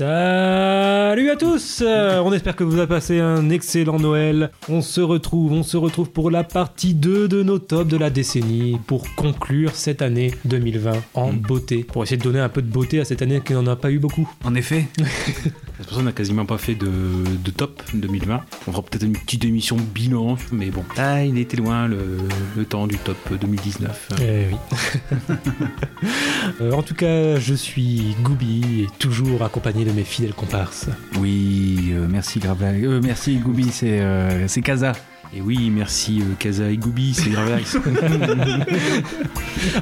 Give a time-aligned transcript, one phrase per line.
[0.00, 4.50] Salut à tous Euh, On espère que vous avez passé un excellent Noël.
[4.70, 8.08] On se retrouve, on se retrouve pour la partie 2 de nos tops de la
[8.08, 11.84] décennie pour conclure cette année 2020 en beauté.
[11.84, 13.90] Pour essayer de donner un peu de beauté à cette année qui n'en a pas
[13.90, 14.26] eu beaucoup.
[14.42, 14.86] En effet.
[14.96, 16.90] C'est pour ça qu'on n'a quasiment pas fait de,
[17.44, 18.40] de top 2020.
[18.68, 20.84] On fera peut-être une petite émission bilan, mais bon.
[20.96, 22.18] Ah, il était loin le,
[22.56, 24.08] le temps du top 2019.
[24.22, 24.56] Eh oui.
[26.60, 30.88] Euh, en tout cas, je suis Gooby et toujours accompagné de mes fidèles comparses.
[31.18, 32.84] Oui, euh, merci Gravel.
[32.84, 34.92] Euh, merci Goubi, c'est euh, c'est Kaza.
[35.32, 37.76] Et oui, merci euh, Kaza et Goubi, c'est Gravex.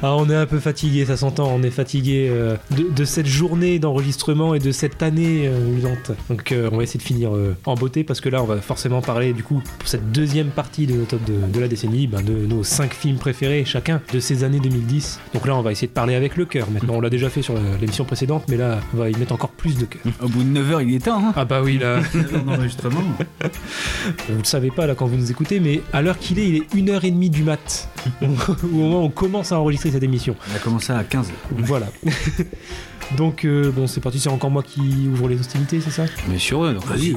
[0.03, 1.51] Ah, on est un peu fatigué, ça s'entend.
[1.51, 6.11] On est fatigué euh, de, de cette journée d'enregistrement et de cette année euh, usante.
[6.29, 8.57] Donc, euh, on va essayer de finir euh, en beauté parce que là, on va
[8.61, 12.05] forcément parler du coup pour cette deuxième partie de nos top de, de la décennie,
[12.05, 15.19] ben, de nos cinq films préférés chacun de ces années 2010.
[15.33, 16.69] Donc là, on va essayer de parler avec le cœur.
[16.69, 19.49] Maintenant, on l'a déjà fait sur l'émission précédente, mais là, on va y mettre encore
[19.49, 20.01] plus de cœur.
[20.21, 21.19] Au bout de 9 heures, il est temps.
[21.25, 22.01] Hein Ah bah oui, là,
[22.47, 23.01] enregistrement.
[24.29, 26.55] vous le savez pas là quand vous nous écoutez, mais à l'heure qu'il est, il
[26.55, 27.89] est 1h30 du mat.
[28.21, 30.35] au moment où on commence à enregistrer cette émission.
[30.51, 31.87] On a commencé à 15 Voilà.
[33.17, 36.37] Donc, euh, bon, c'est parti, c'est encore moi qui ouvre les hostilités, c'est ça Mais
[36.37, 37.15] sur eux, donc vas-y.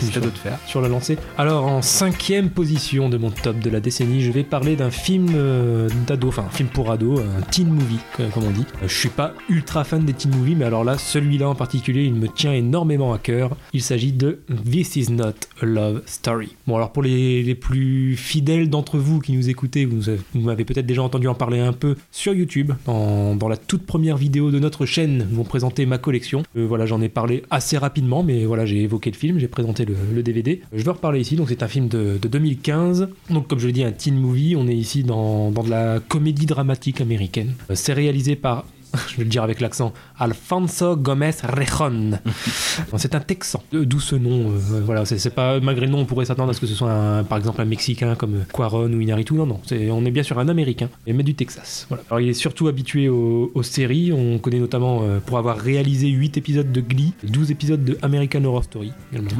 [0.00, 0.58] C'est à de faire.
[0.66, 1.16] sur la lancée.
[1.38, 5.28] Alors, en cinquième position de mon top de la décennie, je vais parler d'un film
[5.34, 8.64] euh, d'ado, enfin, un film pour ado, un teen movie, comme on dit.
[8.82, 12.04] Euh, Je suis pas ultra fan des teen movies, mais alors là, celui-là en particulier,
[12.04, 13.56] il me tient énormément à cœur.
[13.72, 16.54] Il s'agit de This Is Not a Love Story.
[16.66, 20.02] Bon, alors pour les, les plus fidèles d'entre vous qui nous écoutez, vous,
[20.34, 23.84] vous m'avez peut-être déjà entendu en parler un peu sur YouTube, dans, dans la toute
[23.86, 26.42] première vidéo de notre chaîne, où on présentait ma collection.
[26.56, 29.84] Euh, voilà, j'en ai parlé assez rapidement, mais voilà, j'ai évoqué le film, j'ai présenté
[29.84, 30.62] le, DVD.
[30.72, 33.08] Je en reparler ici, donc c'est un film de, de 2015.
[33.30, 36.00] Donc comme je l'ai dit, un teen movie, on est ici dans, dans de la
[36.00, 37.54] comédie dramatique américaine.
[37.70, 38.64] Euh, C'est réalisé par...
[39.08, 39.92] Je vais le dire avec l'accent.
[40.18, 42.12] Alfonso Gomez Rejon.
[42.96, 43.62] c'est un Texan.
[43.74, 44.50] Euh, D'où ce nom.
[44.50, 46.92] euh, voilà, c'est pas malgré le nom, on pourrait s'attendre à ce que ce soit
[46.92, 49.34] un- par exemple un Mexicain comme Quaron ou Inaritu.
[49.34, 49.60] Non, non,
[49.90, 51.86] on est bien sur un Américain, mais du Texas.
[51.88, 52.04] Voilà.
[52.10, 54.12] Alors il est surtout habitué aux, aux séries.
[54.12, 58.44] On connaît notamment euh, pour avoir réalisé 8 épisodes de Glee, 12 épisodes de American
[58.44, 58.92] Horror Story.
[59.12, 59.30] également.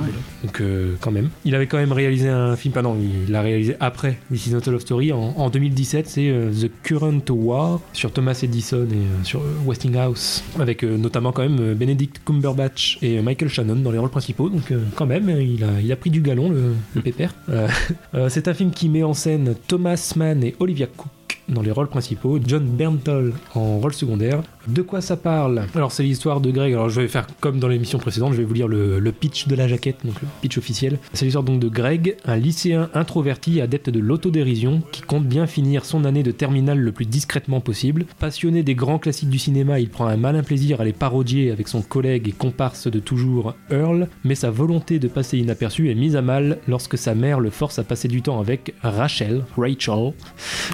[0.42, 1.28] Donc euh, quand même.
[1.44, 2.74] Il avait quand même réalisé un film.
[2.74, 2.96] Pardon,
[3.26, 6.08] il l'a réalisé après This Is Not a Love Story en, en 2017.
[6.08, 11.60] C'est The Current War sur Thomas Edison et sur Westinghouse avec euh, notamment quand même
[11.60, 14.48] euh, Benedict Cumberbatch et euh, Michael Shannon dans les rôles principaux.
[14.48, 17.34] Donc quand même, euh, il a, pris du galon le, le pépère.
[18.28, 21.88] C'est un film qui met en scène Thomas Mann et Olivia Cook dans les rôles
[21.88, 24.42] principaux, John Bernthal en rôle secondaire.
[24.66, 25.66] De quoi ça parle?
[25.74, 28.44] Alors c'est l'histoire de Greg, alors je vais faire comme dans l'émission précédente, je vais
[28.44, 30.98] vous lire le, pitch de la jaquette, donc le pitch officiel.
[31.12, 35.84] C'est l'histoire donc de Greg, un lycéen introverti adepte de l'autodérision qui compte bien finir
[35.84, 38.06] son année de terminale le plus discrètement possible.
[38.18, 41.68] Passionné des grands classiques du cinéma, il prend un malin plaisir à les parodier avec
[41.68, 46.16] son collègue et comparse de toujours Earl, mais sa volonté de passer inaperçu est mise
[46.16, 50.14] à mal lorsque sa mère le force à passer du temps avec Rachel, Rachel,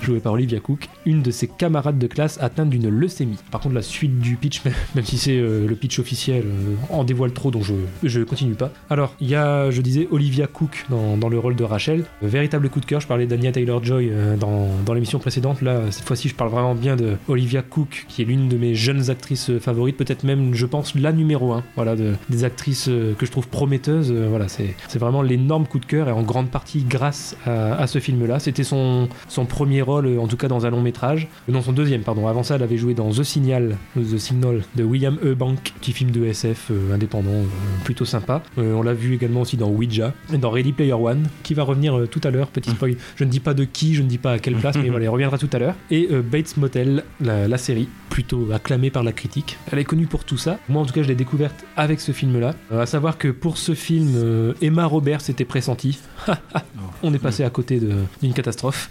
[0.02, 3.38] jouée par Olivia Cook, une de ses camarades de classe atteinte d'une leucémie.
[3.50, 4.62] Par contre, la suite du pitch,
[4.94, 8.54] même si c'est euh, le pitch officiel, euh, en dévoile trop, donc je, je continue
[8.54, 8.70] pas.
[8.90, 12.04] Alors, il y a, je disais, Olivia Cook dans, dans le rôle de Rachel.
[12.22, 15.62] Euh, véritable coup de cœur, je parlais d'Anya Taylor-Joy dans, dans l'émission précédente.
[15.62, 18.74] Là, cette fois-ci, je parle vraiment bien de Olivia Cook, qui est l'une de mes
[18.74, 21.64] jeunes actrices favorites, peut-être même, je pense, la numéro un.
[21.76, 24.12] Voilà, de- des actrices que je trouve prometteuses.
[24.12, 27.98] Voilà, c'est vraiment l'énorme coup de cœur et en grande partie grâce à, à ce
[27.98, 28.38] film-là.
[28.38, 31.28] C'était son, son premier rôle, en tout cas dans un long métrage.
[31.48, 32.26] Non, son deuxième, pardon.
[32.26, 35.34] Avant ça, elle avait joué dans The Signal, The Signal de William E.
[35.34, 37.44] Bank, petit film de SF euh, indépendant, euh,
[37.84, 38.42] plutôt sympa.
[38.58, 41.62] Euh, on l'a vu également aussi dans Ouija et dans Ready Player One, qui va
[41.62, 42.48] revenir tout à l'heure.
[42.48, 42.96] Petit spoil.
[43.16, 45.06] Je ne dis pas de qui, je ne dis pas à quelle place, mais voilà,
[45.06, 45.74] il reviendra tout à l'heure.
[45.90, 49.56] Et Bates Motel, la, la série, plutôt acclamée par la critique.
[49.72, 50.58] Elle est connue pour tout ça.
[50.68, 52.54] Moi, en tout cas, je l'ai découverte avec ce film-là.
[52.72, 55.98] Euh, à savoir que pour ce film, euh, Emma Roberts était pressentie.
[57.02, 57.80] On est passé à côté
[58.22, 58.90] d'une catastrophe.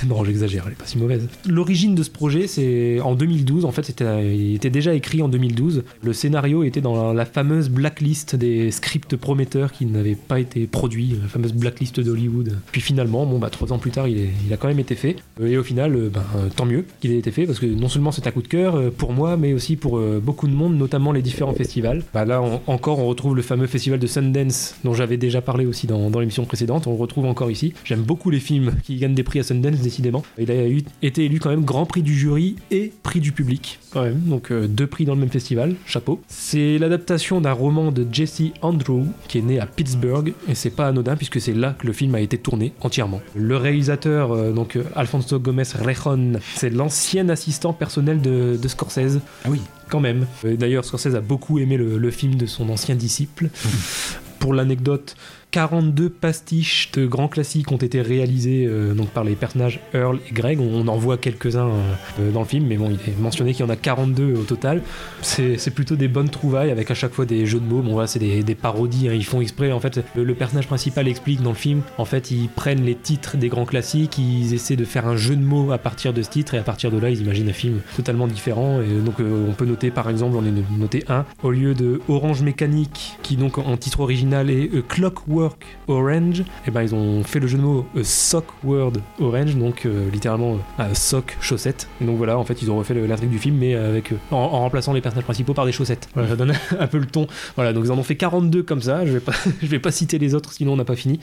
[0.08, 1.28] non, j'exagère, elle est pas si mauvaise.
[1.46, 3.64] L'origine de ce projet, c'est en 2012.
[3.64, 5.84] En fait, c'était, il était déjà écrit en 2012.
[6.02, 11.16] Le scénario était dans la fameuse blacklist des scripts prometteurs qui n'avaient pas été produits,
[11.22, 12.58] la fameuse blacklist d'Hollywood.
[12.72, 15.16] Puis finalement, bon, bah, trois ans plus tard, il, a quand même été fait.
[15.42, 18.12] Et au final, euh, euh, tant mieux qu'il ait été fait parce que non seulement
[18.12, 21.12] c'est coup de cœur euh, pour moi, mais aussi pour euh, beaucoup de monde, notamment
[21.12, 22.02] les différents festivals.
[22.14, 25.86] Bah, là encore, on retrouve le fameux festival de Sundance dont j'avais déjà parlé aussi
[25.86, 26.86] dans, dans l'émission précédente.
[26.86, 27.74] On le retrouve encore ici.
[27.84, 30.22] J'aime beaucoup les films qui gagnent des prix à Sundance, décidément.
[30.38, 30.54] Il a
[31.02, 33.78] été élu quand même grand prix du jury et prix du public.
[33.92, 34.20] Quand même.
[34.20, 35.74] Donc euh, deux prix dans le même festival.
[35.86, 36.20] Chapeau.
[36.28, 40.88] C'est l'adaptation d'un roman de Jesse Andrew qui est né à Pittsburgh et c'est pas
[40.88, 43.20] anodin puisque c'est là que le film a été tourné entièrement.
[43.34, 49.20] Le réalisateur, euh, donc euh, Alfonso Gomez Rejon, c'est l'ancien assistant personnel de, de Scorsese.
[49.44, 49.60] Ah oui.
[49.88, 50.26] Quand même.
[50.44, 53.48] D'ailleurs, Scorsese a beaucoup aimé le, le film de son ancien disciple.
[54.38, 55.16] Pour l'anecdote,
[55.50, 60.32] 42 pastiches de grands classiques ont été réalisés euh, donc par les personnages Earl et
[60.32, 60.60] Greg.
[60.60, 61.68] On, en voit quelques-uns
[62.20, 64.42] euh, dans le film, mais bon, il est mentionné qu'il y en a 42 au
[64.42, 64.82] total.
[65.22, 67.82] C'est plutôt des bonnes trouvailles avec à chaque fois des jeux de mots.
[67.82, 69.08] Bon, voilà, c'est des, parodies.
[69.08, 69.14] hein.
[69.14, 69.72] Ils font exprès.
[69.72, 71.82] En fait, le, personnage principal explique dans le film.
[71.98, 75.36] En fait, ils prennent les titres des grands classiques, ils essaient de faire un jeu
[75.36, 77.54] de mots à partir de ce titre, et à partir de là, ils imaginent un
[77.54, 78.80] film totalement différent.
[78.80, 82.00] Et donc, euh, on peut noter par exemple, on est noté un au lieu de
[82.08, 84.82] Orange Mécanique, qui donc en titre original est euh,
[85.40, 86.44] Clockwork Orange.
[86.66, 90.10] Et ben, ils ont fait le jeu de mots euh, Sock Word Orange, donc euh,
[90.10, 91.88] littéralement euh, sock chaussette.
[92.00, 94.60] Et donc voilà, en fait, ils ont refait l'intrigue du film, mais avec en, en
[94.60, 96.08] remplaçant les personnages principaux par des chaussettes.
[96.14, 97.26] Voilà, ça donne un peu le ton.
[97.56, 99.06] Voilà, donc ils en ont fait 42 comme ça.
[99.06, 99.32] Je vais pas,
[99.62, 101.20] je vais pas citer les autres, sinon on n'a pas fini.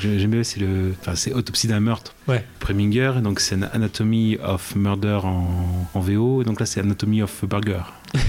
[0.00, 0.94] J'aime bien, c'est le.
[1.00, 2.14] Enfin, c'est Autopsie d'un meurtre.
[2.28, 2.44] Ouais.
[2.60, 5.48] Preminger, donc c'est Anatomy of Murder en,
[5.94, 7.82] en VO, et donc là c'est Anatomy of Burger.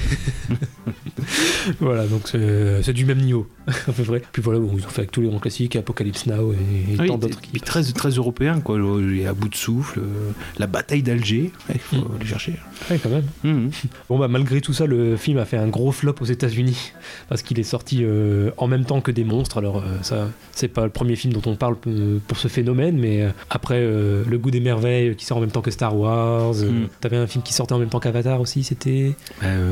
[1.82, 4.22] Voilà, donc c'est du même niveau, à peu près.
[4.32, 6.96] Puis voilà, bon, ils ont fait avec tous les grands classiques, Apocalypse Now et, et
[7.00, 8.78] Ah tant d'autres et qui puis très, très européen, quoi.
[9.00, 10.00] Il est à bout de souffle.
[10.00, 12.16] euh, La bataille d'Alger, il faut Mm.
[12.16, 12.54] aller chercher.
[12.90, 13.26] Ouais, quand même.
[13.44, 13.72] Mhm.
[14.08, 16.94] Bon, bah, malgré tout ça, le film a fait un gros flop aux États-Unis
[17.30, 19.58] parce qu'il est sorti euh, en même temps que des monstres.
[19.58, 22.98] Alors, euh, ça, c'est pas le premier film dont on parle euh, pour ce phénomène,
[22.98, 26.54] mais après, Le goût des merveilles qui sort en même temps que Star Wars.
[26.56, 26.88] Mm.
[27.02, 29.14] T'avais un film qui sortait en même temps qu'Avatar aussi, c'était.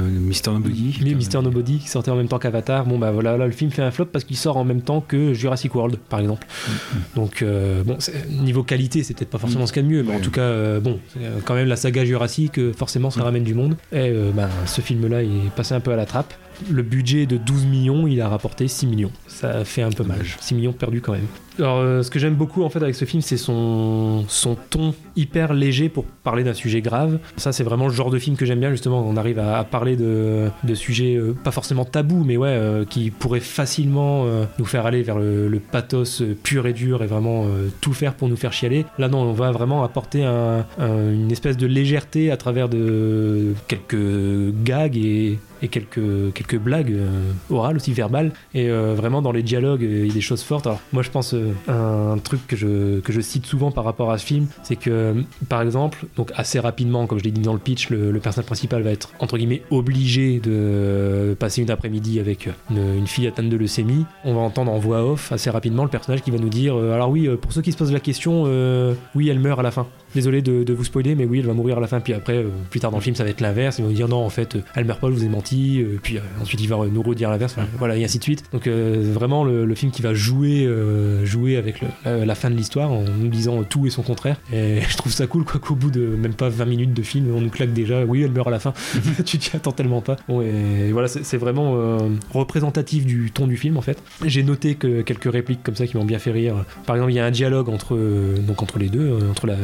[0.02, 0.98] Mister Nobody.
[1.02, 2.86] Mi- Mister Nobody qui sortait en même temps qu'Avatar.
[2.86, 5.02] Bon bah voilà, là le film fait un flop parce qu'il sort en même temps
[5.02, 6.46] que Jurassic World par exemple.
[7.16, 7.98] Donc euh, bon,
[8.30, 10.32] niveau qualité, c'est peut-être pas forcément ce qu'il y a de mieux, mais en tout
[10.32, 13.24] cas, euh, bon, euh, quand même la saga Jurassic, euh, forcément ça Mm.
[13.24, 13.76] ramène du monde.
[13.92, 16.34] Et euh, bah, ce film-là, il est passé un peu à la trappe.
[16.72, 19.12] Le budget de 12 millions, il a rapporté 6 millions.
[19.28, 20.20] Ça fait un peu mal.
[20.40, 21.28] 6 millions perdus quand même.
[21.60, 24.26] Alors, euh, ce que j'aime beaucoup en fait avec ce film, c'est son,
[24.70, 27.20] ton hyper léger pour parler d'un sujet grave.
[27.38, 29.06] Ça, c'est vraiment le genre de film que j'aime bien, justement.
[29.08, 33.10] On arrive à, parler de, de sujets euh, pas forcément tabous, mais ouais, euh, qui
[33.12, 34.26] pourraient facilement
[34.60, 37.46] nous faire aller vers le, pathos pur et dur et vraiment
[37.82, 38.86] tout faire pour nous faire chialer.
[38.98, 43.54] Là, non, on va vraiment apporter un- un- une espèce de légèreté à travers de
[43.68, 43.96] quelques
[44.64, 46.94] gags et, et quelques, quelques blagues
[47.50, 50.80] orales aussi verbales et vraiment dans les dialogues il y a des choses fortes alors
[50.94, 51.34] moi je pense
[51.68, 55.14] un truc que je, cite souvent par rapport à ce film c'est que euh,
[55.50, 58.82] par exemple donc assez rapidement comme je l'ai dit dans le pitch le, personnage principal
[58.82, 63.58] va être entre guillemets obligé de euh, passer une après-midi avec une, fille atteinte de
[63.58, 64.06] leucémie.
[64.24, 66.94] On va entendre en voix off assez rapidement le personnage qui va nous dire euh,
[66.94, 69.64] alors oui euh, pour ceux qui se posent la question euh, oui elle meurt à
[69.64, 72.00] la fin désolé de, de vous spoiler, mais oui, elle va mourir à la fin.
[72.00, 73.78] Puis après, euh, plus tard dans le film, ça va être l'inverse.
[73.80, 75.82] Ils vont dire non, en fait, elle meurt pas, je vous ai menti.
[75.82, 77.54] Euh, puis euh, ensuite, il va nous redire l'inverse.
[77.58, 78.44] Enfin, voilà, et ainsi de suite.
[78.52, 80.68] Donc, vraiment, le, le film qui va jouer,
[81.24, 84.38] jouer avec le- la, fin de l'histoire en nous disant tout et son contraire.
[84.54, 87.28] Et je trouve ça cool, quoi, qu'au bout de même pas 20 minutes de film,
[87.36, 88.74] on nous claque déjà, oui, elle meurt à la fin.
[89.26, 90.16] tu t'y attends tellement pas.
[90.28, 91.98] Bon, et voilà, c'est vraiment
[92.34, 94.02] représentatif du ton du film, en fait.
[94.26, 96.66] J'ai noté que quelques répliques comme ça qui m'ont bien fait rire.
[96.86, 97.98] Par exemple, il y a un dialogue entre,
[98.42, 99.56] donc entre les deux, entre la,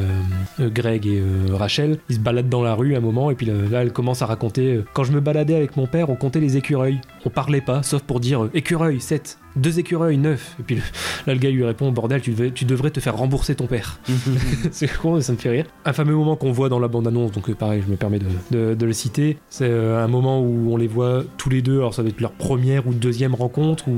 [0.60, 1.98] Greg et euh, Rachel.
[2.10, 4.26] Ils se baladent dans la rue un moment et puis là, là, elle commence à
[4.26, 7.00] raconter euh, Quand je me baladais avec mon père, on comptait les écureuils.
[7.26, 9.38] On parlait pas, sauf pour dire euh, écureuil, 7.
[9.56, 10.56] Deux écureuils, 9.
[10.60, 10.82] Et puis le-
[11.28, 14.00] là, le gars lui répond Bordel, tu, devais- tu devrais te faire rembourser ton père.
[14.72, 15.66] c'est con, ça me fait rire.
[15.86, 18.26] Un fameux moment qu'on voit dans la bande-annonce, donc euh, pareil, je me permets de,
[18.52, 19.38] de- de le citer.
[19.50, 22.22] C'est euh, un moment où on les voit tous les deux, alors ça va être
[22.22, 23.94] leur première ou deuxième rencontre, où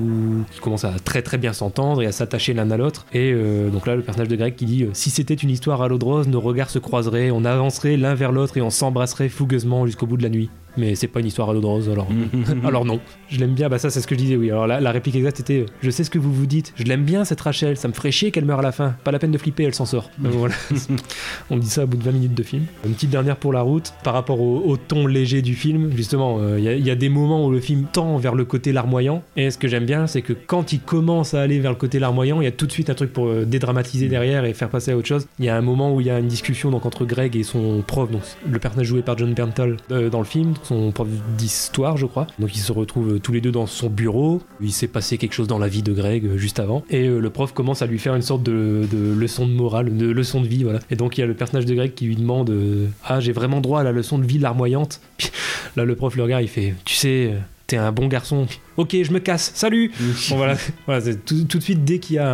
[0.56, 3.06] ils commencent à très très bien s'entendre et à s'attacher l'un à l'autre.
[3.14, 5.88] Et euh, donc là, le personnage de Greg qui dit Si c'était une histoire à
[5.88, 9.30] l'eau de rose, nos regards se croiseraient, on avancerait l'un vers l'autre et on s'embrasserait
[9.30, 10.50] fougueusement jusqu'au bout de la nuit.
[10.78, 12.08] Mais c'est pas une histoire à l'eau de rose, alors.
[12.66, 13.00] Alors non,
[13.30, 14.50] je l'aime bien, bah ça c'est ce que je disais, oui.
[14.50, 17.04] Alors la, la réplique exacte était Je sais ce que vous vous dites, je l'aime
[17.04, 19.32] bien cette Rachel, ça me ferait chier qu'elle meure à la fin, pas la peine
[19.32, 20.10] de flipper, elle s'en sort.
[20.20, 20.56] Voilà.
[21.50, 22.64] On dit ça au bout de 20 minutes de film.
[22.86, 26.38] Une petite dernière pour la route, par rapport au, au ton léger du film, justement,
[26.40, 28.46] euh, il y, a- il y a des moments où le film tend vers le
[28.46, 31.72] côté larmoyant, et ce que j'aime bien, c'est que quand il commence à aller vers
[31.72, 34.46] le côté larmoyant, il y a tout de suite un truc pour euh, dédramatiser derrière
[34.46, 35.28] et faire passer à autre chose.
[35.40, 37.44] Il y a un moment où il y a une discussion donc, entre Greg et
[37.44, 41.08] son prof, donc le personnage joué par John Berntal euh, dans le film, son prof
[41.38, 42.28] d'histoire, je crois.
[42.40, 44.42] Donc ils se retrouvent tous les deux dans son bureau.
[44.62, 46.84] Il s'est passé quelque chose dans la vie de Greg euh, juste avant.
[46.90, 50.10] Et euh, le prof commence à lui faire une sorte de, leçon de morale, de
[50.10, 50.80] leçon de vie, voilà.
[50.90, 53.32] Et donc il y a le personnage de Greg qui lui demande euh, Ah, j'ai
[53.32, 55.02] vraiment droit à la leçon de vie larmoyante?
[55.76, 57.34] Là, le prof le regarde, il fait Tu sais,
[57.68, 58.46] t'es un bon garçon.
[58.76, 59.92] Ok, je me casse, salut
[60.30, 62.28] Bon voilà, voilà tout, tout de suite dès qu'il y a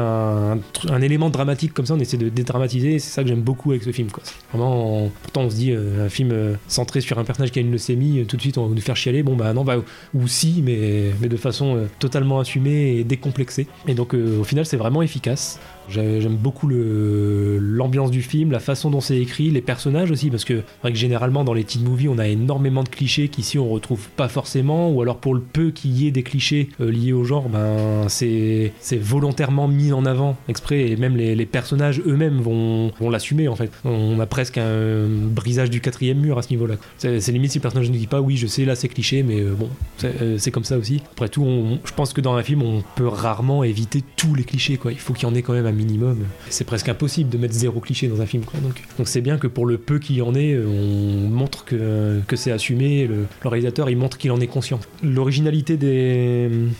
[0.89, 2.99] un, élément dramatique comme ça, on essaie de dédramatiser.
[2.99, 4.09] C'est ça que j'aime beaucoup avec ce film.
[4.09, 4.23] Quoi.
[4.53, 7.59] Vraiment, on- pourtant on se dit euh, un film euh, centré sur un personnage qui
[7.59, 9.21] a une leucémie, euh, tout de suite on va nous faire chialer.
[9.21, 9.77] Bon bah non, bah
[10.13, 13.67] ou si, mais, mais de façon euh, totalement assumée et décomplexée.
[13.87, 15.59] Et donc au final c'est vraiment efficace.
[15.89, 20.45] J'ai- J'aime beaucoup l'ambiance du film, la façon dont c'est écrit, les personnages aussi, parce
[20.45, 23.67] que vrai que généralement dans les teen movies, on a énormément de clichés qu'ici on
[23.69, 27.13] retrouve pas forcément, ou alors pour le peu qu'il y ait des clichés euh, liés
[27.13, 32.91] au genre, ben c'est volontairement mis en avant exprès, et même les, personnages eux-mêmes vont,
[33.09, 33.71] l'assumer en fait.
[33.83, 36.75] On a presque un brisage du quatrième mur à ce niveau-là.
[36.97, 39.41] C'est limite si le personnage ne dit pas, oui, je sais, là c'est cliché, mais
[39.41, 41.01] euh, bon, c'est euh, comme ça aussi.
[41.11, 41.45] Après tout,
[41.83, 44.91] je pense que dans un film, on peut rarement éviter tous les clichés, quoi.
[44.91, 46.19] Il faut qu'il y en ait quand même un minimum.
[46.49, 48.59] C'est presque impossible de mettre zéro cliché dans un film, quoi.
[48.59, 52.35] Donc, c'est bien que pour le peu qu'il y en ait, on montre que, que
[52.35, 53.07] c'est assumé.
[53.07, 54.79] Le, le réalisateur, il montre qu'il en est conscient.
[55.03, 56.18] L'originalité des,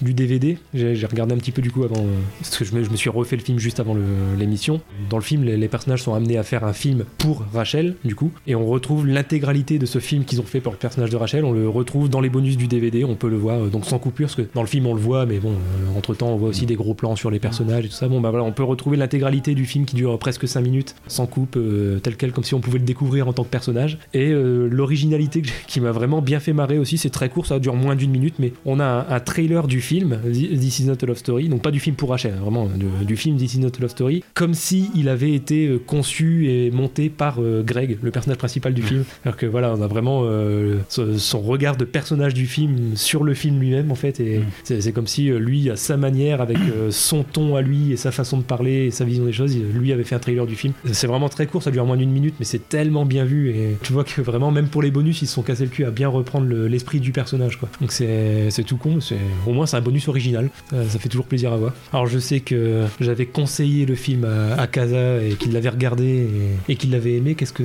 [0.02, 2.96] du DVD, j'ai regardé un petit peu du coup avant, euh, parce que je me,
[2.96, 3.96] suis refait le film juste avant
[4.38, 4.82] l'émission.
[5.10, 8.32] Dans le film, les, personnages sont amenés à faire un film pour Rachel, du coup,
[8.48, 11.46] et on retrouve l'intégralité de ce film qu'ils ont fait pour le personnage de Rachel.
[11.46, 14.00] On le retrouve dans les bonus du DVD, on peut le voir, euh, donc sans
[14.00, 15.54] coupure, parce que dans le film on le voit, mais bon,
[15.96, 18.08] entre temps on voit aussi des gros plans sur les personnages et tout ça.
[18.08, 21.28] Bon, bah voilà, on peut retrouver l'intégralité du film qui dure presque 5 minutes, sans
[21.28, 23.98] coupe, euh, tel quel, comme si on pouvait le découvrir en tant que personnage.
[24.14, 27.76] Et euh, l'originalité qui m'a vraiment bien fait marrer aussi, c'est très court, ça dure
[27.76, 31.06] moins d'une minute, mais on a un, un trailer du film, This is not a
[31.06, 32.68] love story, donc pas du film pour Rachel, hein, vraiment
[33.06, 36.50] du film This is not a love story, comme si il avait été euh, conçu
[36.50, 39.04] et monté par euh, Greg, le personnage principal du film.
[39.26, 43.34] Alors que voilà, on a vraiment euh, son, regard de personnage du film sur le
[43.36, 44.82] film lui-même en fait, et Mm.
[44.82, 48.12] c'est comme si lui, à sa manière, avec euh, son ton à lui et sa
[48.12, 50.74] façon de parler et sa vision des choses, lui avait fait un trailer du film.
[50.92, 53.78] C'est vraiment très court, ça dure moins d'une minute, mais c'est tellement bien vu et
[53.84, 55.92] tu vois que vraiment, même pour les bonus, ils se sont cassés le cul à
[55.92, 57.70] bien reprendre le- l'esprit du personnage quoi.
[57.82, 61.10] Donc c'est c'est tout con, c'est au moins c'est un bonus original, ça, ça fait
[61.10, 61.74] toujours plaisir à voir.
[61.94, 66.28] Alors je sais que j'avais conseillé le film à, à Kaza et qu'il l'avait regardé
[66.68, 67.64] et, et qu'il l'avait aimé, qu'est-ce que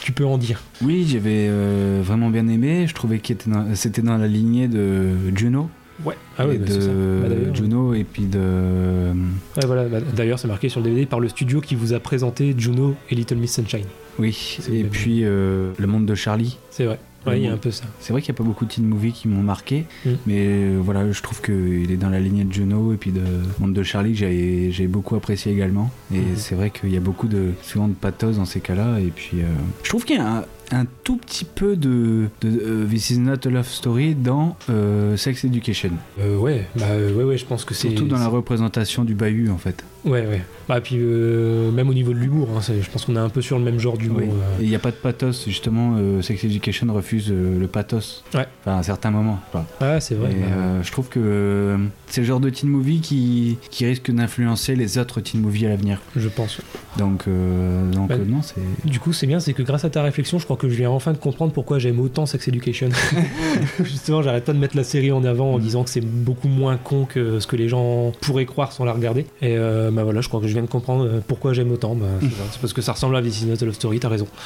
[0.00, 0.60] tu peux en dire?
[0.82, 2.86] Oui, j'avais euh, vraiment bien aimé.
[2.86, 3.32] Je trouvais que
[3.74, 5.68] c'était dans la lignée de Juno.
[6.04, 6.14] Ouais.
[6.38, 6.88] Ah oui, bah, de ça.
[6.88, 8.38] Bah, Juno et puis de.
[8.38, 9.84] Ouais, voilà.
[9.84, 12.94] Bah, D'ailleurs, c'est marqué sur le DVD par le studio qui vous a présenté Juno
[13.10, 13.84] et Little Miss Sunshine.
[14.18, 16.58] Oui, et puis euh, Le Monde de Charlie.
[16.70, 16.98] C'est vrai.
[17.26, 17.84] Ouais, il y a un peu ça.
[18.00, 20.10] C'est vrai qu'il n'y a pas beaucoup de teen movies qui m'ont marqué, Mm.
[20.26, 23.20] mais euh, voilà, je trouve qu'il est dans la lignée de Juno et puis de
[23.58, 25.90] Monde de Charlie que j'ai j'ai beaucoup apprécié également.
[26.14, 26.36] Et Mhm.
[26.36, 29.00] c'est vrai qu'il y a beaucoup de souvent de pathos dans ces cas-là.
[29.00, 29.44] Et puis, euh,
[29.82, 33.18] je trouve qu'il y a un, un tout petit peu de, de euh, This is
[33.18, 37.44] not a love story dans euh, Sex Education, Euh, ouais, bah euh, ouais, ouais, je
[37.44, 37.88] pense que c'est.
[37.88, 39.84] surtout dans la représentation du bahut en fait.
[40.04, 40.42] Ouais, ouais.
[40.68, 43.42] Bah, puis euh, même au niveau de l'humour, hein, je pense qu'on est un peu
[43.42, 44.20] sur le même genre d'humour.
[44.22, 44.28] Oui.
[44.30, 44.58] euh.
[44.62, 45.96] Il n'y a pas de pathos, justement.
[45.98, 48.22] euh, Sex Education refuse euh, le pathos.
[48.34, 48.46] Ouais.
[48.62, 49.40] Enfin, à un certain moment.
[49.52, 50.30] Enfin, Ah, c'est vrai.
[50.30, 51.76] Et, bah, euh, je trouve que euh,
[52.06, 55.70] c'est le genre de teen movie qui, qui risque d'influencer les autres teen movies à
[55.70, 56.00] l'avenir.
[56.16, 56.60] Je pense.
[56.96, 58.60] Donc, euh, donc Bah, euh, non, c'est.
[58.88, 60.90] Du coup, c'est bien, c'est que grâce à ta réflexion, je crois que je viens
[60.90, 62.88] enfin de comprendre pourquoi j'aime autant Sex Education.
[63.84, 65.62] Justement, j'arrête pas de mettre la série en avant en Mm.
[65.62, 68.92] disant que c'est beaucoup moins con que ce que les gens pourraient croire sans la
[68.92, 69.26] regarder.
[69.42, 71.94] Et euh, bah voilà, je crois que je viens de comprendre euh, pourquoi j'aime autant.
[71.94, 72.06] Bah,
[72.52, 74.28] c'est parce que ça ressemble à This is love story, t'as raison.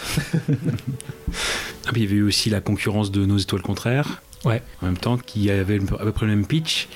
[1.86, 4.22] Ah, il y avait eu aussi la concurrence de Nos étoiles contraires.
[4.44, 4.62] Ouais.
[4.82, 6.88] En même temps, qui avait à peu près le même pitch.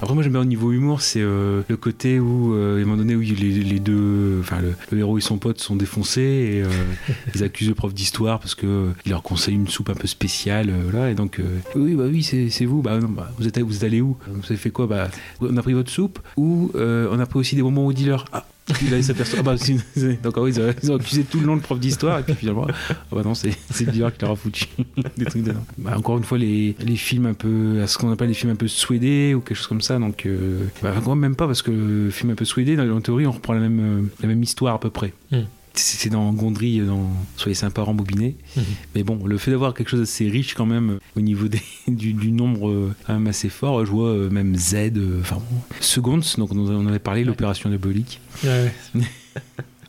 [0.00, 2.84] Après, moi j'aime bien au niveau humour, c'est euh, le côté où, euh, à un
[2.84, 6.20] moment donné, où les, les deux, enfin le, le héros et son pote sont défoncés
[6.20, 6.68] et euh,
[7.34, 10.06] ils accusent le prof d'histoire parce que euh, il leur conseille une soupe un peu
[10.06, 11.10] spéciale, euh, voilà.
[11.10, 12.82] Et donc, euh, oui, bah oui, c'est vous.
[12.82, 14.16] Bah non, bah, vous êtes, vous êtes allé où?
[14.26, 14.86] Vous avez fait quoi?
[14.86, 15.08] Bah,
[15.40, 18.24] on a pris votre soupe ou euh, on a pris aussi des bonbons au dealer.
[18.32, 18.44] Ah.
[18.80, 19.54] Il allait s'apercevoir.
[19.56, 19.64] Ah bah,
[19.94, 22.20] c'est- donc, ah oui, ils, ont, ils ont accusé tout le long le prof d'histoire,
[22.20, 23.50] et puis finalement, ah bah non, c'est
[23.80, 24.66] dealer qui leur a foutu
[25.16, 25.64] des trucs dedans.
[25.78, 28.52] Bah, encore une fois, les, les films un peu, à ce qu'on appelle les films
[28.52, 31.62] un peu suédés ou quelque chose comme ça, donc, euh, bah, quand même pas, parce
[31.62, 34.28] que le film un peu suédé, dans, en théorie, on reprend la même, euh, la
[34.28, 35.12] même histoire à peu près.
[35.30, 35.38] Mm.
[35.74, 38.36] C'est dans Gondry, dans Soyez sympa, rembobiné.
[38.56, 38.64] Mhm.
[38.94, 41.62] Mais bon, le fait d'avoir quelque chose d'assez riche quand même, euh, au niveau des,
[41.88, 45.36] du, du nombre euh, quand même assez fort, je vois euh, même Z, euh, enfin,
[45.36, 48.20] bon, Seconds, donc on avait parlé, l'opération diabolique.
[48.44, 49.00] Ouais, ouais.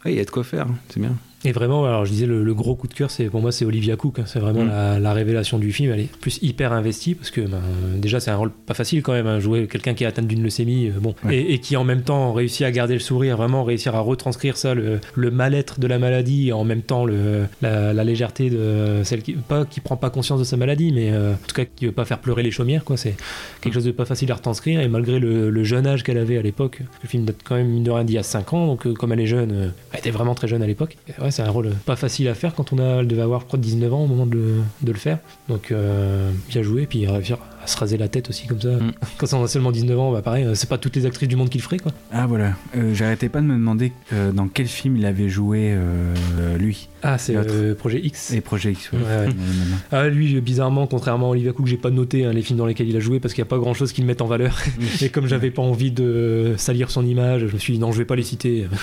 [0.06, 1.18] Ouais, il y a de quoi faire, hein, c'est bien.
[1.46, 3.66] Et vraiment, alors je disais, le, le gros coup de cœur, c'est pour moi, c'est
[3.66, 4.20] Olivia Cook.
[4.20, 4.24] hein.
[4.26, 4.70] C'est vraiment Mm.
[4.70, 5.92] la, la révélation du film.
[5.94, 7.60] Elle est plus hyper investie parce que ben,
[7.98, 9.28] déjà, c'est un rôle pas facile quand même.
[9.28, 11.38] hein, jouer quelqu'un qui est atteint d'une leucémie, euh, bon, Ouais.
[11.38, 14.58] et, et qui en même temps réussit à garder le sourire, vraiment réussir à retranscrire
[14.58, 18.50] ça, le, le mal-être de la maladie, et en même temps le, la, la légèreté
[18.50, 21.56] de celle qui pas qui prend pas conscience de sa maladie, mais euh, en tout
[21.56, 22.84] cas qui veut pas faire pleurer les chaumières.
[22.84, 23.16] Quoi, c'est
[23.62, 24.80] quelque chose de pas facile à retranscrire.
[24.82, 27.68] Et malgré le, le jeune âge qu'elle avait à l'époque, le film date quand même
[27.68, 30.00] mine de rien d'il y a 5 ans, donc euh, comme elle est jeune, elle
[30.00, 30.98] était vraiment très jeune à l'époque.
[31.22, 33.60] Ouais, c'est un rôle pas facile à faire quand on a, devait avoir je crois
[33.60, 35.20] 19 ans au moment de le, de le faire.
[35.50, 38.70] Donc euh, bien joué, puis réussir à se raser la tête aussi comme ça.
[38.70, 38.92] Mm.
[39.18, 41.36] Quand on a seulement 19 ans, bah pareil, euh, c'est pas toutes les actrices du
[41.36, 41.92] monde qui le feraient quoi.
[42.12, 45.72] Ah voilà, Euh, j'arrêtais pas de me demander euh, dans quel film il avait joué
[45.74, 46.14] euh,
[46.58, 48.32] lui, Ah, c'est euh, Projet X.
[48.34, 48.92] et Project X.
[48.92, 49.00] ouais.
[49.00, 49.26] Ouais, ouais.
[49.28, 49.78] Maintenant.
[49.92, 52.88] Ah, lui, bizarrement, contrairement à Olivia Cook, j'ai pas noté hein, les films dans lesquels
[52.90, 54.58] il a joué parce qu'il n'y a pas grand chose qui le mette en valeur.
[55.02, 57.98] Et comme j'avais pas envie de salir son image, je me suis dit non, je
[57.98, 58.68] vais pas les citer.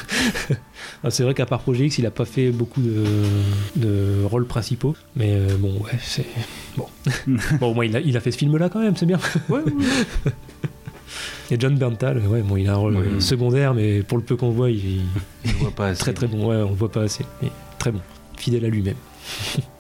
[1.04, 3.04] Ah, c'est vrai qu'à part Projet X, il a pas fait beaucoup de,
[3.76, 4.94] de rôles principaux.
[5.16, 6.24] Mais euh, bon, ouais, c'est.
[6.80, 7.36] Bon.
[7.60, 9.18] bon, au moins, il a, il a fait ce film-là quand même, c'est bien.
[11.50, 13.06] Et John Berntal, ouais, bon, il a un rôle Ouais.
[13.06, 15.00] euh, secondaire, mais pour le peu qu'on voit, il,
[15.76, 16.00] pas assez.
[16.02, 18.00] Très très bon, ouais, on le voit pas assez, mais très bon,
[18.36, 18.94] fidèle à lui-même.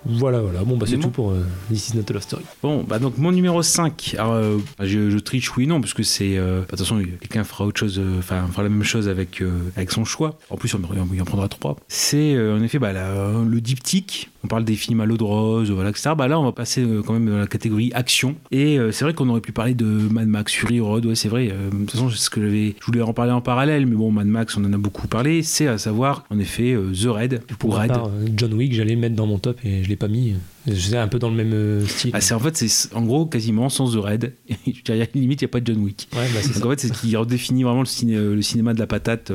[0.06, 2.42] Voilà, voilà, bon bah c'est tout pour euh, This is not a love story.
[2.62, 4.14] Bon, bah donc mon numéro 5.
[4.18, 6.38] Alors, euh, je, je triche oui, non, parce que c'est.
[6.38, 9.90] euh, attention, quelqu'un fera autre chose, euh, enfin, fera la même chose avec, euh, avec
[9.90, 10.38] son choix.
[10.50, 10.80] En plus, on,
[11.12, 11.76] il en prendra trois.
[11.88, 14.30] C'est en effet bah, la- le diptyque.
[14.42, 16.12] On parle des films à l'eau de rose, voilà, etc.
[16.16, 18.36] Bah là, on va passer quand même dans la catégorie action.
[18.50, 21.48] Et c'est vrai qu'on aurait pu parler de Mad Max, Fury Road, ouais, c'est vrai.
[21.48, 22.74] de toute façon, c'est ce que j'avais.
[22.80, 25.42] Je voulais en parler en parallèle, mais bon, Mad Max, on en a beaucoup parlé.
[25.42, 27.88] C'est à savoir, en effet, The Raid, Pour Raid.
[27.92, 30.34] part, John Wick, j'allais mettre dans mon top et je l'ai pas mis.
[30.74, 32.10] C'est un peu dans le même euh, style.
[32.14, 34.32] Ah, c'est en fait, c'est en gros quasiment sans The Raid.
[35.14, 36.08] Limite, il n'y a pas de John Wick.
[36.12, 36.66] ouais, bah c'est Donc ça.
[36.66, 39.32] en fait, c'est ce qui redéfinit vraiment le, ciné- euh, le cinéma de la patate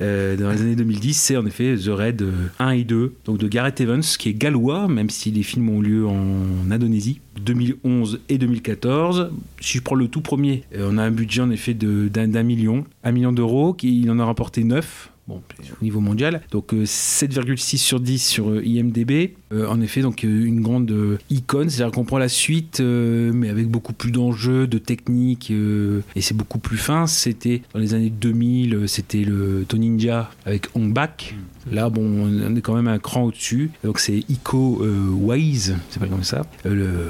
[0.00, 1.14] euh, dans les années 2010.
[1.14, 4.34] C'est en effet The Raid euh, 1 et 2, donc de Gareth Evans, qui est
[4.34, 9.30] gallois, même si les films ont lieu en Indonésie, 2011 et 2014.
[9.60, 12.84] Si je prends le tout premier, on a un budget en effet de- d'un million,
[13.04, 15.08] un million d'euros, qui il en a rapporté 9.
[15.32, 15.40] Bon,
[15.80, 19.34] au niveau mondial, donc euh, 7,6 sur 10 sur euh, IMDb.
[19.50, 23.32] Euh, en effet, donc euh, une grande euh, icône, c'est-à-dire qu'on prend la suite, euh,
[23.34, 27.06] mais avec beaucoup plus d'enjeux, de techniques, euh, et c'est beaucoup plus fin.
[27.06, 31.34] C'était dans les années 2000, euh, c'était le To Ninja avec Hong Bak.
[31.70, 33.70] Là, bon, on est quand même un cran au-dessus.
[33.84, 36.42] Donc c'est Iko euh, Wise, c'est pas comme ça.
[36.66, 37.08] Euh, le,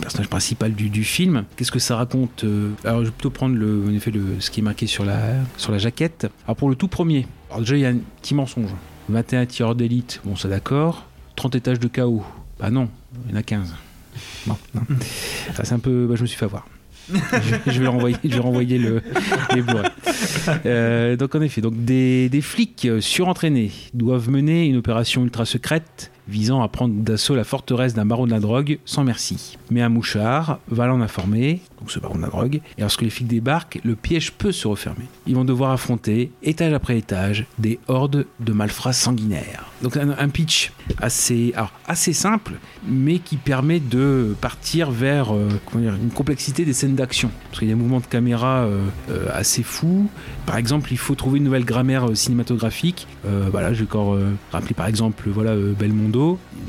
[0.00, 1.44] personnage principal du, du film.
[1.56, 4.50] Qu'est-ce que ça raconte euh, Alors, je vais plutôt prendre le, en effet, le, ce
[4.50, 5.18] qui est marqué sur la,
[5.56, 6.26] sur la jaquette.
[6.44, 8.70] Alors, pour le tout premier, alors déjà, il y a un petit mensonge.
[9.08, 11.06] 21 tireurs d'élite, bon, ça d'accord.
[11.36, 12.24] 30 étages de chaos.
[12.58, 12.88] Bah non,
[13.26, 13.74] il y en a 15.
[14.46, 14.82] Non, non.
[15.54, 16.06] Ça, c'est un peu.
[16.06, 16.66] bah, je me suis fait avoir.
[17.66, 19.00] je, vais renvoyer, je vais renvoyer le,
[19.54, 19.62] les.
[20.66, 25.44] Euh, donc en effet, donc des, des flics euh, surentraînés doivent mener une opération ultra
[25.44, 29.58] secrète visant à prendre d'assaut la forteresse d'un baron de la drogue sans merci.
[29.70, 33.10] Mais un mouchard va l'en informer, donc ce baron de la drogue, et lorsque les
[33.10, 35.04] flics débarquent, le piège peut se refermer.
[35.26, 39.70] Ils vont devoir affronter, étage après étage, des hordes de malfrats sanguinaires.
[39.82, 41.52] Donc un, pitch assez,
[41.86, 42.54] assez simple,
[42.86, 47.30] mais qui permet de partir vers euh, une complexité des scènes d'action.
[47.50, 50.08] Parce qu'il y a des mouvements de caméra euh, euh, assez fous.
[50.46, 53.06] Par exemple, il faut trouver une nouvelle grammaire cinématographique.
[53.50, 54.16] Voilà, je vais encore
[54.52, 55.72] rappeler par exemple voilà, euh,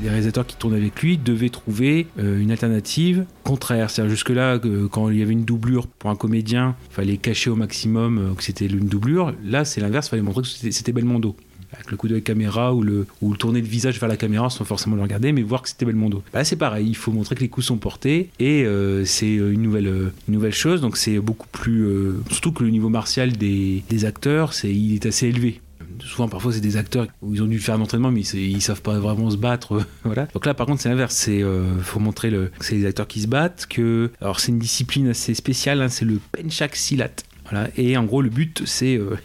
[0.02, 3.90] Les réalisateurs qui tournent avec lui devaient trouver euh, une alternative contraire.
[3.90, 7.50] C'est-à-dire jusque-là, euh, quand il y avait une doublure pour un comédien, il fallait cacher
[7.50, 9.34] au maximum euh, que c'était une doublure.
[9.44, 11.36] Là, c'est l'inverse, il fallait montrer que c'était- Belmondo
[11.70, 14.16] avec le coup de la caméra ou le, ou le tourner le visage vers la
[14.16, 16.22] caméra sans forcément le regarder, mais voir que c'était Belmondo.
[16.32, 18.66] Bah, c'est pareil, il faut montrer que les coups sont portés et
[19.04, 21.86] c'est une nouvelle, chose, donc c'est beaucoup plus.
[22.30, 25.60] surtout que le niveau martial des, acteurs, il est assez élevé.
[26.04, 28.82] Souvent, parfois, c'est des acteurs où ils ont dû faire un entraînement, mais ils, savent
[28.82, 29.80] pas vraiment se battre.
[30.04, 30.26] voilà.
[30.26, 31.14] Donc là, par contre, c'est l'inverse.
[31.14, 33.66] C'est euh, faut montrer le, que c'est les acteurs qui se battent.
[33.68, 35.82] Que alors c'est une discipline assez spéciale.
[35.82, 37.10] hein, c'est le penchak silat.
[37.50, 37.68] Voilà.
[37.76, 39.16] Et en gros, le but, c'est euh,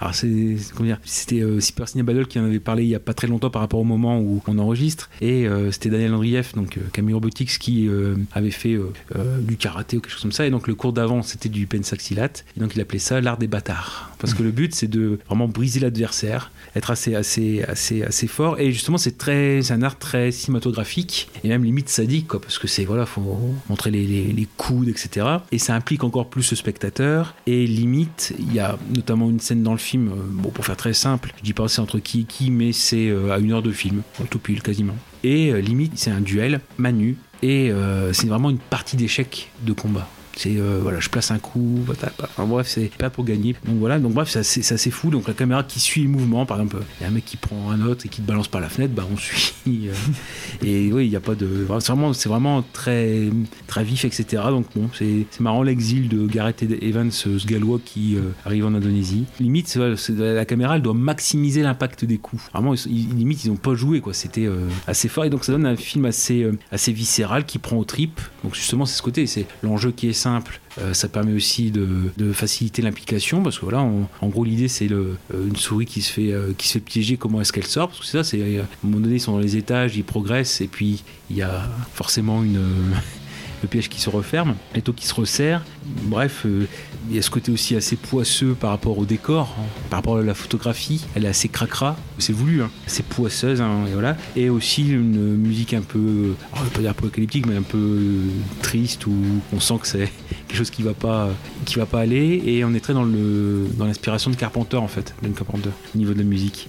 [0.00, 0.56] alors c'est
[1.04, 3.62] C'était euh, Ciné Battle qui en avait parlé il y a pas très longtemps par
[3.62, 5.10] rapport au moment où on enregistre.
[5.20, 8.78] Et euh, c'était Daniel Andrieff, donc euh, Camille Robotics, qui euh, avait fait
[9.40, 10.46] du karaté ou quelque chose comme ça.
[10.46, 12.28] Et donc le cours d'avant, c'était du pensaxilat.
[12.56, 14.12] Et donc il appelait ça l'art des bâtards.
[14.18, 18.58] Parce que le but, c'est de vraiment briser l'adversaire, être assez, assez, assez, assez fort.
[18.58, 22.66] Et justement, c'est très, un art très cinématographique et même limite sadique, quoi, parce que
[22.66, 25.26] c'est voilà, faut montrer les, les, les coudes, etc.
[25.52, 27.34] Et ça implique encore plus le spectateur.
[27.46, 30.76] Et limite, il y a notamment une scène dans le film, euh, bon, pour faire
[30.76, 33.52] très simple, je dis pas c'est entre qui et qui, mais c'est euh, à une
[33.52, 34.94] heure de film, tout pile quasiment.
[35.24, 37.70] Et euh, limite, c'est un duel, manu, et
[38.12, 40.08] c'est vraiment une partie d'échec de combat.
[40.38, 43.56] C'est euh, voilà, je place un coup, enfin, bref, c'est pas pour gagner.
[43.66, 45.10] Donc voilà, donc bref, assez, c'est assez fou.
[45.10, 47.36] Donc la caméra qui suit le mouvement, par exemple, il y a un mec qui
[47.36, 49.52] prend un autre et qui te balance par la fenêtre, bah on suit.
[49.68, 49.92] euh,
[50.64, 51.66] et oui, il n'y a pas de.
[52.12, 53.30] C'est vraiment, très,
[53.66, 54.44] très vif, etc.
[54.50, 59.24] Donc bon, c'est marrant l'exil de Gareth Evans, ce gallois qui euh, arrive en Indonésie.
[59.40, 59.76] Limite,
[60.08, 62.44] la caméra, elle doit maximiser l'impact des coups.
[62.52, 64.14] Vraiment, ils- limite, ils n'ont pas joué, quoi.
[64.14, 64.48] C'était
[64.86, 65.24] assez fort.
[65.24, 68.20] Et donc, ça donne un film assez, assez viscéral qui prend aux tripes.
[68.44, 69.26] Donc, justement, c'est ce côté.
[69.26, 70.27] C'est l'enjeu qui est simple.
[70.80, 74.90] Euh, ça permet aussi de, faciliter l'implication parce que voilà, on- en gros, l'idée, c'est
[74.92, 77.16] euh, une souris qui se fait, euh, qui se fait piéger.
[77.16, 77.88] Comment est-ce qu'elle sort?
[77.88, 80.04] Parce que c'est ça, c'est à un moment donné, ils sont dans les étages, ils
[80.04, 82.60] progressent, et puis il y a forcément une.
[83.62, 85.64] le piège qui se referme, l'étau qui se resserre.
[86.04, 86.46] Bref,
[87.08, 89.62] il y a ce côté aussi assez poisseux par rapport au décor, hein.
[89.90, 91.06] par rapport à la photographie.
[91.14, 92.70] Elle est assez cracra, c'est voulu, hein.
[92.86, 94.16] c'est poisseuse, hein, et voilà.
[94.36, 97.98] Et aussi une musique un peu, oh, je vais pas dire apocalyptique, mais un peu
[98.62, 99.14] triste où
[99.52, 100.10] on sent que c'est
[100.48, 101.30] quelque chose qui va pas,
[101.64, 102.42] qui va pas aller.
[102.44, 105.98] Et on est très dans le dans l'inspiration de Carpenter en fait, John Carpenter, au
[105.98, 106.68] niveau de la musique.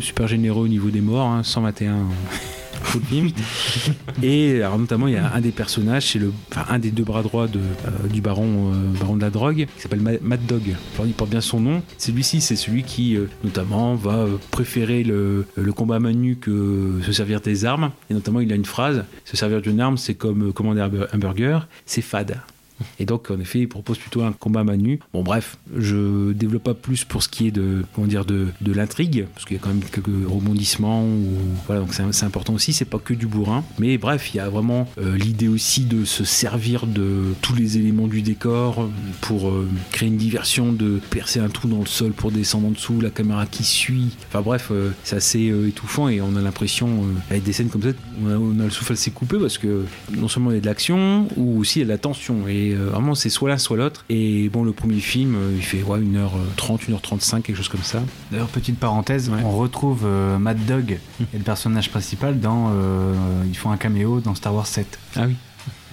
[0.00, 1.96] Super généreux au niveau des morts, hein, 121.
[4.22, 7.04] Et alors, notamment, il y a un des personnages, c'est le, enfin, un des deux
[7.04, 10.74] bras droits de, euh, du baron, euh, baron de la drogue, qui s'appelle Mad Dog.
[10.92, 11.82] Enfin, il porte bien son nom.
[11.98, 17.40] Celui-ci, c'est celui qui, euh, notamment, va préférer le, le combat manu que se servir
[17.40, 17.90] des armes.
[18.10, 21.60] Et notamment, il a une phrase se servir d'une arme, c'est comme commander un burger,
[21.86, 22.36] c'est fade.
[22.98, 25.00] Et donc, en effet, il propose plutôt un combat nue.
[25.12, 28.72] Bon, bref, je développe pas plus pour ce qui est de, comment dire, de, de
[28.72, 31.04] l'intrigue, parce qu'il y a quand même quelques rebondissements.
[31.04, 32.72] Ou, voilà, donc c'est important aussi.
[32.72, 36.04] C'est pas que du bourrin, mais bref, il y a vraiment euh, l'idée aussi de
[36.04, 38.88] se servir de tous les éléments du décor
[39.20, 42.70] pour euh, créer une diversion, de percer un trou dans le sol pour descendre en
[42.70, 44.16] dessous, la caméra qui suit.
[44.28, 47.88] Enfin bref, euh, c'est assez étouffant et on a l'impression, avec des scènes comme ça,
[48.22, 49.84] on a, on a le souffle assez coupé parce que
[50.16, 52.48] non seulement il y a de l'action, ou aussi il y a de la tension.
[52.48, 54.04] Et euh, vraiment, c'est soit l'un, soit l'autre.
[54.08, 58.02] Et bon, le premier film, euh, il fait ouais, 1h30, 1h35, quelque chose comme ça.
[58.30, 59.40] D'ailleurs, petite parenthèse, Ouais.
[59.44, 62.70] on retrouve euh, Mad Dog et le personnage principal dans.
[62.72, 63.14] euh,
[63.46, 65.34] ils font un caméo dans Star Wars 7, Ah oui.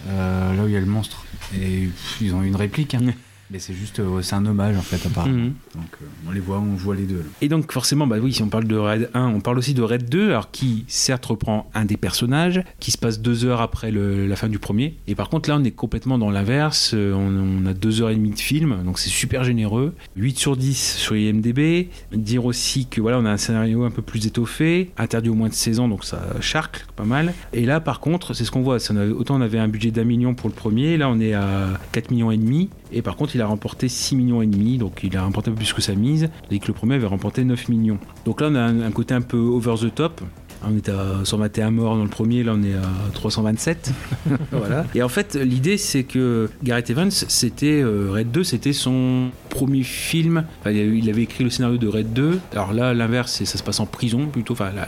[0.10, 1.26] euh, là où il y a le monstre.
[1.56, 3.02] Et pff, ils ont eu une réplique, hein.
[3.52, 4.00] mais c'est juste.
[4.00, 5.36] euh, c'est un hommage en fait, apparemment.
[5.36, 5.54] Mhm.
[5.76, 7.18] Donc euh, on les voit, on voit les deux.
[7.18, 7.24] là.
[7.42, 9.82] Et donc forcément, bah oui, si on parle de Raid 1, on parle aussi de
[9.82, 13.92] Raid 2, alors qui certes reprend un des personnages, qui se passe deux heures après
[13.92, 14.96] le- la fin du premier.
[15.08, 16.92] Et par contre là, on est complètement dans l'inverse.
[16.94, 19.94] Euh, On, on a deux heures et demie de film, donc c'est super généreux.
[20.16, 21.88] 8 sur 10 sur IMDb.
[22.14, 25.50] Dire aussi que voilà, on a un scénario un peu plus étoffé, interdit au moins
[25.50, 27.34] de 16 ans, donc ça charcle pas mal.
[27.54, 28.78] Et là, par contre, c'est ce qu'on voit.
[28.90, 31.34] on avait- autant on avait un budget d'un million pour le premier, là on est
[31.34, 32.70] à 4 millions et demi.
[32.94, 35.54] Et par contre, il a remporté 6 millions et demi, donc il a remporté un
[35.54, 37.98] peu plus que sa mise, tandis que le premier avait remporté 9 millions.
[38.26, 40.22] Donc là, on a un, côté un peu over the top.
[40.64, 43.92] On était à 121 morts dans le premier, là on est à 327.
[44.52, 44.86] voilà.
[44.94, 49.82] Et en fait, l'idée c'est que Gareth Evans, c'était euh, Red 2, c'était son premier
[49.82, 50.44] film.
[50.66, 52.40] Il avait- il écrit le scénario de Red 2.
[52.52, 54.54] Alors là, l'inverse, ça se passe en prison plutôt.
[54.54, 54.88] Enfin, la-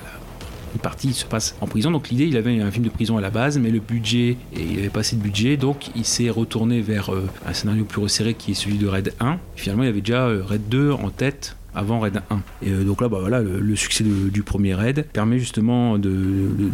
[0.73, 1.91] une partie se passe en prison.
[1.91, 4.61] Donc l'idée, il avait un film de prison à la base, mais le budget, et
[4.61, 8.01] il avait pas assez de budget, donc il s'est retourné vers euh, un scénario plus
[8.01, 9.33] resserré qui est celui de Red 1.
[9.33, 12.41] Et finalement, il avait déjà euh, Red 2 en tête avant Raid 1.
[12.61, 16.09] Et euh, donc là, bah voilà, le, succès du premier Raid permet justement de,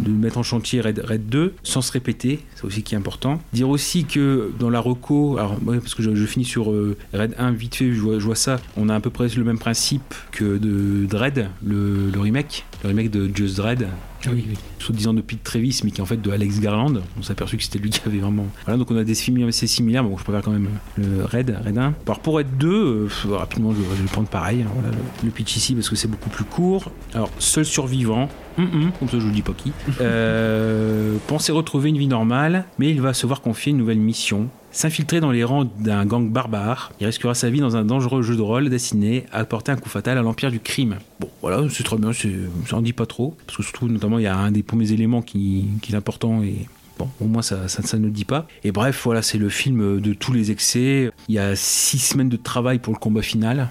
[0.10, 3.42] mettre en chantier Raid, Raid 2 sans se répéter, c'est aussi qui est important.
[3.54, 7.52] Dire aussi que dans la reco, alors parce que je, finis sur euh, Raid 1
[7.52, 10.14] vite fait, je vois, je vois ça, on a à peu près le même principe
[10.32, 13.88] que de Dread, le, le remake, le remake de Just Dread.
[14.28, 14.58] Oui, oui.
[14.80, 16.94] Soi-disant de Pete Travis, mais qui est en fait de Alex Garland.
[17.18, 18.48] On s'est aperçu que c'était lui qui avait vraiment.
[18.66, 20.04] Voilà, donc on a des films assez similaires.
[20.04, 21.94] Bon, je préfère quand même le Red, Red 1.
[22.06, 24.62] Alors pour Red 2, euh, pff, rapidement, je, je vais le prendre pareil.
[24.64, 26.92] hein, voilà, le, le pitch ici parce que c'est beaucoup plus court.
[27.14, 28.28] Alors, seul survivant.
[28.58, 29.72] hum, comme ça, je vous dis pas qui.
[30.02, 34.48] Euh, pensait retrouver une vie normale, mais il va se voir confier une nouvelle mission.
[34.72, 38.36] S'infiltrer dans les rangs d'un gang barbare, il risquera sa vie dans un dangereux jeu
[38.36, 40.98] de rôle destiné à porter un coup fatal à l'empire du crime.
[41.20, 44.24] Bon, voilà, c'est très bien, ça en dit pas trop, parce que surtout, notamment, il
[44.24, 46.68] y a un des premiers éléments qui, qui est important et
[47.00, 47.56] Bon, au moins ça
[47.98, 48.46] ne le dit pas.
[48.66, 51.10] Et bref, voilà, c'est le film de tous les excès.
[51.30, 53.70] Il y a six semaines de travail pour le combat final.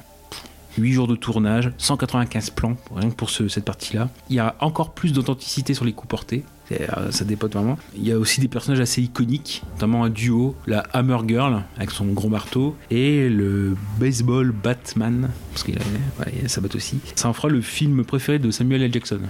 [0.79, 4.09] 8 jours de tournage, 195 plans, rien que pour ce- cette partie-là.
[4.31, 6.45] Il y a encore plus d'authenticité sur les coups portés.
[6.73, 7.79] Euh, Ça dépote vraiment.
[7.97, 11.91] Il y a aussi des personnages assez iconiques, notamment un duo, la Hammer Girl avec
[11.91, 15.81] son gros marteau et le Baseball Batman, parce qu'il a,
[16.21, 16.99] ouais, il a sa batte aussi.
[17.15, 18.93] Ça en fera le film préféré de Samuel L.
[18.93, 19.21] Jackson.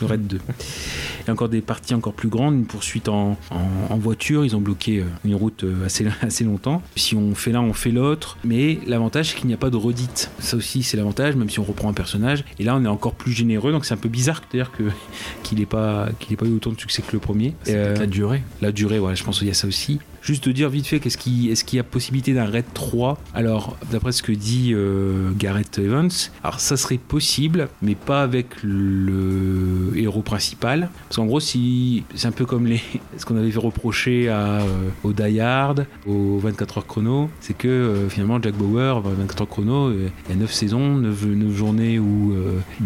[0.00, 0.40] Le Red 2.
[0.48, 4.44] Il y a encore des parties encore plus grandes, une poursuite en, en- en voiture.
[4.44, 6.82] Ils ont bloqué euh, une route euh, assez, assez longtemps.
[6.96, 8.36] Si on fait l'un, on fait l'autre.
[8.44, 10.30] Mais l'avantage, c'est qu'il n'y a pas de redite.
[10.40, 12.44] Ça aussi, c'est l'avantage, même si on reprend un personnage.
[12.58, 13.72] Et là, on est encore plus généreux.
[13.72, 14.82] Donc c'est un peu bizarre d'ailleurs que,
[15.42, 17.54] qu'il n'ait pas, qu'il ait pas eu autant de succès que le premier.
[17.62, 18.42] C'est Euh, la durée.
[18.60, 20.00] la durée, voilà, je pense qu'il y a ça aussi.
[20.22, 23.18] Juste de dire vite fait qu'est-ce qui, est-ce qu'il y a possibilité d'un raid 3
[23.34, 26.10] Alors, d'après ce que dit euh, Gareth Evans,
[26.42, 30.88] alors ça serait possible, mais pas avec le héros principal.
[31.08, 32.80] Parce qu'en gros, si c'est un peu comme les,
[33.16, 37.56] ce qu'on avait fait reprocher à, euh, au Die Hard, au 24 heures chrono, c'est
[37.56, 41.24] que euh, finalement Jack Bauer, 24 heures chrono, euh, il y a 9 saisons, 9,
[41.26, 42.34] 9 journées où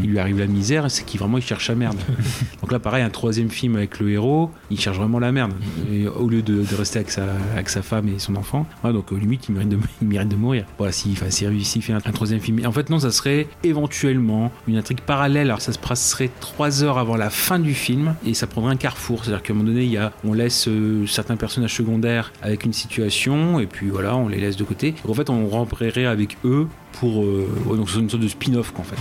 [0.02, 1.98] il lui arrive la misère, c'est qu'il vraiment il cherche la merde.
[2.60, 5.52] Donc là, pareil, un troisième film avec le héros, il cherche vraiment la merde.
[5.92, 8.92] Et au lieu de, de rester avec sa, avec sa femme et son enfant, ouais,
[8.92, 10.64] donc euh, limite, il mérite de, il mérite de mourir.
[10.78, 12.64] Voilà, s'il enfin, fait un, troisième film.
[12.66, 15.48] En fait, non, ça serait éventuellement une intrigue parallèle.
[15.48, 18.76] Alors, ça se passerait 3 heures avant la fin du film et ça prendrait un
[18.76, 19.24] carrefour.
[19.24, 22.64] C'est-à-dire qu'à un moment donné, il y a, on laisse euh, certains personnages secondaires avec
[22.64, 24.92] une situation et puis voilà, on les laisse de côté.
[24.92, 28.28] Donc, en fait, on remplirait avec eux pour euh, ouais, donc c'est une sorte de
[28.28, 28.96] spin-off en fait.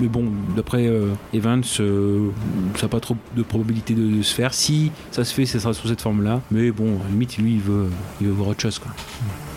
[0.00, 2.28] Mais bon, d'après euh, Evans, euh,
[2.76, 4.54] ça n'a pas trop de probabilité de, de se faire.
[4.54, 6.40] Si ça se fait, ça sera sous cette forme-là.
[6.50, 7.88] Mais bon, à la limite, lui, il veut,
[8.20, 8.92] il veut voir autre chose quoi.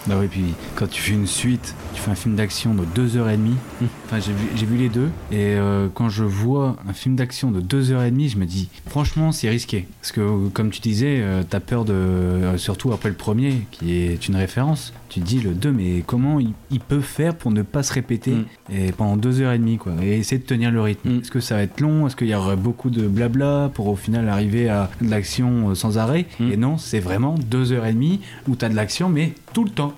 [0.07, 3.37] Bah oui, puis quand tu fais une suite, tu fais un film d'action de 2h30.
[3.37, 3.85] Mm.
[4.05, 5.09] Enfin, j'ai vu, les deux.
[5.31, 9.49] Et euh, quand je vois un film d'action de 2h30, je me dis, franchement, c'est
[9.49, 9.87] risqué.
[10.01, 11.93] Parce que, comme tu disais, euh, t'as peur de.
[11.93, 14.91] euh, surtout après le premier, qui est une référence.
[15.11, 17.91] Tu te dis, le 2, mais comment il, il peut faire pour ne pas se
[17.91, 18.45] répéter Mm.
[18.69, 19.91] et pendant 2h30, quoi.
[20.01, 21.09] Et essayer de tenir le rythme?
[21.09, 21.19] Mm.
[21.19, 22.07] Est-ce que ça va être long?
[22.07, 25.75] Est-ce qu'il y aura beaucoup de blabla pour au final arriver à de l'action euh,
[25.75, 26.27] sans arrêt?
[26.39, 26.51] Mm.
[26.53, 29.93] Et non, c'est vraiment 2h30 où t'as de l'action, mais tout le temps.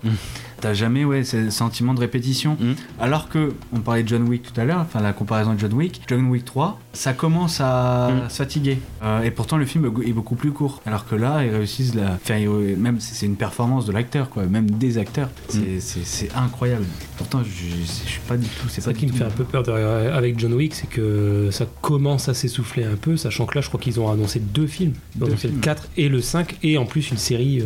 [0.62, 2.58] T'as jamais ouais, ce sentiment de répétition.
[2.60, 2.73] Mm.
[2.99, 5.73] Alors que, on parlait de John Wick tout à l'heure, enfin la comparaison de John
[5.73, 8.30] Wick, John Wick 3, ça commence à Mm.
[8.30, 8.78] se fatiguer.
[9.04, 10.82] Euh, et pourtant le film est beaucoup plus court.
[10.86, 12.14] Alors que là, ils réussissent la.
[12.24, 12.40] Enfin,
[12.78, 15.30] même c'est c'est une performance de l'acteur, quoi, même des acteurs.
[15.50, 15.62] C'est-
[16.34, 16.38] Mm.
[16.38, 16.86] Incroyable.
[17.18, 18.68] Pourtant, je, suis pas du tout.
[18.70, 21.66] C'est ça qui me fait un peu peur derrière- avec John Wick, c'est que ça
[21.82, 24.94] commence à s'essouffler un peu, sachant que là, je crois qu'ils ont annoncé deux films.
[25.16, 25.56] Ils ont Deux annoncé films.
[25.56, 27.66] le 4 et le 5, et en plus une série euh,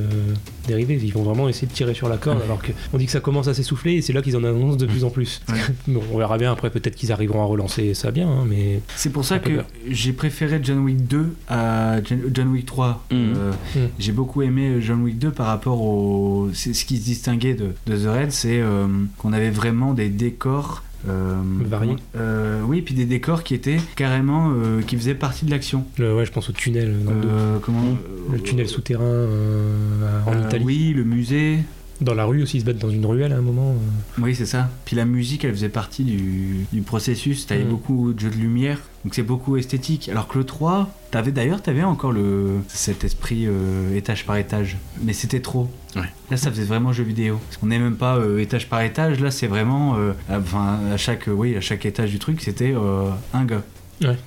[0.68, 1.00] dérivée.
[1.02, 3.48] Ils vont vraiment essayer de tirer sur la corde, alors qu'on dit que ça commence
[3.48, 5.42] à s'essouffler, et c'est là qu'ils en annoncent de plus en plus.
[5.50, 5.56] Ouais.
[5.88, 9.12] Bon, on verra bien après, peut-être qu'ils arriveront à relancer ça bien, hein, mais C'est
[9.18, 9.52] pour ça que
[9.90, 11.96] j'ai préféré John Wick 2 à
[12.34, 13.06] John Wick 3.
[13.12, 13.16] Mm.
[13.16, 13.80] Euh, Mm.
[14.00, 16.50] J'ai beaucoup aimé John Wick 2 par rapport au.
[16.54, 20.10] C'est ce qui se distinguait de, de The Red, c'est euh, qu'on avait vraiment des
[20.10, 20.84] décors.
[21.08, 21.96] euh, Variés.
[22.16, 24.52] euh, oui, puis des décors qui étaient carrément.
[24.56, 25.86] euh, qui faisaient partie de l'action.
[25.98, 27.28] le- ouais, je pense au tunnel dans le dos.
[27.30, 27.84] Euh, comment
[28.32, 30.64] Le tunnel souterrain euh, en euh, Italie.
[30.66, 31.60] Oui, le musée.
[32.00, 33.72] Dans la rue aussi, ils se battent dans une ruelle à un moment.
[33.72, 34.22] euh.
[34.22, 34.70] Oui, c'est ça.
[34.86, 37.48] Puis la musique, elle faisait partie du, du processus.
[37.48, 37.70] T'avais Mm.
[37.70, 40.08] beaucoup de jeux de lumière, donc c'est beaucoup esthétique.
[40.10, 44.78] Alors que le 3, t'avais d'ailleurs, t'avais encore le, cet esprit euh, étage par étage.
[45.02, 45.70] Mais c'était trop.
[45.96, 46.04] Ouais.
[46.30, 47.40] Là, ça faisait vraiment jeu vidéo.
[47.48, 49.20] Parce qu'on n'est même pas euh, étage par étage.
[49.20, 52.42] Là, c'est vraiment, euh, à- enfin, à chaque, euh, oui, à chaque étage du truc,
[52.42, 53.64] c'était euh, un gars.
[54.04, 54.18] Ouais.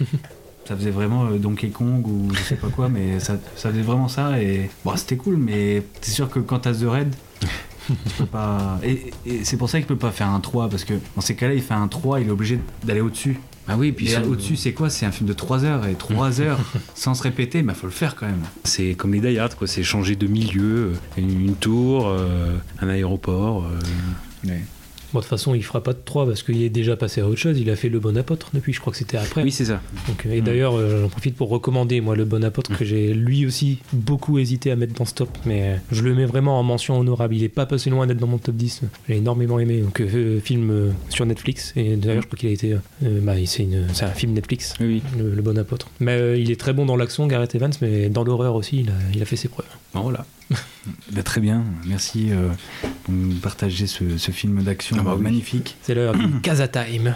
[0.70, 3.82] ça faisait vraiment euh, Donkey Kong ou je sais pas quoi, mais ça, ça faisait
[3.82, 4.40] vraiment ça.
[4.40, 8.78] Et bon, c'était cool, mais c'est sûr que quand t'as The Red, tu peux pas.
[8.84, 11.34] Et, et c'est pour ça qu'il peut pas faire un 3, parce que dans ces
[11.34, 13.40] cas-là, il fait un 3, il est obligé d'aller au-dessus.
[13.66, 14.90] Ah oui, puis ça- au-dessus, c'est quoi?
[14.90, 16.60] C'est un film de 3 heures, et 3 heures
[16.94, 18.42] sans se répéter, bah faut le faire quand même.
[18.62, 19.66] c'est comme les Die Hard, quoi.
[19.66, 23.64] C'est changer de milieu, euh, une, une tour, euh, un aéroport.
[24.46, 24.54] euh.
[25.12, 27.26] Bon, de toute façon, il fera pas de 3 parce qu'il est déjà passé à
[27.26, 27.58] autre chose.
[27.58, 29.42] Il a fait le bon apôtre depuis, je crois que c'était après.
[29.42, 29.80] Oui, c'est ça.
[30.08, 30.44] Donc, et Mm.
[30.44, 34.38] d'ailleurs, euh, j'en profite pour recommander, moi, le bon apôtre que j'ai lui aussi beaucoup
[34.38, 37.34] hésité à mettre dans ce top, mais euh, je le mets vraiment en mention honorable.
[37.34, 38.82] Il est pas passé loin d'être dans mon top 10.
[39.08, 39.80] J'ai énormément aimé.
[39.80, 41.72] Donc, euh, film euh, sur Netflix.
[41.76, 42.76] Et d'ailleurs, je crois qu'il a été.
[43.02, 44.74] bah, c'est, une- c'est un film Netflix.
[44.80, 45.02] Oui.
[45.18, 45.88] Le, le bon apôtre.
[46.00, 48.92] Mais il est très bon dans l'action, Gareth Evans, mais dans l'horreur aussi, il a,
[49.14, 49.66] il a fait ses preuves.
[49.94, 50.24] Voilà.
[51.12, 52.48] Bah, très bien, merci euh,
[53.04, 55.22] pour nous partager ce, ce film d'action Ah bah oui.
[55.22, 55.76] magnifique.
[55.82, 57.14] C'est l'heure du Casa Time.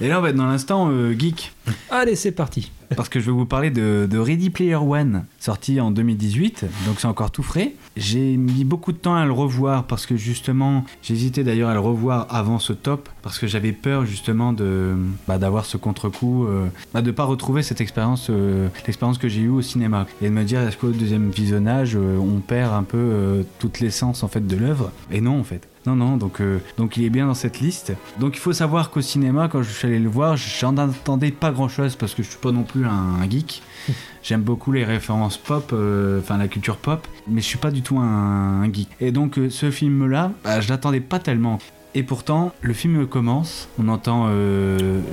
[0.00, 1.52] Et là, on va être dans l'instant euh, geek.
[1.90, 2.70] Allez, c'est parti.
[2.96, 6.96] parce que je vais vous parler de, de Ready Player One, sorti en 2018, donc
[7.00, 7.74] c'est encore tout frais.
[7.96, 11.80] J'ai mis beaucoup de temps à le revoir parce que justement, j'hésitais d'ailleurs à le
[11.80, 14.94] revoir avant ce top parce que j'avais peur justement de
[15.26, 19.40] bah, d'avoir ce contre-coup, euh, bah, de pas retrouver cette expérience, euh, l'expérience que j'ai
[19.40, 22.82] eue au cinéma et de me dire est-ce qu'au deuxième visionnage euh, on perd un
[22.82, 25.68] peu euh, toute l'essence en fait de l'œuvre et non en fait.
[25.86, 27.92] Non, non, donc, euh, donc il est bien dans cette liste.
[28.18, 31.50] Donc il faut savoir qu'au cinéma, quand je suis allé le voir, j'en attendais pas
[31.50, 33.62] grand chose parce que je suis pas non plus un, un geek.
[34.22, 37.82] J'aime beaucoup les références pop, euh, enfin la culture pop, mais je suis pas du
[37.82, 38.88] tout un, un geek.
[39.00, 41.58] Et donc euh, ce film-là, bah, je l'attendais pas tellement.
[41.94, 44.28] Et pourtant, le film commence, on entend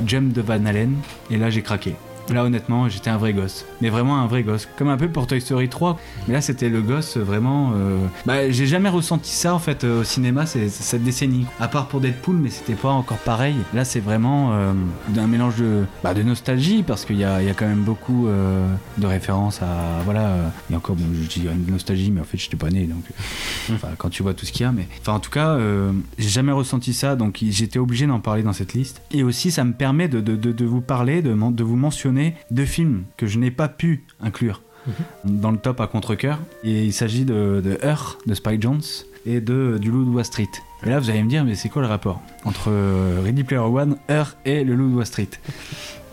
[0.07, 0.95] Jump de Van Halen,
[1.29, 1.93] et là j'ai craqué.
[2.29, 3.65] Là, honnêtement, j'étais un vrai gosse.
[3.81, 4.67] Mais vraiment un vrai gosse.
[4.77, 5.99] Comme un peu pour Toy Story 3.
[6.27, 7.71] Mais là, c'était le gosse vraiment.
[7.75, 11.45] euh, Bah, j'ai jamais ressenti ça en fait euh, au cinéma c'est- c'est cette décennie.
[11.59, 13.55] À part pour Deadpool, mais c'était pas encore pareil.
[13.73, 14.73] Là, c'est vraiment euh,
[15.17, 18.27] un mélange de, bah, de nostalgie parce qu'il y a, y a quand même beaucoup
[18.27, 18.65] euh,
[18.97, 20.01] de références à.
[20.05, 20.21] Voilà.
[20.27, 22.85] euh, Et encore, bon, je dis une nostalgie, mais en fait, j'étais pas né.
[22.85, 24.71] Donc, euh, enfin, quand tu vois tout ce qu'il y a.
[24.71, 27.15] Mais enfin, en tout cas, euh, j'ai jamais ressenti ça.
[27.15, 29.01] Donc, j'étais obligé d'en parler dans cette liste.
[29.11, 32.20] Et aussi, ça me permet de, de- de- de vous parler, de, de vous mentionner
[32.49, 34.61] deux films que je n'ai pas pu inclure
[35.25, 36.39] dans le top à contre-coeur.
[36.63, 38.81] Et il s'agit de, de Her de Spike Jones
[39.25, 40.49] et de du Loup de Wall Street.
[40.83, 43.61] Et là, vous allez me dire, mais c'est quoi le rapport entre euh, Ready Player
[43.61, 45.29] One, Her et le Loup de Wall Street?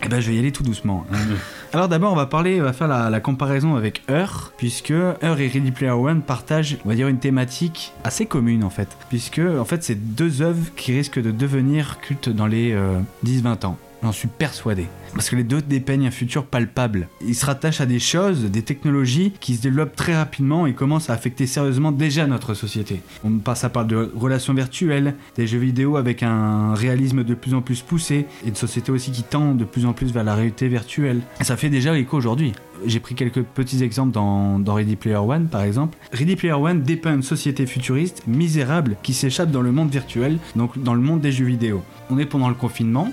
[0.05, 1.05] Eh ben, je vais y aller tout doucement.
[1.11, 1.17] hein.
[1.73, 5.39] Alors d'abord, on va parler, on va faire la, la comparaison avec Her, puisque Her
[5.39, 9.39] et Ready Player One partagent, on va dire, une thématique assez commune en fait, puisque
[9.39, 13.77] en fait, c'est deux œuvres qui risquent de devenir cultes dans les euh, 10-20 ans.
[14.01, 14.87] J'en suis persuadé.
[15.13, 17.09] Parce que les deux dépeignent un futur palpable.
[17.25, 21.09] Ils se rattachent à des choses, des technologies qui se développent très rapidement et commencent
[21.09, 23.01] à affecter sérieusement déjà notre société.
[23.23, 27.53] On passe, ça parle de relations virtuelles, des jeux vidéo avec un réalisme de plus
[27.53, 30.35] en plus poussé, et une société aussi qui tend de plus en plus vers la
[30.35, 31.21] réalité virtuelle.
[31.41, 32.53] Ça fait déjà écho aujourd'hui.
[32.85, 35.97] J'ai pris quelques petits exemples dans Ready Player One, par exemple.
[36.13, 40.81] Ready Player One dépeint une société futuriste misérable qui s'échappe dans le monde virtuel, donc
[40.81, 41.83] dans le monde des jeux vidéo.
[42.09, 43.11] On est pendant le confinement,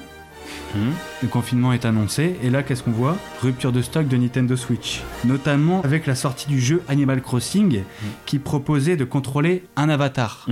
[0.75, 0.93] Mhm.
[1.23, 3.17] le confinement est annoncé et là qu'est-ce qu'on voit?
[3.43, 5.03] Rupture de stock de Nintendo Switch.
[5.25, 7.83] Notamment avec la sortie du jeu Animal Crossing
[8.27, 10.47] qui proposait de contrôler un avatar.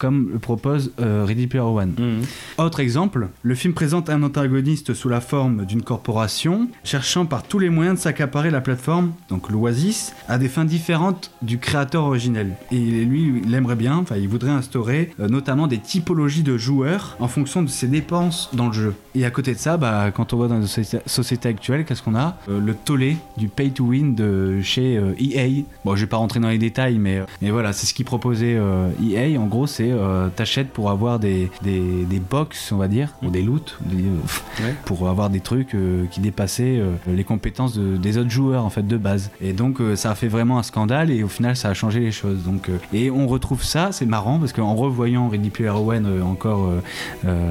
[0.00, 1.92] Comme le propose euh, Ready Player One.
[1.98, 2.22] Mhm.
[2.56, 7.58] Autre exemple, le film présente un antagoniste sous la forme d'une corporation cherchant par tous
[7.58, 12.54] les moyens de s'accaparer la plateforme, donc l'Oasis, à des fins différentes du créateur originel.
[12.72, 17.18] Et lui, il aimerait bien, enfin il voudrait instaurer euh, notamment des typologies de joueurs
[17.20, 18.94] en fonction de ses dépenses dans le jeu.
[19.14, 22.14] Et à côté de ça, bah, quand on voit dans la société, actuelle, qu'est-ce qu'on
[22.14, 22.38] a?
[22.48, 25.64] Euh, Le tollé du pay to win de chez euh, EA.
[25.84, 28.58] Bon, je vais pas rentrer dans les détails, mais, mais voilà, c'est ce qui proposait
[29.02, 29.38] EA.
[29.38, 33.30] En gros, c'est euh, t'achètes pour avoir des, des, des box, on va dire, ou
[33.30, 34.74] des loots, des, euh, Ouais.
[34.84, 38.86] pour avoir des trucs euh, qui dépassaient les compétences de- des autres joueurs en fait
[38.86, 39.30] de base.
[39.40, 42.12] Et donc ça a fait vraiment un scandale et au final ça a changé les
[42.12, 42.42] choses.
[42.44, 46.70] Donc et on retrouve ça, c'est marrant parce qu'en revoyant Ready Player One encore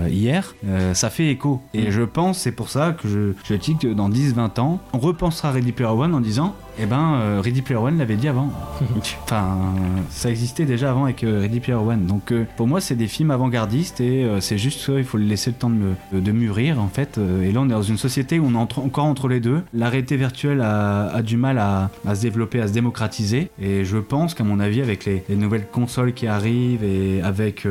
[0.09, 0.55] hier,
[0.93, 1.61] ça fait écho.
[1.73, 4.99] Et je pense c'est pour ça que je, je dis que dans 10-20 ans, on
[4.99, 8.51] repensera Ready Player One en disant eh ben euh, Ready Player One l'avait dit avant.
[9.23, 9.57] enfin
[10.09, 12.05] ça existait déjà avant avec euh, Ready Player One.
[12.05, 15.55] Donc euh, pour moi c'est des films avant-gardistes et c'est juste qu'il faut laisser le
[15.57, 17.19] temps de, de mûrir en fait.
[17.43, 19.61] Et là on est dans une société où on est entre- encore entre les deux.
[19.73, 23.49] La réalité virtuelle a, a du mal à, à se développer, à se démocratiser.
[23.61, 27.67] Et je pense qu'à mon avis avec les, les nouvelles consoles qui arrivent et avec,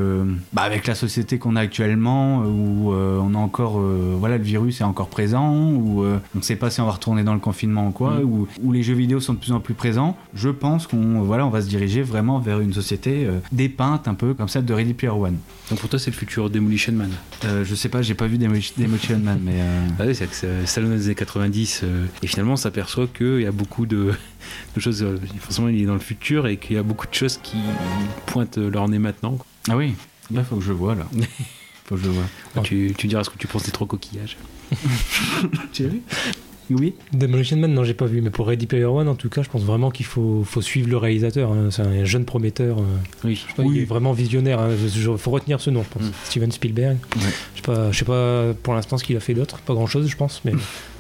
[0.53, 3.81] bah, avec la société qu'on a actuellement où on a encore
[4.19, 7.23] voilà le virus est encore présent où on ne sait pas si on va retourner
[7.25, 8.23] dans le confinement ou quoi Mm.
[8.25, 11.47] où, où les jeux vidéo sont de plus en plus présents je pense qu'on voilà
[11.47, 14.75] on va se diriger vraiment vers une société euh, dépeinte un peu comme celle de
[14.75, 15.37] Ready Player One
[15.71, 17.11] Donc pour toi, c'est le futur Demolition Man.
[17.45, 20.27] euh, je sais pas j'ai pas vu Demolition Demolition Man mais euh, Ah oui, c'est
[20.27, 23.87] que c'est Stallone des années 90 euh, et finalement on s'aperçoit qu'il y a beaucoup
[23.87, 24.13] de,
[24.77, 25.05] de choses,
[25.41, 27.59] forcément il est dans le futur et qu'il y a beaucoup de choses qui
[28.27, 29.33] pointent leur nez maintenant.
[29.37, 29.47] quoi.
[29.71, 29.95] ah oui
[30.31, 31.07] là faut que je vois là
[31.87, 32.25] faut que je vois
[32.57, 32.63] Ouais.
[32.63, 34.37] Tu, tu diras ce que tu penses des trois coquillages.
[35.73, 36.03] tu as vu?
[36.75, 39.43] Oui Demolition Man, non, j'ai pas vu, mais pour Ready Player One, en tout cas,
[39.43, 41.53] je pense vraiment qu'il faut, faut suivre le réalisateur.
[41.53, 41.69] hein.
[41.71, 42.79] C'est un jeune prometteur.
[42.79, 42.83] euh,
[43.25, 43.35] Oui.
[43.37, 44.61] je sais pas, Il est vraiment visionnaire.
[44.71, 46.09] Il faut retenir ce nom, je pense.
[46.09, 46.13] Mm.
[46.25, 46.97] Steven Spielberg.
[47.17, 47.23] Ouais.
[47.55, 49.59] Je sais pas, je sais pas pour l'instant ce qu'il a fait d'autre.
[49.61, 50.53] Pas grand chose, je pense, mais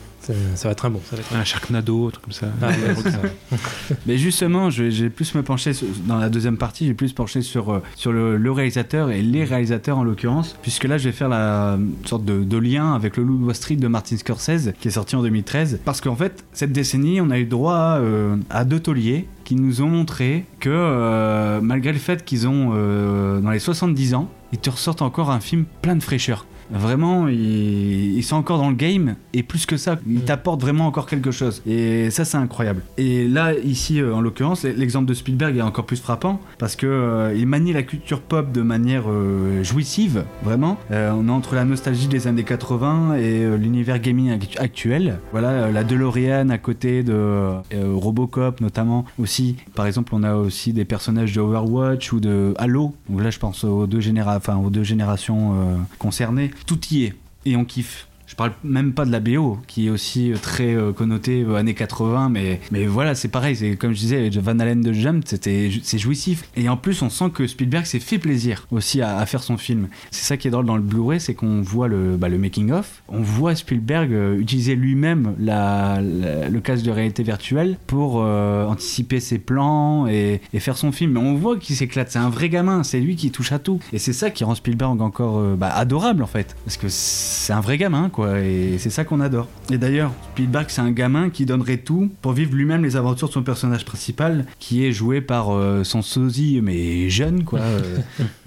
[0.54, 1.00] ça, va être un bon.
[1.08, 1.34] Ça va être...
[1.34, 2.46] Un Sharknado, un truc comme ça.
[2.62, 3.18] Ah, ouais, c'est ça.
[4.06, 7.42] Mais justement, vais plus me pencher sur- dans la deuxième partie, je vais plus pencher
[7.42, 11.12] sur, euh, sur le, le réalisateur et les réalisateurs en l'occurrence, puisque là je vais
[11.12, 14.72] faire la sorte de, de lien avec le Loup de Wall Street de Martin Scorsese
[14.80, 15.80] qui est sorti en 2013.
[15.84, 19.54] Parce qu'en fait, cette décennie, on a eu droit à, euh, à deux tauliers qui
[19.54, 24.28] nous ont montré que euh, malgré le fait qu'ils ont euh, dans les 70 ans,
[24.52, 26.46] ils te ressortent encore un film plein de fraîcheur.
[26.70, 30.22] Vraiment, ils, ils sont encore dans le game et plus que ça, ils Mm.
[30.22, 31.62] t'apportent vraiment encore quelque chose.
[31.66, 32.82] Et ça, c'est incroyable.
[32.98, 36.86] Et là, ici, euh, en l'occurrence, l'exemple de Spielberg est encore plus frappant parce que
[36.86, 40.76] euh, il manie la culture pop de manière euh, jouissive, vraiment.
[40.90, 45.18] Euh, on est entre la nostalgie des années 80 et l'univers gaming actu- actuel.
[45.32, 47.50] Voilà, la DeLorean à côté de
[47.94, 49.56] Robocop, notamment aussi.
[49.74, 52.94] Par exemple, on a aussi des personnages de Overwatch ou de Halo.
[53.08, 55.54] Donc là, je pense aux deux, généra enfin, aux deux générations
[55.98, 56.50] concernées.
[56.66, 58.07] Tout y est et on kiffe.
[58.28, 61.74] Je parle même pas de la BO, qui est aussi très euh, connotée euh, années
[61.74, 63.56] 80, mais, mais voilà, c'est pareil.
[63.56, 66.44] C'est comme je disais, Van Allen de Jump, c'est jouissif.
[66.56, 69.88] Et en plus, on sent que Spielberg s'est fait plaisir aussi à, faire son film.
[70.10, 72.70] C'est ça qui est drôle dans le Blu-ray, c'est qu'on voit le, bah, le making
[72.70, 79.20] of, on voit Spielberg euh, utiliser lui-même le casque de réalité virtuelle pour euh, anticiper
[79.20, 81.16] ses plans et, faire son film.
[81.16, 82.10] On voit qu'il s'éclate.
[82.10, 82.82] C'est un vrai gamin.
[82.82, 83.80] C'est lui qui touche à tout.
[83.92, 87.52] Et c'est ça qui rend Spielberg encore euh, bah, adorable en fait, parce que c'est
[87.52, 88.17] un vrai gamin quoi.
[88.26, 89.48] Et c'est ça qu'on adore.
[89.70, 93.32] Et d'ailleurs, Spielberg c'est un gamin qui donnerait tout pour vivre lui-même les aventures de
[93.32, 97.98] son personnage principal, qui est joué par euh, son sosie mais jeune quoi, euh,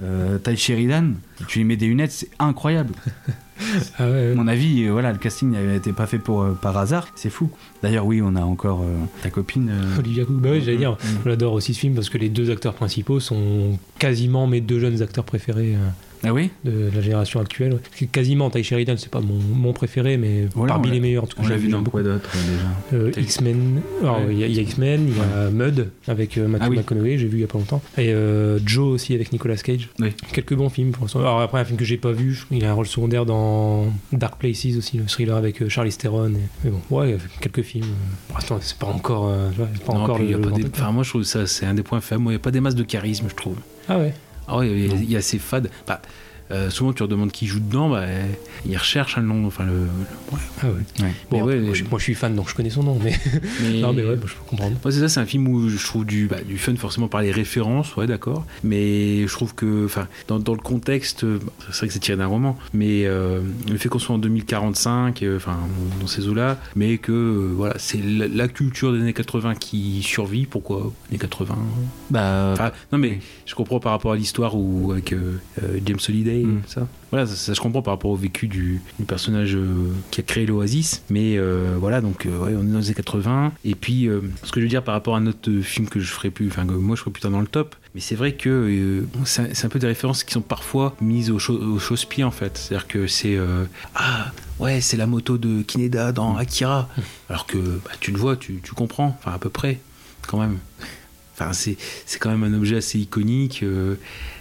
[0.04, 1.14] euh, Ty Sheridan.
[1.48, 2.94] Tu lui mets des lunettes, c'est incroyable.
[4.00, 4.32] Ah ouais, ouais.
[4.32, 7.50] À mon avis, voilà, le casting n'était pas fait pour, euh, par hasard, c'est fou.
[7.84, 9.70] D'ailleurs, oui, on a encore euh, ta copine.
[9.72, 11.18] euh, Olivia Cook, bah ouais, j'allais dire, Mm.
[11.30, 15.02] j'adore aussi ce film parce que les deux acteurs principaux sont quasiment mes deux jeunes
[15.04, 15.76] acteurs préférés
[16.24, 17.74] Ah oui de la génération actuelle.
[17.74, 18.08] ouais.
[18.12, 21.38] Quasiment, Ty Sheridan, c'est pas mon, mon préféré, mais Voilà, parmi les meilleurs en tout
[21.38, 21.44] cas.
[21.46, 21.92] On l'a vu dans beaucoup.
[21.92, 22.30] quoi d'autre
[22.94, 23.82] euh, déjà Euh, X-Men,
[24.30, 26.78] il y a, X-Men, il y a Mud avec euh, Matthew Ah oui.
[26.78, 29.90] McConaughey, j'ai vu il y a pas longtemps, et euh, Joe aussi avec Nicolas Cage.
[30.00, 30.10] Oui.
[30.34, 31.20] Quelques bons films pour l'instant.
[31.22, 34.38] Alors après, un film que j'ai pas vu, il a un rôle secondaire dans Dark
[34.40, 36.30] Places aussi, le thriller avec Charlize Theron.
[36.30, 37.86] et- Mais bon, ouais, il y a quelques films.
[38.28, 39.32] Pour l'instant, c'est pas encore,
[39.86, 41.84] pas Non, encore y a pas des- Enfin, moi, je trouve ça, c'est un des
[41.84, 42.22] points faibles.
[42.26, 43.56] Il n'y a pas des masses de charisme, je trouve.
[43.90, 44.14] Ah ouais.
[44.48, 44.58] Ah
[44.92, 45.70] a- il y, a ces fades.
[45.88, 46.02] Bah,
[46.52, 48.06] euh, souvent, tu leur demandes qui joue dedans, bah,
[48.66, 49.46] ils recherchent un nom.
[49.48, 49.72] Enfin, le.
[49.74, 49.80] le-
[50.32, 50.40] ouais.
[50.62, 50.74] Ah ouais.
[51.06, 51.14] Ouais.
[51.30, 53.14] Bon, Mais ouais, moi, je, moi, je suis fan, donc je connais son nom, mais
[53.62, 54.78] Mais- non, mais ouais, je peux comprendre.
[54.84, 57.22] Moi, c'est ça, c'est un film où je trouve du, bah, du fun forcément par
[57.22, 58.46] les références, ouais, d'accord.
[58.64, 61.26] Mais je trouve que, enfin, dans, dans le contexte,
[61.72, 65.24] c'est vrai que c'est tiré d'un roman, mais euh, le fait qu'on soit en 2045,
[65.24, 65.58] euh, enfin,
[66.00, 70.02] dans ces eaux-là, mais que, euh, voilà, c'est la, la culture des années 80 qui
[70.04, 70.46] survit.
[70.46, 71.56] Pourquoi années 80
[72.10, 76.41] Bah, non, mais je comprends par rapport à l'histoire ou avec euh, euh, James Holiday,
[76.44, 76.62] Mm.
[76.68, 76.88] ça.
[77.12, 79.66] Voilà, ça, ça, je comprends par rapport au vécu du, du personnage euh,
[80.12, 81.04] qui a créé l'Oasis.
[81.10, 83.52] Mais euh, voilà, donc euh, ouais, on est dans les années 80.
[83.66, 84.08] Et puis,
[84.44, 86.30] ce que je veux dire par rapport à un autre euh, film que je ferais
[86.30, 87.76] plus, enfin que moi je ferais plus tard dans le top.
[87.96, 91.80] Mais c'est vrai que c'est un- peu des références qui sont parfois mises au, au
[91.80, 92.58] chausse-pied en fait.
[92.58, 93.38] C'est-à-dire que c'est
[93.96, 96.88] ah ouais, c'est la moto de Kineda dans Akira.
[97.30, 99.80] Alors que bah, tu le vois, tu, tu comprends, enfin à peu près,
[100.28, 100.58] quand même.
[101.34, 103.64] Enfin, c'est, c'est quand même un objet assez iconique.
[103.64, 103.96] euh,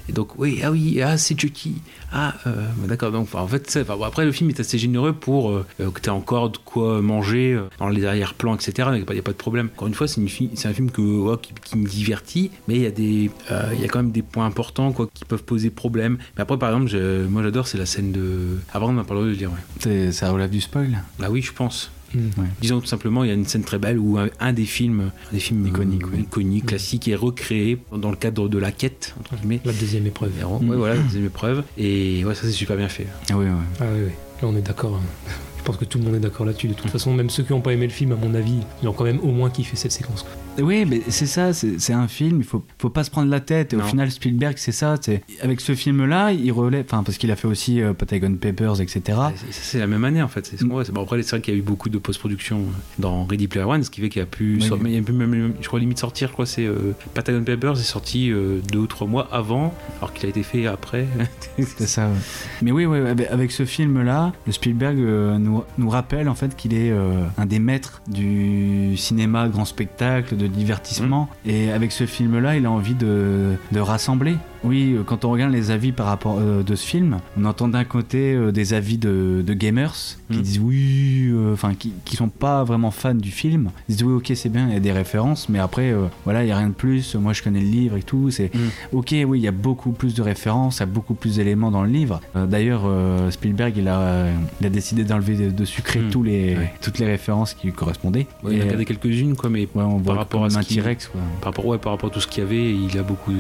[0.09, 1.74] et donc, oui, ah oui, ah, c'est Chucky.
[2.12, 3.12] Ah, euh, bah, d'accord.
[3.12, 6.01] Donc, en fait, c'est- enfin, bon, après, le film est assez généreux pour euh, que
[6.01, 8.88] tu aies encore de quoi manger dans les arrière-plans, etc.
[8.93, 9.70] Il n'y a, pas- a pas de problème.
[9.76, 12.51] Encore une fois, c'est, une fi- c'est un film que, ouais, qui, qui me divertit,
[12.66, 13.30] mais il y, a des,
[13.74, 16.18] il y a quand même des points importants quoi, qui peuvent poser problème.
[16.36, 18.59] Mais après, par exemple, je- moi, j'adore, c'est la scène de.
[18.72, 19.59] Après, on en parlera de le dire, ouais.
[19.78, 21.05] c'est- ça relève du spoil?
[21.20, 21.93] Bah oui, je pense.
[22.14, 22.28] Mm.
[22.61, 25.11] Disons tout simplement, il y a une scène très belle où un, un des films,
[25.30, 26.20] un des films Iconiques, euh, oui.
[26.22, 29.61] iconiques, classiques, est recréé dans le cadre de la quête entre guillemets.
[29.64, 30.32] La deuxième épreuve.
[30.40, 31.62] Et, ouais, voilà, la deuxième épreuve.
[31.78, 33.06] Et ouais, ça c'est super bien fait.
[33.30, 33.50] Ah oui, ouais.
[33.80, 34.12] Ah oui, oui.
[34.42, 34.96] Là, on est d'accord.
[34.96, 35.30] hein.
[35.58, 36.68] Je pense que tout le monde est d'accord là-dessus.
[36.68, 38.88] De toute façon, même ceux qui n'ont pas aimé le film, à mon avis, ils
[38.88, 40.24] ont quand même au moins kiffé cette séquence.
[40.62, 43.72] Oui, mais c'est ça, c'est un film, il faut, faut pas se prendre la tête.
[43.72, 44.94] Et au final, Spielberg, c'est ça.
[45.42, 49.18] Avec ce film-là, il relève, enfin, parce qu'il a fait aussi euh, Patagon Papers, etc.
[49.50, 50.46] C'est- la même année en fait.
[50.46, 50.84] C'est voit.
[50.84, 52.62] C'est- bon, après, c'est vrai qu'il y a eu beaucoup de post-production
[52.98, 54.68] dans Ready Player One, ce qui fait qu'il a pu, Oui.
[54.90, 56.28] il a pu même, je crois, limite sortir.
[56.28, 60.12] Je crois c'est euh, Patagon Papers est sorti euh, deux ou trois mois avant, alors
[60.12, 61.06] qu'il a été fait après.
[61.76, 62.06] C'est ça.
[62.08, 62.14] ouais.
[62.62, 63.00] Mais oui, ouais,
[63.30, 66.92] avec, ce film-là, le Spielberg euh, nous, nous rappelle en fait qu'il est
[67.38, 71.28] un des maîtres du cinéma grand spectacle, de divertissement.
[71.44, 74.36] Et avec ce film-là, il a envie de, de rassembler.
[74.62, 77.68] Oui, euh, quand on regarde les avis par rapport euh, de ce film, on entend
[77.68, 79.94] d'un côté euh, des avis de, de gamers
[80.30, 80.42] qui Mm.
[80.42, 83.70] disent oui, euh, enfin qui, qui sont pas vraiment fans du film.
[83.88, 85.92] Ils disent oui, ok, c'est bien, il y a des références, mais après,
[86.24, 87.14] voilà, il y a rien de plus.
[87.16, 88.30] Moi, je connais le livre et tout.
[88.30, 88.58] C'est Mm.
[88.96, 91.70] ok, oui, il y a beaucoup plus de références, il y a beaucoup plus d'éléments
[91.70, 92.20] dans le livre.
[92.34, 92.82] D'ailleurs,
[93.30, 94.26] Spielberg, il a,
[94.61, 96.11] il a décidé d'enlever, de, de sucrer Mm.
[96.11, 96.72] tous les, Ouais.
[96.82, 98.26] toutes les références qui lui correspondaient.
[98.44, 101.08] Ouais, il a gardé quelques-unes, quoi, mais ouais, on voit rapport à ce qui- T-Rex,
[101.08, 101.20] quoi.
[101.40, 103.32] par rapport, ouais, par rapport à tout ce qu'il y avait, il a beaucoup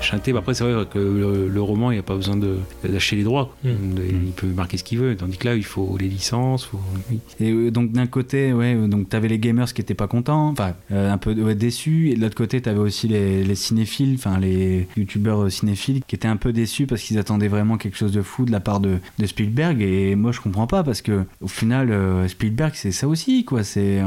[0.00, 0.32] chanté.
[0.32, 2.56] Bah, après, c'est vrai que le, le roman, il n'y a pas besoin de
[2.88, 3.54] lâcher les droits.
[3.64, 3.68] Mm.
[3.94, 5.16] De- Il peut marquer ce qu'il veut.
[5.16, 6.64] Tandis que là, il faut les licences.
[6.64, 6.80] Faut...
[7.10, 7.20] oui.
[7.40, 10.48] Et euh, donc d'un côté, ouais, euh, donc t'avais les gamers qui étaient pas contents,
[10.48, 14.14] enfin euh, un peu ouais, déçus, et de l'autre côté t'avais aussi les, les cinéphiles,
[14.16, 18.12] enfin les youtubeurs cinéphiles qui étaient un peu déçus parce qu'ils attendaient vraiment quelque chose
[18.12, 19.80] de fou de la part de, de Spielberg.
[19.82, 23.62] Et moi je comprends pas parce que au final euh, Spielberg c'est ça aussi quoi,
[23.64, 24.00] c'est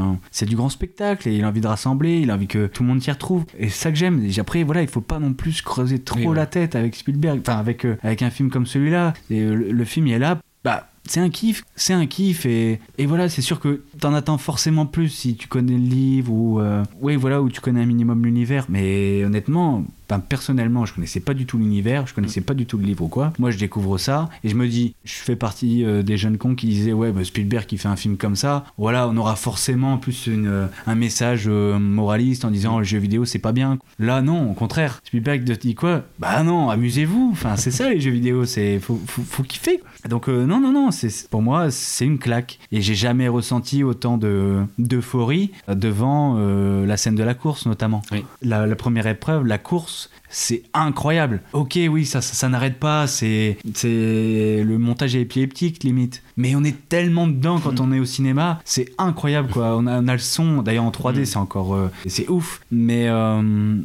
[0.46, 2.88] du grand spectacle et il a envie de rassembler, il a envie que tout le
[2.88, 3.44] monde s'y retrouve.
[3.58, 4.24] Et c'est ça que j'aime.
[4.24, 6.34] Et Après voilà, il faut pas non plus creuser trop Oui, ouais.
[6.50, 9.14] Tête avec Spielberg, enfin avec euh, avec un film comme celui-là.
[9.30, 12.44] Et euh, le, le film il est là, bah c'est un kiff, c'est un kiff
[12.44, 16.32] et, et voilà, c'est sûr que t'en attends forcément plus si tu connais le livre
[16.32, 18.66] ou euh, oui voilà où tu connais un minimum l'univers.
[18.68, 22.78] Mais honnêtement, enfin, personnellement, je connaissais pas du tout l'univers, je connaissais pas du tout
[22.78, 23.32] le livre ou quoi.
[23.38, 26.54] Moi, je découvre ça et je me dis, je fais partie euh, des jeunes cons
[26.54, 29.94] qui disaient, ouais, bah, Spielberg qui fait un film comme ça, voilà, on aura forcément
[29.94, 33.78] en plus une, euh, un message moraliste en disant, le jeu vidéo, c'est pas bien.
[33.98, 35.00] Là, non, au contraire.
[35.04, 36.04] Spielberg te dit quoi?
[36.18, 37.30] Bah non, amusez-vous.
[37.32, 39.80] Enfin, c'est ça les jeux vidéo, c'est faut, faut, faut kiffer.
[40.08, 42.58] Donc non, non, non, c'est pour moi, c'est une claque.
[42.72, 48.02] Et j'ai jamais ressenti autant de d'euphorie devant euh, la scène de la course, notamment.
[48.12, 48.24] Oui.
[48.42, 51.42] La, la première épreuve, la course, c'est incroyable.
[51.52, 53.06] Ok, oui, ça, ça, ça n'arrête pas.
[53.06, 56.22] C'est, c'est le montage est épileptique limite.
[56.36, 59.76] Mais on est tellement dedans quand on est au cinéma, c'est incroyable quoi.
[59.76, 60.62] On a, on a le son.
[60.62, 62.60] D'ailleurs en 3D, c'est encore, euh, c'est ouf.
[62.70, 63.42] Mais euh,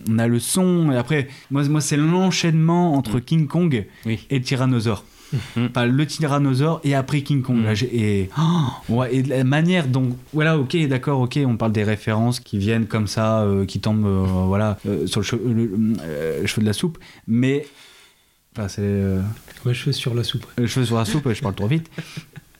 [0.09, 0.91] on a le son.
[0.91, 4.25] Et après, moi, moi, c'est l'enchaînement entre King Kong Oui.
[4.29, 5.03] et le tyrannosaure.
[5.55, 5.69] Mhm.
[5.91, 7.63] Le tyrannosaure et après King Kong.
[7.63, 10.15] Là, j'ai- et, oh, ouais, et la manière dont.
[10.33, 14.05] Voilà, ok, d'accord, ok, on parle des références qui viennent comme ça, euh, qui tombent
[14.05, 16.97] euh, voilà, euh, sur le, che- le- euh, le cheveu de la soupe.
[17.27, 17.65] Mais.
[18.57, 18.81] Enfin, c'est.
[18.81, 19.21] euh,
[19.65, 20.45] Ouais, fais sur la soupe.
[20.57, 21.89] le cheveu sur la soupe, je parle trop vite.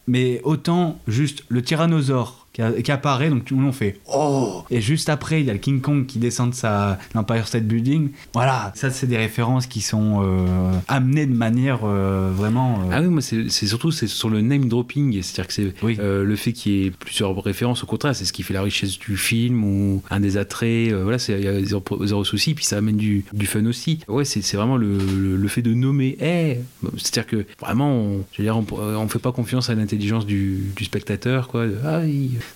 [0.07, 4.63] Mais autant, juste le tyrannosaure qui, a- qui apparaît, donc tout le monde fait Oh
[4.71, 7.65] Et juste après, il y a le King Kong qui descend de sa l'Empire State
[7.67, 8.09] Building.
[8.33, 12.79] Voilà, ça, c'est des références qui sont euh, amenées de manière euh, vraiment.
[12.85, 15.97] euh, Ah oui, moi c'est surtout c'est sur le name dropping, c'est-à-dire que c'est Oui.
[15.99, 18.97] le fait qu'il y ait plusieurs références, au contraire, c'est ce qui fait la richesse
[18.97, 20.93] du film ou un des attraits.
[20.93, 23.99] voilà, c'est- il y a zéro, zéro souci, puis ça amène du, du fun aussi.
[24.07, 26.17] Ouais, c'est c'est vraiment le, le, le fait de nommer.
[26.21, 26.59] Eh
[26.97, 30.63] c'est-à-dire que vraiment, on, je veux dire, on, on fait pas confiance à l'intelligence du,
[30.75, 31.65] du spectateur, quoi.
[31.67, 32.01] de, ah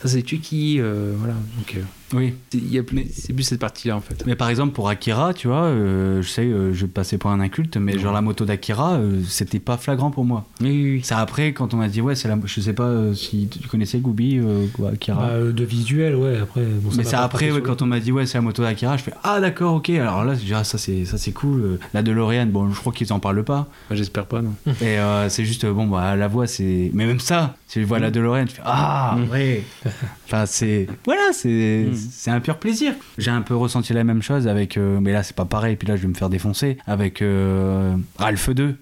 [0.01, 1.33] ça c'est tu qui, euh, voilà.
[1.57, 1.81] Donc euh,
[2.13, 2.33] Oui.
[2.51, 4.23] c'est- il y a plus, c'est plus cette partie-là en fait.
[4.25, 7.39] Mais par exemple, pour Akira, tu vois, euh, je sais, euh, je passer pour un
[7.39, 10.45] inculte, mais genre la moto d'Akira, euh, c'était pas flagrant pour moi.
[10.61, 11.01] Oui, oui, oui.
[11.03, 12.37] C'est après, quand on m'a dit, ouais, c'est la.
[12.43, 15.21] Je sais pas euh, si tu connaissais Gooby euh, ou Akira.
[15.21, 16.61] Bah, euh, de visuel, ouais, après.
[16.63, 18.97] Bon, ça mais pas après, ouais, quand on m'a dit, ouais, c'est la moto d'Akira,
[18.97, 19.89] je fais, ah d'accord, ok.
[19.91, 21.79] Alors là, je dis, ah, ça c'est ça, c'est cool.
[21.93, 23.67] La DeLorean, bon, je crois qu'ils en parlent pas.
[23.91, 24.53] J'espère pas, non.
[24.81, 26.91] Et euh, c'est juste, bon, bah, la voix, c'est.
[26.93, 29.29] Mais même ça, si je vois la DeLorean, je fais, ah, Mm.
[29.31, 29.63] ouais.
[30.25, 30.87] enfin, c'est.
[31.05, 31.98] Voilà, c'est Mm.
[32.11, 32.93] C'est un pur plaisir.
[33.17, 34.77] J'ai un peu ressenti la même chose avec.
[34.77, 36.77] euh, mais là, c'est pas pareil, puis là, je vais me faire défoncer.
[36.87, 38.75] Avec euh, Ralph 2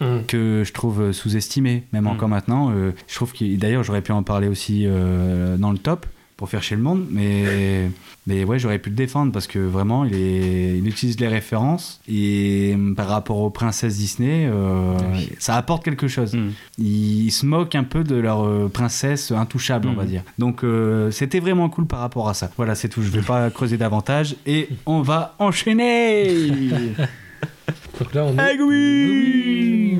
[0.00, 0.22] Hum.
[0.28, 2.06] que je trouve euh, sous-estimé, même Mm.
[2.06, 2.70] encore maintenant.
[2.70, 6.06] Euh, je trouve que d'ailleurs j'aurais pu en parler aussi euh, dans le top
[6.38, 7.90] pour faire chez le monde, mais
[8.26, 12.00] mais ouais j'aurais pu le défendre parce que vraiment il est il utilise les références
[12.08, 15.28] et euh, par rapport aux princesses Disney euh, Oui.
[15.40, 16.34] ça apporte quelque chose.
[16.34, 16.50] Mm.
[16.78, 20.08] Ils se moquent un peu de leur euh, princesse intouchable on va Mhm.
[20.08, 20.22] dire.
[20.38, 22.50] Donc euh, c'était vraiment cool par rapport à ça.
[22.56, 23.02] Voilà c'est tout.
[23.02, 26.38] Je vais pas creuser davantage et on va enchaîner.
[27.98, 29.98] Donc là, on est.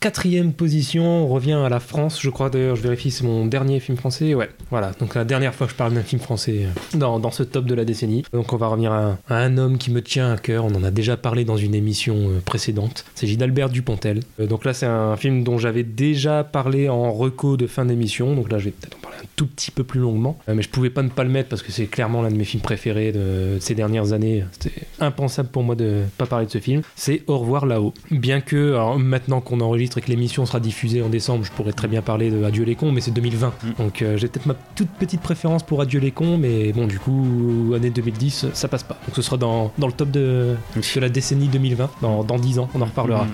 [0.00, 3.80] Quatrième position, on revient à la France, je crois d'ailleurs, je vérifie, c'est mon dernier
[3.80, 4.32] film français.
[4.32, 7.32] Ouais, voilà, donc la dernière fois que je parle d'un film français euh, dans, dans
[7.32, 8.22] ce top de la décennie.
[8.32, 10.92] Donc on va revenir à, un- homme qui me tient à cœur, on en a
[10.92, 13.04] déjà parlé dans une émission euh, précédente.
[13.16, 14.20] Il s'agit d'Albert Dupontel.
[14.38, 18.36] Euh, donc là, c'est un film dont j'avais déjà parlé en reco de fin d'émission,
[18.36, 20.38] donc là, je vais peut-être en parler un tout petit peu plus longuement.
[20.46, 22.44] Mais je pouvais pas ne pas le mettre parce que c'est clairement l'un de mes
[22.44, 24.44] films préférés de, ces dernières années.
[24.52, 26.82] C'était impensable pour moi de pas parler de ce film.
[26.94, 27.94] C'est Au revoir là-haut.
[28.12, 31.88] Bien que, maintenant qu'on enregistre et que l'émission sera diffusée en décembre, je pourrais très
[31.88, 33.52] bien parler de Adieu les cons, mais c'est 2020.
[33.78, 36.98] Donc euh, j'ai peut-être ma toute petite préférence pour Adieu les cons, mais bon, du
[36.98, 38.98] coup, année 2010, ça passe pas.
[39.06, 42.58] Donc ce sera dans, dans le top de, de la décennie 2020, dans, dans 10
[42.58, 43.26] ans, on en reparlera.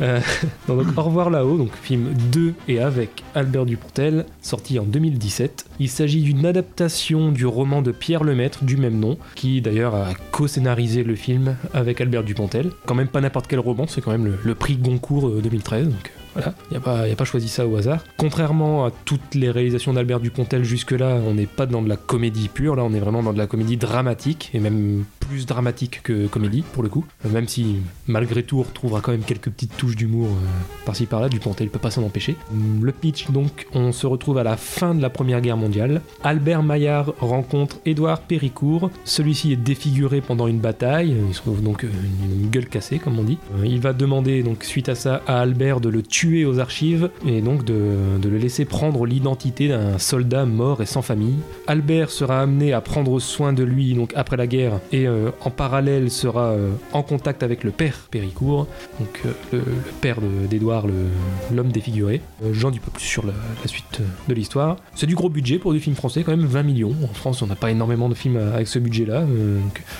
[0.00, 0.20] Euh,
[0.68, 5.66] donc Au revoir là-haut, donc film de et avec Albert Dupontel, sorti en 2017.
[5.78, 10.08] Il s'agit d'une adaptation du roman de Pierre Lemaître du même nom, qui d'ailleurs a
[10.30, 12.70] co-scénarisé le film avec Albert Dupontel.
[12.86, 15.90] Quand même pas n'importe quel roman, c'est quand même le, le prix Goncourt euh, 2013.
[16.34, 18.04] Voilà, il n'y a, a pas choisi ça au hasard.
[18.16, 22.48] Contrairement à toutes les réalisations d'Albert Dupontel jusque-là, on n'est pas dans de la comédie
[22.48, 26.26] pure, là on est vraiment dans de la comédie dramatique, et même plus dramatique que
[26.26, 27.04] comédie pour le coup.
[27.24, 27.76] Euh, Même si
[28.06, 31.78] malgré tout on retrouvera quand même quelques petites touches d'humour euh, par-ci par-là, Dupontel peut
[31.78, 32.36] pas s'en empêcher.
[32.52, 36.02] Hum, Le pitch donc, on se retrouve à la fin de la Première Guerre mondiale.
[36.24, 38.90] Albert Maillard rencontre Édouard Péricourt.
[39.04, 41.88] Celui-ci est défiguré pendant une bataille, il se trouve donc euh,
[42.24, 43.38] une, gueule cassée comme on dit.
[43.64, 47.40] Il va demander donc suite à ça à Albert de le tuer aux archives et
[47.40, 51.36] donc de, le laisser prendre l'identité d'un soldat mort et sans famille.
[51.66, 55.50] Albert sera amené à prendre soin de lui donc après la guerre et euh, en
[55.50, 58.66] parallèle sera euh, en contact avec le père Péricourt,
[58.98, 59.62] donc euh, le,
[60.00, 62.20] père de- d'Édouard, le- l'homme défiguré.
[62.52, 63.32] J'en dis pas plus sur la,
[63.66, 64.76] suite de l'histoire.
[64.94, 66.94] C'est du gros budget pour du film français, quand même 20 millions.
[67.04, 69.24] En France, on n'a pas énormément de films avec ce budget-là.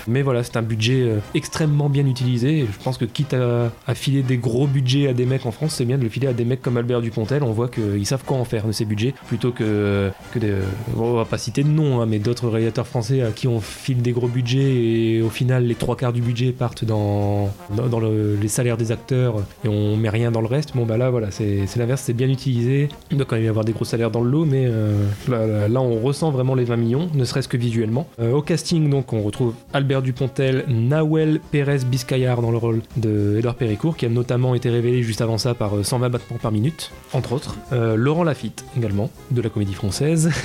[0.07, 2.65] mais voilà, c'est un budget extrêmement bien utilisé.
[2.71, 5.75] Je pense que quitte à, à filer des gros budgets à des mecs en France,
[5.75, 8.23] c'est bien de le filets à des mecs comme Albert Dupontel, on voit qu'ils savent
[8.23, 10.53] quoi en faire de ces budgets plutôt que, que des.
[10.95, 13.59] Bon, on va pas citer de nom, hein, mais d'autres réalisateurs français à qui on
[13.59, 17.99] file des gros budgets et au final les trois quarts du budget partent dans, dans,
[17.99, 20.75] les salaires des acteurs et on met rien dans le reste.
[20.75, 22.89] Bon, bah là, voilà, c'est l'inverse, c'est bien utilisé.
[23.09, 25.81] Il doit quand même y avoir des gros salaires dans le lot, mais euh, là,
[25.81, 28.07] on ressent vraiment les 20 millions, ne serait-ce que visuellement.
[28.19, 33.39] Euh, au casting, donc, on retrouve Albert Dupontel, Nahuel Pérez Biscayard dans le rôle de
[33.57, 37.33] Péricourt, qui a notamment été révélé juste avant ça par 120 battements par minute, entre
[37.33, 37.57] autres.
[37.71, 40.31] Euh, Laurent Lafitte, également, de la comédie française.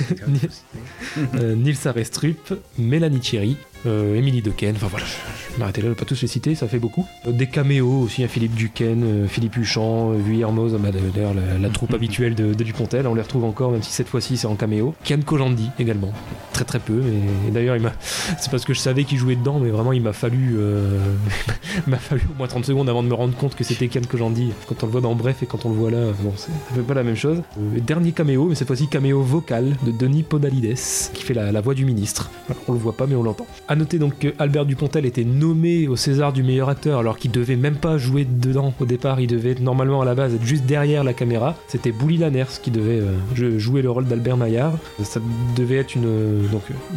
[1.35, 5.91] Euh, Nils Arestrup, Mélanie Thierry, Émilie Dequesne, enfin voilà, je, je vais m'arrêter là, je
[5.93, 7.05] vais pas tous les citer, ça fait beaucoup.
[7.27, 11.33] Euh, des caméos aussi, hein, Philippe Duquesne, euh, Philippe Huchamp, euh, Vuillet Hermoz, bah, d'ailleurs
[11.33, 14.37] la, la troupe habituelle de, de Dupontel, on les retrouve encore, même si cette fois-ci
[14.37, 14.93] c'est en caméo.
[15.03, 16.11] Kian Kojandi également,
[16.53, 17.93] très très peu, mais d'ailleurs il m'a,
[18.39, 20.99] c'est parce que je savais qu'il jouait dedans, mais vraiment il m'a fallu, euh,
[21.87, 24.01] il m'a fallu au moins 30 secondes avant de me rendre compte que c'était Kian
[24.09, 24.51] Kojandi.
[24.67, 26.81] Quand on le voit dans Bref et quand on le voit là, bon, c'est- fait
[26.81, 27.41] pas la même chose.
[27.59, 30.75] Euh, dernier caméo, mais cette fois-ci caméo vocal de Denis Podalides,
[31.13, 32.29] qui fait la, la voix du ministre.
[32.49, 33.47] Alors, on le voit pas, mais on l'entend.
[33.69, 37.31] À noter donc que Albert Dupontel était nommé au César du meilleur acteur, alors qu'il
[37.31, 39.19] devait même pas jouer dedans au départ.
[39.19, 41.55] Il devait normalement à la base être juste derrière la caméra.
[41.67, 44.73] C'était Bouli Lanners qui devait euh, jouer le rôle d'Albert Maillard.
[45.03, 45.19] Ça
[45.57, 46.43] devait être une, euh,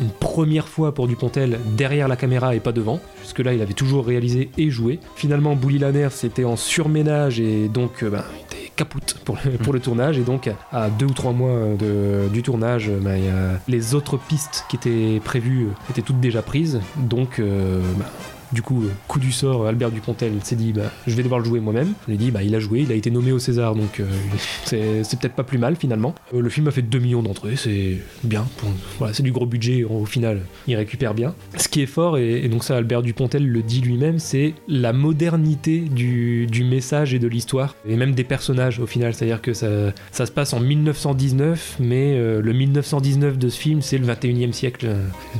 [0.01, 3.01] une première fois pour Dupontel derrière la caméra et pas devant.
[3.23, 5.01] Jusque-là, il avait toujours réalisé et joué.
[5.17, 9.37] Finalement, Bouli Lanners c'était en surménage et donc euh, ben, il était capoute pour
[9.73, 10.19] le, tournage.
[10.19, 14.65] Et donc, à deux ou trois mois de- du tournage, ben, a les autres pistes
[14.69, 16.60] qui étaient prévues étaient toutes déjà prises.
[16.97, 18.05] Donc, euh, ben,
[18.53, 21.47] du coup, euh, coup du sort, Albert Dupontel s'est dit bah, je vais devoir le
[21.47, 21.93] jouer moi-même.
[22.07, 24.05] Je lui dit bah, il a joué, il a été nommé au César, donc euh,
[24.65, 26.15] c'est peut-être pas plus mal finalement.
[26.35, 28.47] Euh, le film a fait 2 millions d'entrées, c'est bien.
[28.59, 31.35] Pour- voilà, c'est du gros budget, au final, il récupère bien.
[31.57, 34.93] Ce qui est fort, et, et donc ça Albert Dupontel le dit lui-même, c'est la
[34.93, 39.15] modernité du, du message et de l'histoire, et même des personnages au final.
[39.15, 39.69] C'est-à-dire que ça,
[40.13, 44.53] ça se passe en 1919, mais euh, le 1919 de ce film, c'est le 21e
[44.53, 44.89] siècle,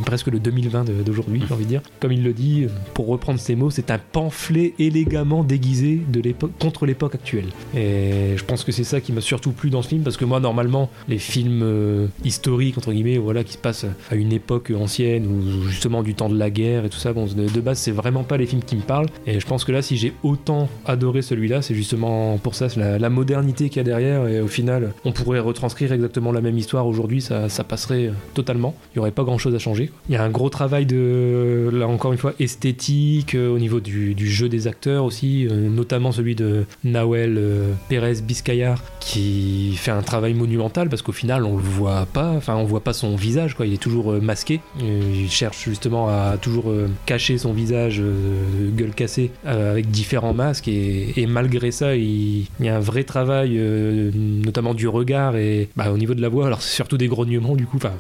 [0.05, 1.83] presque le 2020 de- d'aujourd'hui, j'ai envie de dire.
[2.01, 2.67] Comme il le dit,
[3.07, 6.21] reprendre ses mots, c'est un pamphlet élégamment déguisé de
[6.59, 7.47] contre l'époque actuelle.
[7.75, 10.25] Et je pense que c'est ça qui m'a surtout plu dans ce film, parce que
[10.25, 14.73] moi, normalement, les films euh, historiques, entre guillemets, voilà, qui se passent à une époque
[14.77, 17.79] ancienne, ou justement du temps de la guerre et tout ça, bon, de, de base,
[17.79, 19.09] c'est vraiment pas les films qui me parlent.
[19.27, 22.99] Et je pense que là, si j'ai autant adoré celui-là, c'est justement pour ça, la,
[22.99, 26.59] la modernité qu'il y a derrière, et au final, on pourrait retranscrire exactement la même
[26.59, 28.75] histoire aujourd'hui, ça, ça passerait totalement.
[28.93, 29.91] Il y aurait pas grand-chose à changer.
[30.09, 32.90] Il y a un gros travail de, là encore une fois, esthétique,
[33.35, 38.21] euh, au niveau du, jeu des acteurs aussi, euh, notamment celui de Nawel euh, Pérez
[38.23, 42.65] Biscayar, qui fait un travail monumental parce qu'au final, on le voit pas, enfin, on
[42.65, 43.67] voit pas son visage, quoi.
[43.67, 44.61] Il est toujours masqué.
[44.81, 46.73] Il cherche justement à toujours
[47.07, 48.03] cacher son visage,
[48.77, 53.59] gueule cassée, avec différents masques, et, malgré ça, il, y a un vrai travail,
[54.15, 56.47] notamment du regard et bah, au niveau de la voix.
[56.47, 57.93] Alors, c'est surtout des grognements, du coup, enfin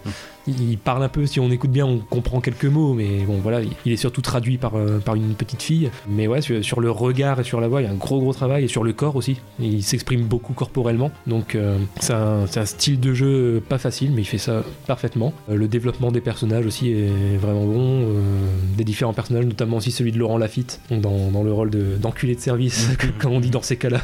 [0.46, 3.60] il parle un peu, si on écoute bien, on comprend quelques mots, mais bon voilà,
[3.84, 5.90] il est surtout traduit par, euh, par une petite fille.
[6.08, 8.20] Mais ouais, sur, sur le regard et sur la voix, il y a un gros
[8.20, 9.40] gros travail, et sur le corps aussi.
[9.60, 14.26] Il s'exprime beaucoup corporellement, donc euh, c'est un, style de jeu pas facile, mais il
[14.26, 15.32] fait ça parfaitement.
[15.48, 18.20] Euh, le développement des personnages aussi est vraiment bon, euh,
[18.76, 22.34] des différents personnages, notamment aussi celui de Laurent Lafitte, dans, dans le rôle de- d'enculé
[22.34, 22.88] de, service,
[23.18, 24.00] comme on dit dans ces cas-là.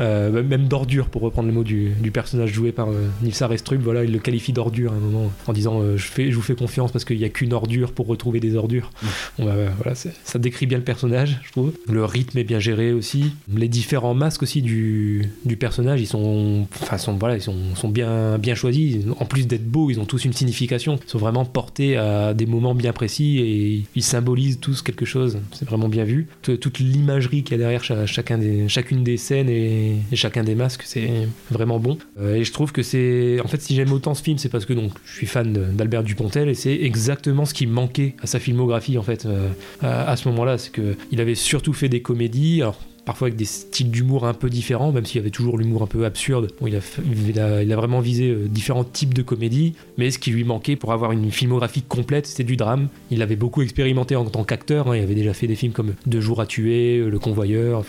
[0.00, 3.80] Euh, même d'ordure, pour reprendre le mot du, du personnage joué par euh, Nils Arestrup,
[3.82, 6.42] voilà, il le qualifie d'ordure à un moment en disant euh, je, fais, je vous
[6.42, 8.90] fais confiance parce qu'il n'y a qu'une ordure pour retrouver des ordures.
[9.38, 11.72] Bon, bah, voilà, ça décrit bien le personnage, je trouve.
[11.88, 13.32] Le rythme est bien géré aussi.
[13.54, 17.88] Les différents masques aussi du, du personnage, ils sont, enfin, sont, voilà, ils sont, sont
[17.88, 18.98] bien, bien choisis.
[19.18, 20.98] En plus d'être beaux, ils ont tous une signification.
[21.06, 25.38] Ils sont vraiment portés à des moments bien précis et ils symbolisent tous quelque chose.
[25.52, 26.28] C'est vraiment bien vu.
[26.42, 30.44] Toute l'imagerie qu'il y a derrière cha- chacun des, chacune des scènes et, et chacun
[30.44, 31.10] des masques, c'est
[31.50, 31.98] vraiment bon.
[32.20, 33.38] Euh, et je trouve que c'est.
[33.44, 36.02] En fait, si j'aime autant ce film, c'est parce que donc, je suis fan d'Albert
[36.02, 39.48] Dupontel et c'est exactement ce qui manquait à sa filmographie en fait euh,
[39.82, 40.58] à, ce moment-là.
[40.58, 42.62] C'est qu'il avait surtout fait des comédies.
[43.06, 45.86] Parfois avec des styles d'humour un peu différents, même s'il y avait toujours l'humour un
[45.86, 46.48] peu absurde.
[46.64, 46.80] Il, a,
[47.28, 50.76] il, a, il vraiment visé euh, différents types de comédies, mais ce qui lui manquait
[50.76, 52.88] pour avoir une filmographie complète, c'était du drame.
[53.10, 54.96] Il avait beaucoup expérimenté en tant qu'acteur, hein.
[54.96, 57.84] il avait déjà fait des films comme Deux jours à tuer, euh, Le Convoyeur.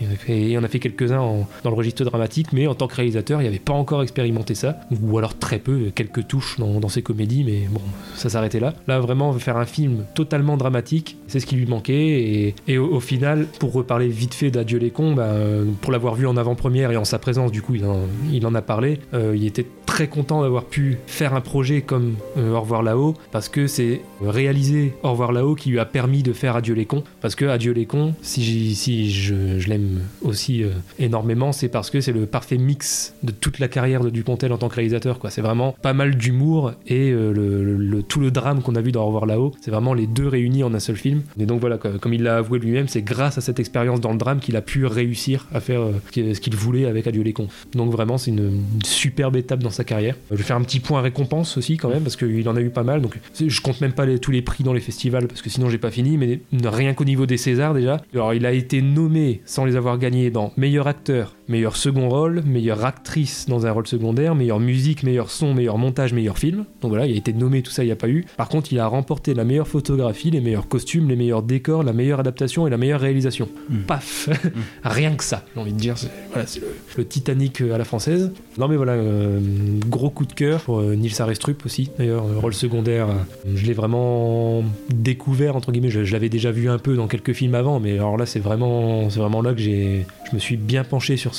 [0.00, 3.44] Il en a fait, quelques-uns dans le registre dramatique, mais en tant que réalisateur, il
[3.44, 7.66] n'avait pas encore expérimenté ça, ou alors très peu, quelques touches dans, ses comédies, mais
[7.70, 7.80] bon,
[8.14, 8.74] ça s'arrêtait là.
[8.86, 13.46] Là, vraiment, faire un film totalement dramatique, c'est ce qui lui manquait, et, au, final,
[13.58, 17.04] pour reparler vite fait d'Adieu les cons, euh, pour l'avoir vu en avant-première et en
[17.04, 20.98] sa présence, du coup, il en, a parlé, euh, il était très content d'avoir pu
[21.06, 25.54] faire un projet comme euh, Au revoir là-haut, parce que c'est réaliser Au revoir là-haut
[25.54, 29.10] qui lui a permis de faire Adieu les cons, parce que Adieu les cons, si,
[29.10, 33.58] je l'aime j'aime aussi euh, énormément, c'est parce que c'est le parfait mix de toute
[33.58, 35.18] la carrière de Dupontel en tant que réalisateur.
[35.30, 39.06] C'est vraiment pas mal d'humour et euh, tout le drame qu'on a vu dans Au
[39.06, 39.52] revoir là-haut.
[39.60, 41.22] C'est vraiment les deux réunis en un seul film.
[41.38, 44.18] Et donc voilà, comme il l'a avoué lui-même, c'est grâce à cette expérience dans le
[44.18, 47.48] drame qu'il a pu réussir à faire euh, ce qu'il- voulait avec Adieu les cons.
[47.74, 50.14] Donc vraiment, c'est une, superbe étape dans sa carrière.
[50.14, 52.60] Euh, Je vais faire un petit point récompense aussi quand même, parce qu'il en a
[52.60, 53.02] eu pas mal.
[53.02, 55.78] Donc je compte même pas tous les prix dans les festivals, parce que sinon j'ai
[55.78, 58.00] pas fini, mais rien qu'au niveau des Césars déjà.
[58.14, 62.42] Alors il a été nommé, sans les avoir gagnés, dans meilleur acteur, meilleur second rôle,
[62.44, 66.64] meilleure actrice dans un rôle secondaire, meilleure musique, meilleur son, meilleur montage, meilleur film.
[66.80, 68.24] Donc voilà, il a été nommé, tout ça, il n'y a pas eu.
[68.36, 71.92] Par contre, il a remporté la meilleure photographie, les meilleurs costumes, les meilleurs décors, la
[71.92, 73.48] meilleure adaptation et la meilleure réalisation.
[73.68, 73.78] Mm.
[73.86, 74.28] Paf
[74.84, 75.98] Rien que ça, j'ai envie de dire.
[75.98, 76.66] C'est voilà, le,
[76.96, 78.32] le Titanic euh, à la française.
[78.58, 79.38] Non mais voilà, euh,
[79.86, 81.90] gros coup de cœur pour euh, Nils Arestrup aussi.
[81.98, 83.08] D'ailleurs, euh, rôle secondaire,
[83.54, 85.90] je l'ai vraiment découvert, entre guillemets.
[85.90, 88.40] Je, je l'avais déjà vu un peu dans quelques films avant, mais alors là, c'est
[88.40, 91.34] vraiment, vraiment là que j'ai, je me suis bien penché sur,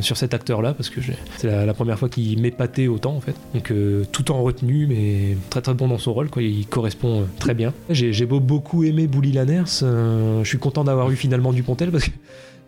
[0.00, 1.00] sur cet acteur-là, parce que
[1.36, 3.34] c'est la, première fois qu'il m'épatait autant, en fait.
[3.54, 6.42] Donc, euh, tout en retenue, mais très très bon dans son rôle, quoi.
[6.42, 7.72] Il correspond euh, très bien.
[7.90, 9.64] J'ai, j'ai beau beaucoup aimé Bully Lanners.
[9.82, 12.10] euh, je suis content d'avoir eu finalement Dupontel, parce que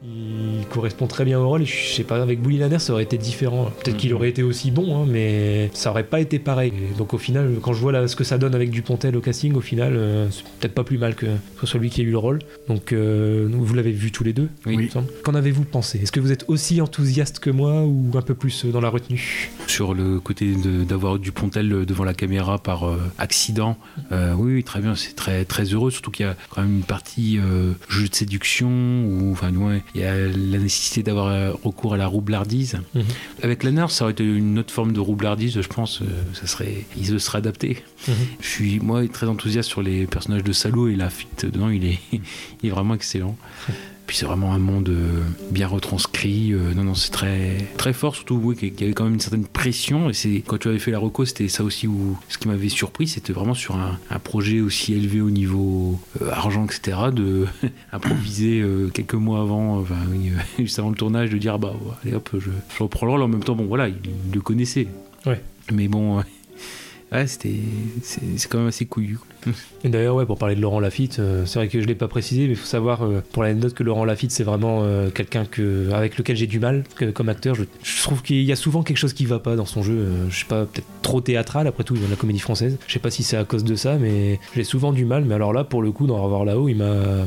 [0.03, 3.03] il correspond très bien au rôle et je sais pas avec Bully Lanner ça aurait
[3.03, 6.73] été différent peut-être qu'il aurait été aussi bon hein, mais ça aurait pas été pareil
[6.95, 9.21] Et donc au final quand je vois là, ce que ça donne avec Dupontel au
[9.21, 11.27] casting au final euh, c'est peut-être pas plus mal que
[11.61, 12.39] ce soit lui qui ait eu le rôle
[12.69, 14.75] donc euh, vous l'avez vu tous les deux Oui.
[14.75, 15.09] il me semble.
[15.23, 15.99] qu'en avez-vous pensé?
[16.03, 18.89] Est-ce que vous êtes aussi enthousiaste que moi ou un peu plus euh, dans la
[18.89, 19.51] retenue?
[19.67, 20.55] Sur le côté
[20.89, 23.77] d'avoir du Pontel devant la caméra par euh, accident.
[24.11, 26.83] Oui, oui, très bien, c'est très très heureux, surtout qu'il y a quand même une
[26.83, 27.39] partie
[27.89, 28.69] jeu de séduction
[29.05, 32.79] ou enfin moins il y a la nécessité d'avoir euh, recours à la roublardise.
[32.95, 33.05] Mhm.
[33.43, 36.03] Avec Lanner, ça aurait été une autre forme de roublardise, je pense.
[36.03, 37.83] euh, ça serait, il se serait adapté.
[38.09, 38.15] Mhm.
[38.41, 41.85] Je suis moi très enthousiaste sur les personnages de Salo et la fuite dedans, il
[41.85, 43.37] est, il est vraiment excellent.
[44.11, 45.21] Puis c'est vraiment un monde euh,
[45.53, 46.53] bien retranscrit.
[46.53, 49.21] euh, non, non, c'est très, très fort, surtout oui, qu'il y avait quand même une
[49.21, 50.11] certaine pression.
[50.11, 52.71] Et c'est quand tu avais fait la reco, c'était ça aussi où ce qui m'avait
[52.71, 56.99] surpris, c'était vraiment sur un, un projet aussi élevé au niveau euh, argent, etc.
[57.13, 57.47] De
[57.93, 61.73] improviser euh, quelques mois avant, enfin, oui, juste avant le tournage, de dire ah bah
[62.03, 63.23] allez hop, je, je reprends le rôle.
[63.23, 63.95] En même temps, bon voilà, il,
[64.27, 64.89] il le connaissait.
[65.25, 65.41] Ouais.
[65.73, 66.21] Mais bon,
[67.13, 67.55] ouais, c'était,
[68.03, 69.19] c'est quand même assez couillu.
[69.85, 72.09] Et d'ailleurs, ouais, pour parler de Laurent Lafitte, euh, c'est vrai que je l'ai pas
[72.09, 75.45] précisé, mais il faut savoir euh, pour l'anecdote que Laurent Lafitte, c'est vraiment euh, quelqu'un
[75.45, 77.55] que, avec lequel j'ai du mal que- comme acteur.
[77.55, 80.07] Je, trouve qu'il y a souvent quelque chose qui va pas dans son jeu.
[80.29, 81.67] je sais pas, peut-être trop théâtral.
[81.67, 82.79] Après tout, il la comédie française.
[82.87, 85.25] Je sais pas si c'est à cause de ça, mais j'ai souvent du mal.
[85.25, 87.27] Mais alors là, pour le coup, dans Au revoir là-haut, il m'a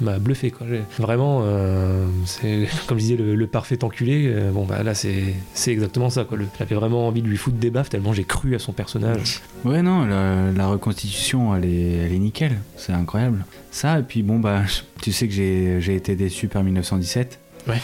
[0.00, 0.66] m'a bluffé quoi.
[0.98, 4.26] Vraiment, euh, c'est comme je disais le, parfait enculé.
[4.26, 6.38] euh, bon bah là c'est c'est exactement ça quoi.
[6.58, 9.40] J'avais vraiment envie de lui foutre des baffes tellement j'ai cru à son personnage.
[9.64, 12.58] Ouais, non, la, la reconstitution, elle est, elle est nickel.
[12.76, 13.44] C'est incroyable.
[13.70, 14.62] Ça, et puis bon, bah,
[15.02, 17.40] tu sais que j'ai été déçu par 1917.
[17.66, 17.80] Ouais.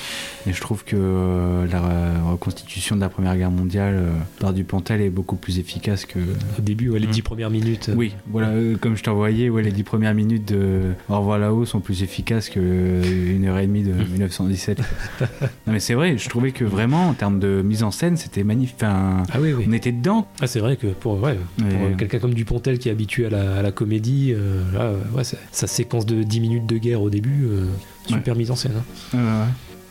[0.47, 4.53] Et je trouve que euh, la re- reconstitution de la Première Guerre mondiale euh, par
[4.53, 6.19] Dupontel est beaucoup plus efficace que.
[6.19, 7.11] Au début, ouais, les Mm.
[7.11, 7.91] dix premières minutes.
[7.97, 11.65] Oui, voilà, euh, comme je t'envoyais, ouais, les dix premières minutes de Au revoir là-haut
[11.65, 14.81] sont plus efficaces que euh, une heure et demie de 1917.
[15.21, 15.27] non,
[15.73, 18.77] mais c'est vrai, je trouvais que vraiment, en termes de mise en scène, c'était magnifique.
[18.81, 19.65] Enfin, Ah oui, oui.
[19.69, 20.27] on était dedans.
[20.41, 23.31] Ah, c'est vrai que pour, ouais, pour euh, quelqu'un comme Dupontel qui est habitué à
[23.31, 27.03] la, à la comédie, euh, là, ouais, ça- sa séquence de 10 minutes de guerre
[27.03, 27.67] au début, euh,
[28.07, 28.73] super mise en scène.
[28.79, 29.17] hein.
[29.17, 29.47] Ouais, ouais.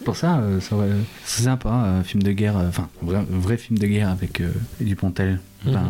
[0.09, 0.75] Pour ça, euh, ça
[1.23, 4.41] c'est sympa, un film de guerre, euh, enfin, un vrai, vrai film de guerre avec
[4.41, 4.49] euh,
[4.81, 5.39] Dupontel.
[5.67, 5.83] Enfin,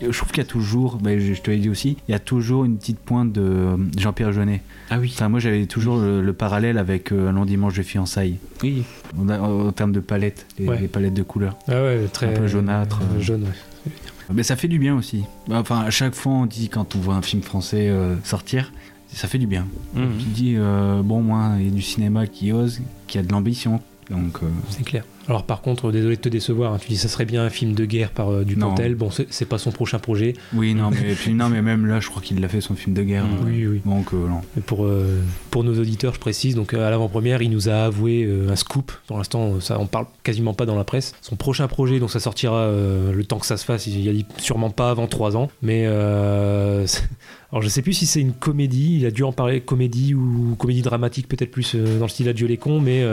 [0.00, 2.64] Je trouve qu'il y a toujours, je te l'ai dit aussi, il y a toujours
[2.64, 4.62] une petite pointe de euh, Jean-Pierre Jeunet.
[4.90, 7.82] Ah oui, Enfin, moi j'avais toujours le, le parallèle avec euh, Un long dimanche de
[7.82, 8.38] fiançailles.
[8.62, 8.82] oui.
[9.18, 10.80] On a- en, en termes de palettes, les, Ouais.
[10.80, 11.56] les palettes de couleurs.
[11.68, 12.26] Ah ouais, très.
[12.34, 13.20] Un peu jaunâtre, euh, euh.
[13.20, 13.92] jaune, ouais.
[14.32, 15.24] Mais ça fait du bien aussi.
[15.50, 18.72] Enfin, à chaque fois on dit quand on voit un film français euh, sortir,
[19.14, 19.66] ça fait du bien.
[19.94, 20.18] Mhm.
[20.18, 23.30] Tu dis, euh, bon, moi, il y a du cinéma qui ose, qui a de
[23.30, 23.80] l'ambition.
[24.10, 25.04] Donc, euh, C'est clair.
[25.28, 27.74] Alors par contre, désolé de te décevoir, hein, tu dis ça serait bien un film
[27.74, 28.94] de guerre par euh, Dupontel.
[28.94, 30.34] Bon, c'est pas son prochain projet.
[30.52, 32.94] oui, non, mais, puis, non, mais même là, je crois qu'il l'a fait son film
[32.94, 33.24] de guerre.
[33.44, 33.80] Oui, oui.
[33.84, 34.40] Donc, euh, non.
[34.66, 35.20] Pour, euh,
[35.50, 38.56] pour nos auditeurs, je précise, donc euh, à l'avant-première, il nous a avoué euh, un
[38.56, 38.92] scoop.
[39.06, 41.14] Pour l'instant, ça on parle quasiment pas dans la presse.
[41.20, 43.86] Son prochain projet, donc ça sortira le temps que ça se fasse.
[43.86, 48.20] Il a dit sûrement pas avant 3 ans, mais alors je sais plus si c'est
[48.20, 48.98] une comédie.
[48.98, 52.46] Il a dû en parler comédie ou comédie dramatique, peut-être plus dans le style Adieu
[52.46, 53.04] les cons, mais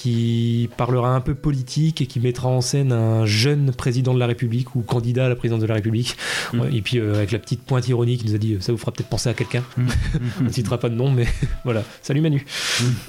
[0.00, 4.26] qui parlera un peu politique et qui mettra en scène un jeune président de la
[4.26, 6.16] République ou candidat à la présidence de la République.
[6.54, 6.62] Mm.
[6.72, 8.78] Et puis euh, avec la petite pointe ironique, il nous a dit euh, ça vous
[8.78, 9.62] fera peut-être penser à quelqu'un.
[10.40, 11.26] On ne citera pas de nom, mais
[11.64, 11.84] voilà.
[12.00, 12.46] Salut Manu.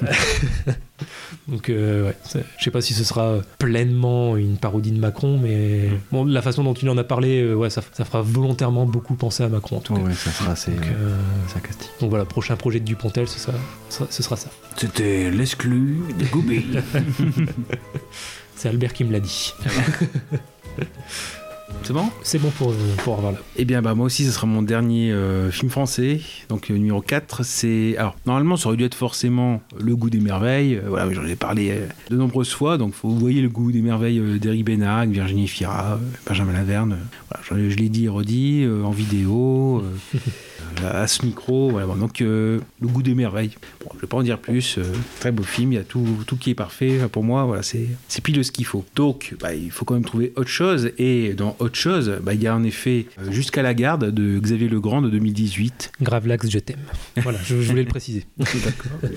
[1.47, 2.15] Donc, euh, ouais,
[2.57, 6.63] je sais pas si ce sera pleinement une parodie de Macron, mais bon, la façon
[6.63, 9.77] dont il en a parlé, euh, ouais, ça, ça fera volontairement beaucoup penser à Macron
[9.77, 10.01] en tout cas.
[10.01, 11.17] Ouais, ça sera assez Donc, euh,
[11.47, 11.89] sarcastique.
[11.99, 13.53] donc voilà, prochain projet de Dupontel, ce sera,
[13.89, 14.49] ce, sera ça.
[14.77, 16.63] C'était l'exclu de Goubet.
[18.55, 19.53] C'est Albert qui me l'a dit.
[21.83, 22.73] C'est bon C'est bon pour,
[23.03, 23.37] pour avoir là.
[23.57, 26.21] Eh bien, bah, moi aussi, ce sera mon dernier euh, film français.
[26.49, 27.97] Donc, euh, numéro 4, c'est.
[27.97, 30.75] Alors, normalement, ça aurait dû être forcément Le goût des merveilles.
[30.75, 31.73] Euh, voilà, j'en ai parlé
[32.09, 32.77] de nombreuses fois.
[32.77, 36.97] Donc, vous voyez Le goût des merveilles d'Éric Bénac, Virginie Fira, Benjamin Laverne.
[37.29, 39.83] Voilà, ai- je l'ai dit et redit en vidéo.
[40.83, 41.87] euh, à ce micro, voilà.
[41.87, 43.51] Bon, donc euh, le goût des merveilles.
[43.83, 44.77] Bon, je vais pas en dire plus.
[44.77, 44.83] euh,
[45.19, 46.95] très beau film, il y a tout, tout qui est parfait.
[46.97, 48.85] Enfin, Pour moi, voilà, c'est c'est pile ce qu'il faut.
[48.95, 50.91] Donc, bah, il faut quand même trouver autre chose.
[50.97, 54.39] Et dans autre chose, bah, il y a en effet euh, Jusqu'à la garde de
[54.39, 55.91] Xavier Legrand de 2018.
[56.01, 56.77] Gravelax, je t'aime.
[57.17, 58.25] Voilà, je, je voulais le préciser.
[58.37, 59.09] D'accord.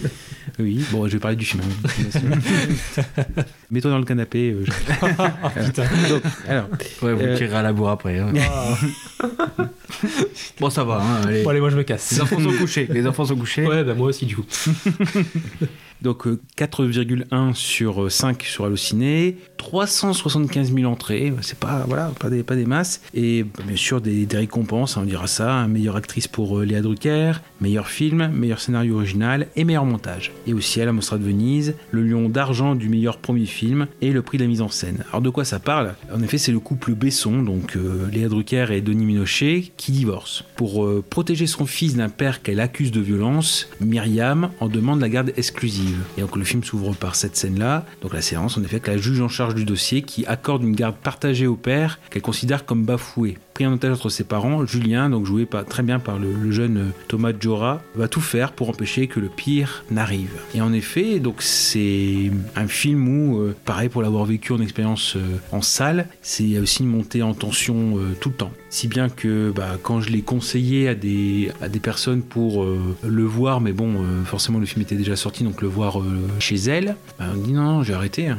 [0.59, 1.63] Oui, bon, je vais parler du film.
[1.63, 3.01] hein.
[3.71, 4.51] Mets-toi dans le canapé.
[4.53, 6.69] euh, je- Donc, alors,
[7.03, 8.19] Ouais, vous Euh, tirerez à la bourre après.
[8.19, 8.33] hein.
[10.61, 11.01] bon, ça va.
[11.03, 11.43] Hein, allez.
[11.45, 12.13] Bon, allez, moi je me casse.
[12.13, 12.87] Les enfants sont couchés.
[12.91, 13.67] Les enfants sont couchés.
[13.67, 14.45] Ouais, bah moi aussi du coup.
[16.03, 22.29] Donc euh, 4,1 sur euh, 5 sur Allociné, 375 000 entrées, c'est pas voilà pas
[22.29, 25.97] des pas des masses et bien sûr des, récompenses, hein, on dira ça, hein, meilleure
[25.97, 30.33] actrice pour euh, Léa Drucker, meilleur film, meilleur scénario original et meilleur montage.
[30.47, 34.13] Et aussi à la Mostra de Venise, le lion d'argent du meilleur premier film et
[34.13, 35.05] le prix de la mise en scène.
[35.09, 35.95] Alors de quoi ça parle?
[36.13, 40.45] En effet, c'est le couple Besson, donc euh, Léa Drucker et Denis Minochet, qui divorcent.
[40.57, 45.09] Pour euh, protéger son fils d'un père qu'elle accuse de violence, Myriam en demande la
[45.09, 45.84] garde exclusive.
[46.17, 47.85] Et donc le film s'ouvre par cette scène-là.
[48.03, 50.75] Donc la séance, en effet, avec la juge en charge du dossier qui accorde une
[50.75, 53.39] garde partagée au père qu'elle considère comme bafoué.
[53.55, 56.77] Pris en otage entre ses parents, Julien, donc joué par- très bien par le, jeune
[56.77, 60.33] euh, Thomas Jora, va tout faire pour empêcher que le pire n'arrive.
[60.57, 65.15] Et en effet, donc c'est un film où, euh, pareil pour l'avoir vécu en expérience
[65.15, 65.21] euh,
[65.53, 68.51] en salle, c'est aussi une montée en tension tout le temps.
[68.71, 72.67] Si bien que bah, quand je l'ai conseillé à des, à des personnes pour
[73.05, 75.99] le voir, mais bon, forcément le film était déjà sorti, donc le voir
[76.41, 78.39] chez elle, bah, on dit non, j'ai arrêté, hein.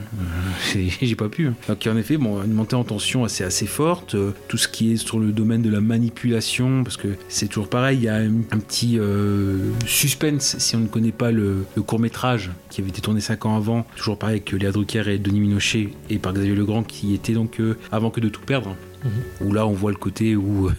[1.01, 1.47] J'ai pas pu.
[1.47, 1.53] hein.
[1.70, 4.18] Donc en effet, bon, une montée en tension assez, assez forte,
[4.49, 7.97] tout ce qui est sur le domaine de la manipulation, parce que c'est toujours pareil,
[7.99, 11.99] il y a un, un petit euh, suspense si on ne connaît pas le, court
[11.99, 15.39] métrage qui avait été tourné 5 ans avant, toujours pareil avec Léa Drucker et Denis
[15.39, 18.76] Minochet et par Xavier Legrand qui était donc euh, avant que de tout perdre,
[19.41, 20.72] où là on voit le côté où euh,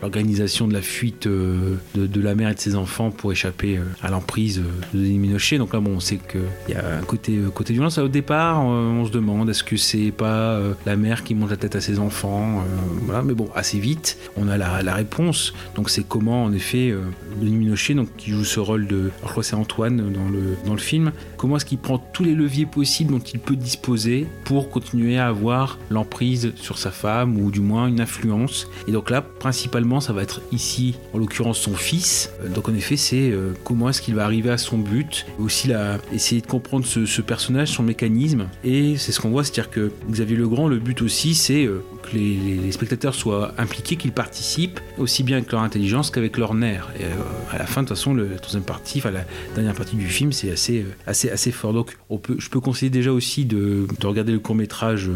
[0.00, 3.82] l'organisation de la fuite euh, de, la mère et de ses enfants pour échapper euh,
[4.02, 5.58] à l'emprise euh, de Denis Minochet.
[5.58, 7.98] Donc là, bon, on sait qu'il y a un côté, côté violence.
[7.98, 11.76] Au départ, on se demande est-ce que c'est pas la mère qui mange la tête
[11.76, 12.64] à ses enfants
[13.02, 15.54] Voilà, mais bon, assez vite, on a la, réponse.
[15.74, 16.94] Donc c'est comment, en effet,
[17.40, 19.10] Denis Minochet, donc, qui joue ce rôle de.
[19.24, 21.12] je crois c'est Antoine dans le, dans le film.
[21.36, 25.28] Comment est-ce qu'il prend tous les leviers possibles dont il peut disposer pour continuer à
[25.28, 28.68] avoir l'emprise sur sa femme ou du moins une influence.
[28.86, 32.30] Et donc là, principalement, ça va être ici, en l'occurrence, son fils.
[32.44, 35.26] Euh, Donc en effet, c'est euh, comment est-ce qu'il va arriver à son but.
[35.40, 38.46] Aussi, là, essayer de comprendre ce, ce personnage, son mécanisme.
[38.62, 42.16] Et c'est ce qu'on voit, c'est-à-dire que Xavier Legrand, le but aussi, c'est euh, que
[42.16, 46.88] les, spectateurs soient impliqués, qu'ils participent, aussi bien avec leur intelligence qu'avec leur nerf.
[46.98, 47.08] Et euh,
[47.50, 49.24] à la fin, de toute façon, le, la troisième partie, enfin la
[49.54, 51.72] dernière partie du film, c'est assez, euh, assez, assez fort.
[51.72, 55.10] Donc, on peut, je peux conseiller déjà aussi de, de regarder le court métrage.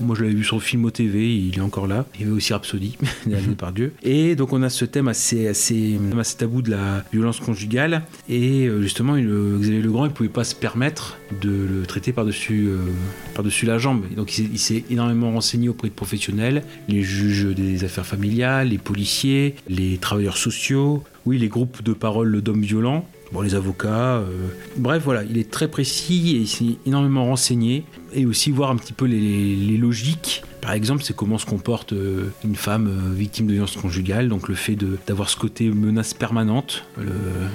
[0.00, 2.06] moi, je l'avais vu sur le film au TV, il est encore là.
[2.14, 3.92] Il y avait aussi Rhapsody, réalisé par Dieu.
[4.02, 8.02] Et donc, on a ce thème assez, assez, assez tabou de la violence conjugale.
[8.28, 12.68] Et euh, justement, euh, Xavier Legrand, il pouvait pas se permettre de le traiter par-dessus
[12.68, 12.78] euh,
[13.34, 14.04] par-dessus la jambe.
[14.10, 15.92] Et donc, il s'est- énormément renseigné auprès de
[16.88, 22.40] les juges des affaires familiales, les policiers, les travailleurs sociaux, oui, les groupes de parole
[22.42, 23.06] d'hommes violents.
[23.32, 27.84] Bon, les avocats, euh, bref, voilà, il est très précis et il s'est énormément renseigné
[28.12, 30.42] et aussi voir un petit peu les logiques.
[30.60, 34.48] Par exemple, c'est comment se comporte euh, une femme euh, victime de violence conjugale, donc
[34.48, 37.06] le fait d'avoir ce côté menace permanente, le-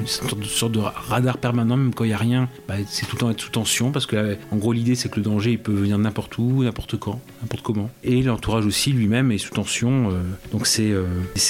[0.02, 3.20] une sorte de, radar permanent, même quand il n'y a rien, bah, c'est tout le
[3.20, 5.74] temps être sous tension, parce que en gros l'idée c'est que le danger il peut
[5.74, 7.90] venir n'importe où, n'importe quand, n'importe comment.
[8.04, 11.06] Et l'entourage aussi lui-même est sous tension, euh, donc c'est euh,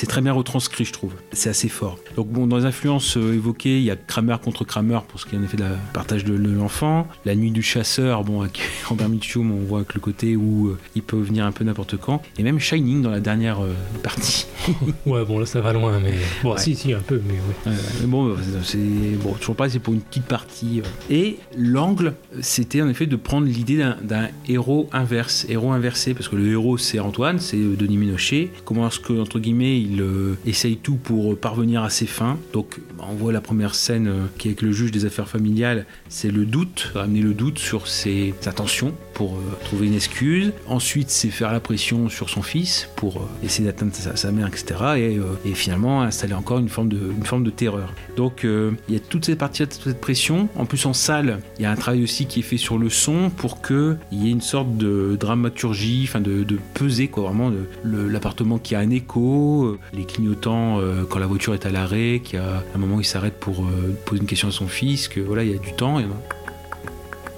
[0.08, 1.98] très bien retranscrit je trouve, c'est assez fort.
[2.16, 5.26] Donc bon, dans les influences euh, évoquées, il y a Kramer contre Kramer pour ce
[5.26, 8.60] qui est en effet de la partage de, l'enfant, La nuit du chasseur, bon avec
[8.86, 11.98] Robert Mitchum on voit que le côté où euh, il peut venir un peu n'importe
[11.98, 12.22] quand.
[12.38, 13.74] Et même Shining dans la dernière euh,
[14.04, 14.46] partie.
[15.06, 16.14] Ouais, bon, là, ça va loin, mais.
[16.42, 16.58] Bon, Ouais.
[16.60, 17.78] si, si, un peu, mais ouais.
[18.02, 18.78] Mais bon, euh, c'est
[19.22, 20.82] bon, toujours pas, c'est pour une petite partie.
[20.82, 21.14] euh.
[21.14, 26.36] Et l'angle, c'était en effet de prendre l'idée d'un- héros inverse, héros inversé, parce que
[26.36, 28.50] le héros c'est Antoine, c'est Denis Ménochet.
[28.66, 32.38] Comment est-ce que entre guillemets il euh, essaye tout pour parvenir à ses fins?
[32.54, 35.28] Donc bah, on voit la première scène euh, qui est avec le juge des affaires
[35.30, 40.54] familiales, c'est le doute, ramener le doute sur ses intentions pour euh, trouver une excuse.
[40.68, 44.66] Ensuite, c'est faire la pression sur son fils pour euh, essayer d'atteindre sa, mère, etc.
[44.98, 47.94] Et, euh, et finalement installer encore une forme de, terreur.
[48.18, 50.50] Donc il y a toute cette partie, toute cette pression.
[50.58, 52.90] En plus en salle, il y a un travail aussi qui est fait sur le
[52.90, 57.52] son pour que il y ait une sorte de dramaturgie, enfin de, peser quoi, vraiment
[57.86, 62.64] l'appartement qui a un écho, les clignotants quand la voiture est à l'arrêt, qui a
[62.74, 63.66] un moment où il s'arrête pour
[64.06, 66.00] poser une question à son fils, que voilà il y a du temps.
[66.00, 66.06] Y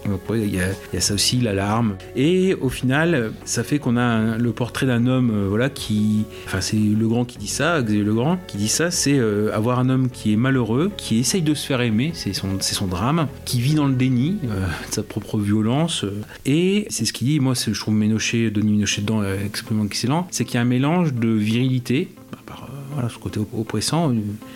[0.08, 1.95] donc il y, a, ça aussi, l'alarme.
[2.16, 6.62] Et au final, ça fait qu'on a le portrait d'un homme, euh, voilà, qui, enfin
[6.62, 10.10] c'est Legrand qui dit ça, Xavier Legrand qui dit ça, c'est euh, avoir un homme
[10.10, 13.62] qui est malheureux, qui essaye de se faire aimer, c'est son, c'est son drame, qui
[13.62, 16.03] vit dans le déni euh, de sa propre violence.
[16.03, 17.39] euh, et c'est ce qu'il dit.
[17.39, 20.28] Moi, je trouve Ménochet, Denis Ménochet dedans euh, extrêmement excellent.
[20.32, 22.10] C'est qu'il y a un mélange de virilité.
[22.48, 22.68] Par,
[22.98, 24.12] euh, ce côté op- oppressant,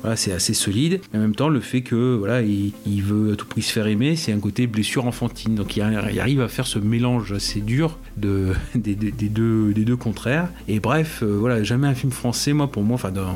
[0.06, 1.02] euh, c'est assez solide.
[1.14, 2.74] Mais en même temps, le fait que voilà, il,
[3.04, 5.56] veut à tout prix se faire aimer, c'est un côté blessure enfantine.
[5.56, 10.50] Donc il, arri- il arrive à faire ce mélange assez dur de, des, deux, contraires.
[10.68, 13.34] Et bref, euh, voilà, jamais un film français, moi, pour moi, enfin, dans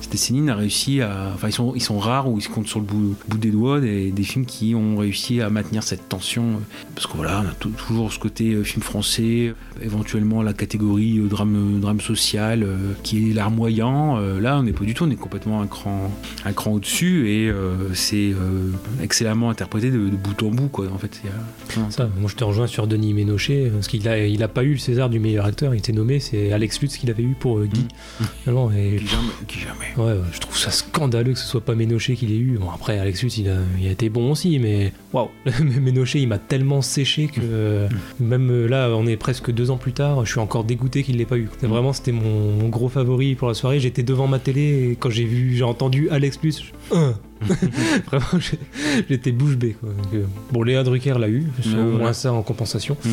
[0.00, 1.32] cette décennie, n'a réussi à.
[1.34, 4.46] Enfin, ils sont, rares où ils se comptent sur le bout, des doigts des, films
[4.46, 6.60] qui ont réussi à maintenir cette tension.
[6.94, 12.00] Parce que voilà, a tou- toujours ce côté film français, éventuellement la catégorie drame, drame
[12.00, 12.66] social,
[13.02, 13.93] qui est larmoyant.
[14.18, 16.10] Euh, là, on n'est pas du tout, on est complètement un cran,
[16.44, 18.70] un cran au-dessus et euh, c'est euh,
[19.02, 20.86] excellemment interprété de, de bout en bout, quoi.
[20.92, 24.42] En fait, a- Ça, moi je te rejoins sur Denis Ménochet, parce qu'il a, il
[24.42, 27.10] a pas eu le César du meilleur acteur, il était nommé, c'est Alex Lutz qu'il
[27.10, 27.86] avait eu pour Guy.
[28.70, 29.92] Et qui jamais, qui jamais.
[29.96, 32.58] Ouais, je trouve ça scandaleux que ce soit pas Ménochet qui l'ait eu.
[32.58, 35.28] Bon, après, Alex Lutz, il a, il a été bon aussi, mais waouh,
[35.62, 37.88] Ménochet, il m'a tellement séché que euh,
[38.20, 41.24] même là, on est presque deux ans plus tard, je suis encore dégoûté qu'il l'ait
[41.24, 41.48] pas eu.
[41.60, 43.80] C'est Vraiment, c'était mon, mon gros favori pour la soirée.
[43.84, 47.18] J'étais devant ma télé et quand j'ai vu, j'ai entendu Alex je- Hein
[48.06, 48.42] Vraiment,
[49.08, 49.76] j'étais bouche bée.
[49.80, 49.90] Quoi.
[49.90, 52.12] Donc, euh, bon, Léa Drucker l'a eu, Ouais, au moins voilà.
[52.12, 52.96] ça en compensation.
[53.04, 53.12] Mhm.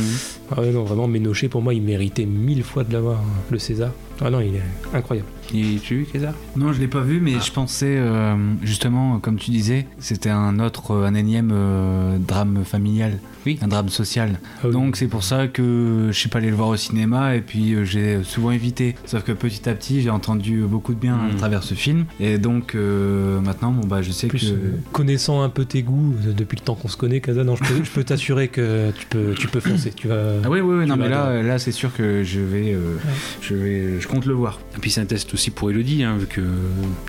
[0.55, 3.59] Ah ouais, non, vraiment, Ménochet, pour moi, il méritait mille fois de l'avoir, hein, le
[3.59, 3.91] César.
[4.23, 4.61] Ah non, il est
[4.93, 5.27] incroyable.
[5.53, 9.19] Et tu as vu, Kézar Non, je l'ai pas vu, mais je pensais euh, justement,
[9.19, 13.17] comme tu disais, c'était un autre, euh, un énième euh, drame familial,
[13.47, 13.57] Oui.
[13.61, 14.39] un drame social.
[14.59, 14.71] Ah oui.
[14.71, 17.73] Donc c'est pour ça que je suis pas allé le voir au cinéma et puis
[17.73, 18.95] euh, j'ai souvent évité.
[19.05, 21.32] Sauf que petit à petit, j'ai entendu beaucoup de bien Mm.
[21.32, 24.72] à travers ce film et donc euh, maintenant, bon bah je sais plus, que euh,
[24.91, 27.89] connaissant un peu tes goûts euh, depuis le temps qu'on se connaît, Kaza, non, je
[27.91, 29.91] peux, t'assurer que tu peux, tu peux foncer.
[29.91, 30.36] Tu vas.
[30.43, 31.43] ah oui oui, oui non mais là adorer.
[31.43, 32.95] là c'est sûr que je vais euh,
[33.41, 34.59] je vais je compte le voir.
[34.76, 36.45] Et puis c'est un test aussi pour Elodie, hein, vu que euh,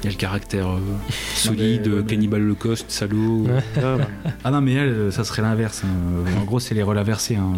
[0.00, 0.78] il y a le caractère euh,
[1.34, 3.44] solide, mais- cannibale holocauste, salaud.
[3.46, 3.62] Ouais.
[3.76, 4.08] Ah, bah.
[4.44, 5.82] Ah non mais elle ça serait l'inverse.
[5.84, 6.38] hein.
[6.40, 7.36] En gros c'est les rôles inversés.
[7.36, 7.52] hein.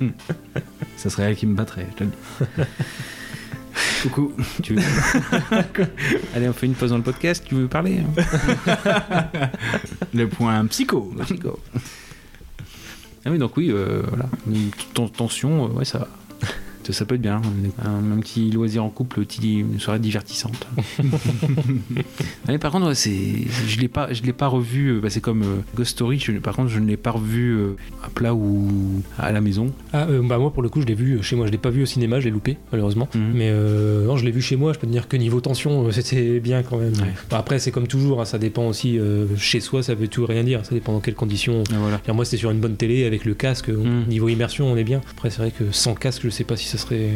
[0.96, 1.86] ça serait elle qui me battrait.
[4.02, 4.32] Coucou.
[4.62, 4.82] Tu veux-
[6.34, 8.22] Allez, on fait une pause dans le podcast, tu veux parler hein
[10.14, 11.14] Le point psycho.
[13.24, 14.26] Ah oui, donc oui, euh, voilà.
[14.46, 14.70] Une
[15.10, 16.08] tension, euh, ouais, ça,
[16.92, 17.40] ça, ça peut être bien.
[17.84, 20.66] Un, un petit loisir en couple, une soirée divertissante.
[22.48, 23.12] Mais par contre, c'est,
[23.68, 24.88] je l'ai pas, je l'ai pas revu.
[24.88, 26.18] euh, bah, c'est comme euh, Ghost Story.
[26.18, 27.72] je- par contre, je ne l'ai pas revu euh,
[28.04, 28.68] à plat ou
[29.18, 29.72] à la maison.
[29.92, 31.46] Ah, euh, bah moi pour le coup, je l'ai vu chez moi.
[31.46, 33.08] Je l'ai pas vu au cinéma, je l'ai loupé malheureusement.
[33.14, 33.30] Mhm.
[33.34, 34.72] Mais euh, non, je l'ai vu chez moi.
[34.72, 36.92] Je peux te dire que niveau tension, c'était bien quand même.
[36.94, 37.12] Ouais.
[37.30, 38.20] Bah, après, c'est comme toujours.
[38.20, 38.98] hein, ça dépend aussi.
[38.98, 40.64] euh, chez soi, ça veut tout rien dire.
[40.64, 41.62] Ça dépend dans quelles conditions.
[41.72, 42.00] Ah, voilà.
[42.14, 43.68] Moi, c'était sur une bonne télé avec le casque.
[43.68, 44.04] Mhm.
[44.08, 45.00] Niveau immersion, on est bien.
[45.10, 47.10] Après, c'est vrai que sans casque, je sais pas si ça serait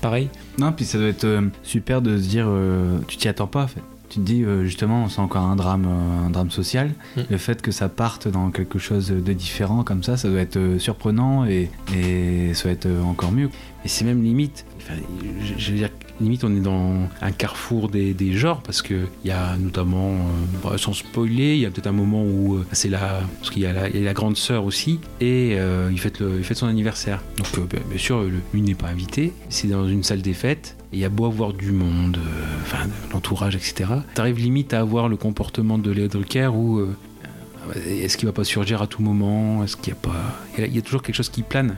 [0.00, 0.28] pareil.
[0.58, 3.64] Non, puis ça doit être euh, super de se dire, euh, tu t'y attends pas
[3.64, 3.82] en fait.
[4.08, 6.92] Tu te dis euh, justement, c'est encore un drame, un drame social.
[7.16, 7.20] Mm.
[7.30, 10.78] Le fait que ça parte dans quelque chose de différent comme ça, ça doit être
[10.78, 13.50] surprenant et, et ça doit être encore mieux.
[13.84, 14.94] Et c'est même limite, enfin,
[15.42, 15.90] je, je veux dire,
[16.20, 20.16] limite on est dans un carrefour des, genres parce que il y a notamment, euh,
[20.62, 23.62] bon, sans spoiler, il y a peut-être un moment où euh, c'est la, parce qu'il
[23.62, 26.38] y a la, il y a la grande sœur aussi et euh, il fête le,
[26.38, 27.22] il fête son anniversaire.
[27.36, 29.32] Donc euh, bien, sûr, lui n'est pas invité.
[29.48, 30.76] C'est dans une salle des fêtes.
[30.92, 32.18] et Il y a beau avoir du monde,
[32.62, 33.90] enfin l'entourage, etc.
[34.14, 36.86] T'arrives limite à avoir le comportement de Léo Drucker où
[37.86, 39.62] est-ce qu'il va pas surgir à tout moment?
[39.64, 40.14] Est-ce qu'il y a pas,
[40.56, 41.76] il y a- il y a toujours quelque chose qui plane.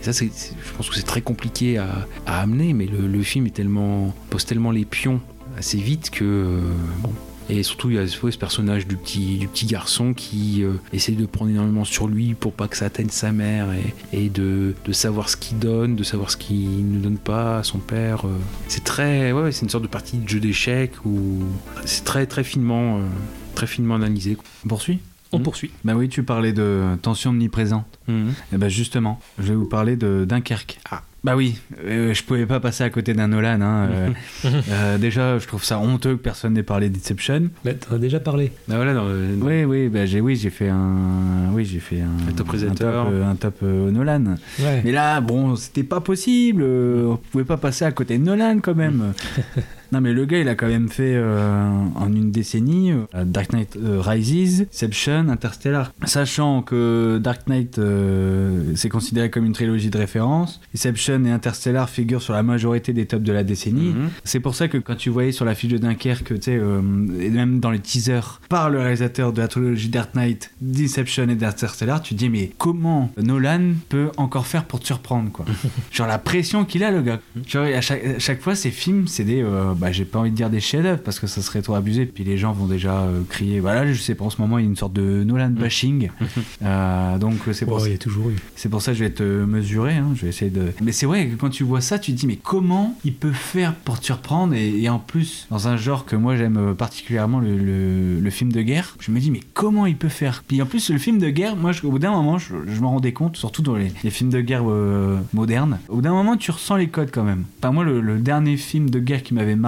[0.00, 3.46] Et ça, je pense que c'est très compliqué à, à amener, mais le, le film
[3.46, 5.20] est tellement, pose tellement les pions
[5.58, 6.60] assez vite que, euh,
[7.00, 7.12] bon,
[7.48, 11.12] Et surtout, il y a ce personnage du petit, du petit garçon qui euh, essaie
[11.12, 14.74] de prendre énormément sur lui pour pas que ça atteigne sa mère et, et de,
[14.84, 18.26] de savoir ce qu'il donne, de savoir ce qu'il ne donne pas à son père.
[18.26, 18.36] euh.
[18.66, 21.38] C'est très, ouais, ouais, c'est une sorte de partie de jeu d'échecs où
[21.84, 23.02] c'est très, très finement, euh,
[23.54, 24.36] très finement analysé.
[24.64, 24.98] On poursuit?
[25.32, 25.44] On Mhm.
[25.44, 25.70] poursuit.
[25.84, 27.86] Bah oui, tu parlais de tension omniprésente.
[28.08, 28.32] Mhm.
[28.52, 30.78] Et bah justement, je vais vous parler de Dunkerque.
[30.90, 31.02] Ah.
[31.24, 33.60] Bah oui, euh, je pouvais pas passer à côté d'un Nolan.
[33.60, 34.08] hein, euh,
[34.70, 37.48] euh, déjà, je trouve ça honteux que personne n'ait parlé d'Inception.
[37.64, 38.52] Mais t'en as déjà parlé.
[38.68, 42.00] Bah voilà, dans le- Oui, oui, bah j'ai, oui, j'ai fait un, oui, j'ai fait
[42.00, 44.36] un, top un top, euh, un top, Nolan.
[44.60, 44.82] Ouais.
[44.84, 46.62] Mais là, bon, c'était pas possible.
[46.62, 49.12] on pouvait pas passer à côté de Nolan quand même.
[49.92, 53.52] non, mais le gars, il a quand même fait euh, en une décennie euh, Dark
[53.52, 55.92] Knight euh, Rises, Inception, Interstellar.
[56.04, 57.80] Sachant que Dark Knight,
[58.74, 63.06] c'est considéré comme une trilogie de référence, Inception et Interstellar figurent sur la majorité des
[63.06, 63.90] tops de la décennie.
[63.90, 64.10] Mhm.
[64.24, 67.30] C'est pour ça que quand tu voyais sur la fiche de Dunkerque, tu sais, et
[67.30, 72.02] même dans les teasers, par le réalisateur de la trilogie Dark Knight, d'Inception et d'Interstellar,
[72.02, 75.44] tu te dis mais comment Nolan peut encore faire pour te surprendre quoi?
[75.92, 77.20] Genre la pression qu'il a le gars.
[77.46, 80.30] Genre à chaque, à chaque fois ces films, c'est des, euh, bah j'ai pas envie
[80.30, 82.06] de dire des chefs-d'œuvre parce que ça serait trop abusé.
[82.06, 83.60] Puis les gens vont déjà euh, crier.
[83.60, 86.10] Voilà, je sais pas en ce moment il y a une sorte de Nolan bashing.
[86.62, 87.86] Euh, donc c'est pour Oh, ça.
[87.88, 88.36] il y a toujours eu.
[88.54, 90.72] C'est pour ça que je vais te mesurer, hein, je vais essayer de...
[90.82, 93.32] Mais c'est vrai que quand tu vois ça, tu te dis, mais comment il peut
[93.32, 94.54] faire pour te surprendre?
[94.54, 98.30] Et, et en plus, dans un genre que moi j'aime euh, particulièrement, le, le- le
[98.30, 100.42] film de guerre, je me dis, mais comment il peut faire?
[100.48, 102.80] Puis en plus, le film de guerre, moi, je- au bout d'un moment, je, je
[102.80, 106.12] me rendais compte, surtout dans les, les films de guerre euh, modernes, au bout d'un
[106.12, 107.44] moment, tu ressens les codes quand même.
[107.60, 109.65] Enfin, moi, le, le dernier film de guerre qui m'avait marqué,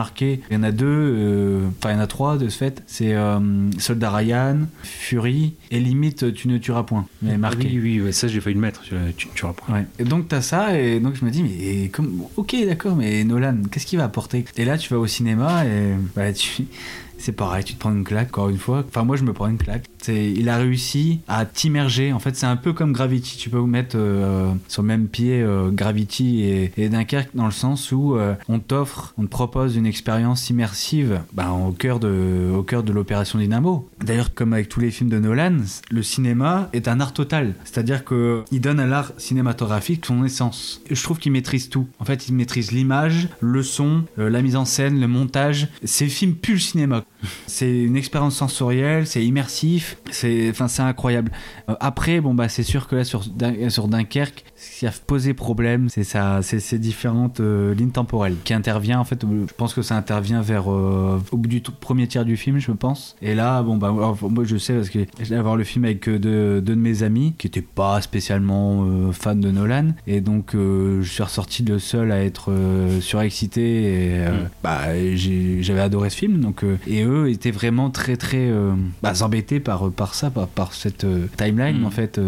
[0.51, 2.82] il y en a deux, euh, enfin, il y en a trois de ce fait,
[2.86, 3.38] c'est euh,
[3.78, 7.07] Soldat Ryan, Fury, et limite, tu ne tueras point.
[7.22, 7.68] Il m'avait marqué.
[7.68, 8.84] Oui, oui, ouais, ça j'ai failli le mettre.
[8.84, 9.72] celui-là, Tu, tu reprends.
[9.72, 9.86] Ouais.
[9.99, 13.57] Et donc t'as ça et donc je me dis mais comme ok d'accord mais Nolan
[13.70, 14.44] qu'est-ce qu'il va apporter?
[14.57, 16.64] Et là tu vas au cinéma et bah, tu
[17.18, 18.84] c'est pareil tu te prends une claque encore une fois.
[18.86, 19.84] Enfin moi je me prends une claque.
[20.07, 22.12] Il a réussi à t'immerger.
[22.12, 23.36] En fait c'est un peu comme Gravity.
[23.36, 27.53] Tu peux mettre euh, sur le même pied euh, Gravity et, et Dunkerque dans le
[27.53, 32.09] sens où euh, on t'offre, on te propose une expérience immersive bah, au cœur de
[32.68, 33.88] de l'opération Dynamo.
[34.05, 35.57] D'ailleurs comme avec tous les films de Nolan,
[35.90, 37.55] le cinéma est un art total.
[37.64, 40.80] C'est-à-dire que il donne à l'art cinématographique son essence.
[40.90, 41.86] Je trouve qu'il maîtrise tout.
[41.99, 45.68] En fait, il maîtrise l'image, le son, euh, la mise en scène, le montage.
[45.84, 47.05] Ces films puent le cinéma.
[47.46, 51.32] C'est une expérience sensorielle, c'est immersif, c'est incroyable.
[51.68, 55.88] Euh, après, bon bah c'est sûr que là sur Dunkerque, ce qui a posé problème,
[55.88, 59.22] c'est ça, c'est ces différentes euh, lignes temporelles qui intervient en fait.
[59.22, 62.72] Je pense que ça intervient vers euh, au bout du premier tiers du film, je
[62.72, 63.14] pense.
[63.22, 66.09] Et là, bon bah alors, moi je sais parce que j'allais voir le film avec
[66.09, 70.20] euh, deux, deux de mes amis qui étaient pas spécialement euh, fans de Nolan, et
[70.20, 72.52] donc je suis ressorti le seul à être
[73.00, 73.82] surexcité.
[73.84, 74.48] Et Mm.
[74.62, 74.80] bah
[75.61, 78.50] j'avais adoré ce film, donc et eux étaient vraiment très très
[79.02, 81.06] bah, embêtés par par ça, par, par cette
[81.36, 81.84] timeline Mm.
[81.86, 82.20] en fait.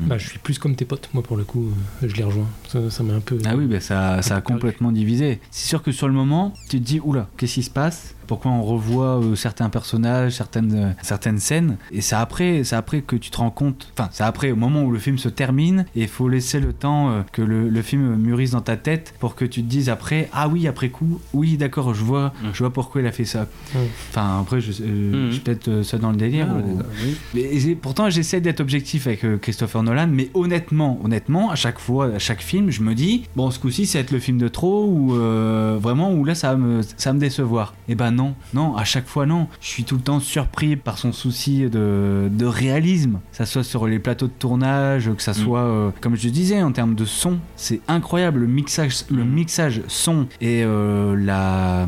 [0.00, 1.71] Bah, je suis plus comme tes potes, moi pour le coup,
[2.02, 2.48] je les rejoins.
[2.90, 3.38] Ça m'a un peu.
[3.44, 5.40] Ah oui, bah ça, ça a complètement divisé.
[5.50, 8.14] C'est sûr que sur le moment, tu te dis, oula, qu'est-ce qui se passe?
[8.26, 13.00] Pourquoi on revoit euh, certains personnages, certaines, euh, certaines scènes Et c'est après, c'est après
[13.02, 15.84] que tu te rends compte, enfin, c'est après, au moment où le film se termine,
[15.96, 19.14] et il faut laisser le temps euh, que le, le film mûrisse dans ta tête
[19.18, 22.48] pour que tu te dises après, ah oui, après coup, oui, d'accord, je vois, Mm.
[22.52, 23.42] je vois pourquoi il a fait ça.
[23.74, 23.78] Mm.
[24.10, 25.26] Enfin, après, je, euh, Mm.
[25.28, 26.46] je suis peut-être euh, ça dans le délire.
[26.50, 26.78] Ah, ou-
[27.34, 27.48] oui.
[27.58, 32.06] j'ai- pourtant, j'essaie d'être objectif avec euh, Christopher Nolan, mais honnêtement, honnêtement, à chaque fois,
[32.14, 34.48] à chaque film, je me dis, bon, ce coup-ci, ça va être le film de
[34.48, 37.74] trop ou euh, vraiment, ou là, ça va me, ça va me décevoir.
[37.88, 39.48] Et ben non, non, à chaque fois, non.
[39.60, 43.64] Je suis tout le temps surpris par son souci de, de réalisme, que ça soit
[43.64, 45.34] sur les plateaux de tournage, que ça Mm.
[45.34, 48.40] soit, euh, comme je disais, en termes de son, c'est incroyable.
[48.40, 49.28] Le mixage, le Mm.
[49.28, 51.86] mixage son et euh, la,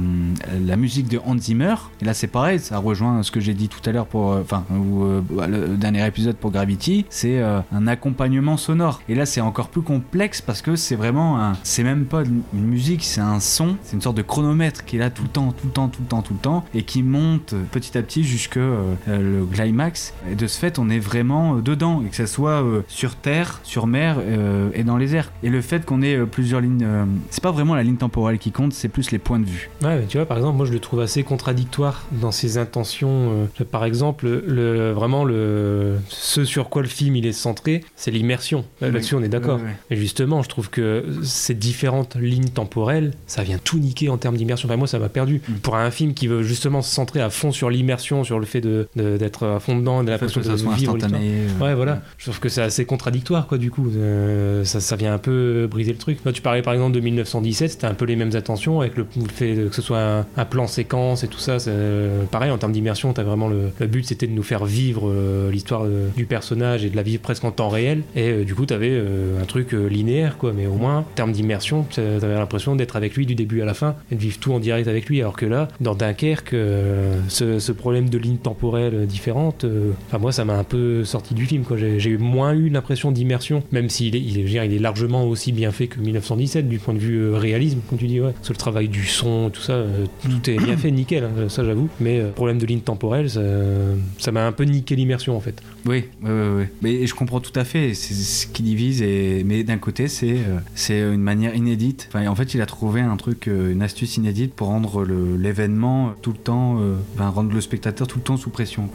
[0.65, 1.75] la musique de Hans Zimmer.
[2.01, 4.41] Et là, c'est pareil, ça rejoint ce que j'ai dit tout à l'heure pour, euh,
[4.43, 7.05] enfin, euh, bah, le dernier épisode pour Gravity.
[7.11, 9.01] C'est euh, un accompagnement sonore.
[9.09, 12.43] Et là, c'est encore plus complexe parce que c'est vraiment un, c'est même pas une
[12.67, 13.77] musique, c'est un son.
[13.83, 16.01] C'est une sorte de chronomètre qui est là tout le temps, tout le temps, tout
[16.03, 20.15] le temps, tout le temps, et qui monte petit à petit jusque euh, le climax.
[20.31, 23.17] Et de ce fait, on est vraiment euh, dedans, et que ça soit euh, sur
[23.17, 24.19] terre, sur mer
[24.75, 25.33] et dans les airs.
[25.43, 26.87] Et le fait qu'on ait plusieurs lignes,
[27.31, 29.71] c'est pas vraiment la ligne temporelle qui compte, c'est plus les points de vue.
[29.83, 33.49] Ouais, mais tu vois, par exemple, moi je le trouve assez contradictoire dans ses intentions.
[33.71, 38.65] par exemple, le, vraiment, le, ce sur quoi le film il est centré, c'est l'immersion.
[38.81, 39.59] Là, Là-dessus, on est d'accord.
[39.59, 39.77] Ouais, ouais.
[39.91, 44.37] Et justement, je trouve que ces différentes lignes temporelles, ça vient tout niquer en termes
[44.37, 44.69] d'immersion.
[44.69, 45.41] Enfin, moi, ça m'a perdu.
[45.49, 45.53] Mm.
[45.55, 48.61] Pour un film qui veut justement se centrer à fond sur l'immersion, sur le fait
[48.61, 51.31] de- de- d'être à fond dedans, et de l'impression que de ça soit vivre instantané.
[51.61, 52.03] euh, Ouais, voilà.
[52.19, 53.91] Je trouve que c'est assez contradictoire, quoi, du coup.
[53.97, 56.19] Euh, ça, ça vient un peu briser le truc.
[56.25, 59.07] Là, tu parlais par exemple de 1917, c'était un peu les mêmes attentions avec le,
[59.17, 61.57] le fait que ce soit un, un plan séquence et tout ça.
[61.69, 65.09] euh, pareil, en termes d'immersion, t'as vraiment le, le but c'était de nous faire vivre
[65.09, 65.85] euh, l'histoire
[66.17, 68.03] du personnage et de la vivre presque en temps réel.
[68.17, 69.01] Et du coup, t'avais
[69.41, 70.53] un truc linéaire, quoi.
[70.53, 73.65] Mais au moins, en termes d'immersion, t'a- t'avais l'impression d'être avec lui du début à
[73.65, 75.21] la fin et de vivre tout en direct avec lui.
[75.21, 80.45] Alors que là, dans Dunkerque, euh, ce, problème de lignes temporelles différentes, euh, moi, ça
[80.45, 81.65] m'a un peu sorti du film.
[81.99, 85.71] J'ai moins eu l'impression d'immersion, même s'il est, il est, il est largement aussi bien
[85.71, 88.21] fait que 1917 du point de vue euh, réalisme, comme tu dis.
[88.43, 89.83] Sur le travail du son, tout ça,
[90.23, 91.89] tout est bien fait, nickel, hein, ça j'avoue.
[92.01, 95.61] Mais problème de ligne temporelle, ça m'a un peu niqué l'immersion en fait.
[95.87, 96.65] Oui, oui, oui, oui.
[96.83, 97.95] Mais je comprends tout à fait.
[97.95, 99.03] C'est ce qui divise.
[99.03, 99.43] Et...
[99.45, 102.09] Mais d'un côté, c'est euh, c'est une manière inédite.
[102.09, 106.15] Enfin, en fait, il a trouvé un truc, euh, une astuce inédite pour rendre l'événement
[106.23, 108.89] tout le temps, euh, enfin, rendre le spectateur tout le temps sous pression.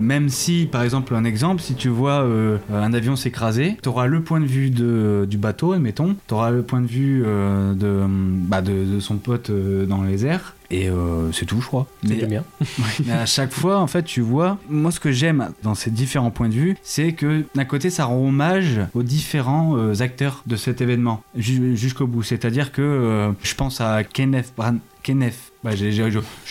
[0.00, 4.06] Même si, par exemple, un exemple, si tu vois euh, un avion s'écraser, tu auras
[4.06, 7.74] le point de vue de, du bateau, admettons, tu auras le point de vue euh,
[7.74, 10.55] de, bah, de, de son pote euh, dans les airs.
[10.70, 11.86] Et euh, c'est tout, je crois.
[12.06, 12.44] C'est bien.
[13.06, 16.30] mais à chaque fois, en fait, tu vois, moi, ce que j'aime dans ces différents
[16.30, 20.56] points de vue, c'est que d'un côté, ça rend hommage aux différents euh, acteurs de
[20.56, 22.22] cet événement ju- jusqu'au bout.
[22.22, 24.76] C'est-à-dire que euh, je pense à Kenneth Bran.
[25.02, 25.84] Kenneth, bah, je,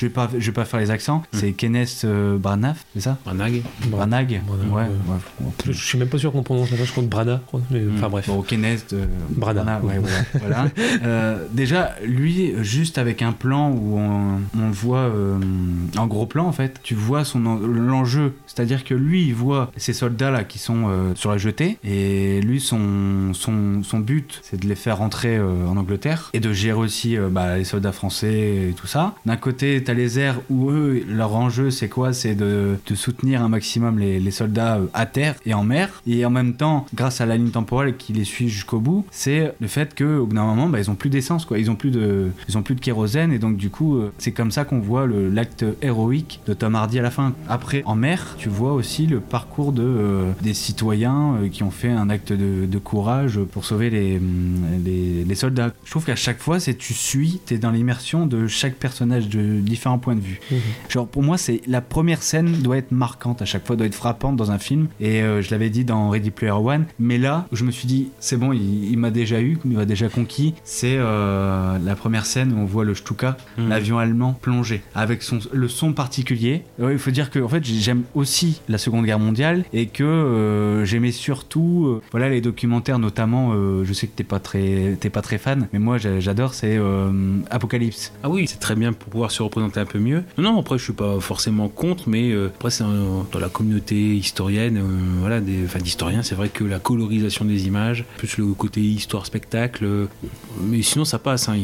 [0.05, 1.23] vais pas, je vais pas faire les accents.
[1.31, 3.17] C'est Kenneth euh, Branagh, c'est ça?
[3.25, 3.61] Branagh.
[3.87, 4.41] Branagh.
[4.45, 4.81] Branagh, ouais.
[4.83, 4.89] ouais.
[5.41, 5.51] ouais.
[5.65, 7.39] Je, je suis même pas sûr qu'on prononce la je crois que Brana.
[7.43, 7.61] je crois.
[7.71, 8.27] Mais, Enfin bref.
[8.27, 9.83] Bon, Kenneth euh, Branagh.
[9.83, 10.17] ouais, voilà.
[10.39, 10.67] voilà.
[11.05, 15.37] Euh, déjà, lui, juste avec un plan où on, on le voit euh,
[15.97, 18.33] en gros plan, en fait, tu vois son en- l'enjeu.
[18.47, 22.59] C'est-à-dire que lui, il voit ces soldats-là qui sont euh, sur la jetée, et lui,
[22.59, 26.77] son, son, son but, c'est de les faire rentrer euh, en Angleterre, et de gérer
[26.79, 29.04] aussi euh, bah, les soldats français et tout ça.
[29.25, 32.13] D'un côté, t'as les airs où eux, leur enjeu, c'est quoi?
[32.13, 36.29] C'est de, soutenir un maximum les, soldats euh, à terre et en mer, et en
[36.29, 39.93] même temps, grâce à la ligne temporelle qui les suit jusqu'au bout, c'est le fait
[39.93, 41.59] que au bout d'un moment, bah, ils ont plus d'essence, quoi.
[41.59, 44.31] Ils ont plus de, ils ont plus de kérosène, et donc du coup, euh, c'est
[44.31, 47.33] comme ça qu'on voit l'acte héroïque de Tom Hardy à la fin.
[47.49, 51.91] Après, en mer, tu vois aussi le parcours de euh, des citoyens qui ont fait
[51.91, 55.71] un acte de, courage pour sauver les, hum, les, les soldats.
[55.85, 59.59] Je trouve qu'à chaque fois, c'est tu suis, t'es dans l'immersion de chaque personnage de
[59.59, 60.39] différents points de vue.
[60.51, 60.57] Mhm.
[60.89, 63.95] Genre pour moi, c'est la première scène doit être marquante à chaque fois, doit être
[63.95, 64.87] frappante dans un film.
[64.99, 67.87] Et euh, je l'avais dit dans Ready Player One, mais là, où je me suis
[67.87, 70.53] dit, c'est bon, il, il m'a déjà eu, il m'a déjà conquis.
[70.63, 73.69] C'est euh, la première scène où on voit le Stuka, Mhm.
[73.69, 76.63] l'avion allemand plongé, avec son le son particulier.
[76.79, 80.03] Ouais, il faut dire que en fait, j'aime aussi la Seconde Guerre mondiale et que
[80.03, 83.51] euh, j'aimais surtout, euh, voilà, les documentaires, notamment.
[83.53, 86.53] euh, je sais que t'es pas très, t'es pas très fan, mais moi j'a- j'adore,
[86.53, 87.11] c'est euh,
[87.49, 88.11] Apocalypse.
[88.23, 90.23] Ah oui, c'est très bien pour pouvoir se représenter un peu mieux.
[90.37, 94.15] Non, non, après, je suis pas forcément contre, mais euh, après, c'est dans la communauté
[94.15, 98.45] historienne, euh, voilà, des, enfin, d'historiens, c'est vrai que la colorisation des images, plus le
[98.47, 100.05] côté histoire-spectacle, euh,
[100.61, 101.57] mais sinon, ça passe, hein,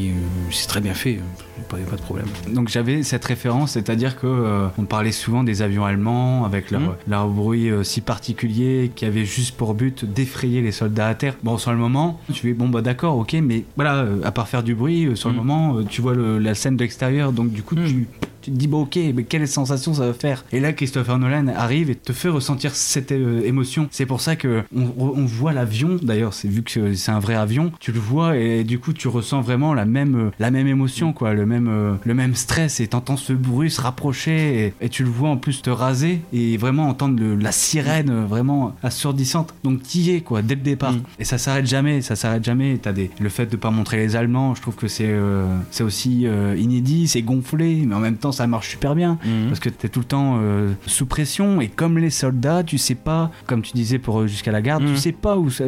[0.50, 1.20] c'est très bien fait,
[1.64, 2.26] pas, pas de problème.
[2.52, 6.80] Donc j'avais cette référence, c'est-à-dire que euh, on parlait souvent des avions allemands avec leur,
[6.80, 6.88] Mhm.
[7.08, 11.36] leur bruit euh, si particulier qui avait juste pour but d'effrayer les soldats à terre.
[11.42, 14.48] Bon, sur le moment, tu fais bon bah d'accord, ok, mais voilà, euh, à part
[14.48, 15.40] faire du bruit, sur le Mhm.
[15.44, 17.86] moment, tu vois le- la scène de l'extérieur, donc du coup Mhm.
[17.86, 18.06] tu
[18.42, 20.44] tu te dis bon ok mais quelle sensation ça va faire?
[20.50, 24.34] Et là Christopher Nolan arrive et te fait ressentir cette euh, émotion c'est pour ça
[24.34, 28.00] que on, on voit l'avion d'ailleurs c'est vu que c'est un vrai avion tu le
[28.00, 31.68] vois et du coup tu ressens vraiment la même la même émotion quoi le même
[31.68, 35.28] euh, le même stress et t'entends ce bruit se rapprocher et, et tu le vois
[35.30, 39.54] en plus te raser et vraiment entendre le- la sirène euh, vraiment assourdissante.
[39.64, 40.92] Donc t'y es quoi dès le départ.
[40.92, 41.02] Mm.
[41.18, 42.78] et ça s'arrête jamais ça s'arrête jamais.
[42.82, 45.84] T'as des le fait de pas montrer les Allemands je trouve que c'est euh, c'est
[45.84, 49.18] aussi euh, inédit c'est gonflé mais en même temps ça marche super bien.
[49.24, 49.48] Mhm.
[49.48, 50.40] parce que t'es tout le temps
[50.86, 54.62] sous pression et comme les soldats tu sais pas comme tu disais pour jusqu'à la
[54.62, 55.64] garde tu sais pas où ça,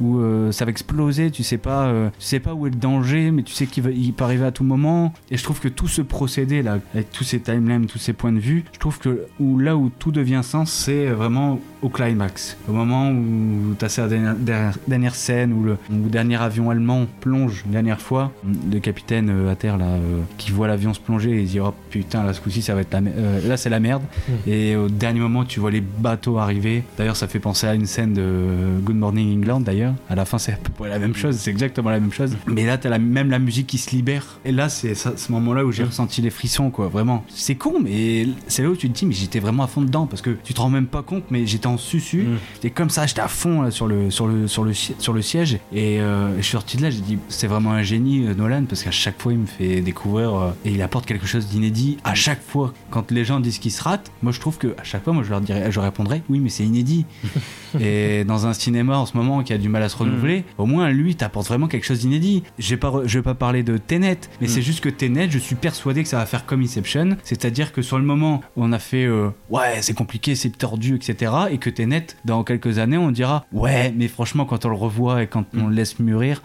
[0.00, 0.20] où
[0.52, 3.52] ça va exploser tu sais pas tu sais pas où est le danger mais tu
[3.54, 6.02] sais qu'il va il peut arriver à tout moment et je trouve que tout ce
[6.02, 9.58] procédé là avec tous ces timelines tous ces points de vue je trouve que où
[9.58, 12.56] là où tout devient sens c'est vraiment au climax.
[12.68, 17.06] Au moment où t'as cette dernière, dernière, dernière scène où le où dernier avion allemand
[17.20, 18.32] plonge une dernière fois
[18.72, 21.60] le capitaine euh, à terre là euh, qui voit l'avion se plonger et il dit
[21.60, 24.02] oh putain là ce coup-ci ça va être la euh, là c'est la merde.
[24.28, 24.34] Mhm.
[24.52, 26.82] et au dernier moment tu vois les bateaux arriver.
[26.98, 29.94] D'ailleurs ça fait penser à une scène de Good Morning England d'ailleurs.
[30.10, 32.36] À la fin c'est à peu près la même chose c'est exactement la même chose.
[32.46, 34.38] Mais là t'as la, même la musique qui se libère.
[34.44, 35.88] Et là c'est ce moment là où j'ai Mhm.
[35.90, 37.24] ressenti les frissons quoi vraiment.
[37.28, 40.06] C'est con mais c'est là où tu te dis mais j'étais vraiment à fond dedans
[40.06, 42.22] parce que tu te rends même pas compte mais j'étais en susu.
[42.22, 42.38] Mm.
[42.54, 45.22] J'étais comme ça, j'étais à fond là, sur, le, sur, le, sur, le, sur le
[45.22, 45.58] siège.
[45.72, 48.64] Et euh, je suis sorti de là, j'ai dit, c'est vraiment un génie, euh, Nolan,
[48.68, 51.98] parce qu'à chaque fois, il me fait découvrir euh, et il apporte quelque chose d'inédit.
[52.04, 54.84] À chaque fois, quand les gens disent qu'ils se ratent, moi je trouve que à
[54.84, 57.04] chaque fois, moi je leur dirais, je répondrais, oui, mais c'est inédit.
[57.80, 60.66] et dans un cinéma en ce moment qui a du mal à se renouveler, au
[60.66, 62.42] moins lui t'apporte vraiment quelque chose d'inédit.
[62.58, 64.50] Je vais pas, re- je vais pas parler de Tenet, mais Mm.
[64.50, 67.82] c'est juste que Tenet, je suis persuadé que ça va faire comme Inception, c'est-à-dire que
[67.82, 71.32] sur le moment où on a fait euh, ouais c'est compliqué, c'est tordu, etc.
[71.50, 75.22] Et que Tenet, dans quelques années, on dira ouais mais franchement quand on le revoit
[75.22, 76.42] et quand on le laisse mûrir,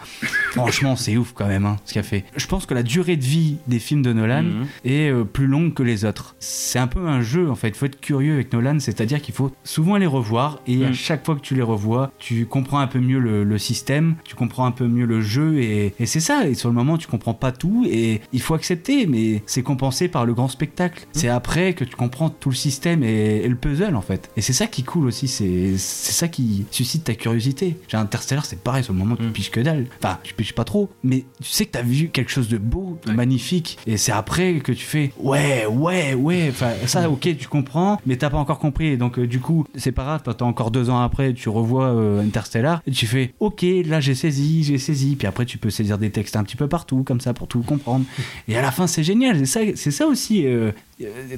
[0.51, 2.25] franchement c'est ouf quand même hein, ce qu'il a fait.
[2.35, 4.65] Je pense que la durée de vie des films de Nolan Mhm.
[4.85, 6.35] est euh, plus longue que les autres.
[6.39, 9.33] C'est un peu un jeu en fait, il faut être curieux avec Nolan, c'est-à-dire qu'il
[9.33, 10.93] faut souvent les revoir et à Mm.
[10.93, 14.35] chaque fois que tu les revois, tu comprends un peu mieux le, le système, tu
[14.35, 16.47] comprends un peu mieux le jeu et, et c'est ça.
[16.47, 20.07] Et sur le moment, tu comprends pas tout et il faut accepter, mais c'est compensé
[20.07, 21.05] par le grand spectacle.
[21.11, 24.29] C'est après que tu comprends tout le système et, et le puzzle en fait.
[24.37, 27.77] Et c'est ça qui est cool aussi, c'est ça qui suscite ta curiosité.
[27.87, 29.31] J'ai Interstellar, c'est pareil, sur le moment, tu Mm.
[29.31, 29.85] piges que dalle.
[30.03, 32.97] Enfin, tu piges pas trop, mais tu sais que t'as vu quelque chose de beau,
[33.05, 33.15] de Ouais.
[33.15, 36.47] magnifique, et c'est après que tu fais ouais, ouais, ouais.
[36.49, 38.97] Enfin, ça, ok, tu comprends, mais t'as pas encore compris.
[38.97, 42.21] Donc, euh, du coup, c'est pas grave, t'as encore deux ans après, tu revois euh,
[42.21, 45.15] Interstellar, et tu fais ok, là j'ai saisi, j'ai saisi.
[45.15, 47.61] Puis après, tu peux saisir des textes un petit peu partout, comme ça, pour tout
[47.61, 48.05] comprendre.
[48.47, 49.39] Et à la fin, c'est génial.
[49.39, 50.45] C'est ça, c'est ça aussi.
[50.45, 50.71] euh,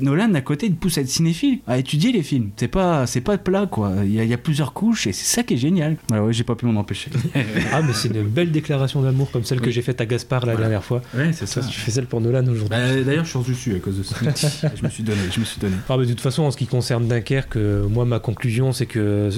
[0.01, 3.07] Nolan à côté il te pousse à être cinéphile à étudier les films c'est pas
[3.07, 5.43] c'est pas plat quoi il y, a, il y a plusieurs couches et c'est ça
[5.43, 7.09] qui est génial voilà ouais j'ai pas pu m'en empêcher
[7.73, 10.55] Ah, mais c'est une belle déclaration d'amour comme celle que j'ai faite à Gaspard la
[10.55, 11.01] dernière fois.
[11.15, 12.67] ouais c'est Ça, tu fais celle pour Nolan aujourd'hui.
[12.69, 14.15] Bah, d'ailleurs je suis dessus à cause de ça
[14.75, 16.57] je me suis donné je me suis donné Ah, mais de toute façon, en ce
[16.57, 19.29] qui concerne Dunkerque, euh, moi, ma conclusion, c'est que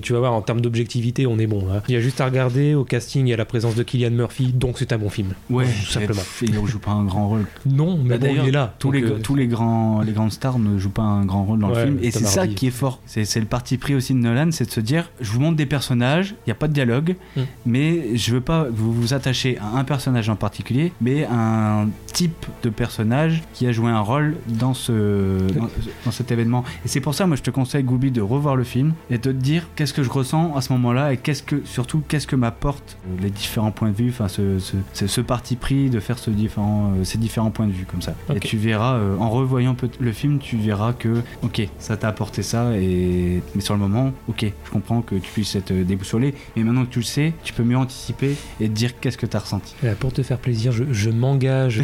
[0.00, 1.66] tu vas voir, en termes d'objectivité, on est bon.
[1.72, 1.82] hein.
[1.88, 4.52] Il y a juste à regarder au casting et à la présence de Killian Murphy,
[4.52, 5.28] donc c'est un bon film.
[5.50, 6.22] ouais tout simplement.
[6.42, 8.74] il joue pas un grand rôle Non, mais Bah, bon, il est là.
[8.78, 11.44] tous donc, les, euh, tous les grands les grandes stars ne jouent pas un grand
[11.44, 13.76] rôle dans Ouais, le film et c'est ça qui est fort c'est c'est le parti
[13.76, 16.52] pris aussi de Nolan c'est de se dire je vous montre des personnages il n'y
[16.52, 17.40] a pas de dialogue Mm.
[17.66, 21.88] mais je veux pas vous vous attacher à un personnage en particulier mais à un
[22.12, 25.68] type de personnage qui a joué un rôle dans ce dans,
[26.04, 26.64] dans cet événement.
[26.84, 29.22] Et c'est pour ça moi je te conseille Goubi de revoir le film et de
[29.22, 32.36] te dire qu'est-ce que je ressens à ce moment-là et qu'est-ce que surtout qu'est-ce que
[32.36, 34.58] m'apportent les différents points de vue enfin ce,
[34.94, 38.14] ce, parti pris de faire ce différent, euh, ces différents points de vue comme ça.
[38.34, 42.42] Et tu verras euh, en revoyant le film tu verras que ok ça t'a apporté
[42.42, 46.34] ça et mais sur le moment ok je comprends que tu puisses être euh, déboussolé
[46.56, 49.26] mais maintenant que tu le sais tu peux mieux anticiper et te dire qu'est-ce que
[49.26, 51.82] t'as ressenti euh, Pour te faire plaisir, je, je m'engage euh,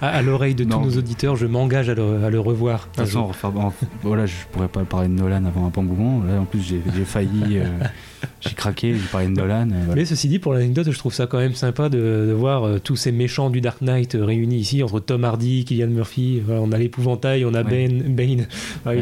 [0.00, 0.80] à, à l'oreille de Non.
[0.80, 2.80] tous nos auditeurs, je m'engage à le, à le revoir.
[2.80, 5.82] de toute façon, on refait- en- voilà, je pourrais pas parler de Nolan avant un
[5.82, 6.22] moment.
[6.24, 7.64] Là, en plus, j'ai failli, euh,
[8.40, 9.68] j'ai craqué, j'ai parlé de Nolan.
[9.70, 9.94] euh, voilà.
[9.96, 11.98] Mais ceci dit, pour l'anecdote, je trouve ça quand même sympa de,
[12.28, 15.88] de voir euh, tous ces méchants du Dark Knight réunis ici, entre Tom Hardy, Killian
[15.88, 16.40] Murphy.
[16.44, 17.88] Voilà, on a l'épouvantail, on a Ouais.
[17.88, 18.02] Bane.
[18.14, 18.46] Bane.
[18.86, 18.92] Ah,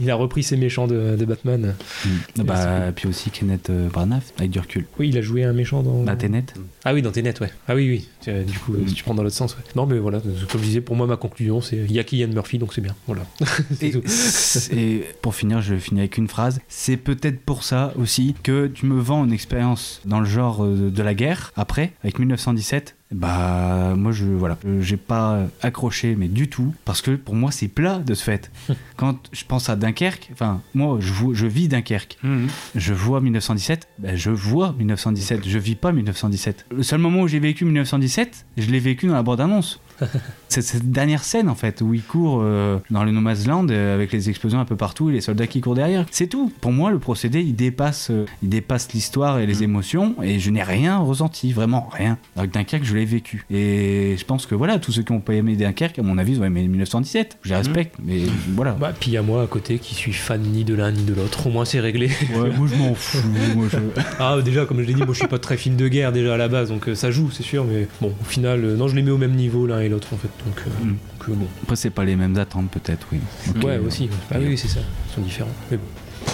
[0.00, 1.74] il, a repris ses méchants de, de Batman.
[2.04, 2.42] Mm.
[2.44, 4.86] Bah, puis aussi Kenneth euh, Branagh avec du recul.
[4.98, 6.02] Oui, il a joué un méchant dans.
[6.02, 6.44] Bah, Tenet.
[6.84, 7.50] Ah oui, dans Tenet, ouais.
[7.68, 7.88] Ah oui,
[8.26, 8.34] oui.
[8.44, 9.62] Du coup, si tu prends dans l'autre sens, ouais.
[9.76, 12.28] Non, mais voilà, comme je disais, pour moi, ma conclusion, c'est il y a Killian
[12.28, 12.94] Murphy, donc c'est bien.
[13.06, 13.22] Voilà.
[13.78, 14.02] C'est Et, tout.
[14.74, 16.60] et pour finir, je finis avec une phrase.
[16.68, 20.90] C'est peut-être pour ça aussi que tu me vends une expérience dans le genre euh,
[20.90, 22.94] de la guerre après, avec 1917.
[23.12, 27.52] Bah, moi, je voilà, Euh, j'ai pas accroché, mais du tout, parce que pour moi,
[27.52, 28.50] c'est plat de ce fait.
[28.96, 32.18] Quand je pense à Dunkerque, enfin, moi, je, vois- je vis Dunkerque.
[32.24, 32.48] Mhm.
[32.74, 36.66] Je vois 1917, ben je vois 1917, je vis pas 1917.
[36.74, 39.80] Le seul moment où j'ai vécu 1917, je l'ai vécu dans la bande-annonce.
[40.48, 43.66] C'est cette dernière scène en fait où il court euh, dans le No Man's Land
[43.70, 46.06] euh, avec les explosions un peu partout et les soldats qui courent derrière.
[46.10, 46.52] C'est tout.
[46.60, 50.50] Pour moi, le procédé il dépasse, euh, il dépasse l'histoire et les émotions et je
[50.50, 52.18] n'ai rien ressenti, vraiment rien.
[52.36, 53.44] Que Dunkerque, je l'ai vécu.
[53.50, 56.32] Et je pense que voilà, tous ceux qui n'ont pas aimé Dunkerque, à mon avis,
[56.32, 57.38] ils ont aimé 1917.
[57.42, 58.72] Je les respecte, mais voilà.
[58.72, 61.04] Bah, puis il y a moi à côté qui suis fan ni de l'un ni
[61.04, 61.46] de l'autre.
[61.46, 62.10] Au moins, c'est réglé.
[62.34, 63.18] Ouais, moi je m'en fous.
[63.54, 63.78] Moi, je...
[64.18, 66.34] Ah, déjà, comme je l'ai dit, moi je suis pas très film de guerre déjà
[66.34, 69.02] à la base, donc ça joue, c'est sûr, mais bon, au final, non, je les
[69.02, 70.28] mets au même niveau l'un et l'autre en fait.
[70.44, 70.88] Donc, euh, Mm.
[70.90, 71.46] donc, euh, bon.
[71.62, 73.20] Après, c'est pas les mêmes attentes, peut-être, oui.
[73.64, 74.10] Ouais, aussi.
[74.30, 74.80] Ah oui, c'est ça.
[75.10, 75.50] Ils sont différents.
[75.70, 75.84] Mais bon.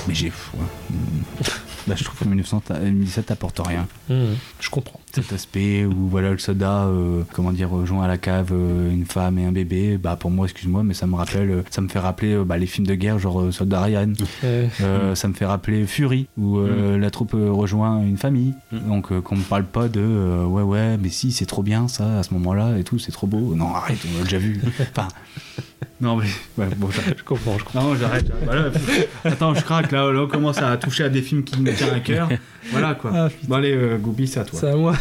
[0.08, 0.26] Mais j'ai.
[0.28, 0.60] ouais.
[0.90, 0.96] Mm.
[1.88, 3.88] Bah, je trouve que 1917 apporte rien.
[4.08, 5.00] Mhm, je comprends.
[5.14, 9.04] Cet aspect où voilà le soldat, euh, comment dire, rejoint à la cave euh, une
[9.04, 11.88] femme et un bébé, bah pour moi, excuse-moi, mais ça me rappelle, euh, ça me
[11.88, 14.12] fait rappeler euh, bah, les films de guerre genre euh, Soldat Ryan.
[14.44, 18.54] Euh, Euh, Ça me fait rappeler Fury où euh, la troupe euh, rejoint une famille.
[18.72, 18.78] Mm.
[18.88, 21.88] Donc euh, qu'on me parle pas de euh, ouais ouais, mais si c'est trop bien
[21.88, 23.54] ça à ce moment-là et tout, c'est trop beau.
[23.54, 24.60] Non arrête, on l'a déjà vu.
[24.80, 25.08] enfin,
[26.00, 26.26] Non, mais
[26.58, 26.88] ouais, bon.
[26.90, 27.82] Je comprends, je comprends.
[27.90, 28.30] Non, j'arrête.
[28.46, 28.54] Bah
[29.24, 29.92] attends, je craque.
[29.92, 32.28] Là, là, on commence à toucher à des films qui me tiennent à cœur.
[32.70, 33.10] Voilà quoi.
[33.12, 34.56] Ah, bon, allez, euh, Goubi, c'est à toi.
[34.60, 34.94] C'est à moi.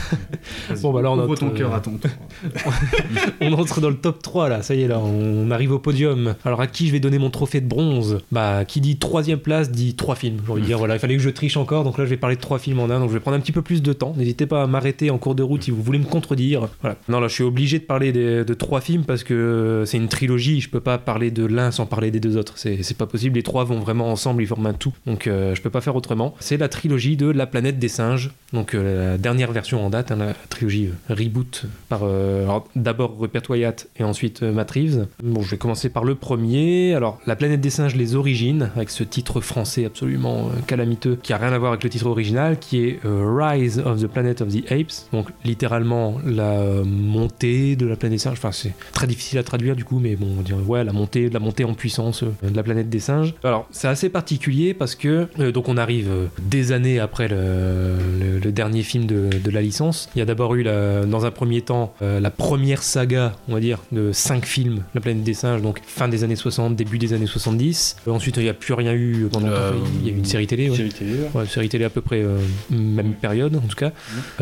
[0.81, 2.09] Bon, bah là, on note, ton euh, cœur à ton tour.
[3.41, 6.35] on entre dans le top 3 là, ça y est là, on arrive au podium.
[6.45, 8.19] Alors à qui je vais donner mon trophée de bronze?
[8.31, 10.37] Bah qui dit troisième place dit trois films.
[10.45, 12.17] J'ai envie de dire voilà, il fallait que je triche encore, donc là je vais
[12.17, 13.93] parler de trois films en un, donc je vais prendre un petit peu plus de
[13.93, 14.13] temps.
[14.17, 16.67] N'hésitez pas à m'arrêter en cours de route si vous voulez me contredire.
[16.81, 16.97] Voilà.
[17.09, 20.07] Non là je suis obligé de parler des- de trois films parce que c'est une
[20.07, 22.53] trilogie, je peux pas parler de l'un sans parler des deux autres.
[22.57, 24.93] C'est c'est pas possible, les trois vont vraiment ensemble, ils forment un tout.
[25.05, 26.35] Donc euh, je peux pas faire autrement.
[26.39, 30.11] C'est la trilogie de La planète des singes, donc euh, la dernière version en date,
[30.11, 35.05] hein, la trilogie euh, reboot par euh, d'abord Rupert Wyatt et ensuite euh, Matt Reeves.
[35.21, 36.95] Bon, je vais commencer par le premier.
[36.95, 41.37] Alors, La planète des singes, les origines, avec ce titre français absolument calamiteux qui a
[41.37, 44.71] rien à voir avec le titre original, qui est Rise of the Planet of the
[44.71, 45.09] Apes.
[45.11, 48.37] Donc, littéralement, la montée de la planète des singes.
[48.37, 51.29] Enfin, c'est très difficile à traduire du coup, mais bon, on dirait, ouais, la montée,
[51.29, 53.33] la montée en puissance de la planète des singes.
[53.43, 56.09] Alors, c'est assez particulier parce que, donc, on arrive
[56.41, 59.80] des années après le dernier film de, de la licence.
[60.15, 63.53] Il y a d'abord eu, la- dans un premier temps, euh, la première saga, on
[63.53, 66.97] va dire, de cinq films, La planète des singes, donc fin des années 60, début
[66.97, 67.97] des années 70.
[68.07, 69.71] Euh, ensuite, il n'y a plus rien eu pendant Euh,
[70.01, 70.75] Il y a eu une série télé, ouais.
[70.77, 71.29] Série télé, ouais.
[71.41, 72.37] Ouais, série télé à peu près euh,
[72.69, 73.91] même période en tout cas.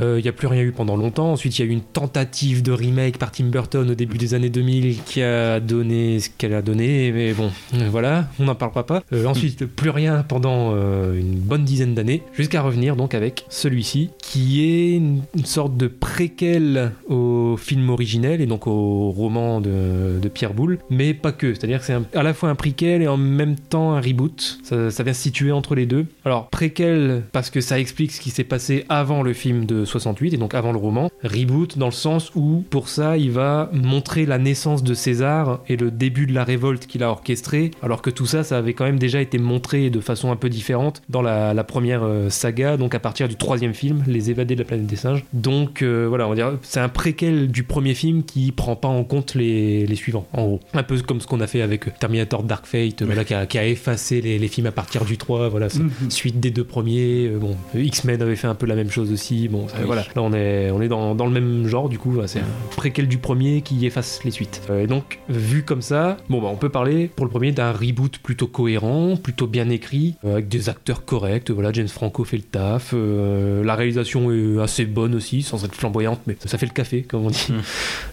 [0.01, 1.31] Euh, Il n'y a plus rien eu pendant longtemps.
[1.31, 4.33] Ensuite, il y a eu une tentative de remake par Tim Burton au début des
[4.33, 7.11] années 2000 qui a donné ce qu'elle a donné.
[7.11, 7.51] Mais bon,
[7.89, 9.03] voilà, on n'en parle pas.
[9.25, 10.71] Ensuite, plus rien pendant
[11.13, 15.01] une bonne dizaine d'années, jusqu'à revenir donc avec celui-ci qui est
[15.35, 21.13] une, sorte de préquel au film originel et donc au roman de, Pierre Boulle, mais
[21.13, 21.53] pas que.
[21.53, 24.59] C'est-à-dire que c'est à la fois un préquel et en même temps un reboot.
[24.63, 26.05] Ça, ça vient se situer entre les deux.
[26.23, 30.33] Alors, préquel parce que ça explique ce qui s'est passé avant le film de 68
[30.33, 31.09] et donc avant le roman.
[31.23, 35.75] Reboot dans le sens où, pour ça, il va montrer la naissance de César et
[35.75, 38.85] le début de la révolte qu'il a orchestrée, alors que tout ça, ça avait quand
[38.85, 42.77] même déjà été montré de façon un peu différente dans la, la première euh, saga,
[42.77, 45.18] donc à partir du troisième film, Les évadés de la planète des singes.
[45.33, 48.87] Donc euh, voilà, on va dire, c'est un préquel du premier film qui prend pas
[48.87, 50.59] en compte les, les suivants, en gros.
[50.73, 53.57] Un peu comme ce qu'on a fait avec Terminator Dark Fate, voilà, qui, a, qui
[53.57, 56.09] a effacé les, les films à partir du 3, voilà, Mhm.
[56.09, 57.27] suite des deux premiers.
[57.27, 59.47] euh, bon, X-Men avait fait un peu la même chose aussi.
[59.47, 59.83] Bon, Oui.
[59.85, 62.39] voilà, là on est, on est dans, dans le même genre, du coup, voilà, c'est
[62.39, 64.61] un préquel du premier qui efface les suites.
[64.69, 67.71] Euh, et donc, vu comme ça, bon, bah, on peut parler pour le premier d'un
[67.71, 71.51] reboot plutôt cohérent, plutôt bien écrit, euh, avec des acteurs corrects.
[71.51, 72.91] Voilà, James Franco fait le taf.
[72.93, 77.03] euh, la réalisation est assez bonne aussi, sans être flamboyante, mais ça fait le café,
[77.03, 77.47] comme on dit.
[77.49, 77.61] Mm.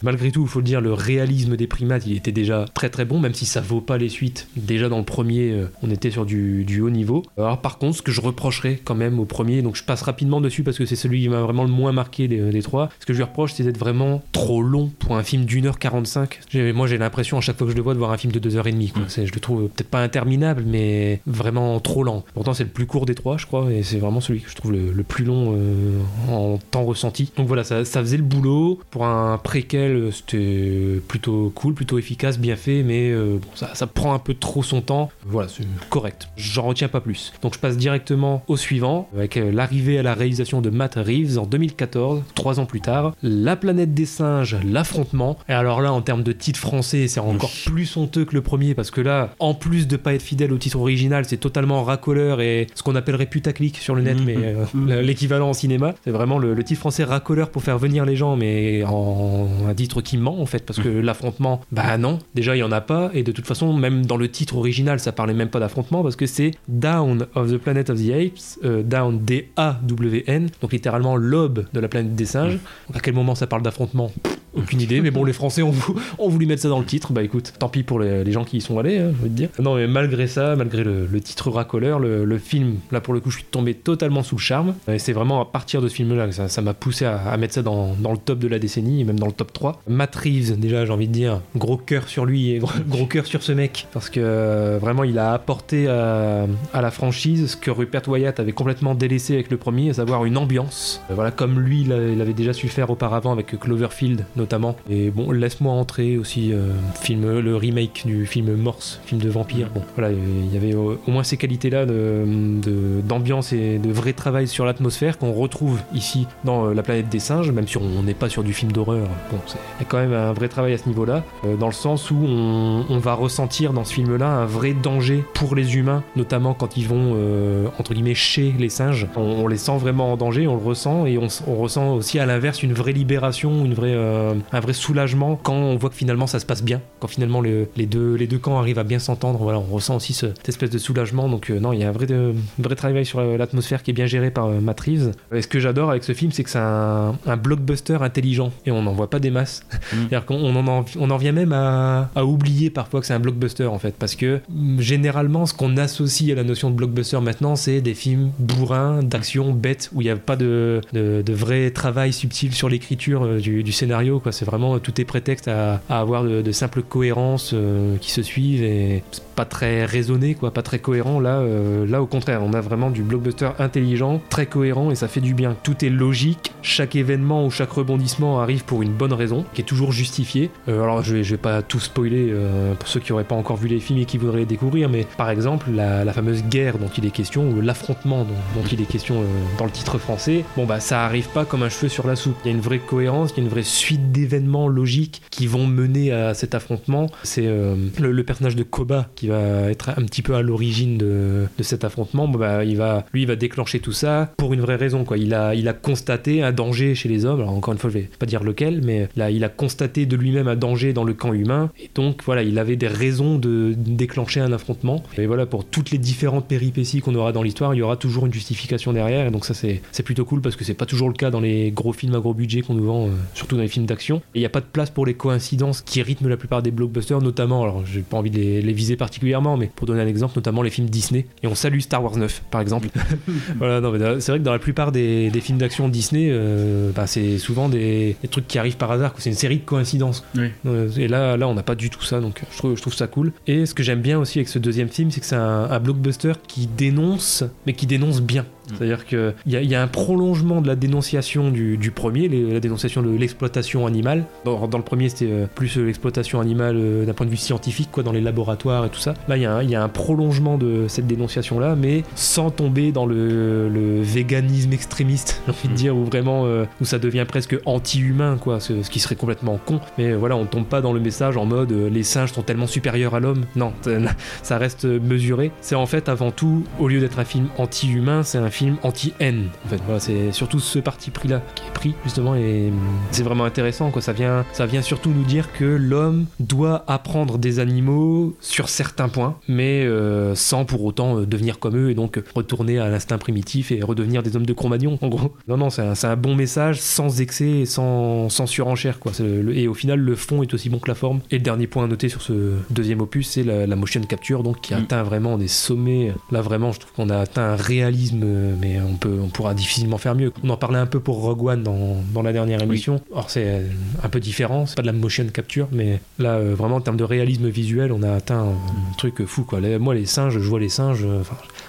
[0.03, 3.05] Malgré tout, il faut le dire, le réalisme des primates, il était déjà très très
[3.05, 4.49] bon, même si ça vaut pas les suites.
[4.57, 7.23] Déjà dans le premier, euh, on était sur du, du haut niveau.
[7.39, 10.41] Alors par contre, ce que je reprocherais quand même au premier, donc je passe rapidement
[10.41, 13.07] dessus parce que c'est celui qui m'a vraiment le moins marqué des, des trois, ce
[13.07, 16.41] que je lui reproche, c'est d'être vraiment trop long pour un film d'une heure 45.
[16.49, 18.33] J'ai- Moi j'ai l'impression à chaque fois que je le vois de voir un film
[18.33, 18.89] de deux heures et demie.
[18.91, 19.03] quoi.
[19.03, 19.09] Mm.
[19.09, 22.25] C'est- Je le trouve peut-être pas interminable, mais vraiment trop lent.
[22.35, 24.55] Pourtant c'est le plus court des trois, je crois, et c'est vraiment celui que je
[24.57, 26.01] trouve le, le plus long euh,
[26.31, 27.31] en temps ressenti.
[27.37, 28.81] Donc voilà, ça, ça faisait le boulot.
[28.91, 33.75] Pour un préquel, euh, c'était plutôt cool, plutôt efficace, bien fait, mais euh, bon, ça,
[33.75, 35.11] ça prend un peu trop son temps.
[35.25, 36.29] Voilà, c'est correct.
[36.37, 37.33] J'en retiens pas plus.
[37.43, 41.39] Donc je passe directement au suivant, avec euh, l'arrivée à la réalisation de Matt Reeves
[41.39, 43.15] en 2014, trois ans plus tard.
[43.23, 45.39] La planète des singes, l'affrontement.
[45.49, 48.75] Et alors là, en termes de titre français, c'est encore plus honteux que le premier,
[48.75, 52.41] parce que là, en plus de pas être fidèle au titre original, c'est totalement racoleur
[52.41, 54.25] et ce qu'on appellerait putaclic sur le net, Mhm.
[54.25, 55.01] mais euh, Mhm.
[55.01, 55.95] l'équivalent en cinéma.
[56.05, 59.75] C'est vraiment le, le titre français racoleur pour faire venir les gens, mais en un
[59.75, 62.81] titre qui ment en fait, parce que l'affrontement, bah non, déjà il y en a
[62.81, 66.03] pas, et de toute façon, même dans le titre original, ça parlait même pas d'affrontement,
[66.03, 71.17] parce que c'est Down of the Planet of the Apes, euh, Down D-A-W-N, donc littéralement
[71.17, 72.59] l'aube de la planète des singes.
[72.89, 74.11] Donc, à quel moment ça parle d'affrontement?
[74.57, 77.13] Aucune idée, mais bon, les Français ont, vou- ont voulu mettre ça dans le titre.
[77.13, 79.35] Bah écoute, tant pis pour les, gens qui y sont allés, hein, je veux te
[79.35, 79.49] dire.
[79.59, 83.37] Non, mais malgré ça, malgré le, titre racoleur, le, film, là pour le coup, je
[83.37, 84.75] suis tombé totalement sous le charme.
[84.89, 87.63] Et c'est vraiment à partir de ce film-là que ça m'a poussé à, mettre ça
[87.63, 89.83] dans, le top de la décennie, et même dans le top 3.
[89.89, 92.59] Matt Reeves, déjà, j'ai envie de dire, gros cœur sur lui
[92.89, 97.53] gros, cœur sur ce mec, parce que euh, vraiment, il a apporté à, la franchise
[97.53, 101.01] ce que Rupert Wyatt avait complètement délaissé avec le premier, à savoir une ambiance.
[101.11, 104.46] Euh, voilà, comme lui, il avait déjà su faire auparavant avec Cloverfield, notamment.
[104.91, 106.69] Et bon, laisse-moi entrer aussi, euh,
[107.01, 109.69] film, le remake du film Morse, film de vampire.
[109.75, 112.25] Bon, voilà, il y avait au, au moins ces qualités-là de-
[112.63, 117.09] de- d'ambiance et de vrai travail sur l'atmosphère qu'on retrouve ici dans euh, La planète
[117.09, 119.09] des singes, même si on n'est pas sur du film d'horreur.
[119.31, 119.59] Bon, c'est-
[119.89, 123.15] quand même un vrai travail à ce niveau-là, euh, dans le sens où on, va
[123.15, 127.67] ressentir dans ce film-là un vrai danger pour les humains, notamment quand ils vont, euh,
[127.79, 129.07] entre guillemets, chez les singes.
[129.17, 132.63] On, les sent vraiment en danger, on le ressent, et on, ressent aussi à l'inverse
[132.63, 136.39] une vraie libération, une vraie, euh, un vrai soulagement quand on voit que finalement ça
[136.41, 139.39] se passe bien, quand finalement le- les, deux, les deux camps arrivent à bien s'entendre.
[139.43, 141.29] Voilà, on ressent aussi ce- cette espèce de soulagement.
[141.29, 143.91] Donc euh, non, il y a un vrai, de- vrai travail sur euh, l'atmosphère qui
[143.91, 145.13] est bien géré par euh, Matt Reeves.
[145.35, 148.71] Et ce que j'adore avec ce film, c'est que c'est un, un blockbuster intelligent et
[148.71, 149.65] on n'en voit pas des masses.
[149.91, 153.21] C'est-à-dire qu'on on en, on en vient même à, à oublier parfois que c'est un
[153.21, 157.21] blockbuster en fait, parce que mm, généralement ce qu'on associe à la notion de blockbuster
[157.21, 161.33] maintenant, c'est des films bourrins, d'action, bêtes, où il n'y a pas de, de, de
[161.33, 164.21] vrai travail subtil sur l'écriture euh, du, du scénario.
[164.33, 169.03] C'est vraiment tout est prétexte à, avoir de, simples cohérences euh, qui se suivent et
[169.37, 171.21] pas très raisonné, quoi, pas très cohérent.
[171.21, 175.09] Là, euh, là au contraire, on a vraiment du blockbuster intelligent, très cohérent et ça
[175.09, 175.55] fait du bien.
[175.63, 179.65] Tout est logique, chaque événement ou chaque rebondissement arrive pour une bonne raison, qui est
[179.65, 180.51] toujours justifié.
[180.69, 183.35] Euh, alors je vais, je vais pas tout spoiler euh, pour ceux qui auraient pas
[183.35, 186.79] encore vu les films et qui voudraient les découvrir, mais par exemple la, fameuse guerre
[186.79, 189.23] dont il est question ou l'affrontement dont, il est question
[189.59, 192.37] dans le titre français, bon bah ça arrive pas comme un cheveu sur la soupe.
[192.45, 195.47] Il y a une vraie cohérence, il y a une vraie suite d'événements logiques qui
[195.47, 197.11] vont mener à cet affrontement.
[197.23, 201.47] C'est le, le personnage de Koba qui va être un petit peu à l'origine de,
[201.57, 202.29] de cet affrontement.
[202.29, 205.05] Bah, il va, lui, il va déclencher tout ça pour une vraie raison.
[205.05, 205.19] Quoi.
[205.19, 207.41] Il, a, il a constaté un danger chez les hommes.
[207.41, 210.17] Alors, encore une fois, je vais pas dire lequel, mais là, il a constaté de
[210.17, 211.71] lui-même un danger dans le camp humain.
[211.79, 215.03] Et donc, voilà, il avait des raisons de déclencher un affrontement.
[215.19, 218.27] Et voilà, pour toutes les différentes péripéties qu'on aura dans l'histoire, il y aura toujours
[218.27, 219.27] une justification derrière.
[219.27, 221.71] Et donc, ça, c'est plutôt cool parce que c'est pas toujours le cas dans les
[221.71, 224.19] gros films à gros budget qu'on nous vend, euh, surtout dans les films d'action.
[224.35, 226.71] Et il n'y a pas de place pour les coïncidences qui rythment la plupart des
[226.71, 230.35] blockbusters, notamment, alors j'ai pas envie de les viser particulièrement, mais pour donner un exemple,
[230.37, 231.27] notamment les films Disney.
[231.43, 232.89] Et on salue Star Wars 9, par exemple.
[233.59, 236.29] voilà, non, mais euh, c'est vrai que dans la plupart des, des films d'action Disney,
[236.31, 239.15] euh, bah, c'est souvent des, des trucs qui arrivent par hasard.
[239.19, 240.25] C'est une série de coïncidences.
[240.37, 240.51] Oui.
[240.67, 242.95] Euh, Et là, là, on n'a pas du tout ça, donc je trouve, je trouve
[242.95, 243.33] ça cool.
[243.47, 245.81] Et ce que j'aime bien aussi avec ce deuxième film, c'est que c'est un, un
[245.81, 248.45] blockbuster qui dénonce, mais qui dénonce bien.
[248.75, 252.61] C'est-à-dire qu'il y, y a un prolongement de la dénonciation du, du premier, les- la
[252.61, 254.25] dénonciation de l'exploitation animale.
[254.45, 257.37] Dans, dans le premier, c'était euh, plus euh, l'exploitation animale euh, d'un point de vue
[257.37, 259.15] scientifique, quoi, dans les laboratoires et tout ça.
[259.29, 262.51] Là, il y, a un- il y a un prolongement de cette dénonciation-là, mais sans
[262.51, 266.99] tomber dans le, le véganisme extrémiste, j'ai envie de dire, où vraiment, euh, où ça
[266.99, 269.81] devient presque anti-humain, quoi, ce, ce qui serait complètement con.
[269.99, 273.15] Mais voilà, on tombe pas dans le message en mode les singes sont tellement supérieurs
[273.15, 273.45] à l'homme.
[273.55, 273.73] Non,
[274.43, 275.51] ça reste mesuré.
[275.61, 279.49] C'est en fait avant tout, au lieu d'être un film anti-humain, c'est un film anti-haine.
[279.65, 282.79] En fait, voilà, c'est surtout ce parti pris-là qui est pris justement et hum,
[283.11, 283.91] c'est vraiment intéressant.
[283.91, 284.03] Quoi.
[284.03, 289.09] Ça vient, ça vient surtout nous dire que l'homme doit apprendre des animaux sur certains
[289.09, 293.19] points, mais euh, sans pour autant euh, devenir comme eux et donc retourner à l'instinct
[293.19, 294.99] primitif et redevenir des hommes de Cro-Magnon.
[295.03, 298.99] En gros, non, non, c'est un, bon message sans excès et sans, sans surenchère.
[298.99, 299.13] Quoi.
[299.15, 301.21] C'est le- et au final, le fond est aussi bon que la forme.
[301.31, 304.43] Et le dernier point à noter sur ce deuxième opus, c'est la, la motion capture,
[304.43, 304.79] donc qui Mm.
[304.79, 306.13] atteint vraiment des sommets.
[306.31, 309.55] Là, vraiment, je trouve qu'on a atteint un réalisme, euh, mais on peut, on pourra
[309.55, 310.33] difficilement faire mieux.
[310.43, 313.01] On en parlait un peu pour Rogue One dans, dans la dernière émission.
[313.13, 313.63] Or, c'est euh,
[314.03, 316.97] un peu différent, c'est pas de la motion capture, mais là, euh, vraiment en termes
[316.97, 319.45] de réalisme visuel, on a atteint un truc fou.
[319.45, 319.61] Quoi.
[319.61, 321.05] Les- moi, les singes, je vois les singes.
[321.05, 321.23] euh,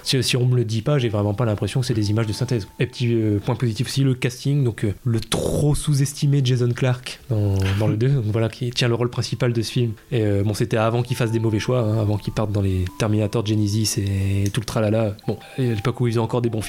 [0.04, 2.28] si, si on me le dit pas, j'ai vraiment pas l'impression que c'est des images
[2.28, 2.68] de synthèse.
[2.80, 7.20] Et petit euh, point positif aussi, le casting, donc euh, le trop sous-estimé Jason Clark
[7.30, 9.92] dans, dans le 2, donc voilà, qui tient le rôle principal de ce film.
[10.12, 12.62] Et euh, bon, c'était avant qu'il fasse des mauvais choix, hein, avant qu'il parte dans
[12.62, 15.16] les Terminator Genesis et tout le tralala.
[15.28, 16.67] Bon, à l'époque où ils ont encore des bons films.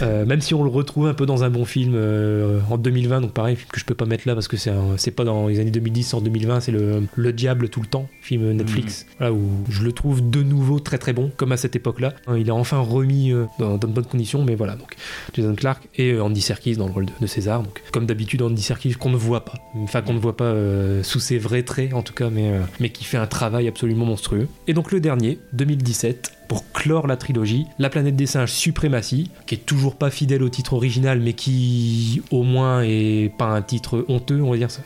[0.00, 3.20] Euh, même si on le retrouve un peu dans un bon film euh, en 2020,
[3.20, 5.60] donc pareil, film que je peux pas mettre là parce que c'est pas dans les
[5.60, 9.32] années 2010, c'est en 2020, c'est le, le Diable tout le temps, film Netflix, voilà,
[9.32, 12.14] où je le trouve de nouveau très très bon, comme à cette époque-là.
[12.26, 14.96] Hein, Il est enfin remis euh, dans, dans de bonnes conditions, mais voilà, donc
[15.34, 17.62] Jason Clark et euh, Andy Serkis dans le rôle de, de César.
[17.62, 21.02] Donc, comme d'habitude, Andy Serkis qu'on ne voit pas, enfin qu'on ne voit pas euh,
[21.02, 24.04] sous ses vrais traits en tout cas, mais, euh, mais qui fait un travail absolument
[24.04, 24.48] monstrueux.
[24.66, 29.54] Et donc le dernier, 2017, pour clore la trilogie, La planète des singes Suprématie, qui
[29.54, 34.04] est toujours pas fidèle au titre original, mais qui au moins est pas un titre
[34.08, 34.70] honteux, on va dire.
[34.70, 34.82] Ça,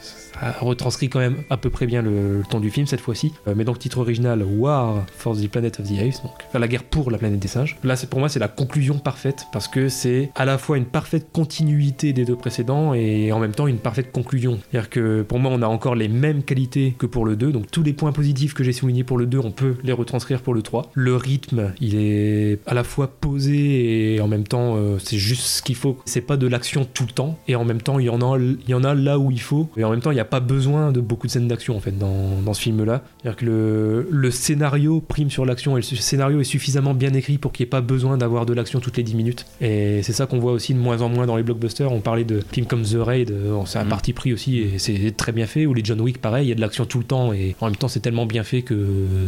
[0.61, 3.33] retranscrit quand même à peu près bien le, le ton du film cette fois-ci.
[3.49, 6.69] Euh, mais donc titre original War for the Planet of the Apes, donc enfin, la
[6.69, 7.77] guerre pour la planète des singes.
[7.85, 10.85] Là, c'est pour moi c'est la conclusion parfaite parce que c'est à la fois une
[10.85, 14.59] parfaite continuité des deux précédents et en même temps une parfaite conclusion.
[14.71, 17.71] C'est-à-dire que pour moi, on a encore les mêmes qualités que pour le 2, donc
[17.71, 20.55] tous les points positifs que j'ai soulignés pour le 2, on peut les retranscrire pour
[20.55, 20.91] le 3.
[20.95, 25.43] Le rythme, il est à la fois posé et en même temps, euh, c'est juste
[25.43, 25.99] ce qu'il faut.
[26.05, 28.39] C'est pas de l'action tout le temps et en même temps, il y en a,
[28.39, 30.26] il y en a là où il faut et en même temps, il n'y a
[30.27, 33.03] pas besoin de beaucoup de scènes d'action en fait dans, dans ce film-là.
[33.23, 37.39] C'est-à-dire que le, le scénario prime sur l'action et le scénario est suffisamment bien écrit
[37.39, 39.47] pour qu'il n'y ait pas besoin d'avoir de l'action toutes les 10 minutes.
[39.61, 41.91] Et c'est ça qu'on voit aussi de moins en moins dans les blockbusters.
[41.93, 43.91] On parlait de films comme The Raid, euh, c'est un Mhm.
[43.91, 45.67] parti pris aussi et c'est très bien fait.
[45.67, 47.67] Ou les John Wick, pareil, il y a de l'action tout le temps et en
[47.67, 48.75] même temps, c'est tellement bien fait que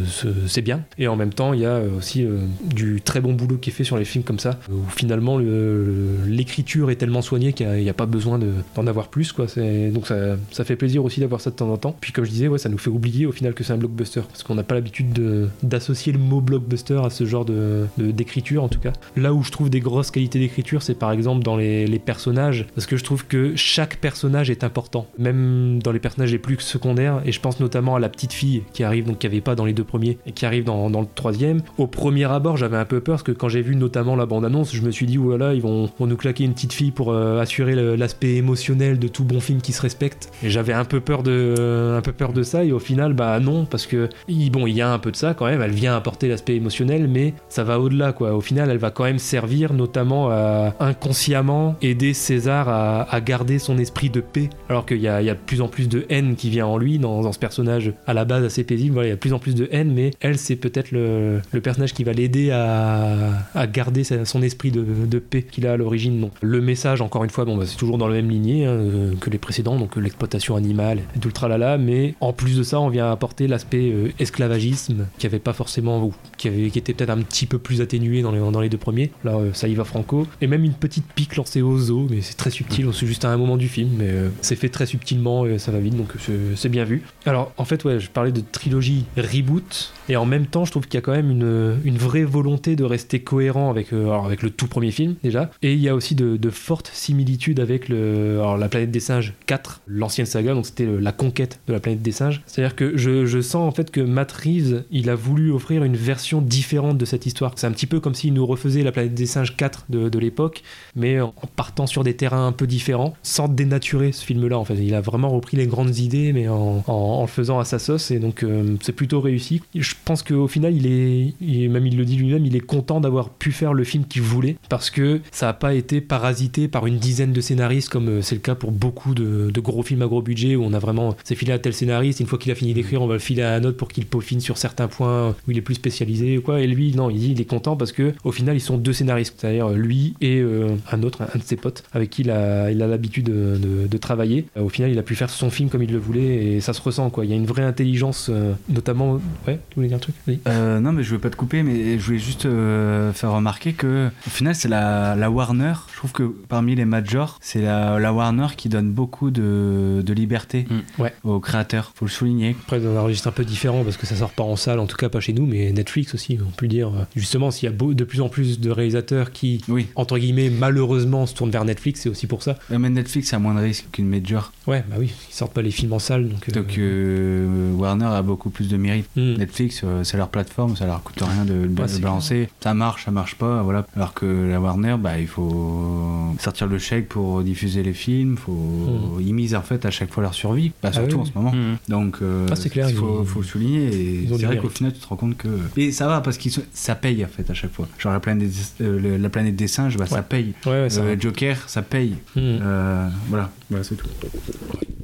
[0.07, 0.81] ce- c'est bien.
[0.97, 3.69] Et en même temps, il y a aussi aussi euh, du très bon boulot qui
[3.69, 7.69] est fait sur les films comme ça, où finalement le- l'écriture est tellement soignée qu'il
[7.69, 9.31] n'y a, pas besoin de- d'en avoir plus.
[9.31, 9.45] Quoi.
[9.93, 11.95] Donc ça, ça fait plaisir aussi d'avoir ça de temps en temps.
[11.99, 14.21] Puis comme je disais, ouais, ça nous fait oublier au final que c'est un blockbuster,
[14.21, 18.63] parce qu'on n'a pas l'habitude de- d'associer le mot blockbuster à ce genre de- d'écriture
[18.63, 18.93] en tout cas.
[19.15, 22.87] Là où je trouve des grosses qualités d'écriture, c'est par exemple dans les, personnages, parce
[22.87, 27.21] que je trouve que chaque personnage est important, même dans les personnages les plus secondaires,
[27.25, 29.65] et je pense notamment à la petite fille qui arrive, donc qui avait pas dans
[29.65, 31.61] les deux premiers, et qui arrive dans, le troisième.
[31.77, 34.73] Au premier abord, j'avais un peu peur, parce que quand j'ai vu notamment la bande-annonce,
[34.73, 37.75] je me suis dit, voilà, ils vont, nous claquer une petite fille pour euh, assurer
[37.97, 40.31] l'aspect émotionnel de tout bon film qui se respecte.
[40.41, 43.39] Et j'avais un peu peur de, un peu peur de ça, et au final, bah
[43.39, 44.09] non, parce que
[44.51, 45.61] bon, il y a un peu de ça quand même.
[45.61, 48.33] Elle vient apporter l'aspect émotionnel, mais ça va au-delà, quoi.
[48.33, 53.77] Au final, elle va quand même servir, notamment à inconsciemment aider César à, garder son
[53.77, 56.65] esprit de paix, alors qu'il y a, de plus en plus de haine qui vient
[56.65, 58.93] en lui dans, ce personnage à la base assez paisible.
[58.93, 61.41] Voilà, il y a de plus en plus de haine, mais elle, c'est peut-être le,
[61.61, 66.21] personnage qui va l'aider à, garder son esprit de, paix qu'il a à l'origine.
[66.21, 68.71] Donc, le message, encore une fois, bon, bah, c'est toujours dans la même lignée hein,
[68.71, 72.63] euh, que les précédents, donc euh, l'exploitation animale et le tralala, mais en plus de
[72.63, 76.79] ça, on vient apporter l'aspect euh, esclavagisme qui avait pas forcément, ou qui, avait, qui
[76.79, 79.11] était peut-être un petit peu plus atténué dans les, deux premiers.
[79.23, 80.27] Là, euh, ça y va franco.
[80.41, 83.29] Et même une petite pique lancée aux os, mais c'est très subtil, c'est juste à
[83.29, 86.13] un moment du film, mais euh, c'est fait très subtilement et ça va vite, donc
[86.55, 87.03] c'est bien vu.
[87.25, 90.85] Alors, en fait, ouais, je parlais de trilogie reboot, et en même temps, je trouve
[90.85, 94.41] qu'il y a quand même une, une vraie volonté de rester cohérent avec, euh, avec
[94.41, 97.87] le tout premier film, déjà, et il y a aussi de, de fortes similitudes avec
[97.89, 101.79] le, alors, la planète des singes 4, l'ancienne saga, donc c'était la conquête de la
[101.79, 102.41] planète des singes.
[102.47, 105.95] C'est-à-dire que je, je sens en fait que Matt Reeves, il a voulu offrir une
[105.95, 107.53] version différente de cette histoire.
[107.55, 110.19] C'est un petit peu comme s'il nous refaisait la planète des singes 4 de, de
[110.19, 110.63] l'époque,
[110.95, 114.57] mais en partant sur des terrains un peu différents, sans dénaturer ce film-là.
[114.57, 117.65] En fait, il a vraiment repris les grandes idées, mais en, en- le faisant à
[117.65, 119.61] sa sauce, et donc euh, c'est plutôt réussi.
[120.05, 123.51] Pense qu'au final, il est, même il le dit lui-même, il est content d'avoir pu
[123.51, 127.31] faire le film qu'il voulait, parce que ça n'a pas été parasité par une dizaine
[127.33, 130.55] de scénaristes, comme euh, c'est le cas pour beaucoup de, gros films à gros budget,
[130.55, 133.01] où on a vraiment, c'est filé à tel scénariste, une fois qu'il a fini d'écrire,
[133.01, 135.57] on va le filer à un autre pour qu'il peaufine sur certains points où il
[135.57, 136.61] est plus spécialisé ou quoi.
[136.61, 138.93] Et lui, non, il dit il est content parce que au final, ils sont deux
[138.93, 142.71] scénaristes, c'est-à-dire lui et euh, un autre, un de ses potes, avec qui il a
[142.73, 144.45] l'habitude de, de- de travailler.
[144.57, 146.73] Euh, Au final, il a pu faire son film comme il le voulait et ça
[146.73, 147.25] se ressent quoi.
[147.25, 149.19] Il y a une vraie intelligence, euh, notamment.
[149.47, 149.59] Ouais,
[149.89, 150.15] dire un truc.
[150.47, 153.73] Euh, non, mais je veux pas te couper, mais je voulais juste euh, faire remarquer
[153.73, 155.73] que au final, c'est la, la Warner.
[155.91, 160.13] Je trouve que parmi les majors, c'est la, la Warner qui donne beaucoup de, de
[160.13, 161.01] liberté Mm.
[161.01, 161.13] Ouais.
[161.23, 161.91] aux créateurs.
[161.95, 162.55] Faut le souligner.
[162.63, 164.85] Après, dans un registre un peu différent parce que ça sort pas en salle, en
[164.87, 166.91] tout cas pas chez nous, mais Netflix aussi, on peut dire.
[167.15, 169.87] Justement, s'il y a beau- de plus en plus de réalisateurs qui, Oui.
[169.95, 172.57] entre guillemets, malheureusement se tournent vers Netflix, c'est aussi pour ça.
[172.71, 174.51] Euh, Mais Netflix a moins de risques qu'une major.
[174.67, 176.47] Ouais, bah oui, ils sortent pas les films en salle, donc.
[176.49, 179.07] euh, Donc euh, Warner a beaucoup plus de mérite.
[179.15, 179.33] hmm.
[179.37, 182.49] Netflix, c'est leur plateforme, ça leur coûte rien de, de Ouais, balancer.
[182.61, 183.85] Ça marche, ça marche pas, voilà.
[183.95, 188.37] Alors que la Warner, bah, il faut sortir le chèque pour diffuser les films.
[188.37, 189.17] Faut...
[189.19, 190.91] Ils misent en fait à chaque fois leur survie, bah, Hmm.
[190.91, 191.51] Ah surtout oui, en ce moment.
[191.51, 191.77] Mhm.
[191.87, 193.87] Donc, euh, Ah, c'est clair, il faut, ils- faut le souligner.
[193.87, 194.77] Et c'est vrai qu'au mérite.
[194.77, 195.47] final, tu te rends compte que.
[195.77, 197.87] Et ça va parce que ça paye en fait à chaque fois.
[197.99, 200.53] Genre la planète des, euh, le- la planète des singes, bah, ça paye.
[200.65, 201.15] Ouais, ouais, ça Euh.
[201.19, 202.15] Joker, ça paye.
[202.35, 202.39] Hmm.
[202.61, 204.07] Euh, voilà, voilà c'est tout.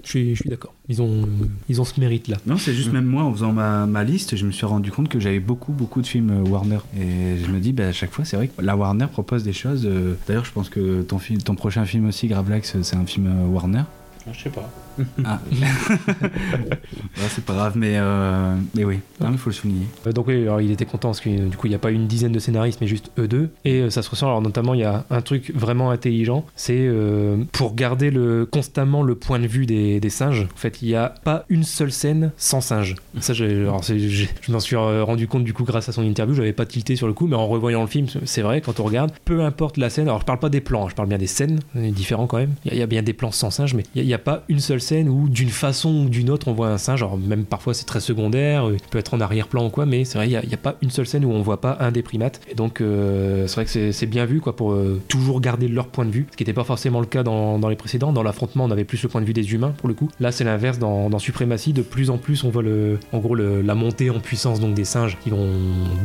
[0.04, 0.74] Je suis, je suis d'accord.
[0.88, 1.28] Ils ont,
[1.68, 2.38] ils ont ce mérite-là.
[2.46, 2.94] Non, c'est juste Mm.
[2.94, 5.72] même moi, en faisant ma, ma liste, je me suis rendu compte que j'avais beaucoup,
[5.72, 6.80] beaucoup de films euh, Warner.
[6.98, 9.54] Et je me dis, bah, à chaque fois, c'est vrai que la Warner propose des
[9.54, 9.86] choses.
[9.86, 13.28] euh, D'ailleurs, je pense que ton, film, ton prochain film aussi, Gravelax, c'est un film
[13.28, 13.84] euh, Warner.
[14.32, 14.70] Je sais pas.
[15.24, 15.40] Ah.
[17.18, 19.86] Ouais, c'est pas grave, mais, euh, mais oui, il faut le souligner.
[20.06, 21.80] Euh, Donc oui, alors il était content parce que euh, du coup il n'y a
[21.80, 24.42] pas une dizaine de scénaristes mais juste eux deux et euh, ça se ressent alors
[24.42, 29.16] notamment il y a un truc vraiment intelligent c'est euh, pour garder le, constamment le
[29.16, 32.32] point de vue des, des singes en fait il n'y a pas une seule scène
[32.38, 36.36] sans singes ça alors, je m'en suis rendu compte du coup grâce à son interview
[36.36, 38.84] j'avais pas tilté sur le coup mais en revoyant le film c'est vrai quand on
[38.84, 41.28] regarde peu importe la scène alors je parle pas des plans je parle bien des
[41.28, 43.74] scènes c'est différent quand même il y, a- y a bien des plans sans singes
[43.74, 46.54] mais il n'y a, pas une seule scène où d'une façon ou d'une autre on
[46.54, 47.02] voit un singe.
[47.02, 50.06] Alors même parfois c'est très secondaire euh, il peut être en arrière-plan ou quoi mais
[50.06, 52.02] c'est vrai il n'y a, pas une seule scène où on voit pas un des
[52.02, 52.42] primates.
[52.50, 55.88] Et donc euh, c'est vrai que c'est- bien vu quoi pour euh, toujours garder leur
[55.88, 58.14] point de vue ce qui n'était pas forcément le cas dans, les précédents.
[58.14, 60.10] Dans l'affrontement on avait plus le point de vue des humains pour le coup.
[60.20, 63.74] Là c'est l'inverse dans, Suprématie de plus en plus on voit le, en gros la
[63.74, 65.48] montée en puissance donc des singes qui vont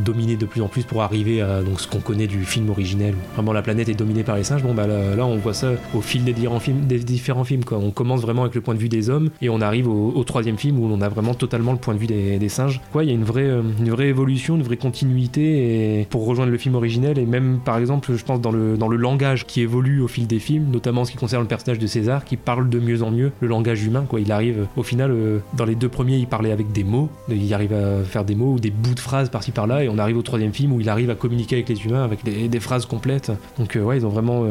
[0.03, 3.15] dominer de plus en plus pour arriver à donc ce qu'on connaît du film originel.
[3.35, 4.63] Vraiment la planète est dominée par les singes.
[4.63, 7.79] Bon bah là, on voit ça au fil des différents films des différents films quoi.
[7.79, 10.59] On commence vraiment avec le point de vue des hommes et on arrive au, troisième
[10.59, 12.81] film où on a vraiment totalement le point de vue des, singes.
[12.93, 16.27] Quoi, il y a une vraie, euh, une vraie évolution, une vraie continuité et pour
[16.27, 19.47] rejoindre le film originel et même par exemple, je pense dans le, dans le langage
[19.47, 22.25] qui évolue au fil des films, notamment en ce qui concerne le personnage de César
[22.25, 24.05] qui parle de mieux en mieux le langage humain.
[24.09, 27.09] Quoi, il arrive au final, euh, dans les deux premiers, il parlait avec des mots,
[27.29, 29.99] il arrive à faire des mots ou des bouts de phrases par-ci par-là et on
[29.99, 32.85] arrive au troisième film où il arrive à communiquer avec les humains avec des, phrases
[32.85, 33.33] complètes.
[33.59, 34.45] Donc euh, ouais, ils ont vraiment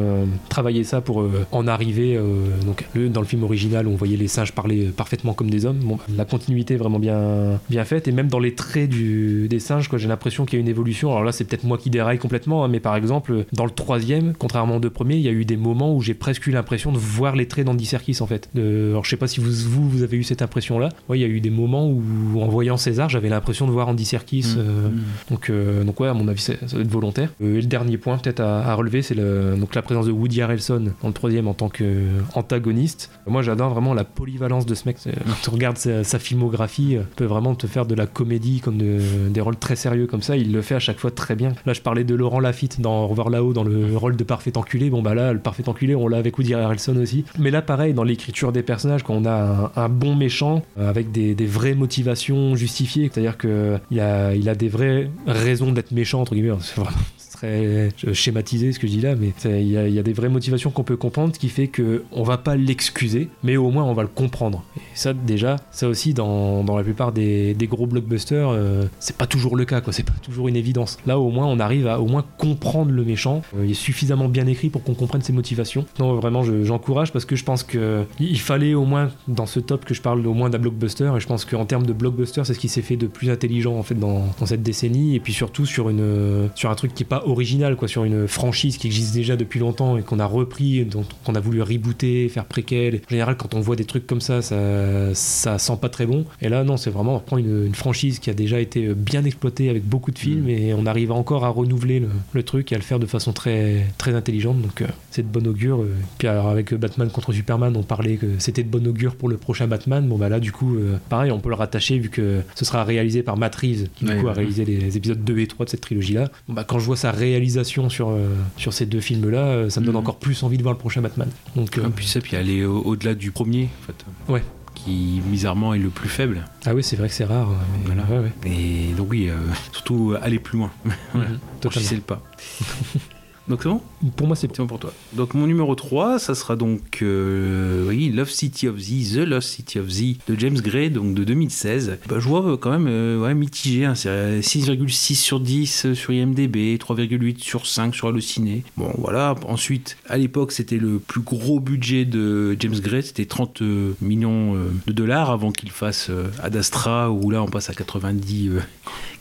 [0.49, 2.17] travaillé ça pour en arriver.
[2.17, 5.65] euh, donc dans le film original, on voyait les singes parler euh, parfaitement comme des
[5.65, 5.79] hommes.
[5.79, 9.59] Bon, la continuité est vraiment bien bien faite et même dans les traits du, des
[9.59, 11.11] singes, j'ai l'impression qu'il y a une évolution.
[11.11, 14.33] Alors là, c'est peut-être moi qui déraille complètement, hein, mais par exemple, dans le troisième,
[14.37, 16.91] contrairement aux deux premiers, il y a eu des moments où j'ai presque eu l'impression
[16.91, 18.49] de voir les traits d'Andy Serkis en fait.
[18.53, 20.89] De, alors je sais pas si vous, vous vous avez eu cette impression-là.
[21.07, 23.87] Ouais, il y a eu des moments où en voyant César, j'avais l'impression de voir
[23.89, 24.55] Andy Serkis.
[24.55, 24.59] Mmh.
[24.59, 24.89] euh,
[25.29, 27.29] donc, euh, donc ouais, à mon avis, ça doit être volontaire.
[27.41, 30.41] Euh, et le dernier point peut-être à, à relever, c'est donc la présence de Woody
[30.41, 33.11] Harrelson dans le troisième en tant qu'antagoniste.
[33.27, 34.97] Moi, j'adore vraiment la polyvalence de ce mec.
[35.03, 39.29] Quand tu regardes sa, filmographie, euh, peut vraiment te faire de la comédie comme de-
[39.29, 40.37] des rôles très sérieux comme ça.
[40.37, 41.53] Il le fait à chaque fois très bien.
[41.65, 44.89] Là, je parlais de Laurent Lafitte dans revoir là-haut dans le rôle de parfait enculé.
[44.89, 47.25] Bon bah là, le parfait enculé, on l'a avec Woody Harrelson aussi.
[47.37, 51.11] Mais là, pareil, dans l'écriture des personnages, quand on a un, bon méchant euh, avec
[51.11, 56.21] des, vraies motivations justifiées, c'est-à-dire que il a, il a des vraies raisons d'être méchant
[56.21, 56.55] entre guillemets.
[56.75, 56.91] Vraiment
[57.31, 60.83] très schématisé ce que je dis là, mais il y, a- des vraies motivations qu'on
[60.83, 64.07] peut comprendre, qui fait que on va pas l'excuser, mais au moins on va le
[64.07, 64.63] comprendre.
[64.77, 69.55] Et ça déjà, ça aussi dans, la plupart des, gros blockbusters, euh, c'est pas toujours
[69.55, 69.93] le cas, quoi.
[69.93, 70.97] C'est pas toujours une évidence.
[71.05, 73.41] Là au moins on arrive à au moins comprendre le méchant.
[73.57, 75.85] Euh, il est suffisamment bien écrit pour qu'on comprenne ses motivations.
[75.99, 79.59] Non vraiment je- j'encourage parce que je pense que il fallait au moins dans ce
[79.59, 82.43] top que je parle au moins d'un blockbuster et je pense qu'en termes de blockbuster
[82.45, 85.19] c'est ce qui s'est fait de plus intelligent en fait dans, dans cette décennie et
[85.19, 88.77] puis surtout sur une sur un truc qui est pas original quoi sur une franchise
[88.77, 92.45] qui existe déjà depuis longtemps et qu'on a repris dont qu'on a voulu rebooter faire
[92.45, 93.01] préquel.
[93.07, 96.25] En général quand on voit des trucs comme ça ça ça sent pas très bon.
[96.41, 99.23] Et là non c'est vraiment on reprend une, une franchise qui a déjà été bien
[99.25, 102.75] exploitée avec beaucoup de films et on arrive encore à renouveler le, le truc et
[102.75, 104.61] à le faire de façon très très intelligente.
[104.61, 105.81] Donc euh, c'est de bon augure.
[105.81, 109.29] Euh, puis alors avec Batman contre Superman on parlait que c'était de bon augure pour
[109.29, 110.07] le prochain Batman.
[110.07, 112.83] Bon bah là du coup euh, pareil on peut le rattacher vu que ce sera
[112.83, 115.65] réalisé par Matt Reeves qui du Ouais, coup a réalisé les épisodes 2 et 3
[115.65, 118.85] de cette trilogie là bon, bah, quand je vois sa réalisation sur, euh, sur ces
[118.85, 120.01] deux films là ça me donne Mhm.
[120.01, 122.65] encore plus envie de voir le prochain Batman donc euh, Ah, puis ça, puis aller
[122.65, 124.31] au- au-delà du premier, en fait.
[124.31, 124.43] Ouais.
[124.75, 126.45] Qui, bizarrement, est le plus faible.
[126.65, 128.03] ah oui c'est vrai que c'est rare mais Voilà.
[128.03, 128.49] ouais, ouais.
[128.51, 129.35] Et donc, oui, euh,
[129.73, 130.71] surtout euh, aller plus loin.
[131.13, 131.29] Voilà.
[131.29, 132.21] Mhm, Franchissez le pas.
[133.49, 133.81] donc, c'est bon
[134.15, 134.93] pour moi c'est bon pour toi.
[135.13, 139.49] Donc, mon numéro 3, ça sera donc, euh, oui, Love City of Z, The Lost
[139.49, 141.97] City of Z de James Gray, donc de 2016.
[142.07, 143.85] Bah, je vois euh, quand même euh, ouais, mitigé.
[143.85, 143.95] hein.
[143.95, 148.63] c'est euh, 6,6 sur 10 sur IMDb, 3,8 sur 5 sur Allociné.
[148.77, 149.35] Bon, voilà.
[149.47, 154.55] Ensuite, à l'époque, c'était le plus gros budget de James Gray, c'était 30 euh, millions
[154.55, 158.49] euh, de dollars avant qu'il fasse euh, Ad Astra, où là, on passe à 90,
[158.49, 158.59] euh,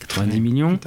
[0.00, 0.78] 90 millions.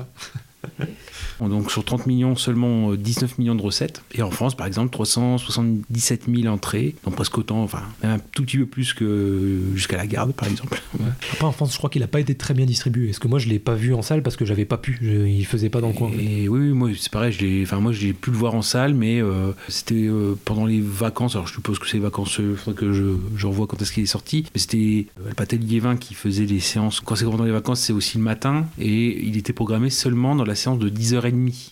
[1.50, 4.04] Donc sur 30 millions, seulement euh, 19 millions de recettes.
[4.14, 8.58] Et en France, par exemple, 377 000 entrées, donc presque autant, enfin un tout petit
[8.58, 10.82] peu plus que jusqu'à la garde, par exemple.
[11.34, 13.10] Après, en France, je crois qu'il a pas été très bien distribué.
[13.10, 14.98] Est-ce que moi, je l'ai pas vu en salle parce que j'avais pas pu?
[15.02, 16.12] Je- Il faisait pas dans le coin.
[16.20, 18.94] Et oui, oui, moi c'est pareil, je enfin moi j'ai pu le voir en salle,
[18.94, 21.36] mais euh, c'était euh, pendant les vacances.
[21.36, 23.04] Alors je suppose que c'est les vacances, il faudrait que je,
[23.36, 24.46] je revois quand est-ce qu'il est sorti.
[24.54, 27.00] Mais c'était euh, le Patel Liévin qui faisait les séances.
[27.02, 30.46] Quand c'est pendant les vacances, c'est aussi le matin, et il était programmé seulement dans
[30.46, 31.31] la séance de 10h30.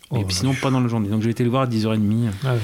[0.10, 1.10] Oh, et puis sinon pas dans la journée.
[1.10, 2.30] Donc j'ai été le voir à 10h30.
[2.44, 2.60] Ah ouais,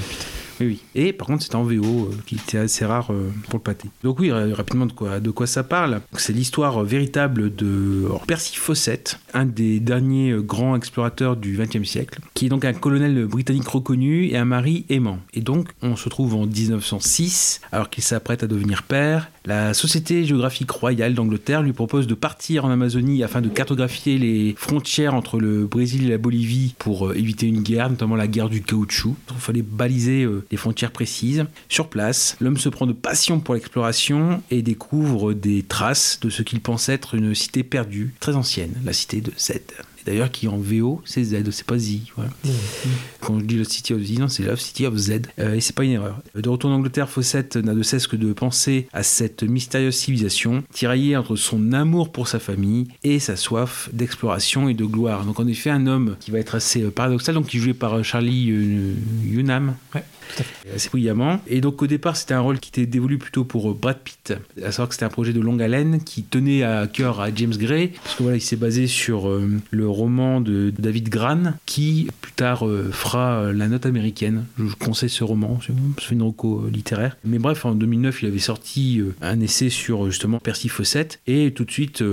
[0.96, 3.90] Et par contre, c'était en VO, euh, qui était assez rare euh, pour le pâté.
[4.04, 8.06] Donc oui, ra- rapidement, de quoi, de quoi ça parle C'est l'histoire euh, véritable de
[8.28, 12.74] Percy Fawcett, un des derniers euh, grands explorateurs du XXe siècle, qui est donc un
[12.74, 15.20] colonel britannique reconnu et un mari aimant.
[15.34, 19.30] Et donc, on se trouve en 1906, alors qu'il s'apprête à devenir père.
[19.46, 24.56] La Société géographique royale d'Angleterre lui propose de partir en Amazonie afin de cartographier les
[24.58, 28.50] frontières entre le Brésil et la Bolivie pour euh, éviter une guerre, notamment la guerre
[28.50, 29.16] du caoutchouc.
[29.32, 31.46] Il fallait baliser euh, des frontières précises.
[31.70, 36.44] Sur place, l'homme se prend de passion pour l'exploration et découvre des traces de ce
[36.44, 39.62] qu'il pense être une cité perdue, très ancienne, la cité de Z.
[40.06, 41.98] D'ailleurs, qui en VO, c'est Z, c'est pas Z.
[42.16, 42.30] voilà.
[43.22, 45.22] Quand je dis Lost City of Z, non, c'est Love City of Z.
[45.40, 46.22] Euh, et c'est pas une erreur.
[46.36, 50.64] De retour en Angleterre, Fawcett n'a de cesse que de penser à cette mystérieuse civilisation,
[50.72, 55.26] tiraillée entre son amour pour sa famille et sa soif d'exploration et de gloire.
[55.26, 57.74] Donc en effet, un homme qui va être assez euh, paradoxal, donc qui est joué
[57.74, 58.94] par euh, Charlie euh,
[59.34, 59.76] Hunnam.
[59.96, 60.04] Ouais.
[60.74, 61.40] Assez brillamment.
[61.48, 64.34] Et donc au départ, c'était un rôle qui était dévolu plutôt pour Brad Pitt,
[64.64, 67.56] à savoir que c'était un projet de longue haleine qui tenait à cœur à James
[67.56, 69.30] Gray, parce que voilà, il s'est basé sur
[69.72, 74.46] le roman de David Gran, qui plus tard fera La Note américaine.
[74.58, 77.18] Je vous conseille ce roman, c'est une reco littéraire.
[77.24, 81.66] Mais bref, en 2009, il avait sorti un essai sur justement Percy Fawcett, et tout
[81.66, 82.04] de suite,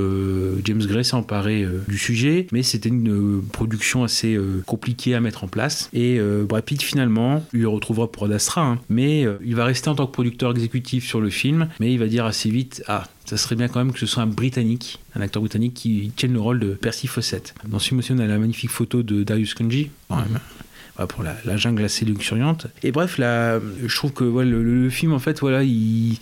[0.65, 5.49] James Gray s'est emparé du sujet, mais c'était une production assez compliquée à mettre en
[5.49, 5.89] place.
[5.93, 7.69] Et Brad Pitt finalement, il le
[8.11, 8.79] pour Ad Astra, hein.
[8.89, 11.99] mais euh, il va rester en tant que producteur exécutif sur le film, mais il
[11.99, 14.99] va dire assez vite ah ça serait bien quand même que ce soit un Britannique,
[15.15, 17.55] un acteur britannique qui tienne le rôle de Percy Fawcett.
[17.67, 19.91] Dans ce film on a la magnifique photo de Darius Kunji,
[21.09, 22.67] pour la, jungle assez luxuriante.
[22.83, 25.41] Et bref, je trouve que le, film, en fait,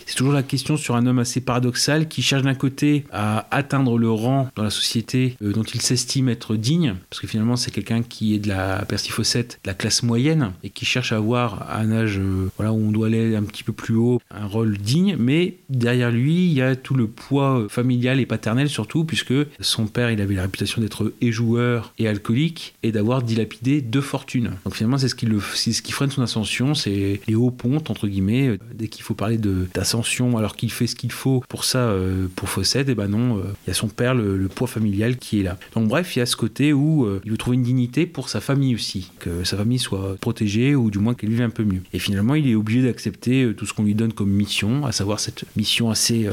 [0.05, 3.97] c'est toujours la question sur un homme assez paradoxal qui cherche d'un côté à atteindre
[3.97, 7.71] le rang dans la société euh, dont il s'estime être digne, parce que finalement, c'est
[7.71, 11.69] quelqu'un qui est de la persifocette, de la classe moyenne, et qui cherche à avoir
[11.69, 14.77] à un âge euh, où on doit aller un petit peu plus haut, un rôle
[14.77, 19.05] digne, mais derrière lui, il y a tout le poids euh, familial et paternel surtout,
[19.05, 24.01] puisque son père, il avait la réputation d'être éjoueur et alcoolique, et d'avoir dilapidé deux
[24.01, 24.51] fortunes.
[24.65, 27.89] Donc finalement, c'est ce qui, le, ce qui freine son ascension, c'est les hauts pontes,
[27.89, 28.57] entre guillemets.
[28.73, 32.49] Dès qu'il faut parler d'ascension, alors qu'il fait ce qu'il faut pour ça, euh, pour
[32.49, 35.39] Fawcett, et eh ben non, euh, il y a son père, le, poids familial qui
[35.39, 35.57] est là.
[35.75, 38.29] Donc bref, il y a ce côté où euh, il veut trouver une dignité pour
[38.29, 41.63] sa famille aussi, que sa famille soit protégée ou du moins qu'elle vive un peu
[41.63, 41.81] mieux.
[41.93, 45.19] Et finalement, il est obligé d'accepter tout ce qu'on lui donne comme mission, à savoir
[45.19, 46.27] cette mission assez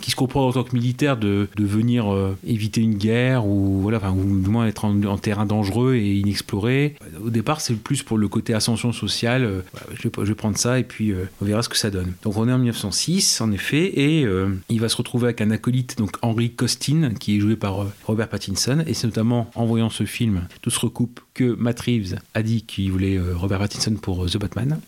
[0.00, 2.06] qui se comprend en tant que militaire de, de venir
[2.46, 6.94] éviter une guerre ou voilà, ou du moins être en, en terrain dangereux et inexploré.
[7.22, 9.44] Au départ, c'est plus pour le côté ascension sociale.
[9.44, 9.60] Euh,
[9.94, 12.14] je, vais, prendre ça et puis euh, on verra ce que ça donne.
[12.22, 15.50] Donc on est en 1906 en effet et euh, il va se retrouver avec un
[15.50, 18.82] acolyte, donc Henry Costin, qui est joué par Robert Pattinson.
[18.86, 22.62] Et c'est notamment en voyant ce film, tout se recoupe, que Matt Reeves a dit
[22.62, 24.80] qu'il voulait Robert Pattinson pour The Batman.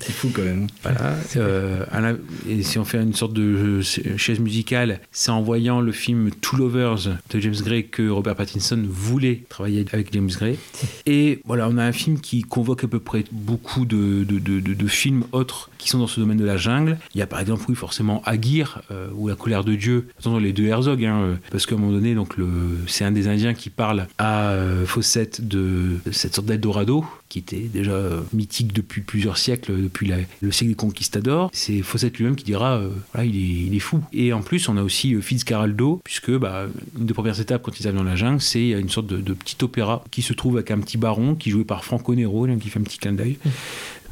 [0.00, 0.66] C'est fou quand même.
[0.82, 2.16] Voilà.
[2.48, 6.58] et si on fait une sorte de chaise musicale, c'est en voyant le film Two
[6.58, 10.58] Lovers de James Gray que Robert Pattinson voulait travailler avec James Gray.
[11.06, 14.86] Et voilà, on a un film qui convoque à peu près beaucoup de, de, de,
[14.86, 16.98] films autres qui sont dans ce domaine de la jungle.
[17.14, 20.08] Il y a par exemple, oui, forcément Aguirre euh, ou La colère de Dieu.
[20.18, 22.46] Attention, les deux Herzog, hein, euh, parce qu'à un moment donné, donc le,
[22.86, 27.60] c'est un des Indiens qui parle à euh, Fawcett de cette sorte d'Eldorado qui était
[27.60, 28.00] déjà
[28.32, 31.50] mythique depuis plusieurs siècles, depuis le siècle des conquistadors.
[31.52, 32.80] C'est Fawcett lui-même qui dira,
[33.12, 34.00] voilà, il est, est, fou.
[34.12, 36.66] Et en plus, on a aussi Fitzcarraldo, puisque bah,
[36.98, 39.56] une des premières étapes quand ils arrivent dans la jungle, c'est une sorte de, petit
[39.62, 42.78] opéra qui se trouve avec un petit baron qui joué par Franco Nero, qui fait
[42.78, 43.38] un petit clin d'œil.
[43.46, 43.50] Euh,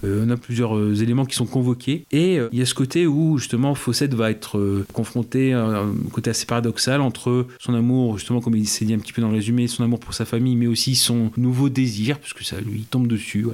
[0.02, 2.04] on a plusieurs euh, éléments qui sont convoqués.
[2.10, 5.92] Et euh, il y a ce côté où justement Fawcett va être confronté à un
[6.12, 9.28] côté assez paradoxal entre son amour, justement comme il s'est dit un petit peu dans
[9.28, 12.82] le résumé, son amour pour sa famille, mais aussi son nouveau désir, puisque ça lui
[12.90, 13.46] tombe dessus,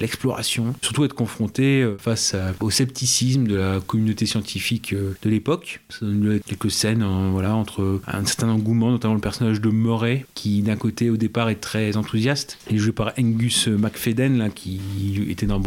[0.00, 0.74] l'exploration.
[0.82, 5.80] Surtout être confronté face au scepticisme de la communauté scientifique de l'époque.
[5.88, 10.62] Ça donne quelques scènes voilà, entre un certain engouement, notamment le personnage de Murray, qui
[10.62, 14.80] d'un côté au départ est très enthousiaste, et joué par Angus McFadden, là, qui
[15.28, 15.60] était dans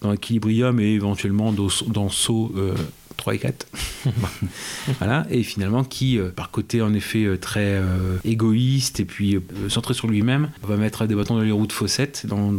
[0.00, 2.52] Dans Equilibrium et éventuellement dans, dans Saut
[3.22, 3.66] 3 et 4.
[4.98, 9.38] voilà, et finalement qui, euh, par côté en effet euh, très euh, égoïste et puis
[9.68, 12.50] centré sur lui-même, va mettre des bâtons dans les roues de Fawcett dans,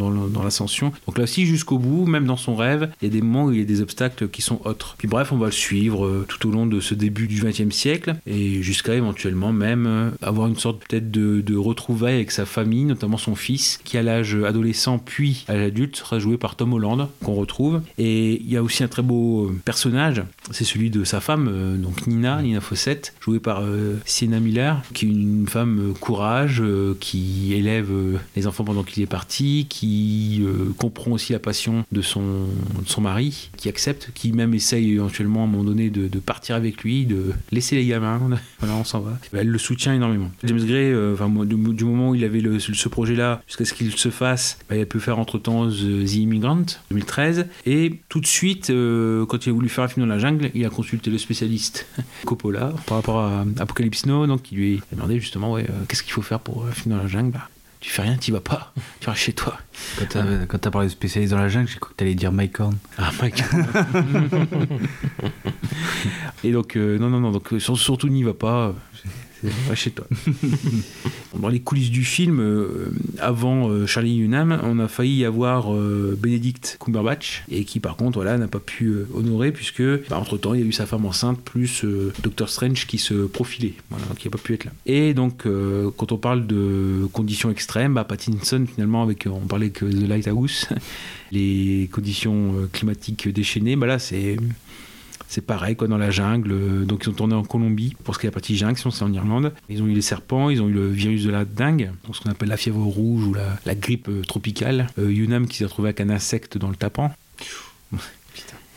[0.41, 0.93] l'ascension.
[1.05, 3.51] Donc là aussi, jusqu'au bout, même dans son rêve, il y a des moments où
[3.51, 4.95] il y a des obstacles qui sont autres.
[4.97, 8.15] Puis bref, on va le suivre tout au long de ce début du XXe siècle
[8.25, 13.17] et jusqu'à éventuellement même avoir une sorte peut-être de, de retrouvailles avec sa famille, notamment
[13.17, 17.33] son fils, qui à l'âge adolescent puis à l'adulte sera joué par Tom Holland, qu'on
[17.33, 17.81] retrouve.
[17.97, 20.23] Et il y a aussi un très beau personnage
[20.53, 24.81] c'est celui de sa femme, euh, donc Nina, Nina Fawcett, jouée par euh, Sienna Miller,
[24.93, 26.63] qui est une femme euh, courage,
[26.99, 27.89] qui élève
[28.35, 30.45] les enfants pendant qu'il est parti, qui
[30.77, 32.47] comprend aussi la passion de son,
[32.85, 36.83] son mari, qui accepte, qui même essaye éventuellement à un moment donné de, partir avec
[36.83, 38.19] lui, de laisser les gamins,
[38.59, 39.17] voilà, on s'en va.
[39.33, 40.31] Elle le soutient énormément.
[40.43, 40.93] James Gray,
[41.45, 44.99] du, moment où il avait ce projet-là jusqu'à ce qu'il se fasse, il a pu
[44.99, 49.87] faire entre-temps The Immigrant, 2013, et tout de suite, quand il a voulu faire un
[49.87, 51.87] film dans la jungle, il a consulté le spécialiste
[52.25, 56.03] Coppola par rapport à Apocalypse Now, donc il lui a demandé justement ouais, euh, qu'est-ce
[56.03, 57.31] qu'il faut faire pour euh, finir dans la jungle?
[57.31, 57.49] Bah,
[57.79, 59.57] tu fais rien, tu vas pas, tu vas chez toi.
[59.97, 60.07] Quand
[60.59, 62.59] tu as, parlé de spécialiste dans la jungle, j'ai cru que tu allais dire Mike
[62.59, 62.77] Horn.
[62.97, 63.43] Ah, Mike
[66.43, 68.73] Et donc, euh, non, non, non, donc surtout n'y va pas.
[69.75, 70.05] Chez toi.
[71.39, 75.73] Dans les coulisses du film, euh, avant euh, Charlie Hunnam, on a failli y avoir
[75.73, 80.17] euh, Benedict Cumberbatch, et qui par contre voilà, n'a pas pu euh, honorer, puisque bah,
[80.17, 81.85] entre-temps, il y a eu sa femme enceinte, plus
[82.21, 84.71] Doctor Strange qui se profilait, voilà, il n'a pas pu être là.
[84.85, 85.45] Et donc,
[85.97, 90.67] quand on parle de conditions extrêmes, bah, Pattinson, finalement, avec, on parlait que The Lighthouse,
[91.31, 94.37] les conditions climatiques déchaînées, bah là, c'est
[95.33, 96.51] c'est pareil quoi dans la jungle.
[96.51, 98.91] Euh, donc ils ont tourné en Colombie pour ce qui est la partie jungle sinon
[98.91, 99.51] c'est en Irlande.
[99.67, 102.21] Ils ont eu les serpents ils ont eu le virus de la dingue donc ce
[102.21, 104.87] qu'on appelle la fièvre rouge ou la, grippe euh, tropicale.
[104.99, 107.11] Euh, Yunam qui s'est retrouvé avec un insecte dans le tapant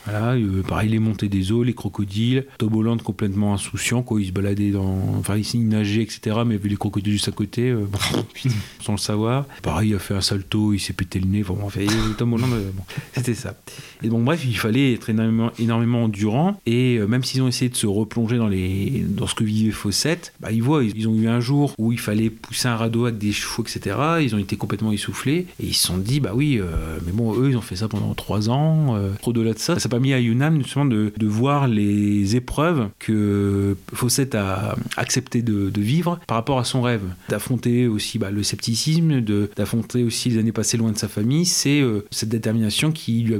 [0.09, 4.27] voilà, euh, pareil, les montées des eaux, les crocodiles, Tom Holland complètement insouciant, quoi, il
[4.27, 5.15] se baladait dans.
[5.19, 7.85] Enfin, il nageait, etc., mais avait les crocodiles juste à côté, euh,
[8.81, 9.45] sans le savoir.
[9.61, 12.71] Pareil, il a fait un salto, il s'est pété le nez, fait, Tom Holland, euh,
[12.73, 13.55] bon, c'était ça.
[14.01, 17.75] Et donc, bref, il fallait être énormément, énormément endurant, et même s'ils ont essayé de
[17.75, 21.27] se replonger dans, les, dans ce que vivait Fawcett, bah, ils voient, ils, ont eu
[21.27, 24.55] un jour où il fallait pousser un radeau avec des chevaux, etc., ils ont été
[24.55, 26.61] complètement essoufflés, et ils se sont dit, bah oui,
[27.05, 29.89] mais bon, eux, ils ont fait ça pendant trois ans, euh, au-delà de ça, ça
[29.97, 35.81] permis à Yunnan justement de, de voir les épreuves que Fawcett a accepté de, de
[35.81, 39.21] vivre par rapport à son rêve, d'affronter aussi bah, le scepticisme,
[39.55, 41.47] d'affronter aussi les années passées loin de sa famille.
[41.47, 43.39] C'est euh, cette détermination qui lui a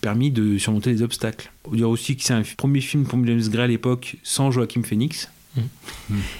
[0.00, 1.52] permis de surmonter les obstacles.
[1.70, 4.84] On dire aussi que c'est un premier film pour James Gray à l'époque sans Joachim
[4.84, 5.28] Phoenix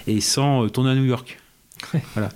[0.06, 1.38] et sans euh, tourner à New York.
[2.14, 2.30] Voilà.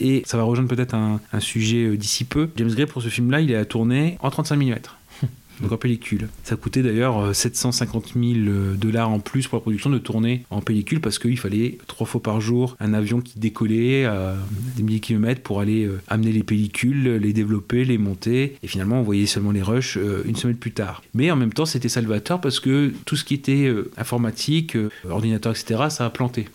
[0.00, 2.50] Et ça va rejoindre peut-être un, un sujet euh, d'ici peu.
[2.56, 4.74] James Gray, pour ce film-là, il est à tourner en 35 mm.
[5.60, 6.28] Donc en pellicule.
[6.42, 10.44] Ça coûtait d'ailleurs euh, 750 000 euh, dollars en plus pour la production de tourner
[10.50, 14.36] en pellicule parce qu'il fallait trois fois par jour un avion qui décollait à
[14.76, 18.56] des milliers de kilomètres pour aller euh, amener les pellicules, les développer, les monter.
[18.62, 21.02] Et finalement, on voyait seulement les rushs euh, une semaine plus tard.
[21.14, 24.90] Mais en même temps, c'était salvateur parce que tout ce qui était euh, informatique, euh,
[25.08, 26.48] ordinateur, etc., ça a planté.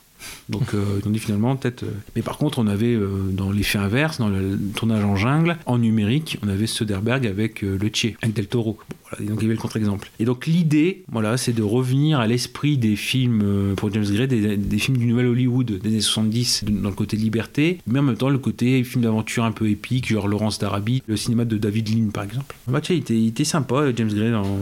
[0.50, 1.84] Donc euh, ils ont dit finalement peut-être.
[1.84, 5.58] euh, Mais par contre, on avait euh, dans l'effet inverse, dans le tournage en jungle,
[5.66, 8.78] en numérique, on avait Soderbergh avec euh, le Tché, avec Del Toro.
[8.90, 10.10] Bon, voilà, et donc il y avait le contre-exemple.
[10.20, 14.58] Et donc l'idée, voilà, c'est de revenir à l'esprit des films pour James Gray, des,
[14.58, 18.04] des films du Nouvel Hollywood des années 70, de- dans le côté liberté, mais en
[18.04, 21.58] même temps le côté film d'aventure un peu épique, genre Laurence d'Arabie, le cinéma de
[21.58, 22.56] David Lean par exemple.
[22.68, 24.58] Bah, tu sais, il était, il était sympa, James Gray, dans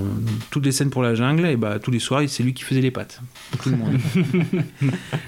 [0.50, 2.82] toutes les scènes pour la jungle, et bah tous les soirs, c'est lui qui faisait
[2.82, 3.22] les pattes.
[3.52, 3.98] pour Tout le monde.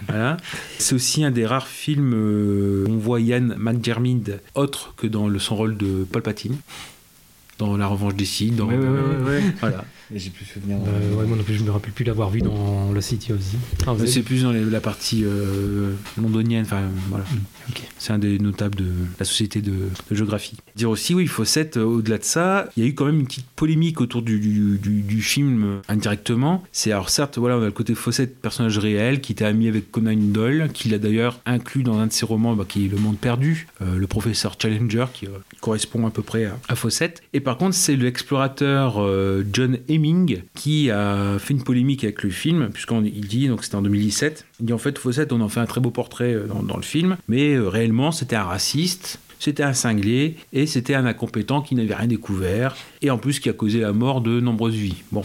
[0.07, 0.37] Voilà.
[0.77, 5.27] C'est aussi un des rares films euh, où on voit Ian McDiarmid autre que dans
[5.27, 6.55] le, son rôle de Palpatine.
[7.57, 8.55] Dans La Revanche des Sith.
[8.55, 9.43] Dans, Ouais, ouais, ouais, ouais.
[9.59, 9.83] Voilà.
[10.15, 10.77] J'ai plus souvenir.
[10.77, 13.39] Euh, ouais, moi non plus, je me rappelle plus l'avoir vu dans La City of
[13.39, 13.57] the.
[13.85, 16.63] Ah, vous avez- C'est plus dans les- la partie euh, londonienne.
[16.63, 17.25] Enfin, voilà.
[17.69, 17.81] ok.
[17.97, 18.87] C'est un des notables de
[19.19, 19.73] la société de,
[20.09, 20.55] de géographie.
[20.79, 23.25] Dire aussi, oui, Fawcett, euh, au-delà de ça, il y a eu quand même une
[23.25, 24.79] petite polémique autour du,
[25.21, 26.63] film indirectement.
[26.71, 29.91] C'est alors certes, voilà, on a le côté Fawcett, personnage réel, qui était ami avec
[29.91, 32.95] Conan Doyle, qui l'a d'ailleurs inclus dans un de ses romans, bah, qui est Le
[32.95, 37.23] Monde Perdu, euh, le professeur Challenger, qui euh, correspond à peu près à, à Fawcett.
[37.33, 39.05] Et par contre, c'est l'explorateur
[39.51, 43.81] John Hemming qui a fait une polémique avec le film, puisqu'il dit, donc c'était en
[43.81, 46.83] 2017, il dit en fait, Fawcett, on en fait un très beau portrait dans, le
[46.83, 49.19] film, mais réellement, c'était un raciste.
[49.39, 53.47] C'était un cinglé et c'était un incompétent qui n'avait rien découvert et en plus qui
[53.47, 55.03] a causé la mort de nombreuses vies.
[55.13, 55.23] Bon,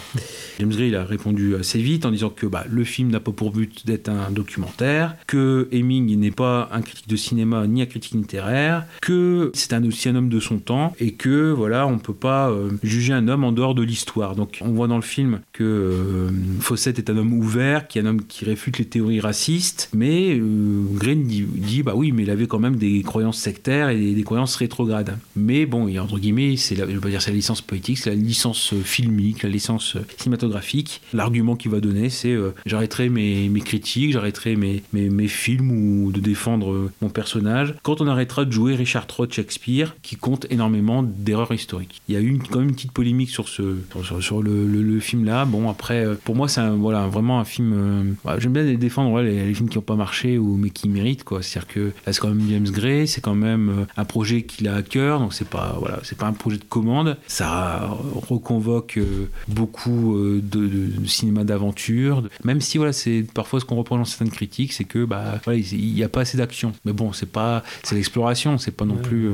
[0.60, 3.50] James Gray a répondu assez vite en disant que bah, le film n'a pas pour
[3.50, 8.12] but d'être un documentaire, que Heming n'est pas un critique de cinéma ni un critique
[8.12, 12.14] littéraire, que c'est un, aussi un homme de son temps et que voilà on peut
[12.14, 14.36] pas euh, juger un homme en dehors de l'histoire.
[14.36, 16.30] Donc on voit dans le film que euh,
[16.60, 20.38] Fawcett est un homme ouvert, qui est un homme qui réfute les théories racistes, mais
[20.38, 24.03] euh, Gray dit, dit bah oui mais il avait quand même des croyances sectaires et
[24.12, 25.16] des, croyances rétrogrades.
[25.36, 28.10] Mais bon, a, entre guillemets, c'est la, je veux dire c'est la licence poétique, c'est
[28.10, 31.00] la licence euh, filmique, la licence euh, cinématographique.
[31.12, 35.70] L'argument qu'il va donner, c'est euh, j'arrêterai mes, mes critiques, j'arrêterai mes, mes, mes films
[35.70, 40.46] ou de défendre mon personnage quand on arrêtera de jouer Richard de Shakespeare, qui compte
[40.50, 42.00] énormément d'erreurs historiques.
[42.08, 43.76] Il y a eu une- quand même une petite polémique sur ce
[44.20, 45.44] sur, le, le- film là.
[45.44, 48.16] Bon après, pour moi c'est un- voilà vraiment un film.
[48.38, 51.42] J'aime bien défendre les, les films qui n'ont pas marché ou mais qui méritent quoi.
[51.42, 54.74] C'est-à-dire que là c'est quand même James Gray, c'est quand même un projet qu'il a
[54.76, 57.16] à cœur, donc c'est pas voilà c'est pas un projet de commande.
[57.26, 57.88] Ça
[58.28, 62.22] reconvoque euh, beaucoup euh, de, cinéma d'aventure.
[62.44, 65.58] Même si voilà c'est parfois ce qu'on reproche dans certaines critiques, c'est que bah voilà
[65.58, 66.72] il n'y a pas assez d'action.
[66.84, 69.02] Mais bon c'est pas c'est l'exploration, c'est pas non Ouais.
[69.02, 69.28] plus.
[69.28, 69.32] euh,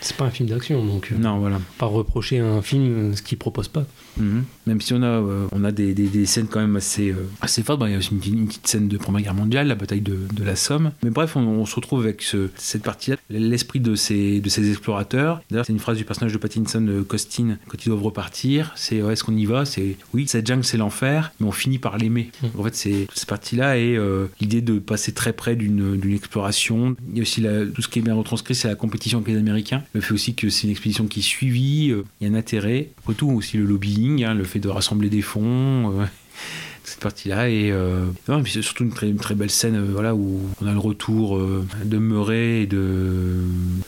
[0.00, 1.60] C'est pas un film d'action, donc euh, non voilà.
[1.78, 3.84] pas reprocher à un film ce qu'il propose pas.
[4.18, 4.44] Mhm.
[4.70, 7.14] Même si on a, euh, on a des, des- des scènes quand même assez, euh,
[7.40, 7.80] assez fortes.
[7.80, 9.74] Bon, il y a aussi une, petite- une petite scène de Première Guerre mondiale, la
[9.74, 10.92] bataille de, de la Somme.
[11.02, 13.16] Mais bref, on, on se retrouve avec ce- cette partie-là.
[13.28, 15.42] L'esprit de ces, de ces explorateurs.
[15.50, 18.72] D'ailleurs, c'est une phrase du personnage de Pattinson, de Costin, quand ils doivent repartir.
[18.76, 19.64] C'est ouais, est-ce qu'on y va?
[19.64, 22.30] C'est oui, cette jungle, c'est l'enfer, mais on finit par l'aimer.
[22.42, 22.46] Mm.
[22.60, 26.94] En fait, c'est cette partie-là et euh, l'idée de passer très près d'une d'une exploration.
[27.10, 29.34] Il y a aussi la- tout ce qui est bien retranscrit, c'est la compétition avec
[29.34, 29.82] les Américains.
[29.94, 32.38] Le fait aussi que c'est une expédition qui est suivie, euh, il y a un
[32.38, 32.88] intérêt.
[32.98, 36.00] Après tout, aussi le lobbying, hein, le fait de rassembler des fonds.
[36.00, 36.06] euh,
[36.84, 38.06] cette partie-là et, euh,
[38.46, 41.38] c'est surtout une très, belle scène euh, voilà où on a le retour
[41.84, 43.44] de Murray et de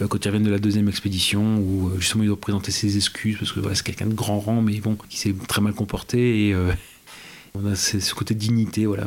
[0.09, 3.51] quand ils reviennent de la deuxième expédition où justement il doit présenter ses excuses parce
[3.51, 6.55] que voilà, c'est quelqu'un de grand rang mais bon qui s'est très mal comporté
[7.55, 9.05] on a ce, côté dignité voilà.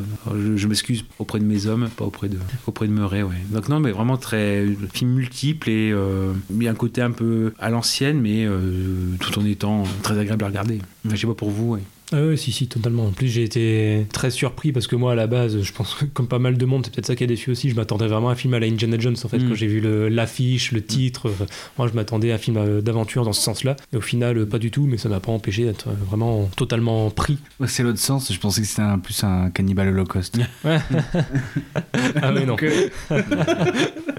[0.55, 3.35] Je, m'excuse auprès de mes hommes pas auprès de auprès de Murray ouais.
[3.49, 8.21] Donc non mais vraiment très film multiple et euh, un côté un peu à l'ancienne
[8.21, 10.79] mais euh, tout en étant très agréable à regarder.
[11.05, 11.81] Je sais pas pour vous ouais.
[12.11, 13.07] Ah ouais, si, si, totalement.
[13.07, 16.05] En plus, j'ai été très surpris parce que moi, à la base, je pense que
[16.05, 17.69] comme pas mal de monde, c'est peut-être ça qui a déçu aussi.
[17.71, 19.49] Je m'attendais vraiment à un film à la Indiana Jones, en fait, Mm.
[19.49, 21.29] quand j'ai vu l'affiche, le titre.
[21.29, 21.45] euh,
[21.79, 23.75] Moi, je m'attendais à un film euh, d'aventure dans ce sens-là.
[23.91, 26.47] Et au final, euh, pas du tout, mais ça m'a pas empêché d'être euh, vraiment
[26.55, 27.39] totalement pris.
[27.65, 30.37] C'est l'autre sens, je pensais que c'était plus un cannibal holocauste.
[32.21, 32.55] Ah ouais, non.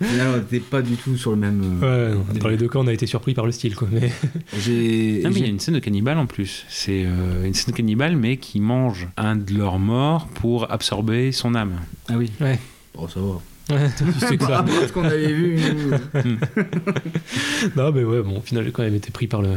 [0.00, 1.80] Là, on n'était pas du tout sur le même.
[1.82, 2.40] euh, Ouais, non.
[2.40, 3.88] Dans les deux cas, on a été surpris par le style, quoi.
[3.90, 4.10] Mais...
[4.58, 5.22] J'ai.
[5.24, 6.64] Ah, mais il y a une scène de cannibale en plus.
[6.68, 11.32] C'est euh, une scène de cannibale, mais qui mange un de leurs morts pour absorber
[11.32, 11.80] son âme.
[12.08, 12.30] Ah oui.
[12.40, 12.58] Ouais.
[12.94, 13.40] Bon, ça va.
[13.70, 13.88] Ouais,
[14.18, 14.60] c'est que ça.
[14.60, 15.58] Après ce qu'on avait vu.
[16.24, 16.38] nous.
[17.76, 19.50] Non, mais ouais, bon, au final, j'ai quand même été pris par le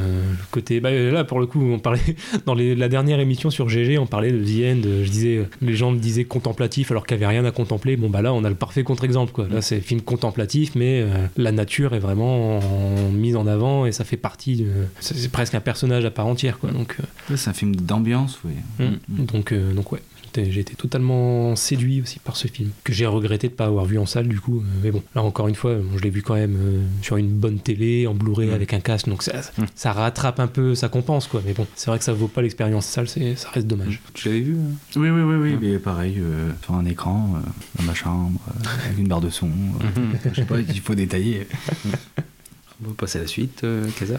[0.52, 0.80] côté.
[0.80, 2.02] Bah, là, pour le coup, on parlait.
[2.46, 4.82] Dans les- la dernière émission sur GG, on parlait de The End.
[5.04, 7.96] Je disais, les gens me disaient contemplatif alors qu'il n'y avait rien à contempler.
[7.98, 9.48] Bon, bah là, on a le parfait contre-exemple, quoi.
[9.50, 13.92] Là, c'est film contemplatif, mais euh, la nature est vraiment en- mise en avant et
[13.92, 14.56] ça fait partie.
[14.58, 14.68] de-
[15.00, 16.72] C'est presque un personnage à part entière, quoi.
[16.72, 18.52] Donc, euh, Ouais, c'est un film d'ambiance, oui.
[18.80, 19.26] Mm.
[19.26, 20.02] Donc, euh, donc ouais,
[20.34, 23.86] j'étais- j'ai été totalement séduit aussi par ce film, que j'ai regretté de pas avoir
[23.86, 24.58] vu en salle du coup.
[24.60, 27.18] euh, Mais bon, là encore une fois, bon, je l'ai vu quand même euh, sur
[27.18, 28.54] une bonne télé, en Blu-ray Mm.
[28.54, 29.64] avec un casque, donc ça, Mm.
[29.76, 31.42] ça rattrape un peu, ça compense quoi.
[31.46, 34.02] Mais bon, c'est vrai que ça vaut pas l'expérience salle, c'est- ça reste dommage.
[34.14, 34.76] Tu l'avais vu hein?
[34.96, 35.58] Oui, oui, oui, oui.
[35.62, 37.40] Mais pareil, euh, sur un écran, euh,
[37.80, 39.48] dans ma chambre, euh, avec une barre de son.
[39.48, 41.48] euh, je sais pas, il faut détailler.
[42.84, 44.16] On va passer à la suite, euh, Kaza.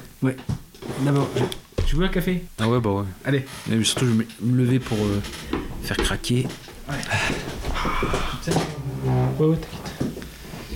[1.01, 1.29] D'abord,
[1.87, 2.43] tu veux un café?
[2.61, 3.05] Ah ouais, bah ouais.
[3.25, 3.45] Allez.
[3.69, 5.21] Mais surtout, je vais me lever pour euh,
[5.83, 6.47] faire craquer.
[6.89, 6.95] Ouais,
[9.47, 9.57] ouais,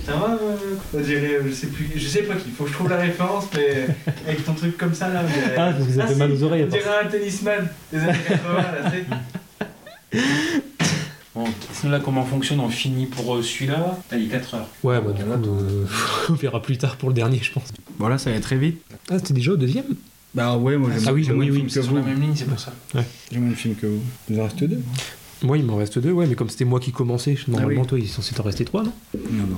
[0.05, 0.37] Ça va
[0.95, 3.45] euh, dirait, je sais plus, je sais pas qu'il faut que je trouve la référence,
[3.55, 3.87] mais
[4.27, 5.21] avec ton truc comme ça là.
[5.23, 7.67] on dirait- Ah, ça vous a fait mal si, aux oreilles, On dirait un tennisman
[7.91, 10.19] des années 80 là, tu sais.
[11.37, 13.99] Bon, sinon là, comment fonctionne On finit pour euh, celui-là.
[14.11, 14.67] Là, il est 4 heures.
[14.81, 15.85] Ouais, bah du coup, euh,
[16.29, 17.71] on verra plus tard pour le dernier, je pense.
[17.99, 18.81] Voilà, ça va très vite.
[19.11, 19.85] Ah, c'était déjà au deuxième?
[20.33, 21.97] Bah ouais, moi Ah oui, j'ai oui, moins de oui, films que C'est sur vous.
[21.97, 22.73] la même ligne, c'est pour ça.
[23.31, 24.01] J'ai moins de films que vous.
[24.31, 24.81] Il en reste deux
[25.43, 27.87] Moi, il m'en reste deux, ouais, mais comme c'était moi qui commençais, normalement, Ah oui.
[27.87, 28.93] toi, il est censé t'en rester trois, non?
[29.13, 29.57] Non, non.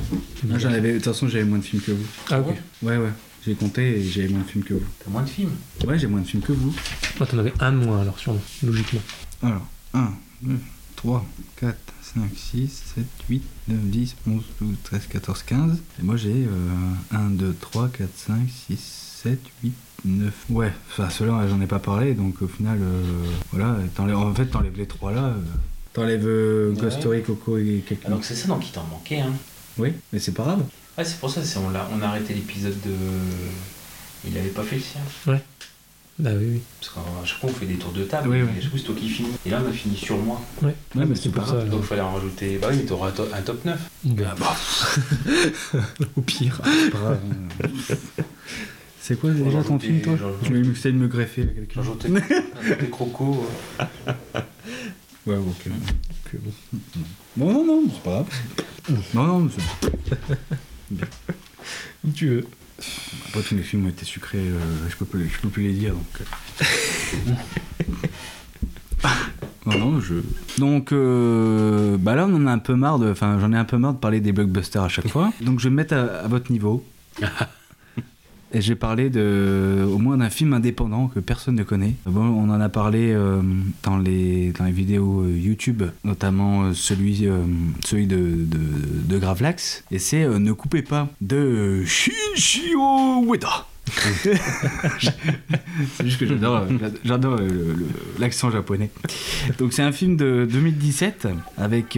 [0.49, 0.89] Moi, j'en avais...
[0.91, 2.05] De toute façon, j'avais moins de films que vous.
[2.29, 2.47] Ah, ok.
[2.83, 3.09] Ouais, ouais.
[3.45, 4.85] J'ai compté et j'avais moins de films que vous.
[5.01, 5.51] T'as moins de films?
[5.87, 6.75] Ouais, j'ai moins de films que vous.
[7.21, 8.99] Ah, t'en avais un de moins alors, sûrement, logiquement.
[9.41, 10.11] Alors, 1,
[10.41, 10.55] 2,
[10.99, 11.75] 3, 4,
[12.15, 15.77] 5, 6, 7, 8, 9, 10, 11, 12, 13, 14, 15.
[15.99, 18.35] Et moi j'ai euh, 1, 2, 3, 4, 5,
[18.67, 18.77] 6,
[19.23, 19.73] 7, 8,
[20.03, 20.33] 9.
[20.49, 23.01] Ouais, enfin ceux-là j'en ai pas parlé, donc au final, euh,
[23.53, 25.25] voilà, t'enlèves- en fait t'enlèves les trois là.
[25.27, 25.33] euh,
[25.93, 26.81] T'enlèves euh, Ouais.
[26.81, 28.07] Ghost Story, Coco et quelqu'un.
[28.07, 29.33] Ah, donc c'est ça, donc il t'en manquait, hein.
[29.77, 30.65] Oui, mais c'est pas grave.
[30.97, 32.91] Ah, c'est pour ça, c'est- on, l'a- on a arrêté l'épisode de.
[34.27, 34.99] Il avait pas fait le sien.
[36.19, 36.61] Bah oui, oui.
[36.81, 38.27] Parce qu'à chaque fois, on fait des tours de table.
[38.29, 38.49] Oui, et oui.
[38.57, 39.29] à chaque fois, c'est toi qui finis.
[39.45, 40.41] Et là, on a fini sur moi.
[40.61, 41.63] Ouais, Ouais, mais c'est pour pas ça.
[41.63, 42.57] Donc, il fallait en rajouter.
[42.61, 43.89] Bah oui, mais t'auras un, to- un top 9.
[44.03, 44.57] Bon, Ah bah,
[46.17, 46.61] au pire.
[46.65, 47.19] c'est pas grave.
[49.01, 51.79] C'est quoi déjà ton film toi Je vais essayer de me greffer à quelqu'un.
[51.79, 52.09] Rajouter
[52.81, 53.37] des crocos.
[53.79, 53.83] euh.
[55.25, 55.71] Ouais, ok.
[57.37, 58.27] Non, non, non, c'est pas grave.
[59.13, 60.97] Non, non, c'est
[62.05, 62.45] Où tu veux.
[63.27, 65.73] Après, tous mes films ont été sucrés, euh, je, peux plus, je peux plus les
[65.73, 65.93] dire.
[65.93, 67.33] Donc, euh.
[69.65, 70.15] non, non, je.
[70.57, 73.11] Donc, euh, bah là, on en a un peu marre de.
[73.11, 75.31] Enfin, j'en ai un peu marre de parler des blockbusters à chaque fois.
[75.41, 76.83] Donc, je vais me mettre à, à votre niveau.
[78.51, 81.93] Et j'ai parlé de, au moins d'un film indépendant que personne ne connaît.
[82.07, 83.41] On en a parlé euh,
[83.83, 87.27] dans, les, dans les vidéos euh, YouTube, notamment euh, celui,
[87.85, 89.19] celui de, de.
[89.91, 93.67] Et c'est Ne coupez pas de Shinshio Ueda.
[94.21, 96.65] c'est juste que j'adore,
[97.03, 97.39] j'adore
[98.19, 98.89] l'accent japonais.
[99.57, 101.27] Donc c'est un film de 2017
[101.57, 101.97] avec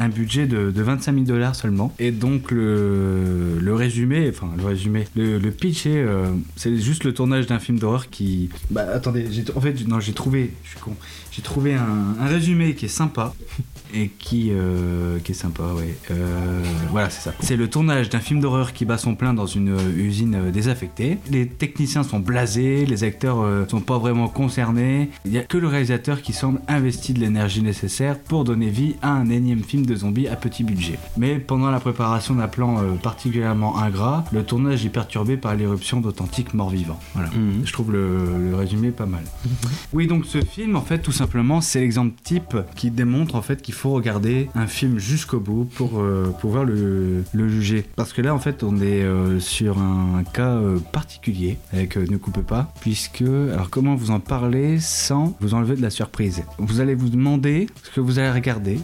[0.00, 1.94] un budget de, de 25 000 dollars seulement.
[1.98, 6.26] Et donc le, le résumé, enfin le résumé, le, le pitch est, euh,
[6.56, 8.48] c'est juste le tournage d'un film d'horreur qui.
[8.70, 10.94] Bah attendez, j'ai- en fait non j'ai trouvé, je suis con,
[11.30, 13.34] j'ai trouvé un, un résumé qui est sympa
[13.94, 15.94] et qui, euh, qui est sympa, ouais.
[16.10, 17.34] Euh, voilà, c'est ça.
[17.40, 21.18] C'est le tournage d'un film d'horreur qui bat son plein dans une usine désaffectée.
[21.30, 25.10] Les techniciens sont blasés, les acteurs euh, sont pas vraiment concernés.
[25.24, 28.96] Il n'y a que le réalisateur qui semble investi de l'énergie nécessaire pour donner vie
[29.00, 30.98] à un énième film de zombies à petit budget.
[31.16, 36.00] Mais pendant la préparation d'un plan euh, particulièrement ingrat, le tournage est perturbé par l'éruption
[36.00, 36.98] d'authentiques morts-vivants.
[37.14, 37.30] Voilà.
[37.30, 37.62] Mhm.
[37.64, 39.24] Je trouve le, le résumé pas mal.
[39.92, 43.62] Oui, donc ce film, en fait, tout simplement, c'est l'exemple type qui démontre en fait
[43.62, 47.84] qu'il faut regarder un film jusqu'au bout pour euh, pouvoir le, le juger.
[47.96, 50.58] Parce que là, en fait, on est euh, sur un cas
[50.92, 55.82] particulier avec Ne coupez pas, puisque alors comment vous en parler sans vous enlever de
[55.82, 56.42] la surprise?
[56.58, 58.78] Vous allez vous demander ce que vous allez regarder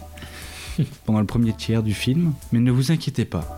[1.06, 3.56] pendant le premier tiers du film, mais ne vous inquiétez pas.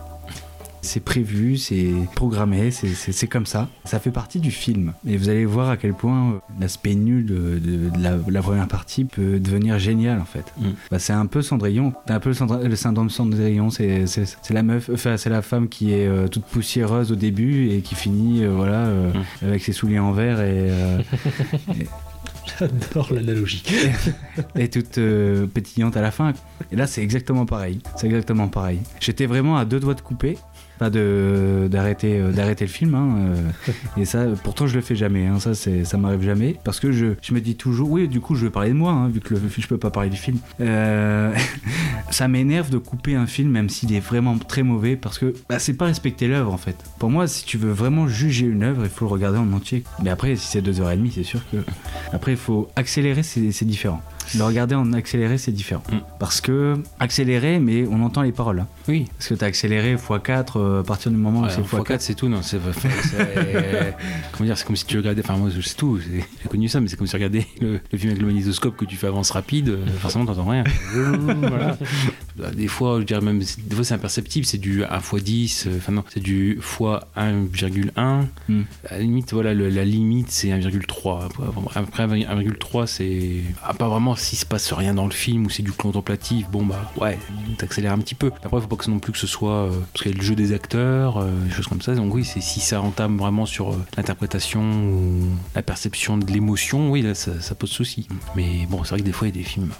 [0.85, 3.69] C'est prévu, c'est programmé, c'est- comme ça.
[3.85, 4.91] Ça fait partie du film.
[5.07, 8.41] Et vous allez voir à quel point euh, l'aspect nul de, de- de la, la
[8.41, 10.43] première partie peut devenir génial en fait.
[10.57, 10.63] Mm.
[10.91, 11.93] Bah, c'est un peu Cendrillon.
[12.05, 12.33] C'est un peu
[12.67, 13.69] le, syndrome Cendrillon.
[13.69, 14.03] C'est
[14.49, 17.95] la meuf, enfin c'est la femme qui est euh, toute poussiéreuse au début et qui
[17.95, 19.45] finit euh, voilà euh, Mm.
[19.47, 20.69] avec ses souliers en verre et,
[22.59, 23.63] J'adore l'analogie.
[24.55, 26.33] et toute euh, pétillante à la fin.
[26.71, 27.79] Et là, c'est exactement pareil.
[27.95, 28.79] C'est exactement pareil.
[28.99, 30.37] J'étais vraiment à deux doigts de couper.
[30.75, 34.95] Enfin, de d'arrêter euh, d'arrêter le film hein, euh, et ça pourtant je le fais
[34.95, 38.07] jamais hein, ça c'est ça m'arrive jamais parce que je, je me dis toujours oui
[38.07, 40.09] du coup je vais parler de moi hein, vu que le, je peux pas parler
[40.09, 40.39] du film.
[40.61, 41.33] Euh,
[42.09, 45.59] ça m'énerve de couper un film même s'il est vraiment très mauvais parce que bah,
[45.59, 46.75] c'est pas respecter l'œuvre en fait.
[46.97, 49.83] Pour moi si tu veux vraiment juger une œuvre il faut le regarder en entier.
[50.03, 51.57] Mais après si c'est deux heures et demie c'est sûr que
[52.11, 54.01] après il faut accélérer c'est différent
[54.37, 55.97] le regarder en accéléré c'est différent Mm.
[56.19, 58.67] parce que accéléré mais on entend les paroles hein.
[58.87, 59.05] Oui.
[59.17, 61.99] parce que t'as accéléré x4 euh, à partir du moment où Ouais, c'est x4, x4
[61.99, 62.59] c'est tout, non c'est,
[64.31, 66.87] comment dire, c'est comme si tu regardais, enfin moi c'est tout, j'ai connu ça, mais
[66.87, 69.31] c'est comme si tu regardais le, le film avec le magnétoscope que tu fais avance
[69.31, 70.63] rapide, euh, forcément t'entends rien.
[70.93, 71.77] Voilà.
[72.35, 75.67] Bah, Des fois, je dirais même, des fois c'est imperceptible, c'est du 1 x 10,
[75.67, 76.79] euh, enfin non, c'est du x
[77.15, 78.25] 1,1.
[78.49, 78.61] Mm.
[78.89, 81.27] À la limite, voilà, le- la limite c'est 1,3.
[81.75, 83.41] Après 1,3, c'est.
[83.63, 86.65] À part vraiment s'il se passe rien dans le film ou c'est du contemplatif, bon
[86.65, 87.17] bah ouais,
[87.57, 88.31] t'accélères un petit peu.
[88.43, 89.63] Après, faut pas que non plus que ce soit.
[89.63, 91.95] euh, parce qu'il y a le jeu des acteurs, euh, des choses comme ça.
[91.95, 96.91] Donc oui, c'est si ça entame vraiment sur euh, l'interprétation ou la perception de l'émotion,
[96.91, 98.07] oui, là ça, pose souci.
[98.35, 99.71] Mais bon, c'est vrai que des fois il y a des films.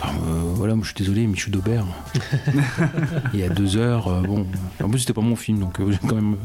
[0.00, 1.84] Enfin, euh, voilà, moi je suis désolé, Michou d'Aubert.
[3.34, 4.46] Il y a deux heures, euh, bon.
[4.82, 6.36] En plus, c'était pas mon film, donc euh, j'ai quand même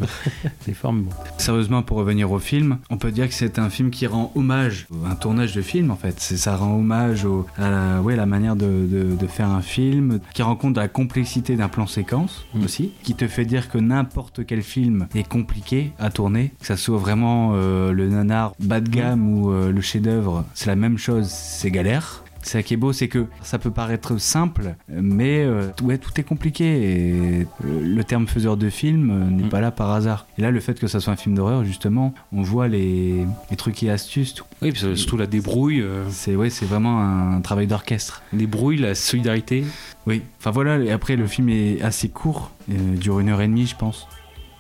[0.66, 1.04] des formes.
[1.04, 1.12] Bon.
[1.38, 4.88] Sérieusement, pour revenir au film, on peut dire que c'est un film qui rend hommage,
[5.06, 6.20] un tournage de film en fait.
[6.20, 10.20] Ça rend hommage au- à la, ouais, la manière de, de- de faire un film,
[10.34, 12.64] qui rend compte de la complexité d'un plan séquence Mm.
[12.64, 16.78] aussi, qui te fait dire que n'importe quel film est compliqué à tourner, que ça
[16.78, 21.28] soit vraiment le nanar bas de gamme ou euh, le chef-d'œuvre, c'est la même chose,
[21.30, 22.23] c'est galère.
[22.44, 26.12] C'est ça qui est beau, c'est que ça peut paraître simple, mais euh, ouais, tout
[26.20, 26.66] est compliqué.
[26.66, 29.50] Et le, le terme faiseur de film euh, n'est Mm.
[29.50, 30.28] pas là par hasard.
[30.38, 33.56] Et là, le fait que ça soit un film d'horreur, justement, on voit les, les
[33.56, 34.34] trucs et astuces.
[34.34, 34.44] tout.
[34.62, 38.22] Oui, puis surtout la débrouille, euh, C'est ouais, c'est vraiment un travail d'orchestre.
[38.34, 39.64] débrouille, la solidarité.
[40.06, 40.22] Oui.
[40.40, 40.80] Enfin voilà.
[40.80, 44.08] Et après, le film est assez court, euh, dure une heure et demie, je pense.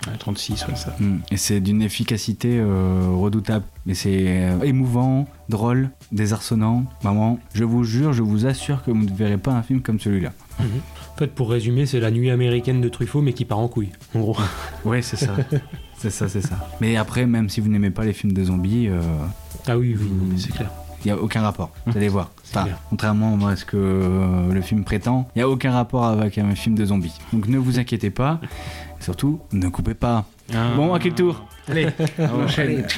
[0.07, 0.95] Ouais, 36, ouais, ça.
[0.99, 1.17] Mm.
[1.31, 3.65] Et c'est d'une efficacité euh, redoutable.
[3.85, 6.85] Mais c'est euh, émouvant, drôle, désarçonnant.
[7.01, 9.99] Vraiment, je vous jure, je vous assure que vous ne verrez pas un film comme
[9.99, 10.31] celui-là.
[10.59, 13.91] En fait, pour résumer, c'est la nuit américaine de Truffaut, mais qui part en couille.
[14.15, 14.37] En gros.
[14.85, 15.35] Ouais, c'est ça.
[15.97, 16.67] c'est ça, c'est ça.
[16.81, 19.01] Mais après, même si vous n'aimez pas les films de zombies, euh,
[19.67, 20.69] Ah oui, oui, oui, c'est clair.
[21.05, 21.71] il n'y a aucun rapport.
[21.85, 22.31] Vous allez voir.
[22.49, 22.79] Enfin, clair.
[22.89, 26.75] contrairement à ce que le film prétend, il n'y a aucun rapport avec un film
[26.75, 27.13] de zombies.
[27.31, 28.39] Donc ne vous inquiétez pas.
[29.03, 30.25] Surtout, ne coupez pas.
[30.77, 31.87] Bon, à quel tour Allez,
[32.19, 32.85] on enchaîne.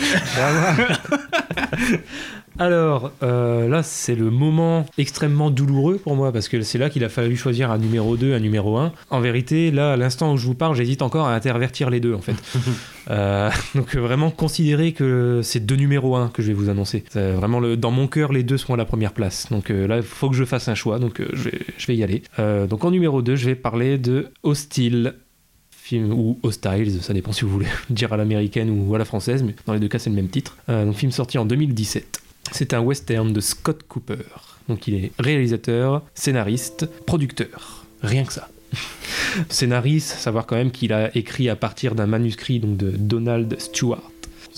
[2.58, 7.04] Alors, euh, là, c'est le moment extrêmement douloureux pour moi, parce que c'est là qu'il
[7.04, 8.94] a fallu choisir un numéro 2, un numéro 1.
[9.10, 12.14] En vérité, là, à l'instant où je vous parle, j'hésite encore à intervertir les deux,
[12.14, 12.36] en fait.
[13.12, 17.04] Euh, donc, vraiment, considérez que c'est deux numéros 1 que je vais vous annoncer.
[17.14, 19.46] Vraiment, le, dans mon cœur, les deux seront à la première place.
[19.52, 21.96] Donc euh, là, il faut que je fasse un choix, donc je, vais, je vais
[21.96, 22.24] y aller.
[22.68, 25.14] Donc, en numéro 2, je vais parler de Hostile.
[25.86, 29.44] Film, ou Hostiles, ça dépend si vous voulez dire à l'américaine ou à la française,
[29.44, 30.58] mais dans les deux cas c'est le même titre.
[30.68, 32.22] Euh, donc film sorti en 2017.
[32.52, 34.26] C'est un western de Scott Cooper.
[34.68, 37.86] Donc il est réalisateur, scénariste, producteur.
[38.02, 38.50] Rien que ça.
[39.50, 44.10] Scénariste, savoir quand même qu'il a écrit à partir d'un manuscrit donc de Donald Stewart.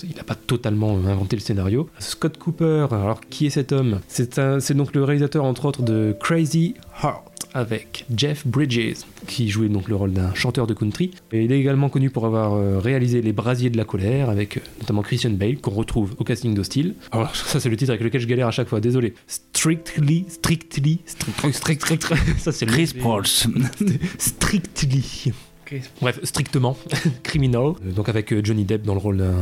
[0.04, 1.90] Il n'a pas totalement inventé le scénario.
[1.98, 4.00] Scott Cooper, alors qui est cet homme?
[4.08, 9.88] C'est donc le réalisateur entre autres de Crazy Heart avec Jeff Bridges, qui jouait donc
[9.88, 11.10] le rôle d'un chanteur de country.
[11.32, 14.56] Et il est également connu pour avoir euh, réalisé Les Brasiers de la colère, avec
[14.56, 16.94] euh, notamment Christian Bale, qu'on retrouve au casting d'Hostile.
[17.12, 19.14] Alors ça c'est le titre avec lequel je galère à chaque fois, désolé.
[19.26, 23.24] Strictly, strictly, strict, strict, strict, ça c'est le- Chris Pauls.
[24.18, 25.32] Strictly.
[26.00, 26.76] Bref, strictement
[27.22, 27.62] criminal.
[27.86, 29.34] Euh, Donc avec euh, Johnny Depp dans le rôle d'un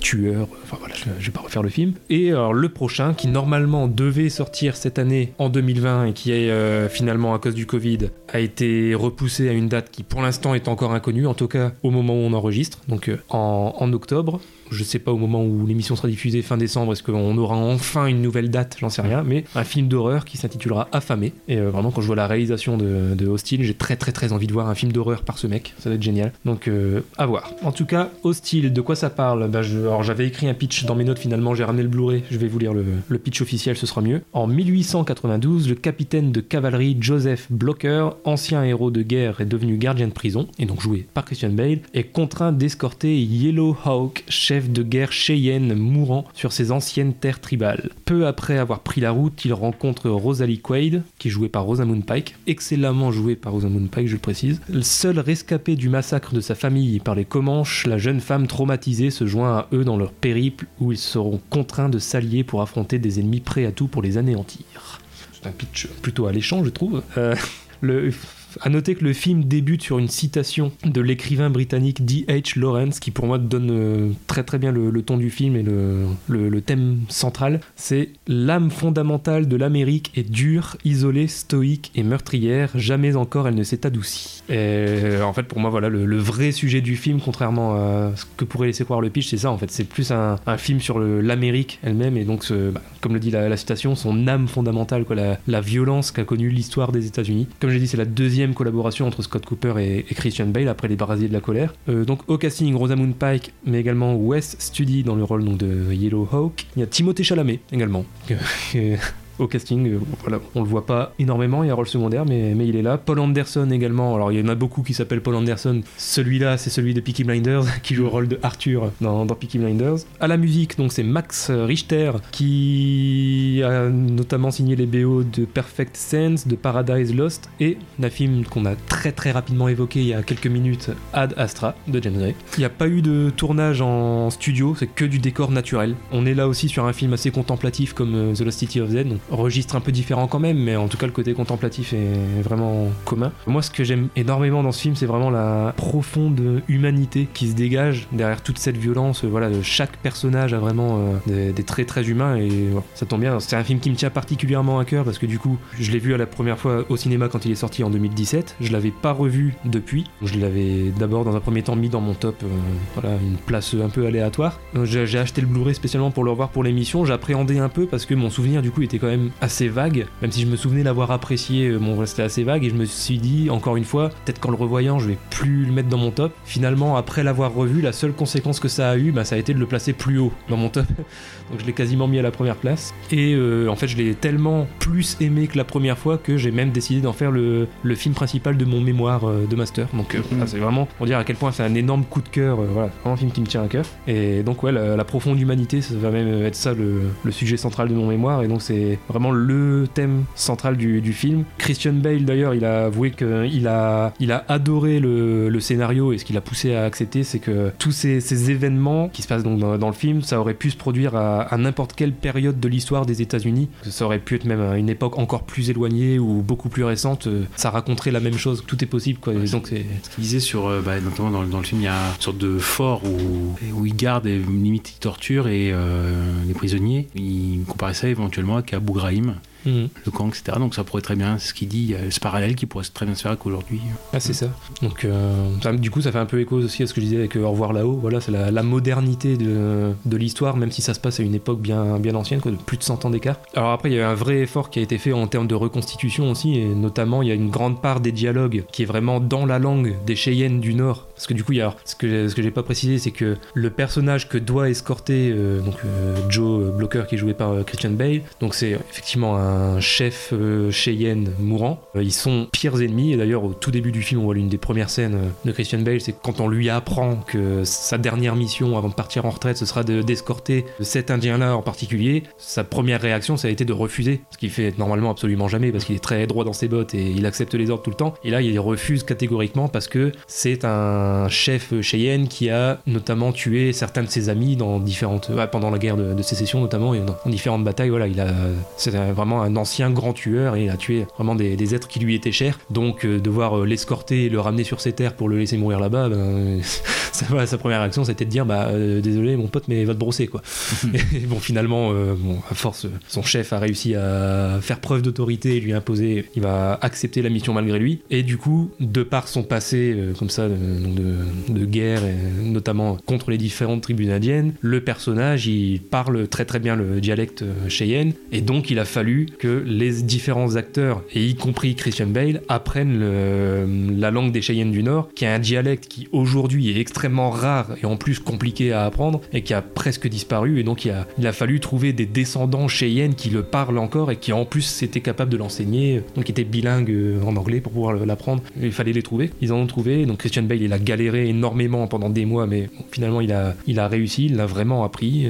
[0.00, 0.48] tueur.
[0.64, 1.94] Enfin voilà, je, je vais pas refaire le film.
[2.08, 6.50] Et alors, le prochain, qui normalement devait sortir cette année en 2020 et qui est
[6.50, 10.54] euh, finalement à cause du Covid a été repoussé à une date qui pour l'instant
[10.54, 14.40] est encore inconnue, en tout cas au moment où on enregistre, donc en octobre.
[14.70, 18.06] Je sais pas au moment où l'émission sera diffusée fin décembre, est-ce qu'on aura enfin
[18.06, 21.32] une nouvelle date, j'en sais rien, mais un film d'horreur qui s'intitulera Affamé.
[21.48, 24.46] Et euh, vraiment, quand je vois la réalisation de, Hostile, j'ai très très très envie
[24.46, 26.32] de voir un film d'horreur par ce mec, ça va être génial.
[26.44, 27.52] Donc euh, à voir.
[27.62, 29.50] En tout cas, Hostile, de quoi ça parle?
[29.62, 32.38] Je- Alors j'avais écrit un pitch dans mes notes, finalement j'ai ramené le Blu-ray, je
[32.38, 34.22] vais vous lire le, le pitch officiel, ce sera mieux.
[34.32, 40.08] En 1892, le capitaine de cavalerie Joseph Blocker, ancien héros de guerre et devenu gardien
[40.08, 44.82] de prison, et donc joué par Christian Bale, est contraint d'escorter Yellow Hawk, chef de
[44.82, 47.90] guerre Cheyenne mourant sur ses anciennes terres tribales.
[48.04, 52.04] Peu après avoir pris la route, il rencontre Rosalie Quaid, qui est jouée par Rosamund
[52.04, 54.60] Pike, excellemment jouée par Rosamund Pike, je le précise.
[54.68, 59.10] Le seul rescapé du massacre de sa famille par les Comanches, la jeune femme traumatisée
[59.10, 62.98] se joint à eux dans leur périple où ils seront contraints de s'allier pour affronter
[62.98, 65.00] des ennemis prêts à tout pour les anéantir.
[65.32, 67.02] C'est un pitch plutôt alléchant, je trouve.
[67.16, 67.34] Euh,
[67.80, 68.12] le,
[68.60, 72.58] à noter que le film débute sur une citation de l'écrivain britannique D.H.
[72.58, 76.60] Lawrence, qui pour moi donne euh, très très bien le, ton du film et le,
[76.60, 77.60] thème central.
[77.76, 82.70] C'est l'âme fondamentale de l'Amérique est dure, isolée, stoïque et meurtrière.
[82.74, 84.42] Jamais encore elle ne s'est adoucie.
[84.50, 88.44] Euh, en fait, pour moi, voilà, le, vrai sujet du film, contrairement à ce que
[88.44, 89.70] pourrait laisser croire le pitch, c'est ça en fait.
[89.70, 93.56] C'est plus un, film sur l'Amérique elle-même et donc, bah, comme le dit la, la
[93.56, 97.46] citation, son âme fondamentale, quoi, la, la violence qu'a connue l'histoire des États-Unis.
[97.60, 100.88] Comme j'ai dit, c'est la deuxième collaboration entre Scott Cooper et, et Christian Bale après
[100.88, 101.74] Les Brasiers de la colère.
[101.88, 105.92] Euh, donc au casting, Rosamund Pike, mais également Wes Studi dans le rôle donc, de
[105.92, 106.66] Yellow Hawk.
[106.76, 108.04] Il y a Timothée Chalamet également.
[109.40, 112.24] au casting, euh, voilà, on le voit pas énormément, il y a un rôle secondaire,
[112.24, 112.98] mais, mais il est là.
[112.98, 115.82] Paul Anderson également, alors il y en a beaucoup qui s'appellent Paul Anderson.
[115.96, 119.58] Celui-là, c'est celui de Peaky Blinders, qui joue le rôle de Arthur dans, dans Peaky
[119.58, 119.98] Blinders.
[120.20, 125.96] À la musique, donc c'est Max Richter, qui a notamment signé les BO de Perfect
[125.96, 130.14] Sense, de Paradise Lost, et d'un film qu'on a très très rapidement évoqué il y
[130.14, 132.34] a quelques minutes, Ad Astra, de James Gray.
[132.56, 135.94] Il n'y a pas eu de tournage en studio, c'est que du décor naturel.
[136.12, 138.90] On est là aussi sur un film assez contemplatif comme euh, The Lost City of
[138.90, 141.92] Z, donc registre un peu différent quand même, mais en tout cas le côté contemplatif
[141.92, 143.32] est vraiment commun.
[143.46, 147.54] Moi ce que j'aime énormément dans ce film, c'est vraiment la profonde humanité qui se
[147.54, 149.24] dégage derrière toute cette violence.
[149.24, 150.98] Voilà, chaque personnage a vraiment
[151.28, 152.50] euh, des, traits très humains et
[152.94, 153.38] ça tombe bien.
[153.40, 155.98] C'est un film qui me tient particulièrement à cœur parce que du coup, je l'ai
[155.98, 158.56] vu à la première fois au cinéma quand il est sorti en 2017.
[158.60, 160.04] Je l'avais pas revu depuis.
[160.22, 162.46] Je l'avais d'abord dans un premier temps mis dans mon top, euh,
[162.94, 164.60] voilà, une place un peu aléatoire.
[164.84, 167.04] J'ai j'ai acheté le Blu-ray spécialement pour le revoir pour l'émission.
[167.04, 169.09] J'appréhendais un peu parce que mon souvenir du coup était quand même
[169.40, 170.06] assez vague.
[170.22, 172.84] Même si je me souvenais l'avoir apprécié, euh, bon, c'était assez vague et je me
[172.84, 175.98] suis dit encore une fois, peut-être qu'en le revoyant, je vais plus le mettre dans
[175.98, 176.32] mon top.
[176.44, 179.54] Finalement, après l'avoir revu, la seule conséquence que ça a eu, bah, ça a été
[179.54, 180.86] de le placer plus haut dans mon top.
[181.50, 182.94] Donc je l'ai quasiment mis à la première place.
[183.10, 186.50] Et euh, en fait, je l'ai tellement plus aimé que la première fois que j'ai
[186.50, 189.88] même décidé d'en faire le, le film principal de mon mémoire euh, de master.
[189.94, 192.28] Donc euh, voilà, c'est vraiment pour dire à quel point c'est un énorme coup de
[192.28, 192.56] cœur.
[192.56, 193.84] voilà, vraiment un film qui me tient à cœur.
[194.06, 197.56] Et donc ouais, la, la profonde humanité, ça va même être ça le, le sujet
[197.56, 198.42] central de mon mémoire.
[198.42, 201.44] Et donc c'est vraiment le thème central du, du film.
[201.58, 206.18] Christian Bale d'ailleurs, il a avoué qu'il a, il a adoré le, le scénario et
[206.18, 209.42] ce qui l'a poussé à accepter, c'est que tous ces, ces événements qui se passent
[209.42, 212.58] donc dans, dans le film, ça aurait pu se produire à, à n'importe quelle période
[212.60, 213.68] de l'histoire des États-Unis.
[213.88, 217.26] Ça aurait pu être même à une époque encore plus éloignée ou beaucoup plus récente.
[217.26, 218.64] euh, Ça raconterait la même chose.
[218.66, 219.32] Tout est possible quoi.
[219.34, 221.84] Donc c'est Ce qu'il disait sur, euh, bah, notamment dans, le- dans le film, il
[221.84, 225.70] y a une sorte de fort où, où il garde et limite il torture et
[225.72, 227.08] euh, les prisonniers.
[227.14, 229.30] Il comparait ça éventuellement à Abu Ghraib,
[229.66, 229.88] Mhm.
[230.06, 230.58] le camp, etc.
[230.58, 233.22] Donc ça pourrait très bien, ce qu'il dit, ce parallèle qui pourrait très bien se
[233.22, 233.80] faire avec aujourd'hui.
[234.12, 234.48] Ah, c'est ça.
[234.82, 235.32] Donc, euh,
[235.62, 237.36] ça- du coup, ça fait un peu écho aussi à ce que je disais avec
[237.36, 237.98] euh, Au revoir là-haut.
[238.00, 241.34] Voilà, c'est la, la modernité de, de l'histoire, même si ça se passe à une
[241.34, 243.36] époque bien, bien ancienne, quoi, de plus de 100 ans d'écart.
[243.54, 245.54] Alors après, il y a un vrai effort qui a été fait en termes de
[245.54, 249.20] reconstitution aussi, et notamment, il y a une grande part des dialogues qui est vraiment
[249.20, 251.06] dans la langue des Cheyennes du Nord.
[251.20, 251.52] Parce que du coup,
[251.84, 255.60] ce que, ce que j'ai pas précisé, c'est que le personnage que doit escorter euh,
[255.60, 259.80] donc, euh, Joe Blocker, qui est joué par euh, Christian Bale, donc c'est effectivement un
[259.80, 261.82] chef euh, Cheyenne mourant.
[261.94, 264.48] Euh, ils sont pires ennemis, et d'ailleurs, au tout début du film, on voit l'une
[264.48, 268.34] des premières scènes euh, de Christian Bale, c'est quand on lui apprend que sa dernière
[268.34, 272.22] mission avant de partir en retraite, ce sera de- d'escorter cet Indien-là en particulier.
[272.38, 275.84] Sa première réaction, ça a été de refuser, ce qu'il fait normalement absolument jamais, parce
[275.84, 278.14] qu'il est très droit dans ses bottes et il accepte les ordres tout le temps.
[278.24, 283.72] Et là, il refuse catégoriquement parce que c'est un chef Cheyenne qui a notamment tué
[283.72, 287.00] certains de ses amis dans différentes, ouais, pendant la guerre de, de sécession notamment, et
[287.00, 287.90] dans, dans différentes batailles.
[287.90, 288.28] Voilà, il a,
[288.76, 291.88] c'est un- vraiment un ancien grand tueur et il a tué vraiment des, des êtres
[291.88, 292.58] qui lui étaient chers.
[292.70, 295.80] Donc, euh, devoir euh, l'escorter et le ramener sur ses terres pour le laisser mourir
[295.80, 296.60] là-bas, ben,
[297.12, 299.98] ça, sa première réaction, c'était de dire bah euh, désolé mon pote, mais va te
[299.98, 300.42] brosser quoi.
[301.14, 305.56] et bon, finalement, euh, bon, à force, son chef a réussi à faire preuve d'autorité
[305.56, 308.00] et lui imposer, il va accepter la mission malgré lui.
[308.10, 310.99] Et du coup, de par son passé comme ça donc de,
[311.48, 316.58] de guerre, et notamment contre les différentes tribus indiennes, le personnage il parle très très
[316.58, 321.24] bien le dialecte euh, Cheyenne et donc il a fallu que les différents acteurs, et
[321.24, 325.88] y compris Christian Bale, apprennent la langue des Cheyennes du Nord, qui est un dialecte
[325.88, 330.08] qui aujourd'hui est extrêmement rare et en plus compliqué à apprendre et qui a presque
[330.08, 330.60] disparu.
[330.60, 334.10] Et donc il a, il a fallu trouver des descendants Cheyennes qui le parlent encore
[334.10, 337.60] et qui en plus étaient capables de l'enseigner, donc qui étaient bilingues euh, en anglais
[337.60, 338.42] pour pouvoir l'apprendre.
[338.60, 339.30] Il fallait les trouver.
[339.40, 340.06] Ils en ont trouvé.
[340.06, 343.78] Donc Christian Bale, il a galéré énormément pendant des mois, mais finalement il a, il
[343.78, 345.26] a réussi, il l'a vraiment appris.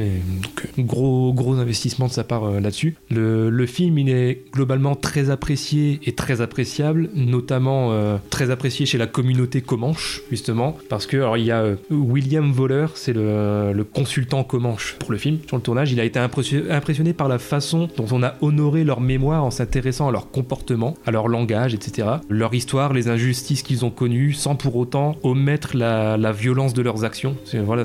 [0.77, 2.97] Donc gros, gros investissement de sa part euh, là-dessus.
[3.11, 8.87] Le, le film, il est globalement très apprécié et très appréciable, notamment euh, très apprécié
[8.87, 13.12] chez la communauté Comanche, justement, parce que alors, il y a euh, William Voller, c'est
[13.12, 15.93] le, le consultant Comanche pour le film, sur le tournage.
[15.93, 20.09] Il a été impressionné, par la façon dont on a honoré leur mémoire en s'intéressant
[20.09, 22.09] à leur comportement, à leur langage, etc.
[22.28, 27.05] Leur histoire, les injustices qu'ils ont connues, sans pour autant omettre la, violence de leurs
[27.05, 27.37] actions.
[27.45, 27.83] C'est voilà,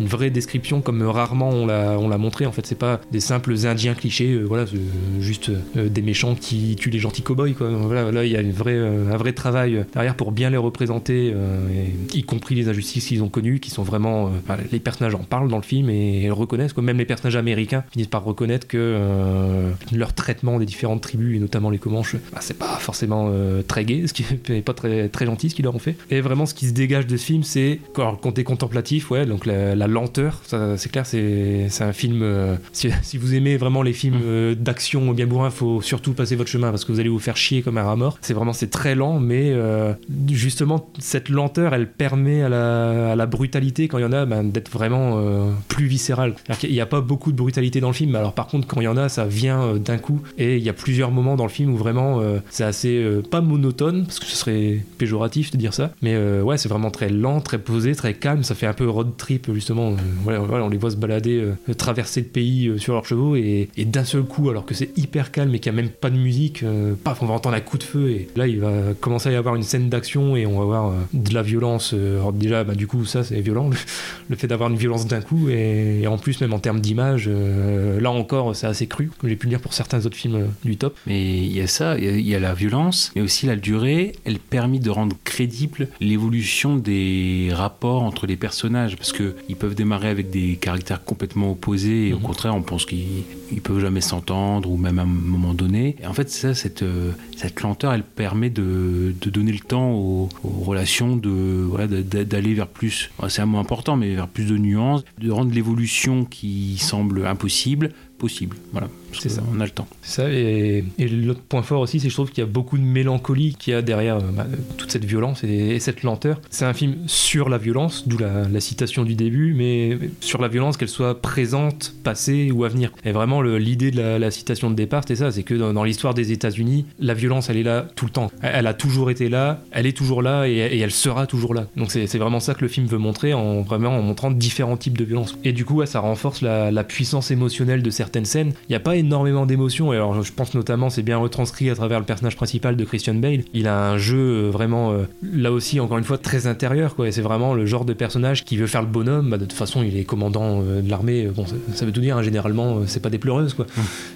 [0.00, 2.46] une vraie description comme rarement on l'a on l'a montré.
[2.46, 4.78] En fait, c'est pas des simples Indiens clichés, euh, voilà, c'est
[5.20, 7.52] juste euh, des méchants qui tuent les gentils cow-boys.
[7.58, 11.86] Voilà, là, il y a euh, un vrai travail derrière pour bien les représenter, euh,
[12.12, 14.30] y compris les injustices qu'ils ont connues, qui sont vraiment.
[14.48, 16.72] euh, les personnages en parlent dans le film et, reconnaissent.
[16.72, 16.82] Quoi.
[16.82, 21.40] Même les personnages américains finissent par reconnaître que euh, leur traitement des différentes tribus, et
[21.40, 25.26] notamment les Comanches, bah, c'est pas forcément euh, très gai, ce qui est pas très
[25.26, 25.96] gentil ce qu'ils leur ont fait.
[26.10, 29.26] Et vraiment, ce qui se dégage de ce film, c'est alors, le côté contemplatif, ouais,
[29.26, 32.22] donc la, la lenteur, ça, c'est clair, c'est c'est un film.
[32.22, 36.36] euh, si, si vous aimez vraiment les films euh, d'action bien bourrin, faut surtout passer
[36.36, 38.18] votre chemin parce que vous allez vous faire chier comme un rat mort.
[38.20, 39.92] C'est vraiment, c'est très lent, mais euh,
[40.30, 44.26] justement, cette lenteur, elle permet à la, à la brutalité, quand il y en a,
[44.26, 46.34] ben, d'être vraiment euh, plus viscérale.
[46.58, 48.80] Qu'il n'y a pas beaucoup de brutalité dans le film, mais alors par contre, quand
[48.80, 50.20] il y en a, ça vient d'un coup.
[50.38, 54.04] Et il y a plusieurs moments dans le film où vraiment, c'est assez, pas monotone,
[54.04, 57.58] parce que ce serait péjoratif de dire ça, mais ouais, c'est vraiment très lent, très
[57.58, 58.42] posé, très calme.
[58.42, 59.96] Ça fait un peu road trip, justement.
[60.28, 63.68] Euh, on les voit se balader, euh, traverser le pays euh, sur leurs chevaux, et,
[63.76, 66.16] d'un seul coup, alors que c'est hyper calme et qu'il n'y a même pas de
[66.16, 66.64] musique,
[67.04, 69.36] paf, on va entendre un coup de feu, et là, il va commencer à y
[69.36, 71.92] avoir une scène d'action, et on va voir euh, de la violence.
[71.94, 73.70] alors déjà, bah, du coup, ça, c'est violent,
[74.28, 78.10] le, fait d'avoir une violence d'un coup, et, en plus, même en termes d'image, là
[78.10, 80.96] encore, c'est assez cru, comme j'ai pu le dire pour certains autres films du top.
[81.06, 84.38] Mais il y a ça, il y, a la violence, mais aussi la durée, elle
[84.38, 90.08] permet de rendre crédible l'évolution des rapports entre les personnages, parce que ils peuvent démarrer
[90.08, 92.22] avec des caractères complètement opposés, et au Mhm.
[92.22, 95.96] contraire, on pense qu'ils ils peuvent jamais s'entendre, ou même à un moment donné.
[96.02, 99.92] Et en fait, ça, cette, euh, cette lenteur, elle permet de, de donner le temps
[99.92, 101.30] aux, aux relations de
[101.68, 105.52] voilà, d'aller vers plus, c'est un mot important, mais vers plus de nuances, de rendre
[105.54, 108.56] l'évolution qui semble impossible possible.
[108.72, 108.88] Voilà,
[109.20, 109.42] C'est ça.
[109.54, 109.86] On a le temps.
[110.02, 112.50] C'est ça, et, et l'autre point fort aussi, c'est que je trouve qu'il y a
[112.50, 114.46] beaucoup de mélancolie qu'il y a derrière euh, bah,
[114.76, 116.40] toute cette violence et, et cette lenteur.
[116.50, 120.48] C'est un film sur la violence, d'où la, la citation du début, mais sur la
[120.48, 122.92] violence, qu'elle soit présente, passée ou à venir.
[123.04, 125.84] Et vraiment, l'idée de la, la citation de départ, c'est ça, c'est que dans, dans
[125.84, 128.30] l'histoire des États-Unis, la violence, elle est là tout le temps.
[128.42, 131.54] Elle, elle a toujours été là, elle est toujours là, et, et elle sera toujours
[131.54, 131.66] là.
[131.76, 134.76] Donc c'est c'est vraiment ça que le film veut montrer, en vraiment en montrant différents
[134.76, 135.36] types de violence.
[135.44, 138.52] Et du coup, ouais, ça renforce la, la puissance émotionnelle de certaines scènes.
[138.68, 141.74] Il n'y a pas énormément d'émotions, et alors je pense notamment, c'est bien retranscrit à
[141.74, 143.42] travers le personnage principal de Christian Bale.
[143.52, 147.08] Il a un jeu euh, vraiment, euh, là aussi, encore une fois, très intérieur, quoi.
[147.08, 149.30] Et c'est vraiment le genre de personnage qui veut faire le bonhomme.
[149.30, 151.26] Bah, de toute façon, il est commandant euh, de l'armée.
[151.26, 153.66] Bon, ça, ça veut tout dire, hein, généralement, c'est pas des pleureuses, quoi.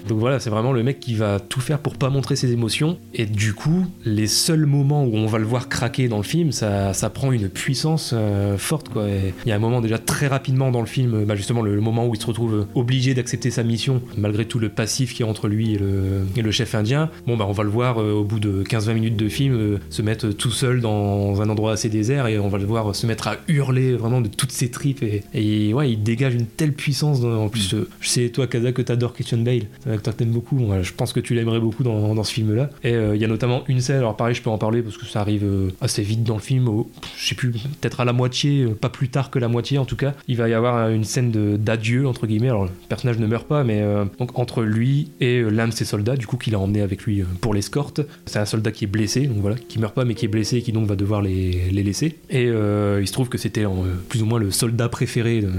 [0.07, 2.97] Donc voilà, c'est vraiment le mec qui va tout faire pour pas montrer ses émotions.
[3.13, 6.51] Et du coup, les seuls moments où on va le voir craquer dans le film,
[6.51, 9.05] ça, ça prend une puissance euh, forte, quoi.
[9.45, 11.81] Il y a un moment déjà très rapidement dans le film, bah, justement le, le
[11.81, 15.25] moment où il se retrouve obligé d'accepter sa mission, malgré tout le passif qui est
[15.25, 17.09] entre lui et le, et chef indien.
[17.27, 19.77] Bon, bah, on va le voir euh, au bout de 15-20 minutes de film euh,
[19.89, 23.05] se mettre tout seul dans un endroit assez désert et on va le voir se
[23.05, 25.03] mettre à hurler vraiment de toutes ses tripes.
[25.03, 27.25] Et, et ouais, il dégage une telle puissance.
[27.25, 29.63] en plus, euh, je sais, toi, Kaza, que t'adores Christian Bale.
[29.83, 30.65] C'est un que t'aimes beaucoup.
[30.81, 32.69] Je pense que tu l'aimerais beaucoup dans, ce film-là.
[32.85, 34.97] Et euh, il y a notamment une scène, alors pareil, je peux en parler parce
[34.97, 35.45] que ça arrive
[35.81, 36.69] assez vite dans le film.
[36.69, 39.83] au- je sais plus, peut-être à la moitié, pas plus tard que la moitié en
[39.85, 40.13] tout cas.
[40.29, 42.47] Il va y avoir une scène d'adieu, entre guillemets.
[42.47, 43.83] Alors, le personnage ne meurt pas, mais
[44.17, 47.03] donc entre lui et euh, l'un de ses soldats, du coup, qu'il a emmené avec
[47.03, 48.01] lui euh, pour l'escorte.
[48.25, 50.57] C'est un soldat qui est blessé, donc voilà, qui meurt pas, mais qui est blessé
[50.57, 52.17] et qui donc va devoir les, les laisser.
[52.29, 53.65] Et euh, il se trouve que c'était
[54.07, 55.49] plus ou moins le soldat préféré de,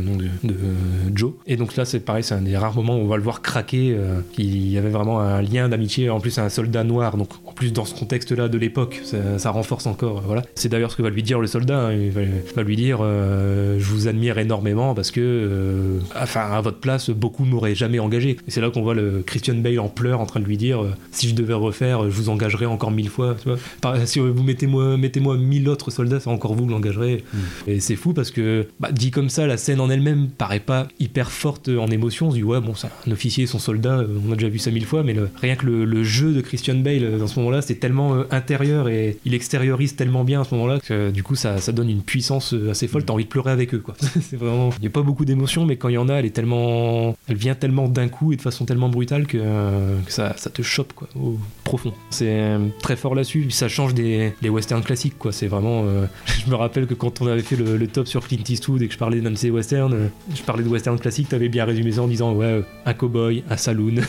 [1.15, 1.33] Joe.
[1.47, 3.43] Et donc là, c'est pareil, c'est un des rares moments où on va le voir
[3.43, 3.97] craquer.
[4.39, 6.11] il y avait vraiment un lien d'amitié.
[6.11, 9.51] En plus, c'est un soldat noir, donc en plus dans ce contexte-là de l'époque, ça,
[9.51, 10.23] renforce encore.
[10.23, 10.43] voilà.
[10.55, 11.89] C'est d'ailleurs ce que va lui dire le soldat.
[11.89, 11.93] hein.
[11.93, 17.45] Il va, lui dire Je vous admire énormément parce que, enfin, à votre place, beaucoup
[17.45, 18.37] m'auraient jamais engagé.
[18.47, 20.83] Et c'est là qu'on voit le Christian Bale en pleurs en train de lui dire
[20.83, 23.37] euh, Si je devais refaire, je vous engagerais encore mille fois.
[23.43, 27.25] Tu vois Par- si vous mettez-moi mettez-moi mille autres soldats, c'est encore vous que l'engagerez.
[27.67, 30.89] Et c'est fou parce que, bah, dit comme ça, la scène en elle-même paraît pas
[30.99, 32.29] hyper forte en émotion.
[32.29, 34.59] On se dit, ouais, bon, c'est un officier, son soldat, euh, on a déjà vu
[34.59, 37.27] ça mille fois, mais le- rien que le, le jeu de Christian Bale euh, dans
[37.27, 40.93] ce moment-là, c'est tellement euh, intérieur et il extériorise tellement bien à ce moment-là que
[40.95, 43.05] euh, du coup, ça, ça donne une puissance euh, assez folle.
[43.05, 43.95] T'as envie de pleurer avec eux, quoi.
[44.21, 44.71] c'est vraiment.
[44.79, 47.17] Il n'y a pas beaucoup d'émotions, mais quand il y en a, elle est tellement.
[47.29, 50.51] Elle vient tellement d'un coup et de façon tellement brutale que, euh, que ça, ça
[50.51, 51.93] te chope, quoi, au profond.
[52.11, 53.51] C'est euh, très fort là-dessus.
[53.51, 55.33] Ça change des, des westerns classiques, quoi.
[55.33, 55.83] C'est vraiment.
[55.85, 56.07] euh,
[56.45, 58.87] je me rappelle que quand on avait fait le, le top sur Clint Eastwood et
[58.89, 61.93] que je parlais d'un de ces westerns, je parlais de western classique, t'avais bien résumé
[61.93, 63.95] ça en disant ouais, un cowboy, un saloon.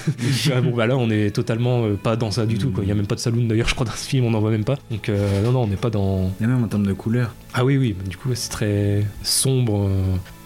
[0.51, 2.83] Ouais, bon, bah là, on est totalement pas dans ça du tout, quoi.
[2.83, 4.39] Il y a même pas de saloon d'ailleurs, je crois, dans ce film, on n'en
[4.39, 4.77] voit même pas.
[4.89, 5.09] Donc,
[5.43, 6.31] non, non, on n'est pas dans.
[6.41, 7.33] Et même en termes de couleur.
[7.53, 9.89] Ah oui, oui, bah, du coup, c'est très sombre.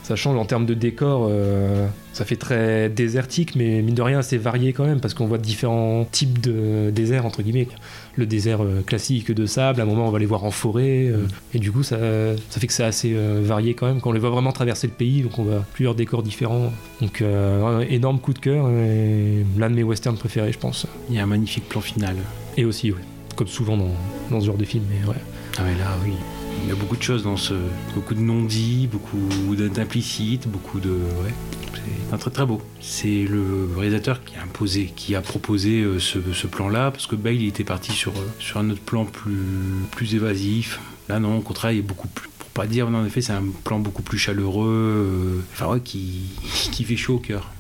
[0.06, 4.22] Ça change en termes de décor, euh, ça fait très désertique, mais mine de rien,
[4.22, 7.68] c'est varié quand même, parce qu'on voit différents types de déserts, entre guillemets.
[8.16, 11.08] Le désert euh, classique de sable, à un moment, on va les voir en forêt,
[11.08, 11.26] euh,
[11.56, 11.98] et du coup, ça,
[12.52, 14.86] ça fait que c'est assez euh, varié quand même, quand on les voit vraiment traverser
[14.86, 16.72] le pays, donc on voit plusieurs décors différents.
[17.02, 20.86] Donc, un énorme coup de cœur, et l'un de mes westerns préférés, je pense.
[21.10, 22.16] Il y a un magnifique plan final.
[22.58, 23.02] Et aussi, ouais,
[23.36, 23.90] comme souvent dans,
[24.30, 25.18] dans ce genre de film, mais ouais.
[25.58, 26.12] Ah mais là, oui.
[26.64, 27.54] Il y a beaucoup de choses dans ce...
[27.94, 30.90] Beaucoup de non-dits, beaucoup d'implicites, beaucoup de...
[30.90, 31.34] Ouais.
[32.08, 32.62] C'est un très très beau.
[32.82, 38.12] C'est le réalisateur qui a proposé euh, ce, plan-là, parce que Bale était parti sur,
[38.12, 39.38] euh, sur un autre plan plus,
[39.92, 40.80] plus évasif.
[41.10, 42.30] Là non, au contraire, il est beaucoup plus...
[42.40, 45.82] Pour pas dire, non, en effet, c'est un plan beaucoup plus chaleureux, euh, enfin ouais,
[45.82, 46.22] qui,
[46.72, 47.52] qui fait chaud au cœur.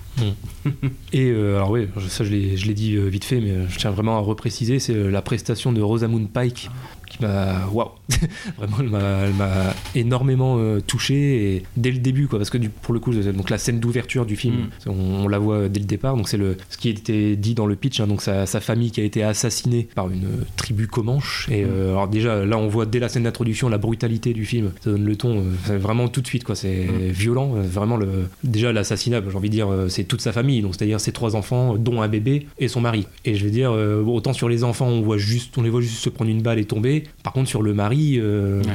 [1.12, 4.22] Et euh, alors oui, ça je l'ai, dit vite fait, mais je tiens vraiment à
[4.22, 6.70] repréciser, c'est la prestation de Rosamund Pike
[7.18, 7.90] qui m'a, waouh,
[8.58, 12.94] vraiment elle m'a, énormément euh, touché et dès le début quoi, parce que du, pour
[12.94, 14.90] le coup, donc la scène d'ouverture du film, Mm.
[14.90, 17.66] on, on la voit dès le départ, donc c'est le ce qui était dit dans
[17.66, 20.88] le pitch, hein, donc sa, sa famille qui a été assassinée par une euh, tribu
[20.88, 21.48] comanche.
[21.52, 24.72] Et euh, alors déjà là, on voit dès la scène d'introduction la brutalité du film,
[24.82, 28.28] ça donne le ton, euh, vraiment tout de suite quoi, c'est violent, euh, vraiment le
[28.44, 31.76] déjà l'assassinat, j'ai envie de dire, c'est toute sa famille, donc c'est-à-dire ses trois enfants,
[31.76, 33.08] dont un bébé et son mari.
[33.26, 35.98] Et je veux dire, autant sur les enfants, on voit juste, on les voit juste
[35.98, 37.05] se prendre une balle et tomber.
[37.24, 38.70] Par contre, sur le mari, euh, Ouais.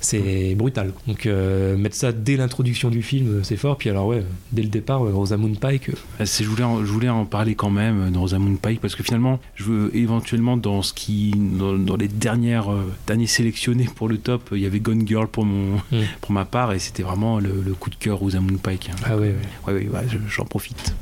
[0.00, 0.92] c'est brutal.
[1.06, 3.76] Donc euh, mettre ça dès l'introduction du film, euh, c'est fort.
[3.76, 4.22] Puis alors ouais,
[4.52, 5.90] dès le départ, Rosamund Pike,
[6.24, 9.02] c'est- Je voulais, en, je voulais en parler quand même de Rosamund Pike parce que
[9.02, 12.68] finalement, je veux éventuellement dans ce qui, dans, dans les dernières
[13.08, 16.02] années sélectionnées pour le top, il y avait Gone Girl pour mon, Mm.
[16.20, 18.90] pour ma part et c'était vraiment le, le coup de cœur Rosamund Pike.
[18.92, 18.96] hein.
[19.04, 19.28] ah ouais.
[19.28, 19.34] ouais.
[19.66, 20.94] Ouais, ouais, ouais, je- j'en profite.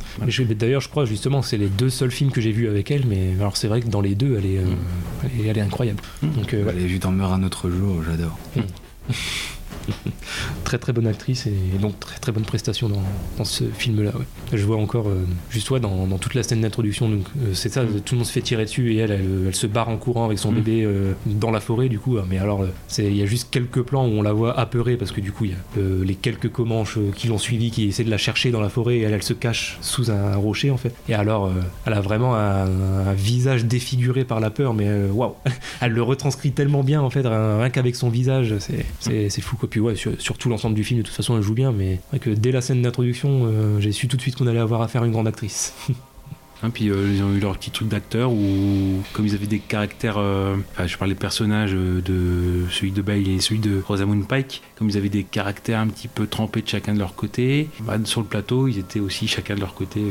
[0.59, 3.05] D'ailleurs, je crois justement, c'est les deux seuls films que j'ai vus avec elle.
[3.07, 4.65] Mais alors c'est vrai que dans les deux, elle est, euh,
[5.23, 6.01] elle est, elle est incroyable.
[6.23, 6.29] Mm.
[6.33, 8.39] Donc ouais, Elle est vue dans Meurt un autre jour, j'adore.
[10.65, 13.03] très très bonne actrice et donc très très bonne prestation dans,
[13.39, 14.11] dans ce film-là.
[14.17, 14.25] ouais.
[14.53, 17.69] Je vois encore euh, juste ouais, dans, dans toute la scène d'introduction, donc euh, c'est
[17.73, 19.97] ça, tout le monde se fait tirer dessus et elle, elle, elle se barre en
[19.97, 20.55] courant avec son Mm.
[20.57, 22.17] bébé euh, dans la forêt du coup.
[22.29, 25.11] Mais alors, euh, il y a juste quelques plans où on la voit apeurée parce
[25.11, 27.89] que du coup il y a euh, les quelques comanches euh, qui l'ont suivi qui
[27.89, 30.71] essaient de la chercher dans la forêt et elle, elle se cache sous un rocher
[30.71, 30.95] en fait.
[31.09, 31.51] Et alors, euh,
[31.87, 32.67] elle a vraiment un,
[33.09, 35.35] un visage défiguré par la peur, mais euh, waouh,
[35.81, 39.69] elle le retranscrit tellement bien en fait, rien, rien qu'avec son visage, c'est fou quoi.
[39.75, 41.97] Puis ouais, sur, sur tout l'ensemble du film, de toute façon, elle joue bien, mais
[41.97, 44.61] c'est vrai que dès la scène d'introduction, euh, j'ai su tout de suite qu'on allait
[44.61, 45.75] avoir affaire à une grande actrice.
[46.63, 49.59] Hein, puis euh, ils ont eu leur petit truc d'acteur où, comme ils avaient des
[49.59, 53.83] caractères, euh, enfin, je parlais des personnages euh, de celui de Bale et celui de
[53.85, 57.17] Rosamund Pike, comme ils avaient des caractères un petit peu trempés de chacun de leur
[57.17, 60.05] côté, bah, sur le plateau, ils étaient aussi chacun de leur côté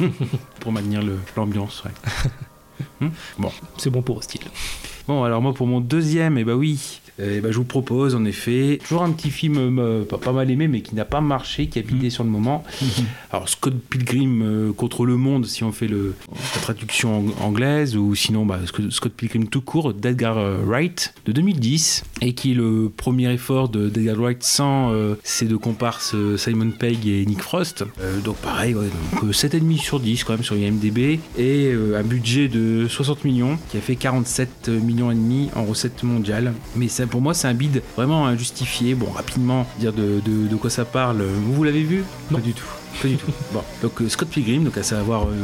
[0.60, 1.02] pour maintenir
[1.36, 1.84] l'ambiance.
[1.84, 3.10] ouais.
[3.76, 4.40] C'est bon pour style.
[5.06, 8.24] Bon, alors moi pour mon deuxième, et bah oui, Et bah, je vous propose en
[8.24, 11.68] effet toujours un petit film euh, pas, pas mal aimé mais qui n'a pas marché,
[11.68, 12.64] qui a bidé sur le moment.
[13.30, 16.14] Alors Scott Pilgrim euh, contre le monde si on fait le,
[16.56, 18.58] la traduction ang- anglaise ou sinon bah,
[18.90, 23.68] Scott Pilgrim tout court d'Edgar euh, Wright de 2010 et qui est le premier effort
[23.68, 27.84] de- d'Edgar Wright sans euh, ses deux comparses Simon Pegg et Nick Frost.
[28.24, 32.48] Donc pareil, ouais, donc, euh, 7,5 sur 10 quand même sur IMDb et un budget
[32.48, 36.52] de 60 millions qui a fait 47 millions et demi en recettes mondiales.
[36.76, 38.94] Mais ça, pour moi c'est un bid vraiment injustifié.
[38.94, 41.22] Bon rapidement dire de, de- de quoi ça parle.
[41.22, 42.04] Vous, vous l'avez vu?
[42.30, 42.38] Non.
[42.38, 42.64] Pas du tout.
[43.02, 43.32] Pas du tout.
[43.52, 45.34] Bon, donc euh, Scott Pilgrim, donc à savoir euh,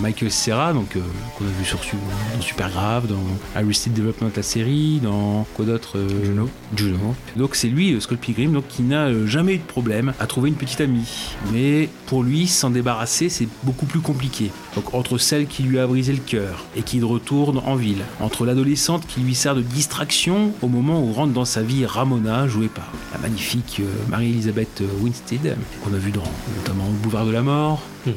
[0.00, 1.00] Michael Serra, donc euh,
[1.36, 1.96] qu'on a vu sur Su-
[2.36, 3.16] dans Super Grave, dans
[3.56, 6.48] Arrested Development la série, dans quoi d'autre Juno.
[6.76, 7.14] Juno.
[7.36, 10.54] Donc c'est lui, Scott Pilgrim, donc qui n'a jamais eu de problème à trouver une
[10.54, 11.08] petite amie.
[11.52, 14.50] Mais pour lui, s'en débarrasser, c'est beaucoup plus compliqué.
[14.76, 18.44] Donc entre celle qui lui a brisé le cœur et qui retourne en ville, entre
[18.44, 22.68] l'adolescente qui lui sert de distraction au moment où rentre dans sa vie Ramona, jouée
[22.68, 26.22] par la magnifique Marie-Elisabeth Winstead, qu'on a vu dans
[26.58, 28.12] notamment Boulevard de la Mort, Mhm.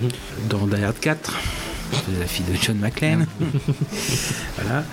[0.50, 1.34] dans Die Hard 4.
[1.94, 3.28] C'est la fille de John McClane.
[4.58, 4.86] voilà.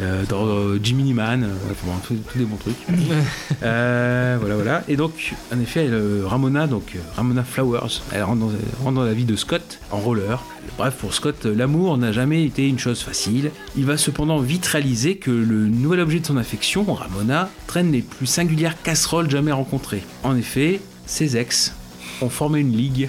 [0.00, 2.74] Euh, dans euh, Jimmy Neeman, euh, enfin, tous tous des bons trucs.
[3.62, 4.84] Euh, voilà, voilà.
[4.88, 9.02] Et donc, en effet, elle, Ramona, donc Ramona Flowers, elle rentre dans, elle rentre dans
[9.04, 10.42] la vie de Scott en roller.
[10.78, 13.50] Bref, pour Scott, l'amour n'a jamais été une chose facile.
[13.76, 18.02] Il va cependant vite réaliser que le nouvel objet de son affection, Ramona, traîne les
[18.02, 20.02] plus singulières casseroles jamais rencontrées.
[20.22, 21.74] En effet, ses ex
[22.22, 23.08] ont formé une ligue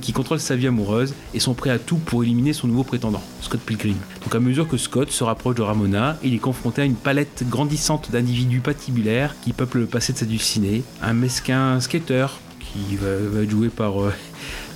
[0.00, 3.22] qui contrôle sa vie amoureuse et sont prêts à tout pour éliminer son nouveau prétendant,
[3.40, 3.96] Scott Pilgrim.
[4.22, 7.44] Donc à mesure que Scott se rapproche de Ramona, il est confronté à une palette
[7.48, 10.82] grandissante d'individus patibulaires qui peuplent le passé de sa ciné.
[11.02, 12.26] Un mesquin skater
[12.60, 14.12] qui va, être joué par euh,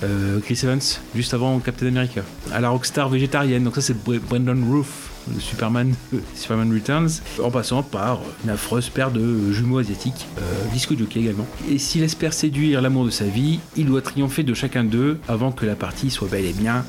[0.03, 0.81] euh, Chris Evans
[1.15, 2.21] juste avant Captain America.
[2.51, 5.11] À la rockstar végétarienne, donc ça c'est Bre- Brandon Roof.
[5.39, 10.41] Superman, euh, Superman Returns, en passant par une affreuse paire de jumeaux asiatiques, euh,
[10.73, 11.47] disco jockey également.
[11.69, 15.51] Et s'il espère séduire l'amour de sa vie, il doit triompher de chacun d'eux avant
[15.51, 16.85] que la partie soit bel et bien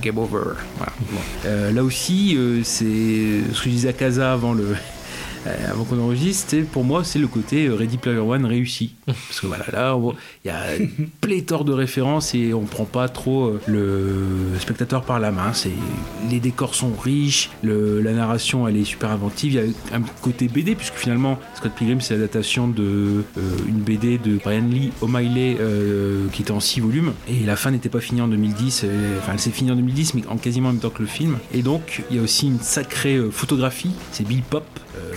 [0.00, 0.54] game over.
[0.76, 0.92] Voilà.
[1.46, 4.76] Euh, là aussi, euh, c'est ce que à Casa avant le.
[5.46, 8.94] Euh, avant qu'on enregistre, pour moi, c'est le côté euh, Ready Player One réussi.
[9.06, 9.96] Parce que voilà, là,
[10.44, 10.62] il y a
[11.20, 15.52] pléthore de références et on prend pas trop euh, le spectateur par la main.
[15.52, 15.70] C'est
[16.30, 19.52] les décors sont riches, le- la narration elle est super inventive.
[19.54, 23.80] Il y a un côté BD puisque finalement Scott Pilgrim c'est l'adaptation de euh, une
[23.80, 27.88] BD de Brian Lee O'Malley euh, qui était en 6 volumes et la fin n'était
[27.88, 28.82] pas finie en 2010.
[28.84, 31.08] euh, Enfin, elle s'est finie en 2010 mais en quasiment en même temps que le
[31.08, 31.38] film.
[31.54, 33.90] Et donc il y a aussi une sacrée photographie.
[34.12, 34.64] C'est Bill Pop,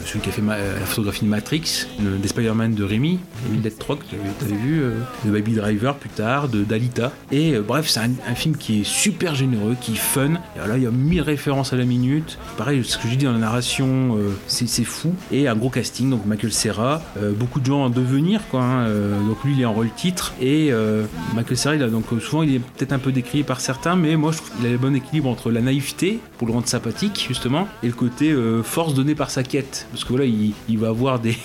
[0.05, 3.19] celui qui a fait ma- euh, la photographie de Matrix, le- des Spider-Man de Rémi,
[3.53, 3.99] et Dead Trock,
[4.39, 4.91] t'avais vu, euh,
[5.25, 7.11] de Baby Driver plus tard, de Dalita.
[7.31, 10.33] Et euh, bref, c'est un, un film qui est super généreux, qui est fun.
[10.55, 12.37] Et là, il y a mille références à la minute.
[12.57, 15.13] Pareil, ce que je dis dans la narration, euh, c'est fou.
[15.31, 18.61] Et un gros casting, donc Michael Serra, euh, beaucoup de gens en devenir, quoi.
[18.63, 20.33] hein, euh, donc lui, il est en rôle titre.
[20.41, 21.03] Et euh,
[21.35, 23.95] Michael Serra, il a donc euh, souvent, il est peut-être un peu décrié par certains,
[23.95, 26.67] mais moi, je trouve qu'il a le bon équilibre entre la naïveté, pour le rendre
[26.67, 29.87] sympathique, justement, et le côté euh, force donnée par sa quête.
[29.93, 31.37] Parce que voilà, il, va avoir des,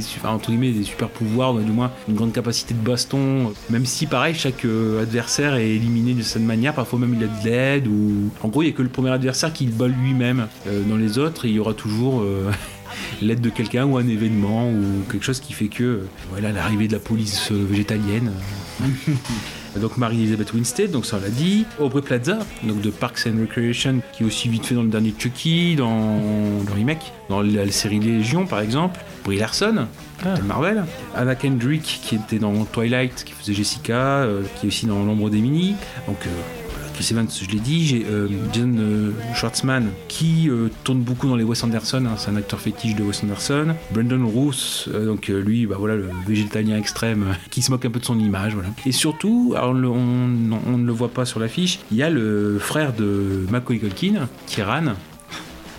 [0.00, 5.02] super- pouvoirs, ou du moins une grande capacité de baston, même si, pareil, chaque euh,
[5.02, 6.74] adversaire est éliminé de cette manière.
[6.74, 9.10] Parfois même, il a de l'aide, ou en gros, il n'y a que le premier
[9.10, 10.48] adversaire qui le bat lui-même.
[10.66, 12.22] Euh, dans les autres, il y aura toujours.
[12.22, 12.50] euh,
[13.22, 16.00] l'aide de quelqu'un ou un événement ou quelque chose qui fait que
[16.30, 18.32] voilà l'arrivée de la police végétalienne.
[19.80, 21.64] donc Marie-Elisabeth Winstead, donc ça on l'a dit.
[21.78, 25.14] Aubrey Plaza, donc de Parks and Recreation, qui est aussi vite fait dans le dernier
[25.16, 26.18] Chucky, dans
[26.66, 29.00] le remake, dans la, série Légion par exemple.
[29.24, 29.86] Brie Larson,
[30.22, 30.84] Captain Marvel.
[31.14, 35.30] Anna Kendrick, qui était dans Twilight, qui faisait Jessica, euh, qui est aussi dans L'ombre
[35.30, 35.74] des Mini.
[36.06, 36.61] Donc euh,
[36.94, 41.44] Chris je l'ai dit, j'ai euh, Jason euh, Schwartzman qui euh, tourne beaucoup dans les
[41.44, 43.74] Wes Anderson, hein, c'est un acteur fétiche de Wes Anderson.
[43.92, 48.00] Brandon Roos, euh, donc lui, bah voilà, le végétalien extrême qui se moque un peu
[48.00, 48.56] de son image.
[48.86, 52.92] Et surtout, alors, on, ne le voit pas sur l'affiche, il y a le frère
[52.92, 54.94] de Macaulay Culkin, Kieran,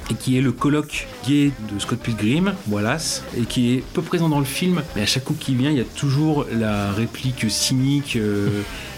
[0.09, 4.29] et qui est le coloc gay de Scott Pilgrim, Wallace, et qui est peu présent
[4.29, 7.45] dans le film, mais à chaque coup qu'il vient, il y a toujours la réplique
[7.49, 8.17] cynique.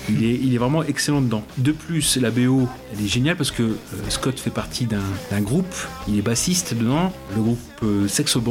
[0.09, 1.43] il, est, vraiment excellent dedans.
[1.57, 3.75] De plus, la BO, elle est géniale parce que euh,
[4.09, 5.75] Scott fait partie d'un groupe,
[6.07, 8.41] il est bassiste dedans, le groupe euh, Sexo.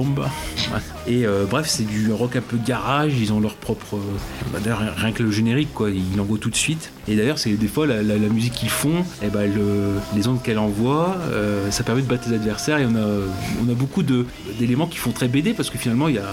[1.06, 3.96] Et euh, bref, c'est du rock un peu garage, ils ont leur propre.
[3.96, 6.90] euh, bah, rien que le générique, quoi, il envoie tout de suite.
[7.08, 10.58] Et d'ailleurs, c'est des fois la, musique qu'ils font, et ben le- les ondes qu'elle
[10.58, 12.78] envoie, euh, ça permet de battre les adversaires.
[12.78, 16.30] Et on a, beaucoup d'éléments qui font très BD parce que finalement, il y a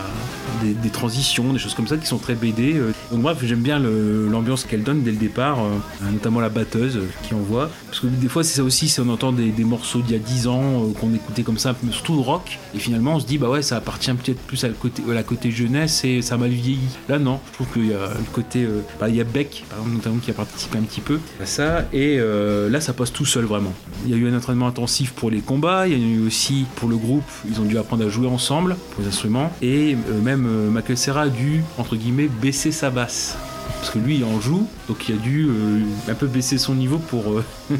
[0.63, 2.75] des, transitions, des choses comme ça qui sont très BD.
[2.75, 2.91] euh.
[3.11, 7.33] Donc bref, j'aime bien l'ambiance qu'elle donne dès le départ, euh, notamment la batteuse qui
[7.33, 7.69] envoie.
[7.87, 10.19] Parce que des fois, c'est ça aussi, c'est on entend des, morceaux d'il y a
[10.19, 13.49] 10 ans qu'on écoutait comme ça, surtout le rock, et finalement on se dit, bah
[13.49, 14.69] ouais, ça appartient peut-être plus à
[15.13, 16.79] la côté, jeunesse et ça a mal vieilli.
[17.09, 18.67] Là, non, je trouve qu'il y a le côté.
[18.99, 21.45] bah, il y a Beck, par exemple, notamment, qui a participé un petit peu à
[21.45, 23.73] ça, et euh, là, ça passe tout seul vraiment.
[24.05, 26.65] Il y a eu un entraînement intensif pour les combats, il y a eu aussi
[26.75, 30.21] pour le groupe, ils ont dû apprendre à jouer ensemble pour les instruments, et euh,
[30.21, 33.37] même euh, Michael Serra a dû, entre guillemets, baisser sa basse.
[33.79, 36.75] Parce que lui, il en joue, donc il a dû euh, un peu baisser son
[36.75, 37.31] niveau pour.
[37.31, 37.43] euh,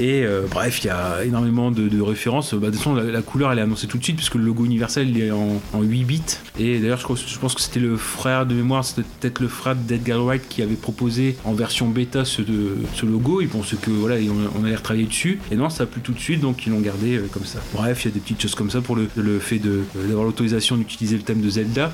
[0.00, 2.54] et euh, bref, il y a énormément de, de références.
[2.54, 4.44] Bah, de toute façon, la, la couleur, elle est annoncée tout de suite, puisque le
[4.44, 6.22] logo universel, il est en, en 8 bits.
[6.58, 10.24] Et d'ailleurs, je, pense que c'était le frère de mémoire, c'était peut-être le frère d'Edgar
[10.24, 13.42] Wright qui avait proposé en version bêta ce, de- ce logo.
[13.42, 14.16] Ils pensaient que voilà,
[14.56, 15.38] on, on allait retravailler dessus.
[15.52, 17.58] Et non, ça a plu tout de suite, donc ils l'ont gardé comme ça.
[17.74, 19.60] Bref, il y a des petites choses comme ça pour le, le fait
[19.94, 21.92] d'avoir l'autorisation d'utiliser le thème de Zelda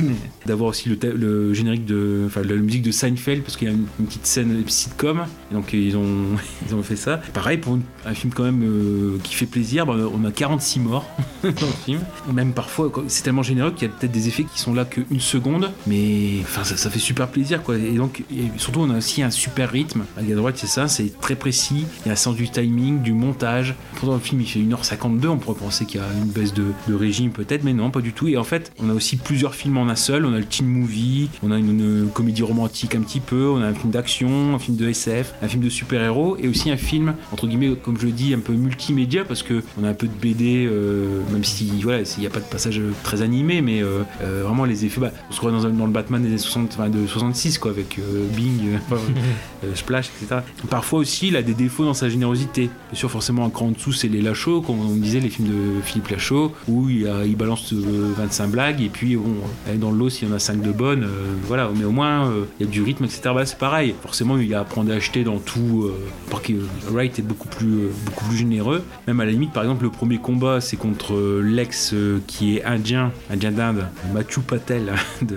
[0.46, 3.86] d'avoir aussi le, générique de enfin la musique de Seinfeld parce qu'il y a une,
[4.06, 6.36] petite scène sitcom donc ils ont
[6.66, 7.20] ils ont fait ça.
[7.32, 11.06] Pareil pour un film quand même euh, qui fait plaisir bah, on a 46 morts
[11.42, 12.00] dans le film.
[12.32, 15.20] Même parfois c'est tellement généreux qu'il y a peut-être des effets qui sont là qu'une
[15.20, 17.76] seconde mais enfin ça, ça fait super plaisir quoi.
[17.76, 18.24] Et donc
[18.56, 20.04] surtout on a aussi un super rythme.
[20.16, 21.86] À droite c'est ça c'est très précis.
[22.04, 23.74] Il y a un sens du timing du montage.
[23.96, 26.64] Pourtant le film il fait 1h52 on pourrait penser qu'il y a une baisse de,
[26.88, 28.28] de régime peut-être mais non pas du tout.
[28.28, 30.66] Et en fait on a aussi plusieurs films en un seul on a le teen
[30.66, 31.70] movie on a une,
[32.04, 35.34] une comédie romantique un petit peu on a un film d'action un film de SF
[35.42, 38.40] un film de super-héros et aussi un film entre guillemets comme je le dis un
[38.40, 42.20] peu multimédia parce que on a un peu de BD euh, même si voilà il
[42.20, 45.32] n'y a pas de passage très animé mais euh, euh, vraiment les effets bah, on
[45.32, 47.98] se croit dans, le Batman des années 60, enfin, de 66 quoi avec
[48.36, 48.78] Bing
[49.74, 50.40] Splash, etc.
[50.70, 52.62] Parfois aussi, il a des défauts dans sa générosité.
[52.90, 55.48] Bien sûr, forcément, un cran en dessous, c'est les Lachaud, comme on disait, les films
[55.48, 59.34] de Philippe Lachaud, où il, a- il balance euh, 25 blagues, et puis bon,
[59.78, 62.28] dans le lot, s'il y en a 5 de bonnes, euh, voilà, mais au moins,
[62.28, 63.20] euh, il y a du rythme, etc.
[63.34, 63.94] Bah, c'est pareil.
[64.02, 65.94] Forcément, il y a à prendre à acheter dans tout, euh,
[66.30, 66.52] parce que
[66.90, 68.82] Wright est beaucoup plus, beaucoup plus généreux.
[69.06, 71.94] Même à la limite, par exemple, le premier combat, c'est contre l'ex
[72.26, 74.92] qui est indien, indien d'Inde, Machu Patel,
[75.22, 75.36] de,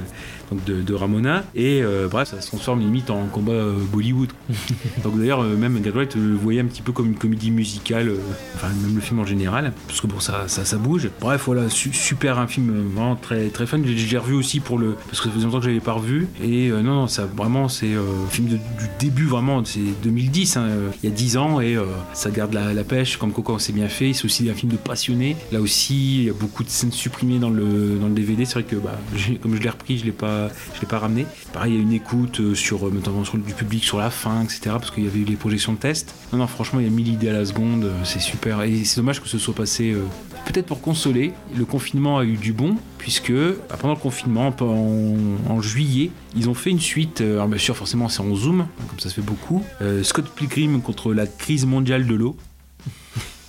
[0.51, 1.43] donc de, de Ramona.
[1.55, 4.29] Et euh, bref ça se transforme limite en combat euh, Bollywood.
[5.03, 8.11] Donc d'ailleurs euh, même Gadwright le voyait un petit peu comme une comédie musicale
[8.55, 11.09] enfin même le film en général parce que bon ça ça, ça bouge.
[11.21, 13.79] Bref voilà su- super un film vraiment très très fun.
[13.85, 16.27] J'ai revu aussi pour le parce que ça faisait longtemps que je l'avais pas revu.
[16.43, 20.67] Et non non ça vraiment c'est un film de- du début vraiment c'est 2010 hein,
[21.03, 21.59] il y a 10 ans.
[21.61, 21.77] Et
[22.13, 24.13] ça garde la, la pêche comme Coco c'est bien fait.
[24.13, 25.35] C'est aussi un film de passionné.
[25.51, 28.53] Là aussi il y a beaucoup de scènes supprimées dans le dans le DVD c'est
[28.53, 28.99] vrai que bah,
[29.41, 30.34] comme je l'ai repris je l'ai pas
[30.75, 31.25] je l'ai pas ramené.
[31.53, 34.09] Pareil il y a une écoute euh, sur euh, notamment sur du public sur la
[34.09, 36.85] fin etc parce qu'il y avait eu les projections de test non non franchement il
[36.85, 38.61] y a mille idées à la seconde euh, c'est super.
[38.63, 40.03] Et c'est dommage que ce soit passé euh,
[40.45, 41.33] peut-être pour consoler.
[41.55, 46.55] Le confinement a eu du bon puisque bah, pendant le confinement en, juillet ils ont
[46.55, 49.21] fait une suite euh, alors bien sûr forcément c'est en zoom comme ça se fait
[49.21, 52.35] beaucoup euh, Scott Pilgrim contre la crise mondiale de l'eau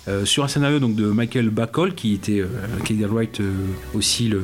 [0.07, 2.47] euh, sur un scénario donc de Michael Bacall qui était euh,
[2.89, 3.51] est Wright euh,
[3.93, 4.43] aussi le,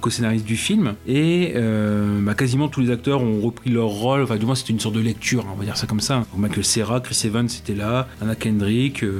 [0.00, 0.94] co-scénariste du film.
[1.06, 4.22] Et euh, bah, quasiment tous les acteurs ont repris leur rôle.
[4.22, 6.24] Enfin du moins c'était une sorte de lecture hein, on va dire ça comme ça.
[6.36, 9.12] Michael Cera, Chris Evans était là Anna Kendrick euh,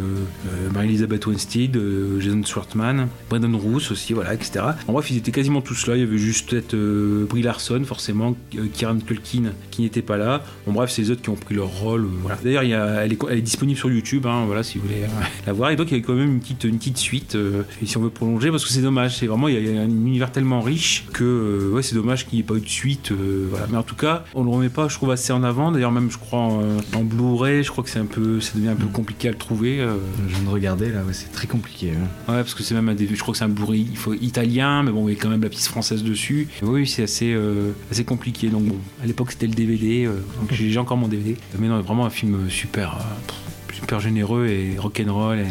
[0.74, 1.78] Mary-Elizabeth Winstead
[2.20, 5.96] Jason Schwartzman Brendan Roos aussi voilà etc en bref ils étaient quasiment tous là.
[5.96, 6.76] Il y avait juste peut-être
[7.28, 8.36] Brie Larson forcément
[8.74, 10.42] Kieran Culkin qui n'était pas là.
[10.66, 12.08] Bon bref c'est les autres qui ont pris leur rôle
[12.44, 15.02] d'ailleurs elle, est, disponible sur YouTube hein, voilà si vous voulez
[15.46, 17.86] la voir donc il y a quand même une petite, une petite suite euh, et
[17.86, 20.30] si on veut prolonger parce que c'est dommage c'est vraiment il y, a- un univers
[20.32, 23.46] tellement riche que euh, ouais c'est dommage qu'il n'y ait pas eu de suite euh,
[23.50, 25.92] voilà mais en tout cas on le remet pas je trouve assez en avant d'ailleurs
[25.92, 26.60] même je crois en,
[26.94, 29.38] en Blu-ray je crois que c'est un peu ça devient un peu compliqué à le
[29.38, 29.94] trouver euh,
[30.28, 31.92] Je viens de regarder là, ouais, c'est très compliqué.
[31.92, 32.02] hein.
[32.32, 34.12] Ouais, parce que c'est même un DVD, je crois que c'est un Blu-ray il faut,
[34.14, 36.48] italien, mais bon, il y a quand même la piste française dessus.
[36.62, 38.48] Oui, c'est assez, euh, assez compliqué.
[38.48, 41.36] Donc bon, à l'époque c'était le DVD, euh, donc j'ai encore mon DVD.
[41.58, 43.36] Mais non, vraiment un film super, euh, pff,
[43.78, 45.38] super généreux et rock'n'roll.
[45.38, 45.46] Et, euh,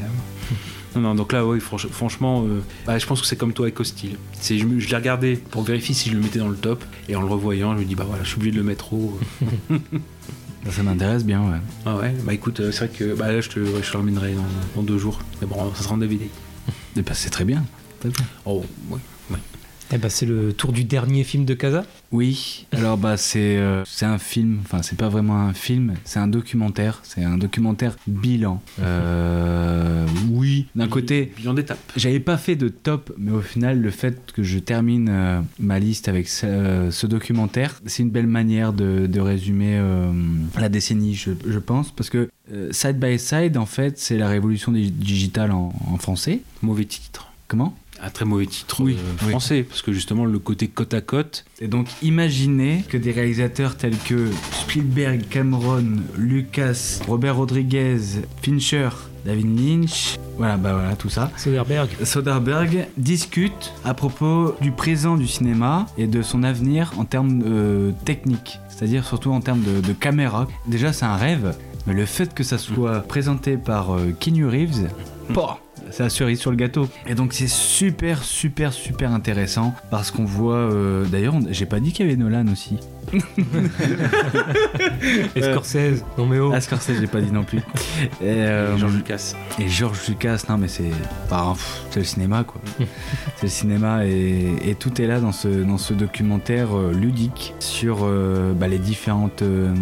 [0.96, 3.66] non, non, donc là, oui, franch- franchement, euh, bah, je pense que c'est comme toi
[3.66, 4.18] avec Hostile.
[4.34, 7.22] C'est, je, l'ai regardé pour vérifier si je le mettais dans le top, et en
[7.22, 9.18] le revoyant, je me dis, bah voilà, je suis obligé de le mettre haut.
[10.66, 11.58] Ça, ça m'intéresse bien, ouais.
[11.86, 13.96] ah ouais, bah écoute, euh, c'est vrai que bah, là, je te, ouais, je te
[13.96, 14.44] ramènerai dans,
[14.76, 15.20] dans deux jours.
[15.40, 16.30] Mais bon, ça sera en DVD.
[16.98, 17.64] Bah, c'est très bien.
[18.02, 18.26] Très bien.
[18.46, 19.00] Oh, oui.
[19.94, 21.86] Eh ben, c'est le tour du dernier film de Casa.
[22.12, 26.20] Oui, alors bah c'est euh, c'est un film, enfin c'est pas vraiment un film, c'est
[26.20, 28.62] un documentaire, c'est un documentaire bilan.
[28.82, 31.80] Euh, oui, d'un côté, bilan d'étape.
[31.96, 35.80] j'avais pas fait de top, mais au final le fait que je termine euh, ma
[35.80, 40.12] liste avec ce, euh, ce documentaire, c'est une belle manière de, de résumer euh,
[40.60, 44.28] la décennie, je, je pense, parce que euh, Side by Side en fait c'est la
[44.28, 46.42] révolution dig- digitale en, en français.
[46.62, 47.32] Mauvais titre.
[47.50, 47.78] Comment?
[48.02, 49.30] Un très mauvais titre Oui, euh, oui.
[49.32, 53.76] français, parce que justement le côté côte à côte, Et donc imaginez que des réalisateurs
[53.76, 55.84] tels que Spielberg, Cameron,
[56.18, 57.98] Lucas, Robert Rodriguez,
[58.42, 58.90] Fincher,
[59.26, 61.32] David Lynch, voilà, bah voilà, tout ça.
[61.38, 61.90] Soderbergh.
[62.04, 67.92] Soderbergh discute à propos du présent du cinéma et de son avenir en termes euh,
[68.06, 70.48] techniques, c'est-à-dire surtout en termes de, de caméra.
[70.68, 74.90] Déjà, c'est un rêve, mais le fait que ça soit présenté par euh, Keanu Reeves,
[75.34, 75.60] bah,
[75.92, 76.88] c'est la cerise sur le gâteau.
[77.08, 80.56] Et donc c'est super, super, super intéressant parce qu'on voit.
[80.56, 82.78] euh, D'ailleurs, j'ai pas dit qu'il y avait Nolan aussi.
[85.36, 86.04] Et Scorsese.
[86.18, 86.52] Non mais oh.
[86.54, 87.60] Ah, Scorsese, j'ai pas dit non plus.
[88.22, 89.34] Et, euh, George Lucas.
[89.60, 90.92] Et George Lucas, non mais c'est
[91.30, 91.54] bah,
[91.90, 92.60] c'est le cinéma quoi.
[93.36, 97.54] c'est le cinéma et, et tout est là dans ce, dans ce documentaire euh, ludique
[97.60, 99.74] sur euh, bah, les différentes euh,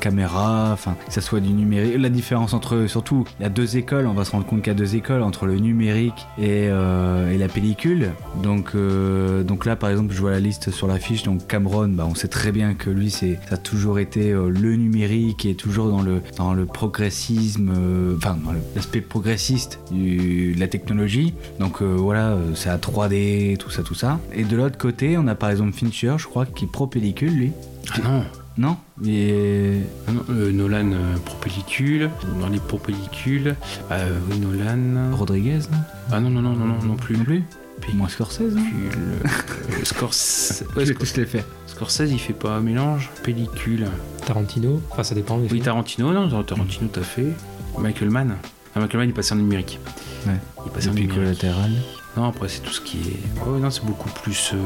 [0.00, 3.76] caméras, enfin que ça soit du numérique, la différence entre surtout il y a deux
[3.76, 6.68] écoles, on va se rendre compte qu'il y a deux écoles entre le numérique et,
[6.70, 8.12] euh, et la pellicule.
[8.42, 12.06] Donc euh, donc là par exemple je vois la liste sur l'affiche donc Cameron, bah,
[12.08, 15.54] on sait très bien que lui c'est ça a toujours été euh, le numérique et
[15.54, 21.34] toujours dans le dans le progressisme, euh, enfin dans l'aspect progressiste du- de la technologie.
[21.58, 24.20] Donc euh, voilà, c'est à 3D, tout ça, tout ça.
[24.34, 27.32] Et de l'autre côté, on a par exemple Fincher, je crois, qui est pro pellicule
[27.34, 27.52] lui.
[27.94, 28.24] Ah non,
[28.58, 28.76] Non?
[29.06, 33.56] Et Ah non, euh, Nolan euh, pro pellicule, dans les pro pellicules,
[33.90, 35.16] euh, oui, Nolan.
[35.16, 35.78] Rodriguez, non?
[36.12, 37.16] Ah non, non, non, non, non, non plus.
[37.16, 37.42] Non plus?
[37.94, 38.90] Moins Scorsese, non Pellicule,
[39.24, 40.92] euh, Scorsese, ouais, Je
[41.26, 41.44] fait.
[41.66, 43.86] Scorsese, il fait pas un mélange Pellicule.
[44.26, 44.80] Tarantino.
[44.90, 45.36] Enfin, ça dépend.
[45.38, 45.62] des Oui, films.
[45.64, 47.32] Tarantino, non, Tarantino, t'as fait.
[47.78, 48.36] Michael Mann.
[48.74, 49.78] Ah, Michael Mann, il passe en numérique.
[50.26, 50.34] Ouais.
[50.66, 51.14] Il passe en numérique.
[51.14, 51.70] collatéral.
[52.16, 53.48] Non, après, c'est tout ce qui est.
[53.48, 54.52] Ouais, non, c'est beaucoup plus.
[54.54, 54.56] euh,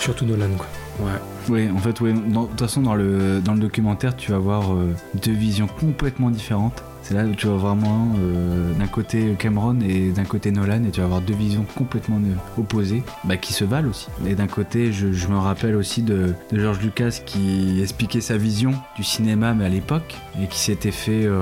[0.00, 0.66] Surtout Nolan, quoi.
[1.00, 1.12] Ouais.
[1.48, 2.12] Oui, en fait, ouais.
[2.12, 6.30] De toute façon, dans le, dans le documentaire, tu vas voir euh, deux visions complètement
[6.30, 6.82] différentes.
[7.08, 10.90] C'est là où tu vas vraiment euh, d'un côté Cameron et d'un côté Nolan, et
[10.90, 12.20] tu vas avoir deux visions complètement
[12.58, 14.08] opposées, bah, qui se valent aussi.
[14.26, 18.74] Et d'un côté, je, me rappelle aussi de, de George Lucas qui expliquait sa vision
[18.94, 21.40] du cinéma, mais à l'époque, et qui s'était fait euh,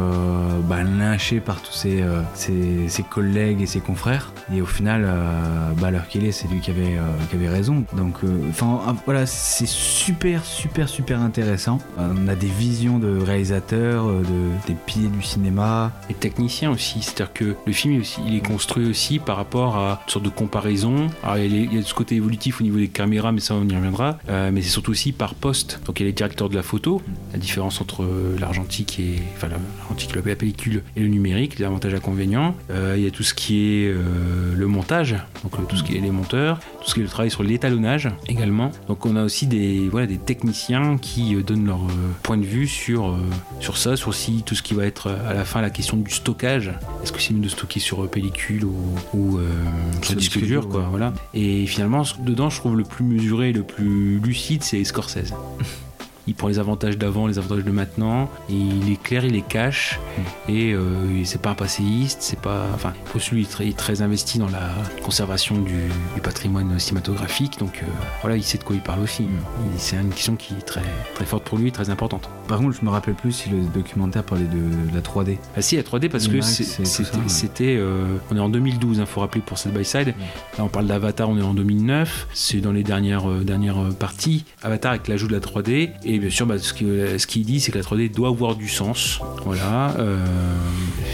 [0.68, 4.32] bah, lyncher par tous ses, euh, ses, collègues et ses confrères.
[4.54, 7.84] Et au final, euh, bah, l'heure qu'il est, c'est lui qui avait, raison.
[7.96, 8.18] Donc,
[8.50, 11.78] enfin, ah, voilà, c'est super, super, super intéressant.
[11.98, 14.22] On a des visions de réalisateurs, de,
[14.66, 15.55] des piliers du cinéma.
[16.10, 20.10] Et technicien aussi, c'est-à-dire que le film il est construit aussi par rapport à une
[20.12, 21.08] sorte de comparaison.
[21.22, 23.66] Alors il y a, les- ce côté évolutif au niveau des caméras, mais ça on
[23.68, 24.18] y reviendra.
[24.28, 25.80] Euh, mais c'est surtout aussi par poste.
[25.86, 27.00] Donc il y a les directeurs de la photo,
[27.32, 28.04] la différence entre
[28.40, 32.54] l'argentique et l'argentique, la pellicule et le numérique, les avantages et inconvénients.
[32.70, 35.96] Euh, il y a tout ce qui est euh, le montage, donc tout ce qui
[35.96, 38.70] est les monteurs, tout ce qui est le travail sur l'étalonnage également.
[38.88, 41.80] Donc on a aussi des voilà des techniciens qui donnent leur
[42.22, 43.16] point de vue sur
[43.60, 46.10] sur ça, sur aussi tout ce qui va être à la fin la question du
[46.10, 46.72] stockage.
[47.02, 48.76] Est-ce que c'est mieux de stocker sur euh, pellicule ou,
[49.14, 49.48] ou euh,
[50.02, 50.86] sur disque disque dur dur, quoi, ouais.
[50.90, 51.12] voilà.
[51.34, 55.32] Et finalement dedans je trouve le plus mesuré, le plus lucide c'est Scorsese.
[56.26, 59.42] Il prend les avantages d'avant, les avantages de maintenant, et il est clair, il les
[59.42, 60.00] cache,
[60.48, 62.66] et euh, c'est pas un passéiste, c'est pas.
[62.74, 64.70] Enfin, est très, est investi dans la
[65.02, 67.86] conservation du, du patrimoine cinématographique, donc euh,
[68.20, 69.26] voilà, il sait de quoi il parle aussi.
[69.76, 70.82] C'est une question qui est très,
[71.14, 72.28] très forte pour lui, très importante.
[72.48, 75.38] Par contre, je me rappelle plus si le documentaire parlait de, la 3D.
[75.56, 77.76] Ah si, la 3D parce que c'était, ouais.
[77.78, 80.14] euh, on est en 2012, il faut rappeler pour Side by Side.
[80.58, 82.28] Là, on parle d'Avatar, on est en 2009.
[82.32, 84.44] C'est dans les dernières, euh, dernières parties.
[84.62, 85.90] Avatar avec l'ajout de la 3D.
[86.04, 89.20] Et bien sûr, bah, ce, qu'il dit, c'est que la 3D doit avoir du sens.
[89.44, 89.94] Voilà.
[89.98, 90.24] euh,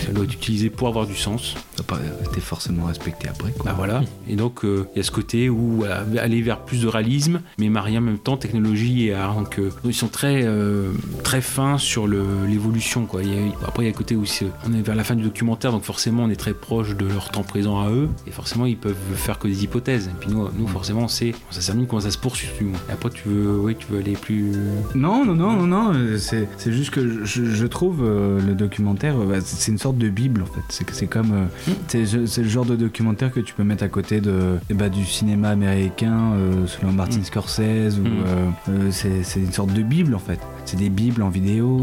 [0.08, 1.54] elle doit être utilisée pour avoir du sens.
[1.76, 1.98] Ça n'a pas
[2.28, 3.52] été forcément respecté après.
[3.52, 3.64] Quoi.
[3.64, 4.02] Bah voilà.
[4.28, 7.40] Et donc, euh, il y a ce côté où voilà, aller vers plus de réalisme,
[7.58, 9.34] mais marier en même temps technologie et art.
[9.34, 13.04] Donc, euh, ils sont très, euh, très fins sur l'évolution.
[13.04, 14.24] après, il y a le côté où
[14.68, 17.30] on est vers la fin du documentaire, donc forcément, on est très proche de leur
[17.30, 18.08] temps présent à eux.
[18.26, 20.08] Et forcément, ils peuvent faire que des hypothèses.
[20.08, 22.48] Et puis nous, nous forcément, on sait ça termine, comment ça se poursuit.
[22.88, 24.52] Et après, tu veux, oui, tu veux aller plus.
[24.94, 25.92] Non, non, non, non, non.
[26.18, 29.96] C'est, c'est juste que je, je trouve euh, le documentaire, euh, bah, c'est une sorte
[29.98, 30.84] de bible en fait.
[30.92, 31.46] C'est, comme, euh,
[31.88, 34.88] c'est, c'est le genre de documentaire que tu peux mettre à côté de, eh bah,
[34.88, 37.24] du cinéma américain euh, selon Martin Mm.
[37.24, 38.90] Scorsese ou Mm.
[38.90, 40.40] c'est, une sorte de bible en fait.
[40.64, 41.80] C'est des bibles en vidéo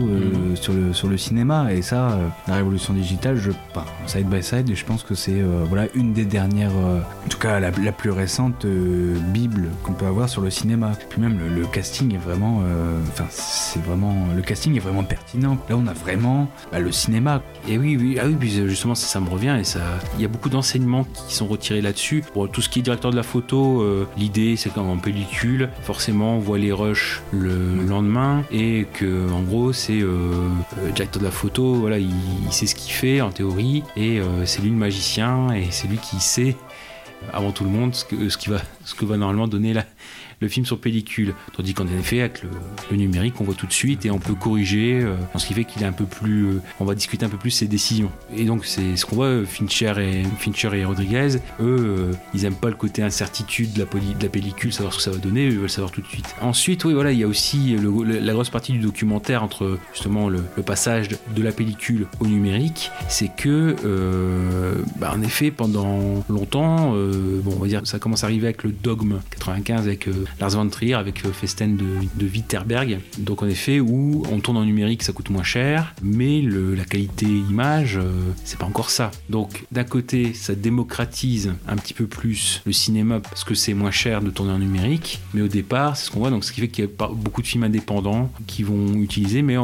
[0.55, 3.51] sur le sur le cinéma et ça, la révolution digitale, je,
[4.07, 7.71] side by side, je pense que c'est voilà une des dernières, en tout cas la,
[7.71, 8.65] la plus récente
[9.33, 10.91] bible qu'on peut avoir sur le cinéma.
[11.09, 15.03] Puis même le, le casting est vraiment, euh, enfin c'est vraiment, le casting est vraiment
[15.03, 15.57] pertinent.
[15.69, 17.41] Là on a vraiment bah, le cinéma.
[17.67, 19.79] Et oui, oui, ah oui, euh, justement, ça, me revient et ça,
[20.17, 22.23] il y a beaucoup d'enseignements qui sont retirés là-dessus.
[22.33, 26.35] Pour tout ce qui est directeur de la photo, euh, l'idée c'est qu'en pellicule, forcément,
[26.35, 30.31] on voit les rushs le lendemain et que, en gros, c'est euh,
[30.77, 32.11] euh, directeur de la photo, voilà, il,
[32.51, 35.97] sait ce qu'il fait en théorie et euh, c'est lui le magicien et c'est lui
[35.97, 36.55] qui sait
[37.33, 39.85] avant tout le monde ce que, qui va, ce que va normalement donner la,
[40.42, 41.34] le film sur pellicule.
[41.53, 45.00] Tandis qu'en effet, avec le, numérique, on voit tout de suite et on peut corriger,
[45.01, 46.45] euh, ce qui fait qu'il est un peu plus.
[46.45, 48.11] Euh, on va discuter un peu plus ses décisions.
[48.35, 52.56] Et donc, c'est ce qu'on voit, euh, Fincher et, Fincher et Rodriguez, eux, ils aiment
[52.56, 55.45] pas le côté incertitude de la, de la, pellicule, savoir ce que ça va donner,
[55.45, 56.35] ils veulent savoir tout de suite.
[56.42, 60.42] Ensuite, oui, voilà, il y a aussi la grosse partie du documentaire entre justement le,
[60.66, 63.76] passage de la pellicule au numérique, c'est que,
[65.00, 68.72] bah, en effet, pendant longtemps, bon, on va dire, ça commence à arriver avec le
[68.72, 70.08] dogme 95, avec
[70.40, 71.85] Lars von Trier avec euh, Festen de,
[72.16, 72.99] de Witterberg.
[73.17, 77.25] Donc en effet, où on tourne en numérique, ça coûte moins cher, mais la qualité
[77.25, 78.11] image, euh,
[78.43, 79.11] c'est pas encore ça.
[79.30, 83.91] Donc d'un côté, ça démocratise un petit peu plus le cinéma parce que c'est moins
[83.91, 86.30] cher de tourner en numérique, mais au départ, c'est ce qu'on voit.
[86.30, 89.56] Donc ce qui fait qu'il y a beaucoup de films indépendants qui vont utiliser, mais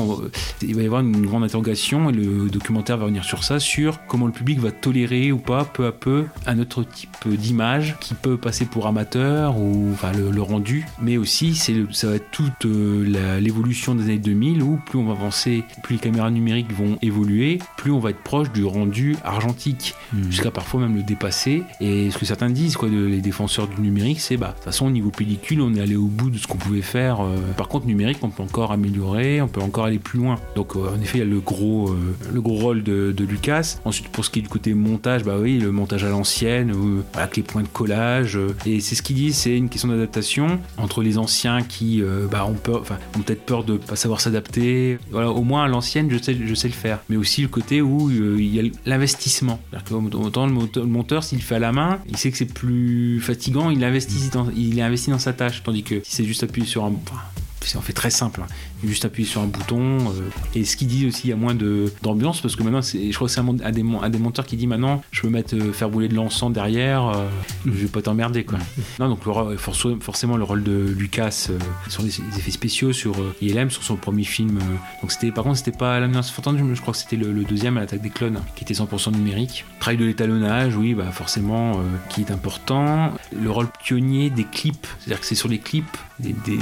[0.61, 4.06] il va y avoir une grande interrogation et le documentaire va venir sur ça, sur
[4.08, 8.14] comment le public va tolérer ou pas peu à peu un autre type d'image qui
[8.14, 12.32] peut passer pour amateur ou enfin le, le rendu, mais aussi c'est ça va être
[12.32, 16.72] toute euh, l'évolution des années 2000 où plus on va avancer, plus les caméras numériques
[16.72, 20.24] vont évoluer, plus on va être proche du rendu argentique, mmh.
[20.30, 21.64] jusqu'à parfois même le dépasser.
[21.82, 24.64] Et ce que certains disent, quoi, de, les défenseurs du numérique, c'est bah de toute
[24.64, 27.22] façon au niveau pellicule, on est allé au bout de ce qu'on pouvait faire.
[27.22, 30.38] Euh, par contre, numérique, on peut encore améliorer, on peut encore aller plus loin.
[30.56, 33.25] Donc euh, en effet, il y a le gros, euh, le gros rôle de, de,
[33.25, 33.77] Lucas.
[33.84, 36.74] Ensuite, pour ce qui est du côté montage, bah oui, le montage à l'ancienne,
[37.14, 38.40] avec les points de collage.
[38.66, 40.44] et c'est ce qu'ils disent, c'est une question d'adaptation
[40.77, 42.83] entre les anciens qui euh, bah, ont, peur,
[43.15, 44.98] ont peut-être peur de pas savoir s'adapter.
[45.11, 46.99] Voilà, au moins à l'ancienne, je sais, le faire.
[47.09, 49.59] Mais aussi le côté où euh, il y a l'investissement.
[49.91, 53.83] Autant le monteur, s'il fait à la main, il sait que c'est plus fatigant, il
[53.83, 55.64] investit dans, il est dans sa tâche.
[55.64, 56.93] Tandis que si c'est juste appuyer sur un.
[57.03, 57.22] Enfin,
[57.61, 58.41] c'est en fait très simple.
[58.43, 58.48] Hein.
[58.84, 59.98] Juste appuyer sur un bouton.
[60.00, 61.56] Euh, et ce qui dit aussi, il y a moins
[62.02, 64.58] d'ambiance parce que maintenant, je crois que c'est un, un, des, un des monteurs qui
[64.58, 67.28] dit maintenant, je peux mettre euh, faire bouler de l'encens derrière, euh,
[67.66, 68.60] je vais pas t'emmerder quoi.
[69.00, 71.50] non, donc le, forcément le rôle de Lucas
[71.88, 74.60] sur les, effets spéciaux, sur ILM, sur son premier film.
[75.02, 77.44] donc c'était, par contre, c'était pas la menace fantôme, je crois que c'était le, le,
[77.44, 79.66] deuxième à l'attaque des clones, qui était 100% numérique.
[79.80, 81.80] Travail de l'étalonnage, oui, bah forcément,
[82.10, 83.14] qui est important.
[83.40, 86.58] Le rôle pionnier des clips, c'est-à-dire que c'est sur les clips, des, des,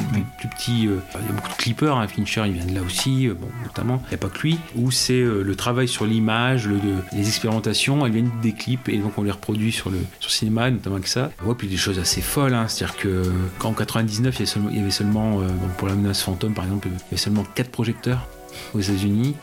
[0.50, 0.83] petits.
[0.83, 4.01] il y a beaucoup de clippers, hein, Fincher, il vient de là aussi, bon, notamment.
[4.06, 6.80] Il n'y a pas que lui, où c'est euh, le travail sur l'image, le,
[7.14, 10.69] les expérimentations, elles viennent des clips et donc on les reproduit sur le, sur cinéma,
[10.69, 11.32] notamment avec ça.
[11.45, 13.23] Ouais, puis des choses assez folles, hein, c'est-à-dire que
[13.59, 16.65] qu'en 99, il y, seulement, il y avait seulement, euh, pour la menace fantôme par
[16.65, 18.27] exemple, il y avait seulement 4 projecteurs
[18.73, 19.35] aux États-Unis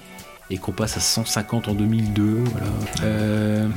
[0.50, 2.38] et qu'on passe à 150 en 2002.
[2.52, 2.66] Voilà.
[3.04, 3.68] Euh,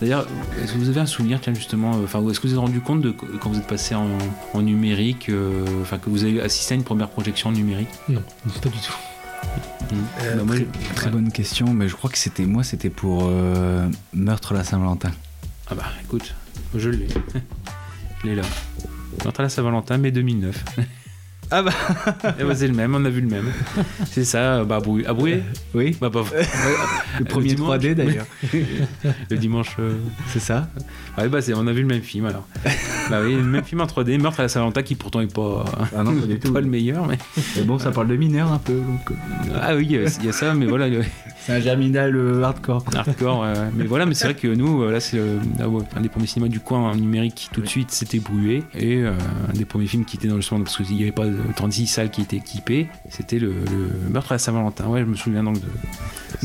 [0.00, 0.26] D'ailleurs,
[0.62, 2.80] est-ce que vous avez un souvenir, tiens, justement, enfin, est-ce que vous vous êtes rendu
[2.80, 4.08] compte de quand vous êtes passé en,
[4.54, 7.88] en numérique, euh, enfin, que vous avez assisté à une première projection en numérique?
[8.08, 8.22] Non,
[8.62, 8.94] pas du tout.
[10.22, 11.12] Euh, bah, moi, très, très ouais.
[11.12, 15.10] bonne question, mais je crois que c'était moi, c'était pour euh, Meurtre à la Saint-Valentin.
[15.68, 16.34] Ah bah écoute,
[16.74, 17.08] je l'ai.
[18.22, 18.42] je l'ai là.
[19.24, 20.64] Meurtre à la Saint-Valentin, mai 2009.
[21.50, 21.72] Ah bah,
[22.38, 23.46] eh bah c'est le même, on a vu le même.
[24.06, 25.42] C'est ça, bah à Brouillé
[25.74, 25.96] Oui.
[26.00, 26.24] Bah, bah,
[27.18, 28.26] le premier le 3D d'ailleurs.
[29.30, 29.76] le dimanche.
[29.78, 29.94] Euh...
[30.28, 30.68] C'est ça
[31.18, 32.46] Ouais, bah on a vu le même film alors.
[33.10, 35.64] bah oui, le même film en 3D, Meurtre à la Saint-Valentin qui pourtant est pas,
[35.96, 36.52] ah non, pas, du tout.
[36.52, 37.06] pas le meilleur.
[37.06, 37.18] Mais...
[37.56, 38.74] mais bon, ça parle de mineurs un peu.
[38.74, 39.16] Donc...
[39.54, 40.88] Ah oui, il y a ça, mais voilà.
[41.40, 42.84] C'est un germinal euh, hardcore.
[42.94, 45.38] Hardcore, mais voilà, mais c'est vrai que nous, là, c'est euh,
[45.94, 48.62] un des premiers cinémas du coin en numérique tout de suite, c'était Brué.
[48.74, 49.12] Et euh,
[49.48, 51.86] un des premiers films qui était dans le son, parce qu'il n'y avait pas 36
[51.86, 54.86] salles qui étaient équipées, c'était le, le, Meurtre à Saint-Valentin.
[54.86, 55.66] Ouais, je me souviens donc de,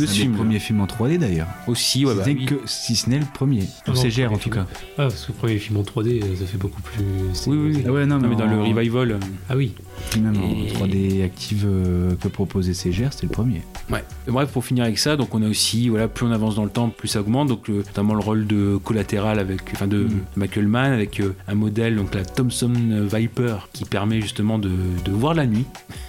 [0.01, 0.32] de ce film.
[0.32, 1.48] le premier film en 3D d'ailleurs.
[1.68, 2.16] Aussi, ouais.
[2.16, 2.45] Bah, oui.
[2.45, 3.64] que, si ce n'est le premier.
[3.85, 4.66] Ah, Au CGR en tout cas.
[4.98, 7.03] Ah, parce que le premier film en 3D, ça fait beaucoup plus.
[7.48, 7.84] Oui, oui.
[7.85, 8.56] Ah ouais, non, mais, non, mais dans en...
[8.56, 9.19] le revival.
[9.50, 9.74] Ah oui.
[10.19, 10.72] Même et...
[10.76, 13.61] en 3D active euh, que proposait CGR, c'était le premier.
[13.90, 14.03] Ouais.
[14.27, 16.64] Et bref, pour finir avec ça, donc on a aussi, voilà, plus on avance dans
[16.64, 17.48] le temps, plus ça augmente.
[17.48, 20.22] Donc, le, notamment le rôle de collatéral avec, enfin, de mm.
[20.35, 22.72] Michael Mann avec euh, un modèle, donc la Thomson
[23.11, 24.72] Viper, qui permet justement de,
[25.03, 25.66] de voir la nuit.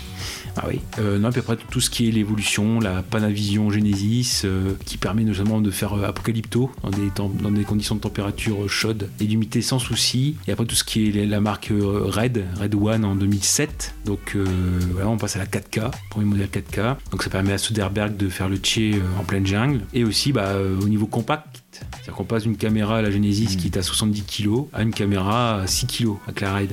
[0.57, 0.81] Ah oui.
[0.99, 5.25] Euh, non, puis après tout ce qui est l'évolution, la Panavision Genesis, euh, qui permet
[5.25, 9.63] notamment de faire euh, Apocalypto dans des, dans des conditions de température chaude et d'humidité
[9.63, 10.37] sans souci.
[10.47, 13.95] Et après tout ce qui est la marque Red, Red One en 2007.
[14.05, 14.37] Donc
[14.93, 16.97] voilà, on passe à la 4K, premier modèle 4K.
[17.11, 19.81] Donc ça permet à Soderbergh de faire le Tché en pleine jungle.
[19.93, 23.57] Et aussi bah, au niveau compact, c'est-à-dire qu'on passe d'une caméra à la Genesis mmh.
[23.57, 26.73] qui est à 70 kg à une caméra à 6 kg avec la Red.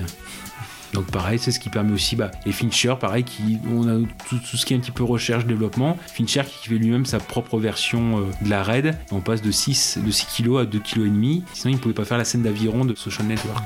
[0.93, 3.99] Donc pareil, c'est ce qui permet aussi, bah, et Fincher, pareil, qui, on a
[4.29, 5.97] tout, tout, ce qui est un petit peu recherche, développement.
[6.13, 8.97] Fincher qui fait lui-même sa propre version euh, de la RAID.
[9.11, 11.43] On passe de 6, de 6 kg à 2 kg et demi.
[11.53, 13.63] Sinon, il ne pouvait pas faire la scène d'aviron de Social Network.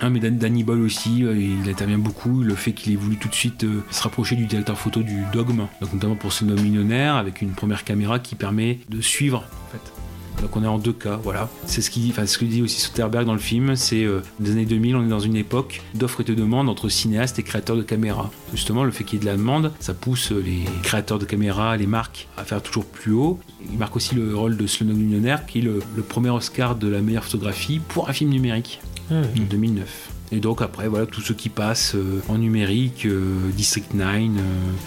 [0.00, 2.42] Ah, mais Danny Boyle aussi, euh, il intervient beaucoup.
[2.42, 5.24] Le fait qu'il ait voulu tout de suite euh, se rapprocher du directeur photo du
[5.32, 9.44] Dogme, donc notamment pour ce homme millionnaire, avec une première caméra qui permet de suivre
[9.68, 9.93] en fait,
[10.42, 11.48] Donc on est en deux cas, voilà.
[11.66, 14.52] C'est ce qui, enfin ce que dit aussi Soderbergh dans le film, c'est euh, des
[14.52, 17.76] années 2000, on est dans une époque d'offres et de demandes entre cinéastes et créateurs
[17.76, 18.30] de caméras.
[18.52, 21.76] Justement, le fait qu'il y ait de la demande, ça pousse les créateurs de caméras,
[21.76, 23.38] les marques à faire toujours plus haut.
[23.72, 26.88] Il marque aussi le rôle de Slumdog Millionnaire, qui est le, le premier Oscar de
[26.88, 28.80] la meilleure photographie pour un film numérique
[29.10, 30.10] Ah, en 2009.
[30.32, 34.28] Et donc après, voilà, tous ceux qui passent euh, en numérique, euh, District 9, euh,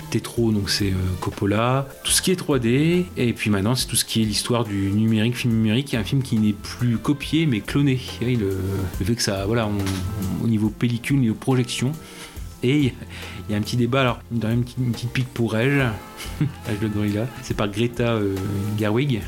[0.09, 3.95] Tetro, donc c'est euh, Coppola, tout ce qui est 3D, et puis maintenant c'est tout
[3.95, 7.61] ce qui est l'histoire du numérique, film numérique, un film qui n'est plus copié mais
[7.61, 7.99] cloné.
[8.21, 8.57] Et le,
[9.03, 9.69] fait que ça, voilà,
[10.43, 11.91] au niveau pellicule, au niveau projection,
[12.63, 15.79] et il y a- un petit débat, alors dans une petite, une pique pour Rage,
[16.65, 18.19] Rage le gorilla, c'est par Greta
[18.77, 19.21] Gerwig,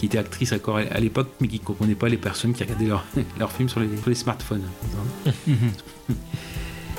[0.00, 2.88] qui était actrice encore à l'époque, mais qui ne comprenait pas les personnes qui regardaient
[3.38, 4.62] leurs films sur les, sur les smartphones.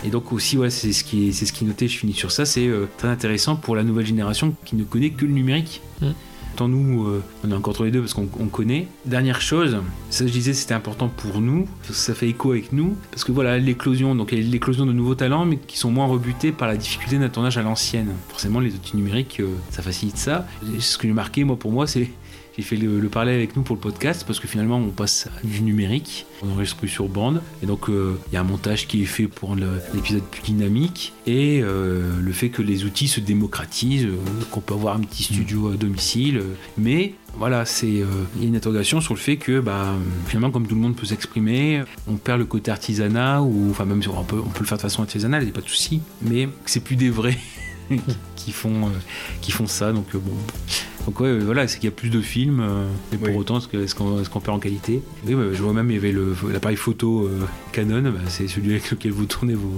[0.04, 1.88] Et donc aussi, ouais, c'est ce qui est, c'est ce qui est noté.
[1.88, 2.46] Je finis sur ça.
[2.46, 5.82] C'est euh, très intéressant pour la nouvelle génération qui ne connaît que le numérique.
[6.00, 6.10] Mm.
[6.56, 8.88] Tant nous, euh, on est encore entre les deux parce qu'on on connaît.
[9.06, 9.78] Dernière chose,
[10.12, 13.58] ça je disais, c'était important pour nous, ça fait écho avec nous, parce que voilà,
[13.58, 17.30] l'éclosion, donc l'éclosion de nouveaux talents, mais qui sont moins rebutés par la difficulté d'un
[17.30, 18.12] tournage à l'ancienne.
[18.28, 20.46] Forcément, les outils numériques, euh, ça facilite ça.
[20.76, 22.10] Et ce que j'ai marqué, moi, pour moi, c'est
[22.64, 25.46] fait le, le parallèle avec nous pour le podcast parce que finalement on passe à
[25.46, 27.42] du numérique, on enregistre plus sur bande.
[27.64, 29.56] Et donc euh, il y a un montage qui est fait pour
[29.94, 31.14] l'épisode plus dynamique.
[31.28, 34.18] Et euh, le fait que les outils se démocratisent, euh,
[34.52, 36.42] qu'on peut avoir un petit studio à domicile,
[36.78, 39.94] mais voilà, c'est euh, il y a une interrogation sur le fait que bah,
[40.28, 44.02] finalement comme tout le monde peut s'exprimer, on perd le côté artisanat ou enfin même
[44.02, 45.70] si on peut, on peut le faire de façon artisanale, il n'y a pas de
[45.70, 47.38] souci, mais que c'est plus des vrais
[48.36, 48.92] qui font euh,
[49.42, 49.92] qui font ça.
[49.94, 50.36] Donc euh, bon
[51.06, 53.36] donc ouais, euh, voilà, c'est qu'il y a plus de films, euh, mais pour Oui.
[53.36, 55.02] autant, est-ce qu'on perd en qualité?
[55.26, 57.40] Oui, bah, je vois même, il y avait le- l'appareil photo euh,
[57.72, 59.72] Canon, bah, c'est celui avec lequel vous tournez vos,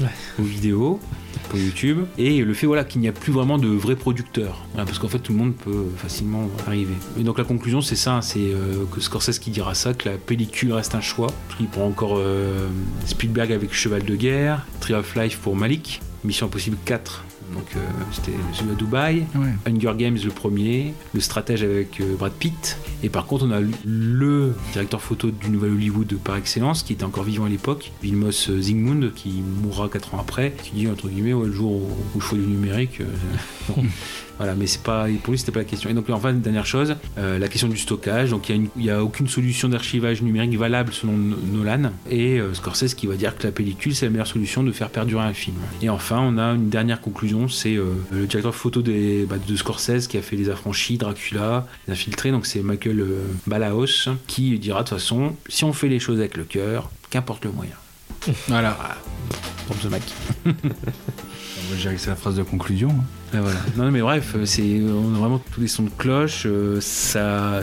[0.00, 0.08] Ouais.
[0.38, 1.00] vos vidéos
[1.48, 2.00] pour YouTube.
[2.18, 5.08] Et le fait voilà, qu'il n'y a plus vraiment de vrais producteurs, Voilà, parce qu'en
[5.08, 6.94] fait, tout le monde peut facilement arriver.
[7.18, 10.16] Et donc la conclusion, c'est ça, c'est euh, que Scorsese qui dira ça, que la
[10.18, 11.28] pellicule reste un choix.
[11.60, 12.66] Il prend encore euh,
[13.06, 17.24] Spielberg avec Cheval de guerre, Tree of Life pour Malik, Mission Impossible 4.
[17.52, 17.80] Donc euh,
[18.12, 19.54] c'était celui à Dubaï, Ouais.
[19.72, 23.60] Hunger Games le premier, le stratège avec euh, Brad Pitt, et par contre on a
[23.84, 28.50] le directeur photo du Nouvel Hollywood par excellence, qui était encore vivant à l'époque, Vilmos
[28.58, 32.20] Zsigmond, qui mourra 4 ans après, qui dit entre guillemets ouais, le jour où, où
[32.20, 33.04] je fais du numérique, euh,
[33.68, 33.84] bon.
[34.38, 35.90] Voilà, mais c'est pas pour lui c'était pas la question.
[35.90, 38.30] Et donc enfin dernière chose, euh, la question du stockage.
[38.30, 43.06] Donc il y a aucune solution d'archivage numérique valable selon Nolan, et euh, Scorsese qui
[43.06, 45.56] va dire que la pellicule c'est la meilleure solution de faire perdurer un film.
[45.82, 49.56] Et enfin on a une dernière conclusion, c'est euh, le directeur photo des, bah, de
[49.56, 53.04] Scorsese qui a fait Les Affranchis, Dracula, Les Infiltrés, donc c'est Michael
[53.46, 57.44] Balaos qui dira de toute façon, si on fait les choses avec le cœur, qu'importe
[57.44, 57.76] le moyen.
[58.48, 58.76] Voilà.
[59.68, 59.88] Comme ce
[61.70, 62.90] va gérer que c'est la phrase de conclusion.
[62.90, 63.04] hein.
[63.32, 63.58] Voilà.
[63.76, 66.44] Non, mais bref, c'est on a vraiment tous les sons de cloche.
[66.46, 66.80] euh,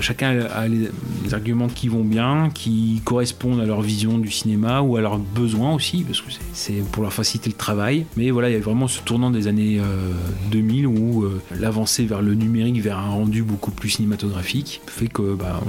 [0.01, 0.89] chacun a les,
[1.33, 5.73] arguments qui vont bien, qui correspondent à leur vision du cinéma ou à leurs besoins
[5.73, 8.05] aussi, parce que c'est- pour leur faciliter le travail.
[8.17, 10.11] Mais voilà, il y a vraiment ce tournant des années euh,
[10.51, 15.33] 2000 où euh, l'avancée vers le numérique, vers un rendu beaucoup plus cinématographique, fait que
[15.33, 15.61] bah,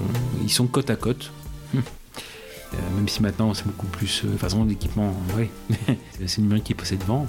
[0.43, 1.31] ils sont côte à côte.
[2.75, 5.49] Euh, même si maintenant c'est beaucoup plus euh, façon d'équipement, ouais.
[6.27, 7.27] c'est le numérique qui est passé devant.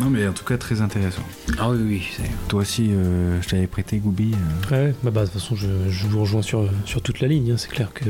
[0.00, 1.22] Non, mais en tout cas, très intéressant.
[1.58, 2.02] Ah oui, oui,
[2.48, 4.32] Toi aussi, euh, je t'avais prêté Goubi.
[4.70, 7.28] euh, Ouais, bah, bah, de toute façon, je, je vous rejoins sur, sur toute la
[7.28, 7.52] ligne.
[7.52, 7.56] hein.
[7.56, 8.04] C'est clair que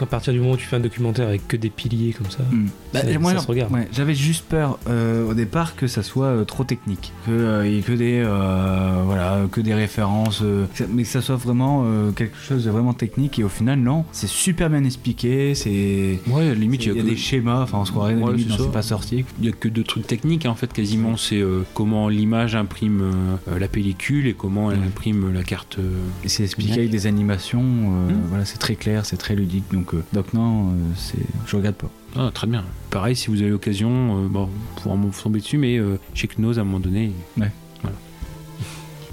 [0.00, 2.38] à partir du moment où tu fais un documentaire avec que des piliers comme ça,
[2.50, 2.68] Hmm.
[2.94, 3.72] Bah, Ça- moi, ça se regarde.
[3.72, 7.66] ouais, j'avais juste peur euh, au départ que ça soit euh, trop technique, que euh,
[7.66, 11.36] il y ait que des euh, voilà, que des références, euh, mais que ça soit
[11.36, 13.38] vraiment euh, quelque chose de vraiment technique.
[13.38, 15.54] Et au final, non, c'est super bien expliqué.
[15.54, 15.87] C'est
[16.28, 17.62] Ouais, limite, il y a, que- des schémas.
[17.62, 19.24] Enfin, on se croirait Ouais, limite c'est pas sorti.
[19.38, 21.16] Il n'y a que deux trucs techniques en fait quasiment.
[21.16, 23.00] C'est euh, comment l'image imprime
[23.48, 25.78] euh, la pellicule et comment elle imprime la carte.
[25.78, 25.90] euh,
[26.24, 27.62] Et c'est expliqué avec des animations.
[27.62, 28.20] euh, Hmm.
[28.28, 29.64] Voilà, c'est très clair, c'est très ludique.
[29.72, 31.90] Donc, euh, donc non, euh, c'est, je regarde pas.
[32.16, 32.64] Ah, très bien.
[32.90, 36.26] Pareil, si vous avez l'occasion, euh, bon, vous pourrez m'en tomber dessus, mais euh, chez
[36.28, 37.12] Knos à un moment donné.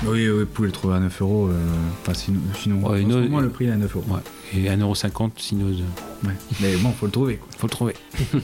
[0.04, 1.48] Oui, oui, vous pouvez le trouver à 9 euros.
[1.50, 1.58] euh,
[2.02, 4.06] Enfin, sinon, sinon Ouais, en ce une- moment, le prix est à 9 euros.
[4.10, 4.20] Ouais.
[4.60, 5.78] Et 1,50€ Sinos.
[6.24, 6.32] Ouais.
[6.62, 7.38] Mais bon, faut le trouver.
[7.38, 7.48] Quoi.
[7.58, 7.94] Faut le trouver.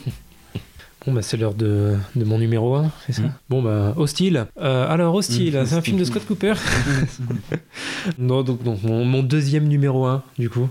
[1.07, 3.23] Bon, bah, c'est l'heure de, de mon numéro 1, c'est ça?
[3.23, 3.33] Mm.
[3.49, 4.45] Bon, bah, Hostile.
[4.59, 5.65] Euh, alors, Hostile, Mm.
[5.65, 6.53] c'est un film de Scott Cooper.
[8.19, 10.69] non, donc, donc mon, mon deuxième numéro 1, du coup.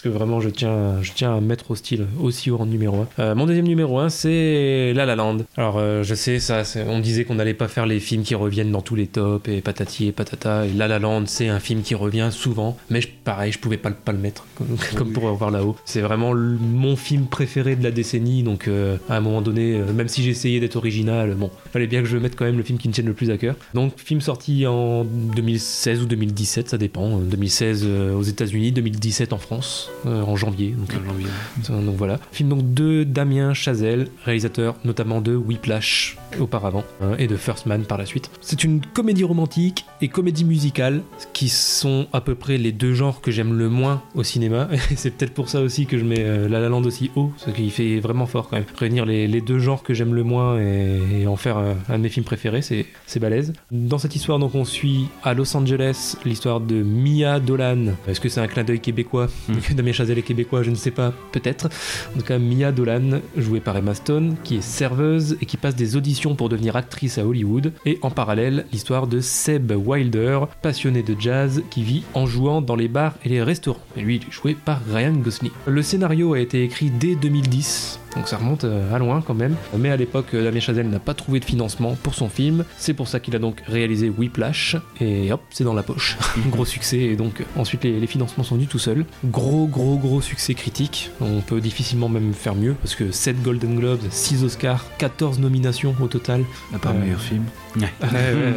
[0.00, 3.34] Parce que vraiment, je tiens, je tiens à mettre Hostile aussi haut en numéro 1.
[3.34, 5.38] mon deuxième numéro 1, c'est La La Land.
[5.56, 8.70] Alors, euh, je sais, ça, on disait qu'on n'allait pas faire les films qui reviennent
[8.70, 10.66] dans tous les tops et patati et patata.
[10.66, 12.76] Et La La Land, c'est un film qui revient souvent.
[12.90, 15.74] Mais je- pareil, je pouvais pas, le- pas le mettre, comme, comme pour voir là-haut.
[15.84, 18.44] C'est vraiment le- mon film préféré de la décennie.
[18.44, 22.02] Donc, euh, à un moment donné, euh, même si essayé d'être original, bon, fallait bien
[22.02, 23.56] que je mette quand même le film qui me tienne le plus à cœur.
[23.74, 27.18] Donc, film sorti en 2016 ou 2017, ça dépend.
[27.18, 30.70] 2016 euh, aux États-Unis, 2017 en France, euh, en janvier.
[30.70, 31.26] Donc, En janvier.
[31.70, 32.18] euh, donc voilà.
[32.32, 37.84] Film donc de Damien Chazelle, réalisateur notamment de Whiplash auparavant hein, et de First Man
[37.84, 38.30] par la suite.
[38.40, 41.02] C'est une comédie romantique et comédie musicale
[41.32, 44.68] qui sont à peu près les deux genres que j'aime le moins au cinéma.
[44.90, 47.32] Et c'est peut-être pour ça aussi que je mets euh, La La Land aussi haut,
[47.36, 48.66] ce qui fait vraiment fort quand même.
[48.76, 52.02] Réunir les, les deux genres que j'aime le moins et, et en faire un de
[52.02, 53.52] mes films préférés, c'est c'est balèze.
[53.70, 57.86] Dans cette histoire, donc, on suit à Los Angeles l'histoire de Mia Dolan.
[58.06, 59.28] Est-ce que c'est un clin d'œil québécois?
[59.74, 61.68] Damien Chazelle est québécois, je ne sais pas, peut-être.
[62.14, 65.76] En tout cas, Mia Dolan, jouée par Emma Stone, qui est serveuse et qui passe
[65.76, 67.72] des auditions pour devenir actrice à Hollywood.
[67.84, 72.76] Et en parallèle, l'histoire de Seb Wilder, passionné de jazz, qui vit en jouant dans
[72.76, 73.80] les bars et les restaurants.
[73.96, 75.52] Et lui, il est joué par Ryan Gosling.
[75.66, 78.00] Le scénario a été écrit dès 2010.
[78.16, 79.54] Donc ça remonte euh, à loin quand même.
[79.76, 82.64] Mais à l'époque, euh, Damien Chazelle n'a pas trouvé de financement pour son film.
[82.78, 84.76] C'est pour ça qu'il a donc réalisé Whiplash.
[85.00, 86.16] Et hop, c'est dans la poche.
[86.48, 86.98] gros succès.
[86.98, 89.04] Et donc euh, ensuite, les, les financements sont venus tout seuls.
[89.24, 91.10] Gros, gros, gros succès critique.
[91.20, 92.74] On peut difficilement même faire mieux.
[92.74, 96.44] Parce que 7 Golden Globes, 6 Oscars, 14 nominations au total.
[96.74, 97.44] À part Euh, le meilleur film.
[97.76, 97.88] Ouais,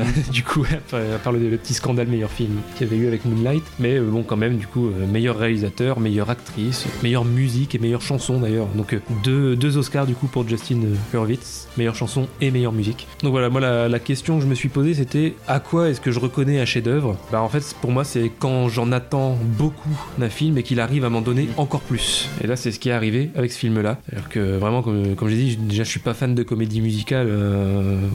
[0.31, 3.63] du coup, à part- le, petit scandale meilleur film qu'il y avait eu avec Moonlight,
[3.79, 7.79] mais euh, bon, quand même, du coup, euh, meilleur réalisateur, meilleure actrice, meilleure musique et
[7.79, 8.67] meilleure chanson d'ailleurs.
[8.75, 10.79] Donc euh, deux, Oscars du coup pour Justin
[11.13, 13.07] Hurwitz, meilleure chanson et meilleure musique.
[13.23, 16.11] Donc voilà, moi la, question que je me suis posée c'était à quoi est-ce que
[16.11, 17.17] je reconnais un chef-d'œuvre?
[17.31, 21.05] Bah en fait, pour moi, c'est quand j'en attends beaucoup d'un film et qu'il arrive
[21.05, 22.29] à m'en donner encore plus.
[22.43, 23.99] Et là, c'est ce qui est arrivé avec ce film-là.
[24.05, 27.29] C'est-à-dire que vraiment, comme, comme j'ai dit, déjà, je suis pas fan de comédie musicale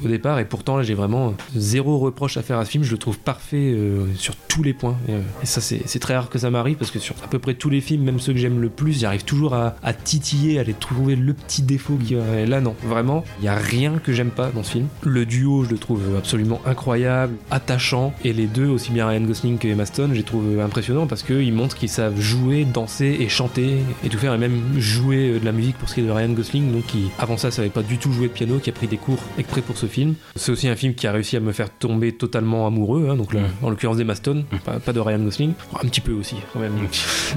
[0.05, 2.85] au départ, et pourtant, j'ai vraiment zéro reproche à faire à ce film.
[2.85, 4.97] Je le trouve parfait euh, sur tous les points.
[5.09, 7.55] Et, euh, ça, c'est très rare que ça m'arrive parce que sur à peu près
[7.55, 10.75] tous les films, même ceux que j'aime le plus, j'arrive toujours à, titiller, à aller
[10.75, 12.15] trouver le petit défaut qui.
[12.15, 14.89] Et là, non, vraiment, il y a rien que j'aime pas dans ce film.
[15.03, 19.59] Le duo, je le trouve absolument incroyable, attachant, et les deux, aussi bien Ryan Gosling
[19.59, 23.29] que Emma Stone, je les trouve impressionnants parce qu'ils montrent qu'ils savent jouer, danser et
[23.29, 26.05] chanter et tout faire, et même jouer euh, de la musique pour ce qui est
[26.05, 28.71] de Ryan Gosling, donc qui avant ça savait pas du tout jouer de piano, qui
[28.71, 30.15] a pris des cours exprès pour ce film.
[30.37, 33.33] C'est aussi un film qui a réussi à me faire tomber totalement amoureux, hein, donc
[33.35, 36.61] là, en l'occurrence d'Emma Stone, pas, pas de Ryan Gosling, un petit peu aussi quand
[36.61, 36.75] même.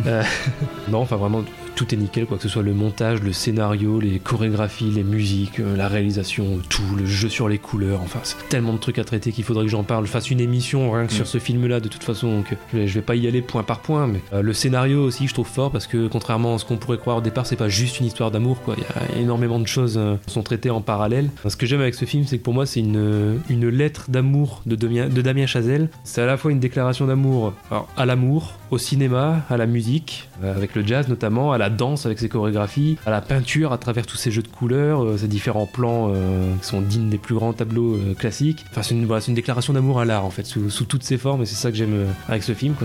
[0.05, 0.23] Euh,
[0.89, 1.43] non, enfin vraiment
[1.79, 5.61] tout est nickel, quoi que ce soit le montage, le scénario, les chorégraphies, les musiques,
[5.61, 9.05] euh, la réalisation, tout, le jeu sur les couleurs, enfin c'est tellement de trucs à
[9.05, 11.87] traiter qu'il faudrait que j'en parle, fasse une émission rien que sur ce film-là de
[11.87, 14.41] toute façon, donc je vais, je vais pas y aller point par point, mais euh,
[14.41, 17.21] le scénario aussi je trouve fort parce que contrairement à ce qu'on pourrait croire au
[17.21, 20.15] départ, c'est pas juste une histoire d'amour, quoi, il y a énormément de choses euh,
[20.27, 21.29] qui sont traitées en parallèle.
[21.47, 24.63] Ce que j'aime avec ce film, c'est que pour moi c'est une, une lettre d'amour
[24.65, 27.53] de, Damien- de Damien Chazelle, c'est à la fois une déclaration d'amour
[27.95, 32.05] à l'amour, au cinéma, à la musique, euh, avec le jazz notamment, à la danse
[32.05, 35.27] avec ses chorégraphies, à la peinture à travers tous ces jeux de couleurs, euh, ces
[35.27, 38.65] différents plans euh, qui sont dignes des plus grands tableaux euh, classiques.
[38.71, 41.17] Enfin, c'est une, voilà, une déclaration d'amour à l'art en fait, sous, sous toutes ses
[41.17, 42.75] formes, et c'est ça que j'aime euh, avec ce film.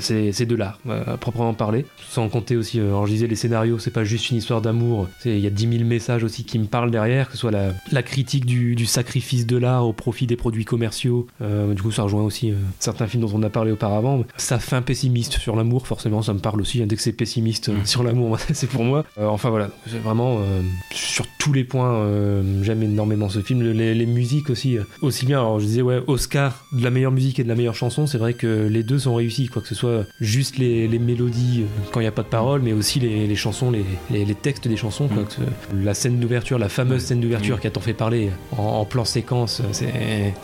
[0.00, 1.86] C'est, de l'art, euh, à proprement parler.
[2.08, 5.08] Sans compter aussi, euh, alors je disais, les scénarios, c'est pas juste une histoire d'amour,
[5.24, 7.70] il y a 10 000 messages aussi qui me parlent derrière, que ce soit la,
[7.92, 11.26] la critique du, du sacrifice de l'art au profit des produits commerciaux.
[11.42, 14.24] Euh, du coup, ça rejoint aussi euh, certains films dont on a parlé auparavant.
[14.36, 16.82] Sa fin pessimiste sur l'amour, forcément, ça me parle aussi.
[16.82, 16.86] hein.
[16.86, 19.04] Dès que c'est pessimiste euh, sur l'amour, c'est pour moi.
[19.18, 19.70] Euh, enfin voilà,
[20.04, 23.62] vraiment euh, sur tous les points, euh, j'aime énormément ce film.
[23.62, 25.38] Les, les musiques aussi, aussi bien.
[25.38, 28.18] Alors je disais, ouais, Oscar de la meilleure musique et de la meilleure chanson, c'est
[28.18, 32.00] vrai que les deux sont réussis, quoi que ce soit juste les, les mélodies quand
[32.00, 35.08] il n'y a pas de paroles, mais aussi les, les chansons, les, textes des chansons.
[35.08, 38.30] Quoi, que ce- la scène d'ouverture, la fameuse scène d'ouverture qui a tant fait parler
[38.56, 39.86] en, en plan séquence, c'est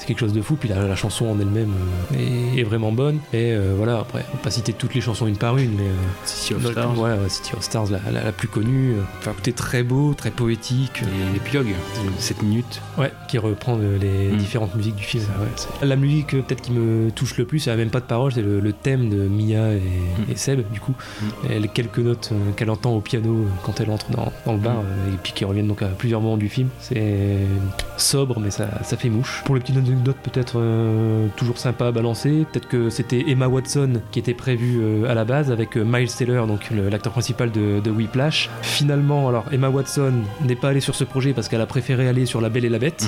[0.06, 0.56] quelque chose de fou.
[0.56, 1.72] Puis la, la chanson en elle-même
[2.18, 3.18] est, est vraiment bonne.
[3.32, 5.84] Et voilà, après, on va pas citer toutes les chansons une par une, mais
[6.24, 6.98] City of Stars.
[6.98, 8.92] Ouais, ouais, City of Stars, la, la- la plus connue.
[8.92, 11.02] euh, Enfin, tout est très beau, très poétique.
[11.02, 11.68] Et l'épilogue,
[12.18, 12.82] 7 minutes.
[12.98, 14.36] Ouais, qui reprend euh, les Mm.
[14.36, 15.24] différentes musiques du film.
[15.40, 18.04] ouais, la musique euh, peut-être qui me touche le plus, elle a même pas de
[18.04, 19.80] paroles, c'est le, le thème de Mia et,
[20.30, 20.92] et Seb, du coup.
[21.48, 24.52] Et les quelques notes euh, qu'elle entend au piano euh, quand elle entre dans, dans
[24.52, 26.68] le bar, euh, et puis qui reviennent donc à plusieurs moments du film.
[26.78, 27.38] C'est
[27.96, 29.42] sobre, mais ça, ça fait mouche.
[29.46, 32.44] Pour les petites anecdotes, peut-être euh, toujours sympa à balancer.
[32.52, 36.12] Peut-être que c'était Emma Watson qui était prévue euh, à la base avec euh, Miles
[36.12, 38.50] Taylor, donc l'acteur principal de, de Whiplash.
[38.62, 40.12] Finalement, alors Emma Watson
[40.44, 42.68] n'est pas allée sur ce projet parce qu'elle a préféré aller sur La Belle et
[42.68, 43.06] la Bête.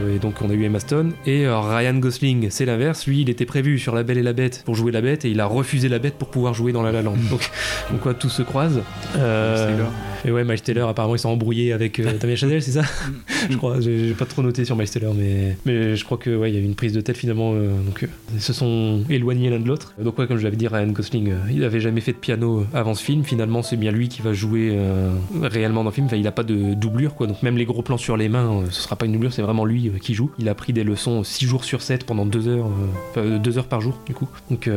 [0.00, 1.12] Euh, et donc on a eu Emma Stone.
[1.26, 3.06] Et euh, Ryan Gosling, c'est l'inverse.
[3.06, 5.30] Lui, il était prévu sur La Belle et la Bête pour jouer la Bête et
[5.30, 7.16] il a refusé la Bête pour pouvoir jouer dans La La Land.
[7.30, 7.50] Donc,
[7.90, 8.80] donc quoi, tout se croise.
[9.16, 9.84] Euh,
[10.24, 12.82] et ouais, Miles Taylor, apparemment, ils sont embrouillés avec euh, Damien Chazelle, c'est ça
[13.50, 13.80] Je crois.
[13.80, 16.58] J'ai pas trop noté sur Miles Taylor, mais, mais je crois que ouais, il y
[16.58, 17.52] a eu une prise de tête finalement.
[17.54, 19.94] euh, donc ils se sont éloignés l'un de l'autre.
[19.98, 22.94] Donc ouais, comme je l'avais dit, Ryan Gosling, il avait jamais fait de piano avant
[22.94, 23.24] ce film.
[23.24, 25.10] Finalement, c'est bien lui qui va jouer euh,
[25.42, 26.08] réellement dans le film.
[26.12, 27.26] Il n'a pas de doublure, quoi.
[27.26, 29.42] Donc même les gros plans sur les mains, euh, ce sera pas une doublure, c'est
[29.42, 30.30] vraiment lui euh, qui joue.
[30.38, 32.68] Il a pris des leçons 6 jours sur 7 pendant 2 heures,
[33.16, 34.28] 2 heures par jour, du coup.
[34.50, 34.68] Donc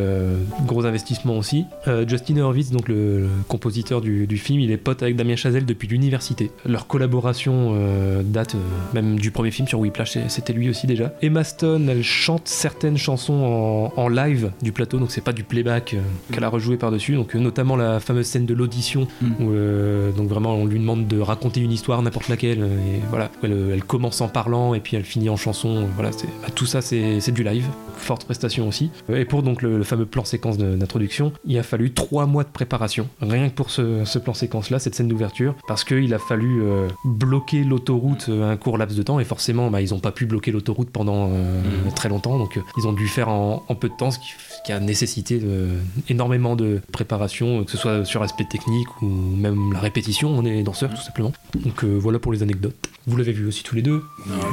[0.65, 1.65] gros investissement aussi.
[2.07, 6.51] Justin Hurwitz, donc le, compositeur du, film, il est pote avec Damien Chazelle depuis l'université.
[6.65, 7.75] Leur collaboration
[8.23, 8.55] date
[8.93, 11.13] même du premier film sur Whiplash, c'était lui aussi déjà.
[11.21, 15.95] Emma Stone, elle chante certaines chansons en, live du plateau, donc c'est pas du playback
[16.31, 17.15] qu'elle a rejoué par-dessus.
[17.15, 19.25] Donc notamment la fameuse scène de l'audition Mm.
[19.39, 23.01] où euh, donc vraiment on lui demande de raconter une histoire n'importe laquelle euh, et
[23.09, 23.29] voilà.
[23.43, 26.47] Elle, elle commence en parlant et puis elle finit en chanson euh, voilà c'est bah,
[26.53, 28.89] tout ça c'est du live forte prestation aussi.
[29.09, 32.43] Euh, et pour donc le, le fameux plan séquence d'introduction il a fallu trois mois
[32.43, 33.07] de préparation.
[33.21, 36.61] Rien que pour ce, ce plan séquence là cette scène d'ouverture parce qu'il a fallu
[36.63, 40.11] euh, bloquer l'autoroute euh, un court laps de temps et forcément bah, ils ont pas
[40.11, 41.61] pu bloquer l'autoroute pendant euh,
[41.95, 44.31] très longtemps donc euh, ils ont dû faire en, en peu de temps ce qui,
[44.65, 45.69] qui a nécessité de-
[46.09, 50.29] énormément de préparation euh, que ce soit sur l'aspect technique ou même la répétition.
[50.29, 51.31] On est danseurs tout simplement.
[51.55, 52.75] Donc euh, voilà pour les anecdotes.
[53.07, 54.03] Vous l'avez vu aussi tous les deux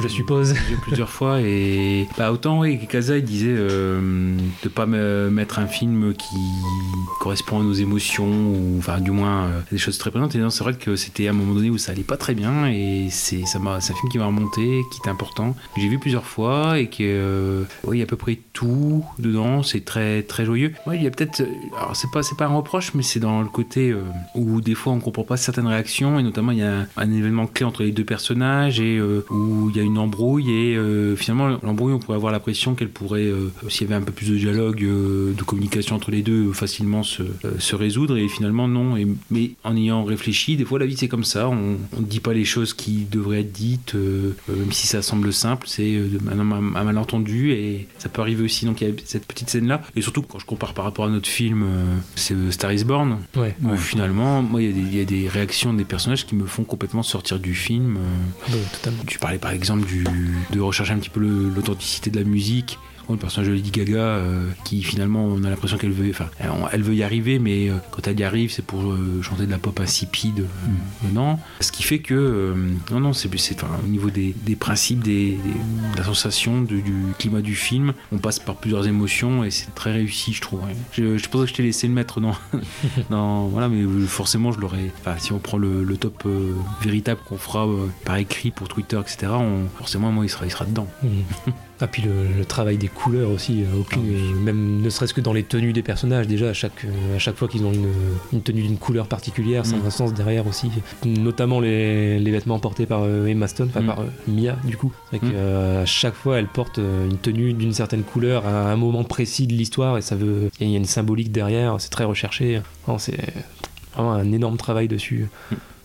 [0.01, 4.69] je suppose J'ai vu plusieurs fois et bah autant oui Kaza il disait euh, de
[4.69, 6.35] pas me mettre un film qui
[7.19, 10.33] correspond à nos émotions ou enfin du moins euh, des choses très présentes.
[10.35, 12.33] Et non c'est vrai que c'était à un moment donné où ça allait pas très
[12.33, 15.87] bien et c'est ça m'a c'est un film qui m'a remonté qui était important j'ai
[15.87, 19.61] vu plusieurs fois et que euh, a à peu près tout dedans.
[19.63, 20.73] C'est très très joyeux.
[20.85, 21.45] Ouais, il y a peut-être euh,
[21.77, 24.01] alors c'est pas c'est pas un reproche mais c'est dans le côté euh,
[24.35, 27.47] où des fois on comprend pas certaines réactions et notamment il y a un, événement
[27.47, 30.77] clé entre les deux personnages et euh, où il y a une embrouille et
[31.15, 33.29] finalement l'embrouille on pourrait avoir l'impression qu'elle pourrait
[33.67, 37.23] s'il y avait un peu plus de dialogue de communication entre les deux facilement se,
[37.57, 38.95] se résoudre et finalement non.
[38.95, 41.49] Et, mais en ayant réfléchi des fois la vie c'est comme ça.
[41.49, 45.67] On ne dit pas les choses qui devraient être dites même si ça semble simple
[45.67, 45.99] c'est
[46.31, 48.65] un, malentendu et ça peut arriver aussi.
[48.65, 51.05] Donc il y a cette petite scène là et surtout quand je compare par rapport
[51.05, 53.19] à notre film euh, c'est euh, Star is Born.
[53.35, 53.55] Ouais.
[53.63, 56.35] Où finalement moi il y, a des- il y a des réactions des personnages qui
[56.35, 57.99] me font complètement sortir du film euh,
[58.47, 59.03] Ah bah, totalement.
[59.07, 60.03] Tu parlais par exemple du,
[60.51, 62.77] de rechercher un petit peu l'authenticité de la musique.
[63.09, 66.27] Le personnage de Lady Gaga, euh, qui finalement on a l'impression qu'elle veut, enfin,
[66.71, 69.51] elle, veut y arriver, mais euh, quand elle y arrive, c'est pour euh, chanter de
[69.51, 70.41] la pop insipide.
[70.41, 72.53] euh, non, ce qui fait que
[72.91, 76.61] non, non, c'est, c'est enfin, au niveau des, des principes, des, des- de la sensation,
[76.61, 80.41] du, du climat du film, on passe par plusieurs émotions et c'est très réussi, je
[80.41, 80.59] trouve.
[80.63, 80.75] ouais.
[80.91, 82.35] Je, je pense que je t'ai laissé le mettre dans,
[83.09, 84.91] dans voilà, mais forcément je l'aurais.
[84.99, 86.27] Enfin, si on prend le, le top
[86.81, 87.67] véritable qu'on fera
[88.05, 89.31] par écrit pour Twitter, etc.
[89.33, 90.87] On, forcément, moi, il sera, il sera dedans.
[91.03, 91.09] Mhm.
[91.81, 94.33] Ah puis le, le travail des couleurs aussi, euh, aucune, Ah oui.
[94.43, 97.35] même ne serait-ce que dans les tenues des personnages déjà à chaque euh, à chaque
[97.37, 97.87] fois qu'ils ont une,
[98.33, 99.85] une tenue d'une couleur particulière, ça a Mm.
[99.85, 100.69] un sens derrière aussi.
[101.05, 103.85] Notamment les, les vêtements portés par euh, Emma Stone, enfin Mm.
[103.87, 104.91] par euh, Mia du coup.
[105.11, 105.31] C'est vrai Mm.
[105.31, 109.03] que, euh, à chaque fois elle porte une tenue d'une certaine couleur à un moment
[109.05, 112.61] précis de l'histoire et ça veut il y a une symbolique derrière, c'est très recherché.
[112.97, 113.17] C'est
[113.93, 115.27] vraiment un énorme travail dessus.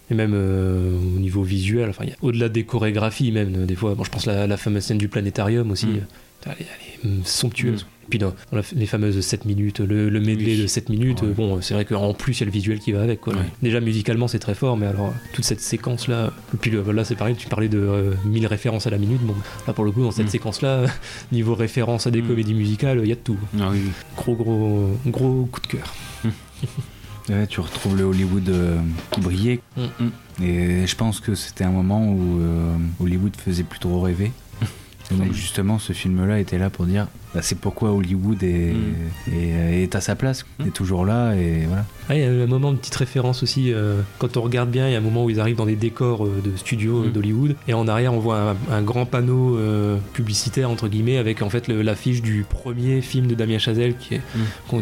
[0.08, 0.12] Mm.
[0.12, 4.05] Et même euh, au niveau visuel, enfin, au-delà des chorégraphies même, euh, des fois, bon,
[4.05, 5.97] je pense la, la fameuse scène du planétarium aussi, Mm.
[5.97, 6.00] euh,
[6.47, 6.57] elle, est-
[7.05, 7.86] elle est, hum, somptueuse.
[8.05, 10.62] Et puis dans, dans la- les fameuses 7 minutes, le, le medley Oui.
[10.62, 11.28] de 7 minutes, Ouais.
[11.28, 13.23] bon, c'est vrai qu'en plus il y a le visuel qui va avec.
[13.23, 13.33] Quoi.
[13.33, 13.41] Ouais.
[13.62, 17.15] Déjà musicalement c'est très fort, mais alors toute cette séquence là, et puis là c'est
[17.15, 19.34] pareil, tu parlais de euh, 1000 références à la minute, bon,
[19.66, 20.31] là pour le coup dans cette Mm.
[20.31, 20.84] séquence là,
[21.33, 22.28] niveau référence à des Mm.
[22.28, 23.39] comédies musicales, il y a de tout.
[23.58, 23.78] Ah oui.
[24.18, 25.94] Gros gros gros coup de cœur.
[27.28, 28.80] Ouais, tu retrouves le Hollywood euh,
[29.10, 29.60] qui brillait.
[29.76, 30.42] Mm.
[30.42, 34.32] Et je pense que c'était un moment où euh, Hollywood faisait plus trop rêver.
[35.10, 39.32] Mais justement, ce film-là était là pour dire bah, c'est pourquoi Hollywood est, Mm.
[39.34, 40.66] est- est à sa place, Mm.
[40.68, 41.34] est toujours là.
[41.34, 41.84] Et voilà.
[42.08, 44.88] Ah, il y a un moment de petite référence aussi, euh, quand on regarde bien,
[44.88, 47.08] il y a un moment où ils arrivent dans des décors euh, de studio euh,
[47.08, 47.12] Mm.
[47.12, 51.42] d'Hollywood, et en arrière on voit un, un grand panneau euh, publicitaire entre guillemets avec
[51.42, 54.20] en fait l'affiche du premier film de Damien Chazelle qui est,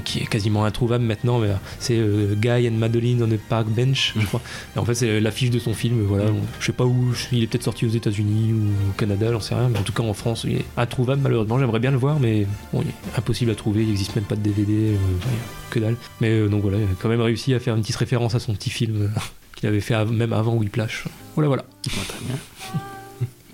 [0.05, 3.67] qui est quasiment introuvable maintenant, mais euh, c'est euh, Guy and Madeline on the Park
[3.69, 4.41] Bench, je crois.
[4.77, 6.25] Et en fait c'est l'affiche de son film, voilà.
[6.61, 9.55] Je sais pas où, il est peut-être sorti aux États-Unis ou au Canada, j'en sais
[9.55, 11.59] rien, mais en tout cas en France il est introuvable malheureusement.
[11.59, 12.42] J'aimerais bien le voir, mais
[12.73, 15.39] bon, il est impossible à trouver, il existe même pas de DVD, euh, rien,
[15.71, 15.97] que dalle.
[16.21, 18.41] Mais euh, donc voilà, il a quand même réussi à faire une petite référence à
[18.41, 19.09] son petit film euh,
[19.57, 21.05] qu'il avait fait av- même avant Whiplash.
[21.35, 21.65] Voilà, voilà.
[21.87, 22.37] Bon, très bien.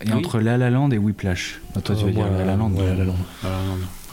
[0.01, 0.13] Et Oui.
[0.13, 1.61] entre La La Land et Whiplash.
[1.75, 2.71] Ah, toi, tu Euh, veux moi, dire La La Land.
[2.71, 3.17] ouais, La La Land.
[3.43, 3.49] La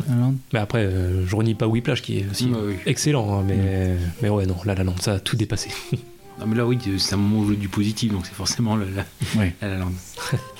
[0.09, 0.33] La Land.
[0.51, 2.73] Mais après, euh, je renie pas Whiplash qui est aussi oui.
[2.87, 5.69] excellent, hein, mais, mais ouais, non, La La Land, ça a tout dépassé.
[6.39, 8.75] Non, mais là, oui, c'est un moment où je veux du positif, donc c'est forcément
[8.75, 9.93] la, la, la langue.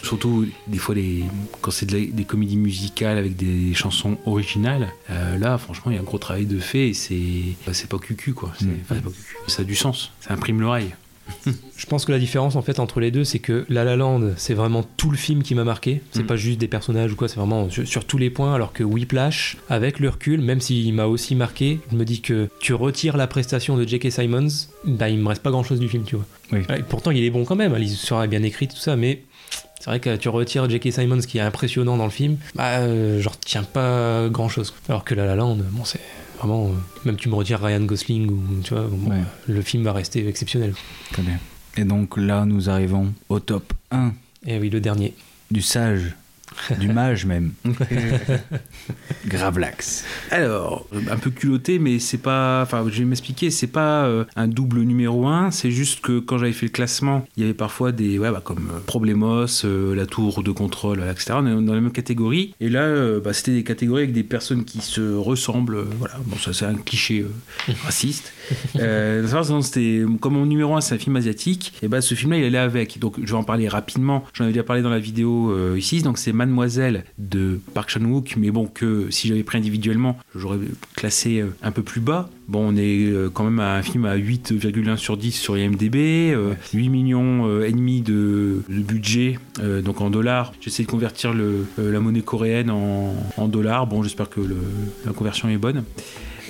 [0.03, 1.25] Surtout, des fois, les,
[1.61, 5.97] quand c'est de des comédies musicales avec des chansons originales, euh, là, franchement, il y
[5.97, 8.49] a un gros travail de fait et c'est bah, pas cucu, quoi.
[8.61, 8.67] Mm.
[8.81, 9.35] enfin, c'est pas cucu.
[9.47, 10.93] Ça a du sens, ça imprime l'oreille.
[11.77, 14.31] Je pense que la différence en fait entre les deux, c'est que La La Land,
[14.37, 16.01] c'est vraiment tout le film qui m'a marqué.
[16.11, 16.27] C'est Mm.
[16.27, 18.53] pas juste des personnages ou quoi, c'est vraiment sur, sur tous les points.
[18.53, 22.49] Alors que Whiplash, avec le recul, même s'il m'a aussi marqué, je me dis que
[22.59, 24.11] tu retires la prestation de J.K.
[24.11, 24.47] Simons,
[24.85, 26.25] bah il me reste pas grand chose du film, tu vois.
[26.51, 26.59] Oui.
[26.89, 29.23] Pourtant, il est bon quand même, hein, l'histoire est bien écrite, tout ça, mais.
[29.79, 30.91] C'est vrai que tu retires J.K.
[30.91, 34.73] Simons qui est impressionnant dans le film, bah euh, je retiens pas grand chose.
[34.89, 35.99] Alors que La La Land, bon c'est
[36.37, 36.71] vraiment, euh,
[37.05, 39.21] même tu me retires Ryan Gosling ou tu vois, bon, Ouais.
[39.47, 40.73] le film va rester exceptionnel.
[41.11, 41.37] Très bien.
[41.77, 44.13] Et donc là, nous arrivons au top 1
[44.47, 45.13] Et oui, le dernier.
[45.51, 46.15] du sage,
[46.79, 47.51] du mage même.
[49.27, 50.03] Gravelax.
[50.31, 52.61] Alors, un peu culotté, mais c'est pas.
[52.61, 56.37] Enfin, je vais m'expliquer, c'est pas euh, un double numéro 1, c'est juste que quand
[56.37, 58.19] j'avais fait le classement, il y avait parfois des.
[58.19, 61.33] Ouais, bah, comme euh, Problemos, euh, la tour de contrôle, etc.
[61.35, 62.53] On est dans la même catégorie.
[62.59, 65.83] Et là, euh, bah, c'était des catégories avec des personnes qui se ressemblent.
[65.99, 67.25] voilà, bon, ça c'est un cliché
[67.83, 68.33] raciste.
[68.77, 69.25] Euh,
[70.19, 72.57] comme mon numéro 1 c'est un film asiatique et bah ce film là il allait
[72.57, 72.99] avec.
[72.99, 74.23] Donc je vais en parler rapidement.
[74.33, 76.01] J'en avais déjà parlé dans la vidéo euh, ici.
[76.01, 80.59] Donc c'est Mademoiselle de Park Chan Wook mais bon que si j'avais pris individuellement j'aurais
[80.95, 82.29] classé euh, un peu plus bas.
[82.47, 86.53] Bon on est quand même à un film à 8,1 sur 10 sur IMDb euh,
[86.73, 89.39] 8 millions et demi de, budget
[89.83, 90.53] donc en dollars.
[90.61, 93.87] J'essaie de convertir la monnaie coréenne en, dollars.
[93.87, 94.41] Bon j'espère que
[95.05, 95.83] la conversion est bonne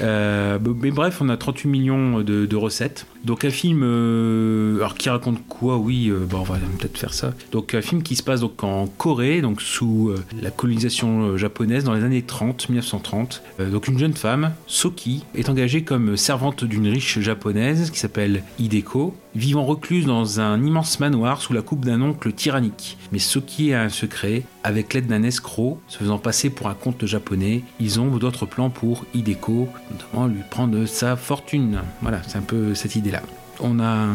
[0.02, 3.06] euh, mais bref, on a 38 millions de, recettes.
[3.24, 5.78] Donc un film, euh, alors qui raconte quoi?
[5.78, 7.34] Oui, euh, bon, on va peut-être faire ça.
[7.52, 11.94] Donc un film qui se passe donc en Corée, donc sous la colonisation japonaise dans
[11.94, 13.44] les années 30, 1930.
[13.60, 18.44] Euh, donc une jeune femme, Soki, est engagée comme servante d'une riche japonaise qui s'appelle
[18.60, 22.98] Hideko, vivant recluse dans un immense manoir sous la coupe d'un oncle tyrannique.
[23.12, 24.44] Mais Soki a un secret.
[24.64, 28.70] Avec l'aide d'un escroc, se faisant passer pour un comte japonais, ils ont d'autres plans
[28.70, 31.82] pour Hideko, notamment lui prendre sa fortune.
[32.02, 33.22] Voilà, c'est un peu cette idée-là.
[33.62, 34.08] On a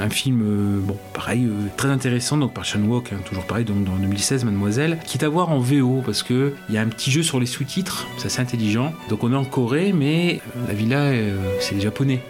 [0.00, 3.64] un, film, euh, bon, pareil, euh, très intéressant, donc par Chan Wook, hein, toujours pareil,
[3.64, 6.80] donc dans 2016, Mademoiselle, qui est à voir en VO, parce que il y a
[6.80, 8.92] un petit jeu sur les sous-titres, c'est assez intelligent.
[9.08, 11.12] Donc on est en Corée, mais euh, la villa,
[11.60, 12.20] c'est des Japonais.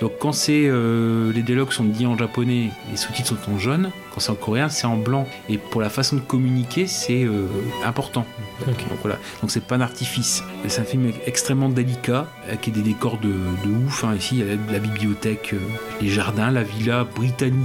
[0.00, 3.90] Donc quand c'est euh, les dialogues sont dits en japonais, les sous-titres sont en jaune.
[4.12, 5.26] Quand c'est en coréen, c'est en blanc.
[5.48, 7.46] Et pour la façon de communiquer, c'est euh,
[7.84, 8.26] important.
[8.66, 9.18] Donc, donc voilà.
[9.40, 10.42] Donc c'est pas un artifice.
[10.68, 14.04] C'est un film extrêmement délicat, avec des décors de, de ouf.
[14.04, 14.14] hein.
[14.16, 15.58] Ici, il y a la, la bibliothèque, euh,
[16.00, 17.04] les jardins, la villa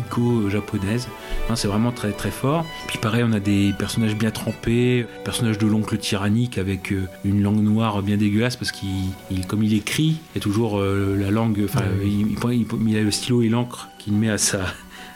[0.10, 1.08] britannico-japonaise.
[1.50, 2.66] Hein, c'est vraiment très très fort.
[2.88, 7.42] Puis pareil, on a des personnages bien trempés, personnage de l'oncle tyrannique avec euh, une
[7.42, 8.90] langue noire bien dégueulasse parce qu'il,
[9.32, 11.62] il- comme il écrit, il y a toujours la langue.
[11.66, 14.60] Enfin, il, il, il- il a le stylo et l'encre qu'il met à sa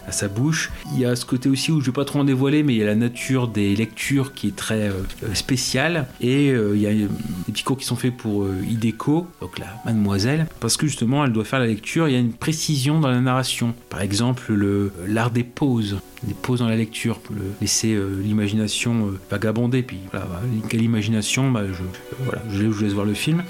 [0.07, 0.71] à sa bouche.
[0.93, 2.77] Il y a ce côté aussi où je vais pas trop en dévoiler, mais il
[2.77, 6.07] y a la nature des lectures qui est très euh, euh, spéciale.
[6.21, 7.07] Et euh, il y a des
[7.47, 11.45] petits cours qui sont faits pour Hideko, donc la mademoiselle, parce que justement elle doit
[11.45, 12.07] faire la lecture.
[12.07, 13.73] Il y a une précision dans la narration.
[13.89, 18.19] Par exemple, le l'art des pauses, des pauses dans la lecture, pour le- laisser euh,
[18.21, 19.83] l'imagination euh, vagabonder.
[19.83, 23.13] Puis voilà, bah, quelle imagination, bah, je, euh, voilà, je, je vous laisse voir le
[23.13, 23.43] film.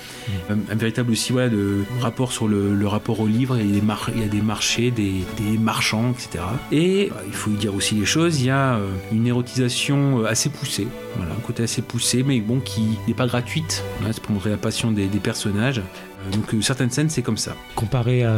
[0.49, 3.57] Un, un véritable aussi voilà, de rapport sur le, le rapport au livre.
[3.59, 6.43] Il y a des, mar- il y a des marchés, des, des marchands, etc.
[6.71, 8.39] Et bah, il faut dire aussi les choses.
[8.41, 8.79] Il y a
[9.11, 10.87] une érotisation assez poussée.
[11.17, 13.83] Voilà, un côté assez poussé, mais bon, qui n'est pas gratuite.
[13.99, 15.81] Voilà, c'est pour montrer la passion des, des personnages.
[16.27, 17.55] Euh, donc euh, certaines scènes, c'est comme ça.
[17.75, 18.33] Comparé à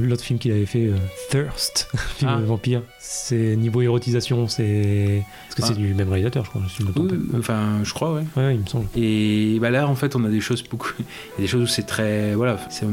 [0.00, 0.96] l'autre film qu'il avait fait, euh,
[1.30, 2.40] Thirst, film Ah.
[2.40, 5.24] vampire, c'est niveau érotisation, c'est.
[5.48, 5.66] Parce que Ah.
[5.66, 6.62] c'est du même réalisateur, je crois.
[6.68, 7.38] si je me trompe Oui, pas.
[7.38, 8.22] enfin, je crois, ouais.
[8.36, 8.86] Ouais, il me semble.
[8.96, 10.92] Et bah là, en fait, on a des choses beaucoup.
[10.98, 12.34] Il y a des choses où c'est très.
[12.34, 12.86] Voilà, c'est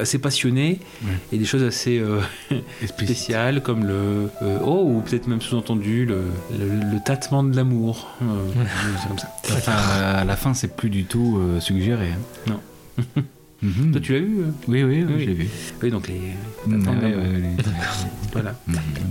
[0.00, 0.80] assez passionné.
[1.04, 1.10] Ouais.
[1.32, 2.20] Et des choses assez euh,
[2.86, 4.28] spéciales, comme le.
[4.42, 6.22] euh, oh, ou peut-être même sous-entendu, le,
[6.58, 8.08] le, le tâtement de l'amour.
[8.22, 8.24] Euh,
[9.02, 9.28] c'est comme ça.
[9.52, 12.08] Enfin, à la fin, c'est plus du tout euh, suggéré.
[12.08, 12.18] hein.
[12.48, 12.60] Non.
[13.62, 13.92] Mhm.
[13.92, 15.48] Toi, tu l'as vu euh Oui, oui, oui, l'ai vu.
[15.82, 16.20] Oui, donc les.
[16.68, 16.94] L'amour.
[16.94, 17.42] ouais,
[18.32, 18.54] Voilà.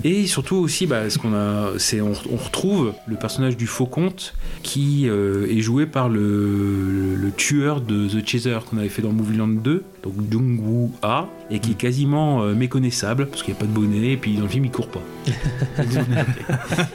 [0.03, 3.67] les- Et surtout aussi, bah, ce qu'on a, c'est on, on retrouve le personnage du
[3.67, 8.77] faux comte qui euh, est joué par le, le, le tueur de The Chaser qu'on
[8.77, 12.55] avait fait dans Movie Land 2, donc Jung Woo Ah, et qui est quasiment euh,
[12.55, 14.87] méconnaissable parce qu'il n'y a pas de bonnet et puis dans le film il court
[14.87, 15.01] pas.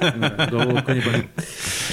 [0.01, 1.11] Voilà, donc, on reconnaît pas.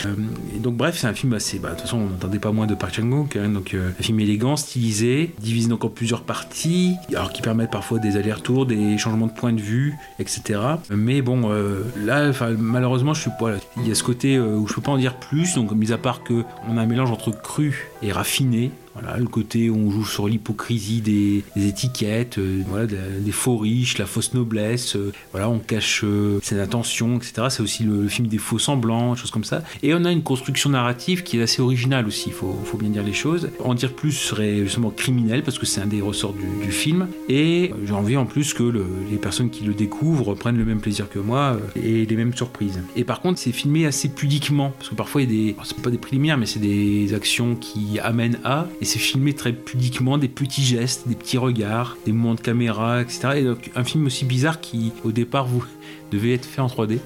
[0.05, 0.15] Euh,
[0.55, 1.59] et donc bref, c'est un film assez.
[1.59, 3.35] Bah, de toute façon, on n'entendait pas moins de Park Chan Wook.
[3.35, 7.71] hein, donc euh, un film élégant, stylisé, divisé donc en plusieurs parties, alors qui permettent
[7.71, 10.59] parfois des allers-retours, des changements de point de vue, etc.
[10.89, 11.49] Mais bon,
[11.97, 13.53] là, malheureusement, je suis pas.
[13.77, 15.55] Il y a ce côté où je peux pas en dire plus.
[15.55, 19.25] Donc, mis à part que on a un mélange entre cru et raffiné Voilà, le
[19.25, 24.05] côté où on joue sur l'hypocrisie des, étiquettes, euh, voilà, de- des faux riches, la
[24.05, 24.95] fausse noblesse.
[24.95, 27.47] euh, voilà, on cache euh, ses intentions, etc.
[27.49, 29.63] C'est aussi le, film des faux semblants, choses comme ça.
[29.81, 32.25] Et on a une construction narrative qui est assez originale aussi.
[32.27, 33.49] Il faut, bien dire les choses.
[33.59, 37.07] En dire plus serait justement criminel parce que c'est un des ressorts du, film.
[37.29, 40.79] Et j'ai envie en plus que le- les personnes qui le découvrent prennent le même
[40.81, 42.79] plaisir que moi et les mêmes surprises.
[42.95, 45.77] Et par contre, c'est filmé assez pudiquement parce que parfois il y a des, c'est
[45.81, 48.67] pas des préliminaires, mais c'est des actions qui amènent à.
[48.83, 53.01] Et c'est filmé très pudiquement, des petits gestes, des petits regards, des mouvements de caméra,
[53.01, 53.29] etc.
[53.37, 55.63] Et donc un film aussi bizarre qui, au départ, vous
[56.11, 56.99] devait être fait en 3D.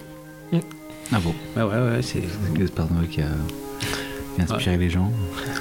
[1.12, 2.24] Ah bon Ouais, ouais, ouais, c'est.
[2.24, 3.30] C'est Gaspard Noé qui a,
[4.42, 5.12] inspiré les gens.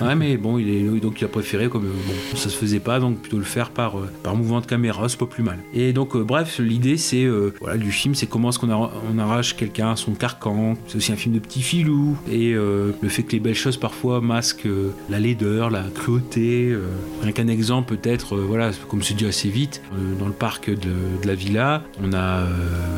[0.01, 2.81] Ouais, mais bon, il est donc il a préféré comme euh, bon, ça se faisait
[2.81, 5.59] pas, donc plutôt le faire par euh, par mouvement de caméra, c'est pas plus mal.
[5.75, 9.19] Et donc euh, bref, l'idée c'est euh, voilà du film, c'est comment est-ce qu'on on
[9.19, 10.77] arrache quelqu'un à son carcan.
[10.87, 14.21] C'est aussi un film de petit filou et le fait que les belles choses parfois
[14.21, 14.69] masquent
[15.09, 16.77] la laideur, la cruauté.
[17.23, 19.83] rien qu'un exemple peut-être, voilà, comme c'est dit assez vite,
[20.19, 22.47] dans le parc de, de la villa, on a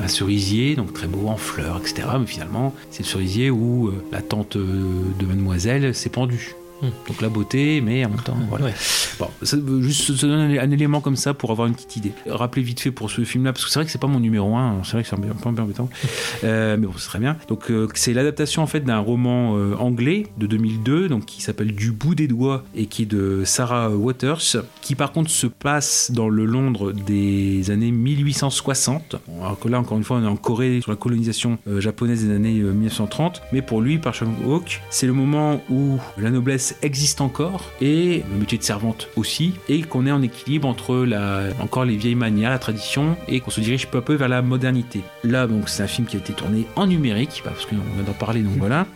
[0.02, 2.08] un cerisier, donc très beau en fleurs, etc.
[2.20, 6.54] Mais finalement, c'est le cerisier où la tante de Mademoiselle s'est pendue.
[6.82, 8.66] Donc la beauté, mais en même temps, voilà.
[8.66, 8.74] Ouais.
[9.18, 12.12] Bon, ça juste se donner un, un élément comme ça pour avoir une petite idée.
[12.26, 14.54] Rappelez vite fait pour ce film-là, parce que c'est vrai que c'est pas mon numéro
[14.54, 15.88] 1, c'est vrai que c'est un peu un peu embêtant,
[16.44, 17.36] Euh, mais bon, c'est très bien.
[17.48, 21.72] Donc euh, c'est l'adaptation en fait d'un roman euh, anglais de 2002, donc qui s'appelle
[21.74, 26.10] Du bout des doigts et qui est de Sarah Waters, qui par contre se passe
[26.12, 29.16] dans le Londres des années 1860.
[29.26, 32.24] Bon, alors que là, encore une fois, on est en Corée sur la colonisation japonaise
[32.24, 34.14] des années euh, 1930, mais pour lui, par
[34.46, 39.54] Hawk, c'est le moment où la noblesse existe encore et le métier de servante aussi,
[39.68, 43.50] et qu'on est en équilibre entre la, encore les vieilles manières, la tradition, et qu'on
[43.50, 45.02] se dirige peu à peu vers la modernité.
[45.24, 48.04] Là, donc, c'est un film qui a été tourné en numérique, bah, parce qu'on vient
[48.04, 48.86] d'en parler, donc voilà.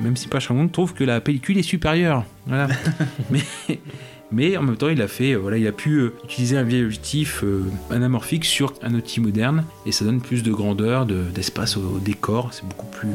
[0.00, 2.24] Même si Park Chan-wook trouve que la pellicule est supérieure.
[2.46, 2.68] Voilà.
[3.30, 3.40] mais,
[4.32, 6.62] mais en même temps, il a fait, euh, voilà, il a pu euh, utiliser un
[6.62, 11.24] vieil objectif euh, anamorphique sur un outil moderne, et ça donne plus de grandeur, de-
[11.34, 12.50] d'espace au, décor.
[12.52, 13.08] C'est beaucoup plus,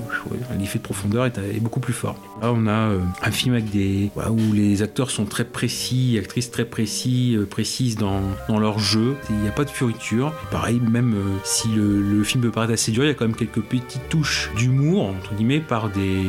[0.60, 2.18] l'effet de profondeur est, beaucoup plus fort.
[2.42, 2.92] Là, on a
[3.24, 8.22] un film avec des, où les acteurs sont très précis, actrices très précis, précises dans,
[8.48, 9.16] dans leur jeu.
[9.30, 10.34] Il n'y a pas de fioriture.
[10.52, 13.61] Pareil, même si le, film peut paraître assez dur, il y a quand même quelques
[13.61, 16.24] petites touches d'humour entre guillemets par des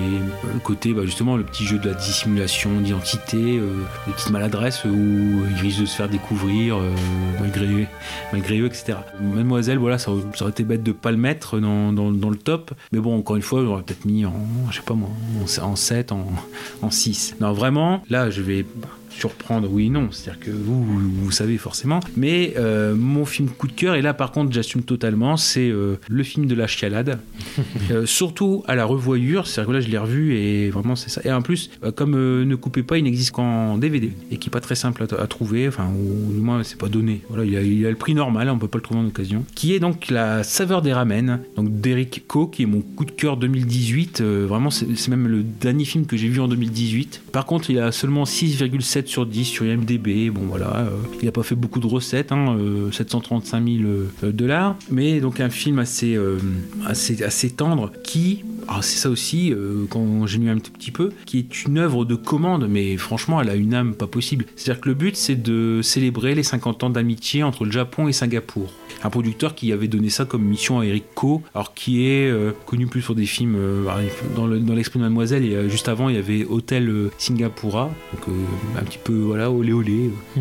[0.53, 3.59] le côté bah, justement le petit jeu de la dissimulation d'identité,
[4.07, 6.93] des petites maladresses où ils risquent de se faire découvrir euh,
[8.33, 8.99] malgré eux, etc.
[9.21, 13.17] Mademoiselle, voilà, ça, aurait été bête de pas le mettre dans, le top, mais bon,
[13.17, 14.35] encore une fois, j'aurais peut-être mis en,
[14.71, 16.27] je sais pas en, en 7, en,
[16.83, 17.37] en 6.
[17.41, 18.67] Non, vraiment, là, je vais
[19.17, 23.67] surprendre, oui et non, c'est-à-dire que vous, vous, savez forcément, mais euh, mon film coup
[23.67, 27.19] de cœur, et là par contre j'assume totalement, c'est euh, le film de la chialade,
[27.91, 31.21] Euh, surtout à la revoyure, c'est-à-dire que là je l'ai revu et vraiment c'est ça.
[31.25, 34.61] Et en plus, comme Ne coupez pas, il n'existe qu'en DVD et qui est pas
[34.61, 37.21] très simple à, à trouver, enfin, ou du moins c'est pas donné.
[37.29, 39.45] Voilà, il a, il a le prix normal, on peut pas le trouver en occasion.
[39.55, 43.11] Qui est donc La saveur des ramen, donc d'Eric Coe, qui est mon coup de
[43.11, 44.21] cœur 2018.
[44.21, 47.23] euh, vraiment, c'est même le dernier film que j'ai vu en 2018.
[47.33, 50.31] Par contre, il a seulement 6,7 sur 10 sur IMDb.
[50.31, 50.91] Bon, voilà, euh,
[51.23, 55.41] il a pas fait beaucoup de recettes, hein, euh, 735 000 euh, dollars, mais donc
[55.41, 56.39] un film assez, euh,
[56.87, 58.45] assez, assez tendre qui.
[58.69, 61.79] Alors c'est ça aussi, euh, quand j'ai lu un tout petit peu, qui est une
[61.79, 64.45] œuvre de commande, mais franchement, elle a une âme pas possible.
[64.57, 68.13] C'est-à-dire que le but, c'est de célébrer les 50 ans d'amitié entre le Japon et
[68.13, 68.73] Singapour.
[69.05, 72.51] Un producteur qui avait donné ça comme mission à Eric Ko, alors qui est euh,
[72.67, 73.85] connu plus pour des films euh,
[74.35, 77.91] dans le- dans l'esprit de Mademoiselle, et euh, juste avant, il y avait Hôtel Singapura,
[78.15, 78.37] donc
[78.77, 80.11] un petit peu, voilà, olé olé.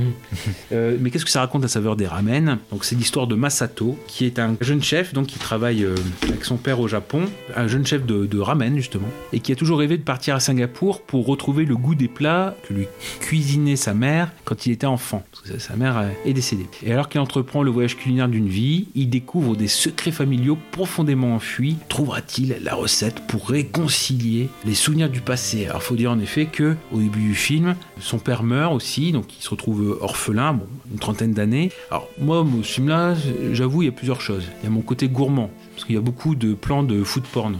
[0.71, 2.57] Euh, mais qu'est-ce que ça raconte la saveur des ramen?
[2.71, 5.85] Donc c'est l'histoire de Masato, qui est un jeune chef donc qui travaille
[6.23, 9.55] avec son père au Japon, un jeune chef de, de ramen justement, et qui a
[9.55, 12.87] toujours rêvé de partir à Singapour pour retrouver le goût des plats que lui
[13.19, 16.67] cuisinait sa mère quand il était enfant, parce que sa- mère euh, est décédée.
[16.83, 21.35] Et alors qu'il entreprend le voyage culinaire d'une vie, il découvre des secrets familiaux profondément
[21.35, 21.75] enfuis.
[21.89, 25.67] Trouvera-t-il la recette pour réconcilier les souvenirs du passé?
[25.67, 29.25] Alors faut dire en effet que au début du film, son père meurt aussi, donc
[29.37, 31.71] il se retrouve orphelin, bon, une trentaine d'années.
[31.91, 33.15] Alors moi, ce film-là,
[33.51, 34.45] j'avoue, il y a plusieurs choses.
[34.61, 37.23] Il y a mon côté gourmand, parce qu'il y a beaucoup de plans de food
[37.23, 37.57] porn.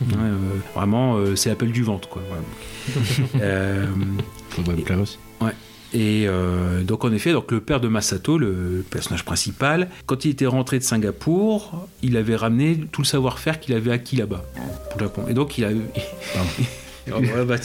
[0.00, 0.36] Ouais, euh,
[0.74, 2.22] vraiment, euh, c'est l'appel du ventre, quoi.
[3.40, 3.86] Euh,
[4.56, 5.18] Ça doit me plaire aussi.
[5.92, 10.30] et euh, donc en effet, donc le père de Masato, le personnage principal, quand il
[10.30, 14.44] était rentré de Singapour, il avait ramené tout le savoir-faire qu'il avait acquis là-bas,
[14.94, 15.24] au Japon.
[15.28, 15.70] Et donc il a,
[17.14, 17.56] Oh, ouais, bah,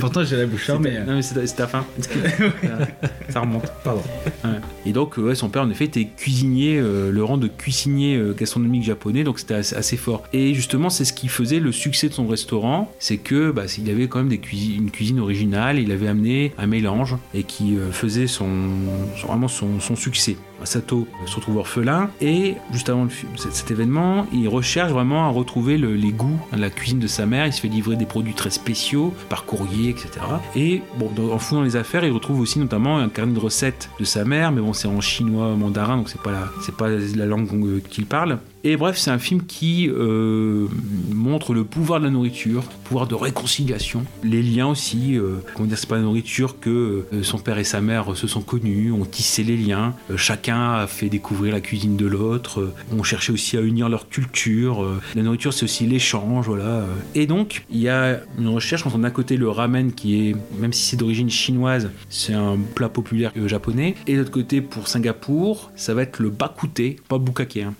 [0.00, 0.98] Pourtant, j'ai la bouche fermée.
[1.06, 1.84] Non, mais c'est ta- faim.
[3.28, 3.72] ça remonte.
[3.84, 4.02] Pardon.
[4.44, 4.50] Ouais.
[4.86, 8.34] Et donc, ouais, son père, en effet, était cuisinier, euh, le rang de cuisinier euh,
[8.34, 10.22] gastronomique japonais, donc c'était assez, assez fort.
[10.32, 13.90] Et justement, c'est ce qui faisait le succès de son restaurant, c'est que bah, il
[13.90, 14.40] avait quand même des
[14.76, 18.48] une cuisine originale, il avait amené un mélange et qui euh, faisait son,
[19.20, 20.36] son- vraiment son, son succès.
[20.62, 25.94] Masato se retrouve orphelin et juste avant cet, événement, il recherche vraiment à retrouver le-
[25.94, 27.46] les goûts de la cuisine de sa mère.
[27.46, 30.08] Il se fait livrer des produits très spéciaux par courrier, etc.
[30.54, 30.82] Et
[31.32, 34.52] en fouillant les affaires, il retrouve aussi notamment un carnet de recettes de sa mère,
[34.52, 38.06] mais bon, c'est en chinois mandarin, donc c'est pas c'est pas la langue euh, qu'il
[38.06, 38.38] parle.
[38.64, 40.68] Et bref, c'est un film qui euh,
[41.12, 45.18] montre le pouvoir de la nourriture, le pouvoir de réconciliation, les liens aussi.
[45.18, 48.28] Euh, comment dire, c'est pas la nourriture que euh, son père et sa mère se
[48.28, 49.94] sont connus, ont tissé les liens.
[50.10, 52.72] Euh, chacun a fait découvrir la cuisine de l'autre.
[52.96, 54.86] ont cherché aussi à unir leur culture.
[55.16, 56.84] la nourriture, c'est aussi l'échange, voilà.
[57.16, 60.36] Et donc, il y a une recherche quand on a côté le ramen qui est,
[60.60, 63.96] même si c'est d'origine chinoise, c'est un plat populaire japonais.
[64.06, 67.56] Et de l'autre côté, pour Singapour, ça va être le bakute, pas bukake.
[67.56, 67.74] Hein.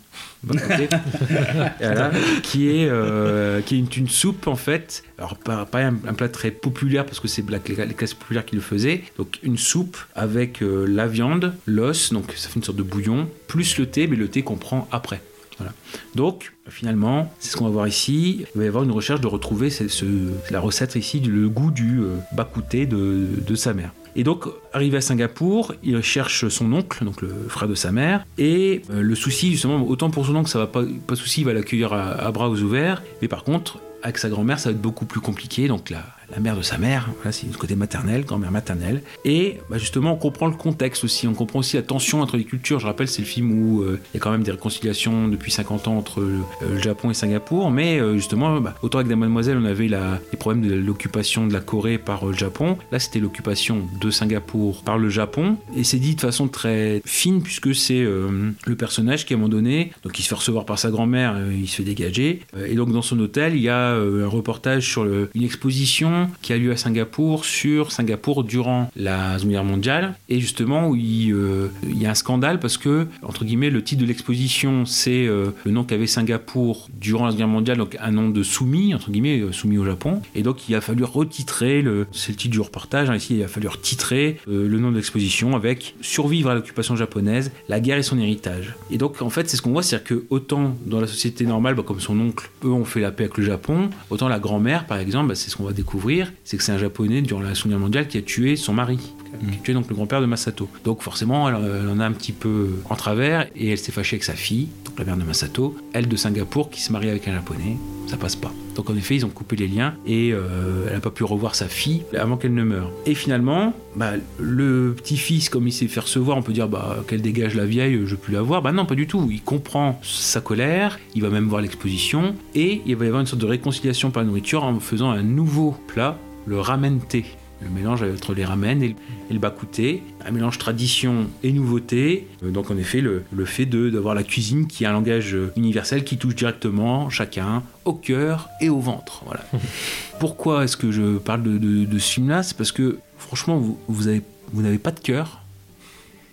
[1.80, 2.10] Voilà,
[2.42, 5.04] qui est, euh, qui est une, soupe en fait.
[5.18, 8.44] Alors pas, pas un, un plat très populaire parce que c'est la- les, classes populaires
[8.44, 9.02] qui le faisaient.
[9.18, 13.28] Donc une soupe avec euh, la viande, l'os, donc ça fait une sorte de bouillon,
[13.46, 15.20] plus le thé, mais le thé qu'on prend après.
[15.58, 15.72] Voilà.
[16.14, 18.44] Donc finalement, c'est ce qu'on va voir ici.
[18.54, 20.04] Il va y avoir une recherche de retrouver ce- ce-
[20.50, 23.92] la recette ici, le goût du euh, bakouté de, de sa mère.
[24.15, 28.26] Et donc, arrivé à Singapour, il cherche son oncle, le frère de sa mère.
[28.39, 31.44] Et euh, le souci, justement, autant pour son oncle, ça va pas, pas souci, il
[31.44, 33.02] va l'accueillir à, bras ouverts.
[33.23, 35.68] Mais par contre, avec sa grand-mère, ça va être beaucoup plus compliqué.
[35.68, 39.02] Donc, la, la mère de sa mère, c'est le côté maternel, grand-mère maternelle.
[39.25, 41.26] Et bah, justement, on comprend le contexte aussi.
[41.26, 42.81] On comprend aussi la tension entre les cultures.
[42.81, 45.52] Je rappelle, c'est le film où euh, il y a quand même des réconciliations depuis
[45.52, 47.70] 50 ans entre euh, le Japon et Singapour.
[47.70, 51.52] Mais euh, justement, bah, autant avec des mademoiselles, on avait les problèmes de l'occupation de
[51.52, 52.78] la Corée par le Japon.
[52.91, 55.57] Là, c'était l'occupation de Singapour par le Japon.
[55.76, 59.49] Et c'est dit de façon très fine, puisque c'est le personnage qui, à un moment
[59.49, 62.41] donné, donc il se fait recevoir par sa grand-mère, il se fait dégager.
[62.67, 66.59] Et donc, dans son hôtel, il y a un reportage sur une exposition qui a
[66.59, 70.15] lieu à Singapour sur Singapour durant la Seconde Guerre mondiale.
[70.28, 74.02] Et justement, où il, euh, y a un scandale parce que, entre guillemets, le titre
[74.02, 78.10] de l'exposition, c'est euh, le nom qu'avait Singapour durant la Seconde Guerre mondiale, donc un
[78.10, 80.23] nom de soumis, entre guillemets, euh, soumis au Japon.
[80.34, 83.42] Et donc, il a fallu retitrer, le, c'est le titre du reportage, hein, ici, il
[83.42, 88.02] a fallu retitrer le nom de l'exposition avec Survivre à l'occupation japonaise, la guerre et
[88.02, 88.75] son héritage.
[88.91, 91.75] Et donc, en fait, c'est ce qu'on voit, c'est-à-dire que autant dans la société normale,
[91.75, 94.86] bah, comme son oncle, eux ont fait la paix avec le Japon, autant la grand-mère,
[94.86, 96.01] par exemple, bah, c'est ce qu'on va découvrir,
[96.44, 98.98] c'est que c'est un japonais durant la Seconde Guerre mondiale qui a tué son mari,
[99.40, 100.68] qui a tué donc le grand-père de Masato.
[100.84, 101.56] Donc forcément, elle,
[101.88, 104.98] en a un petit peu en travers et elle s'est fâchée avec sa fille, donc
[104.98, 108.36] la mère de Masato, elle de Singapour qui se marie avec un japonais, ça passe
[108.36, 108.52] pas.
[108.74, 111.54] Donc en effet, ils ont coupé les liens et euh, elle n'a pas pu revoir
[111.54, 112.90] sa fille avant qu'elle ne meure.
[113.06, 117.22] Et finalement, bah, le petit-fils, comme il s'est fait recevoir, on peut dire bah, qu'elle
[117.22, 118.62] dégage la vieille, je veux plus la voir.
[118.62, 119.28] Bah non, pas du tout.
[119.30, 123.26] Il comprend sa colère, il va même voir l'exposition et il va y avoir une
[123.26, 127.24] sorte de réconciliation par la nourriture en faisant un nouveau plat, le ramen thé.
[127.65, 128.94] Le mélange entre les ramen et
[129.31, 132.26] le, bakouté, un mélange tradition et nouveauté.
[132.42, 135.34] Euh, Donc en effet, le, le fait de- d'avoir la cuisine qui est un langage
[135.34, 139.23] euh, universel qui touche directement chacun au cœur et au ventre.
[139.24, 139.44] Voilà.
[140.20, 142.42] Pourquoi est-ce que je parle de, de- de ce film-là?
[142.42, 145.41] C'est parce que franchement, vous, vous avez- vous n'avez pas de cœur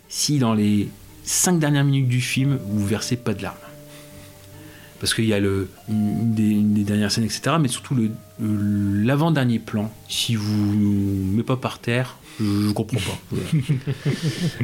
[0.09, 0.89] si dans les
[1.23, 3.55] cinq dernières minutes du film, vous versez pas de larmes.
[4.99, 7.55] Parce qu'il y a le, une, des, dernières scènes, etc.
[7.59, 9.91] Mais surtout le- l'avant-dernier plan.
[10.07, 13.37] Si vous ne mettez pas par terre, je, comprends pas.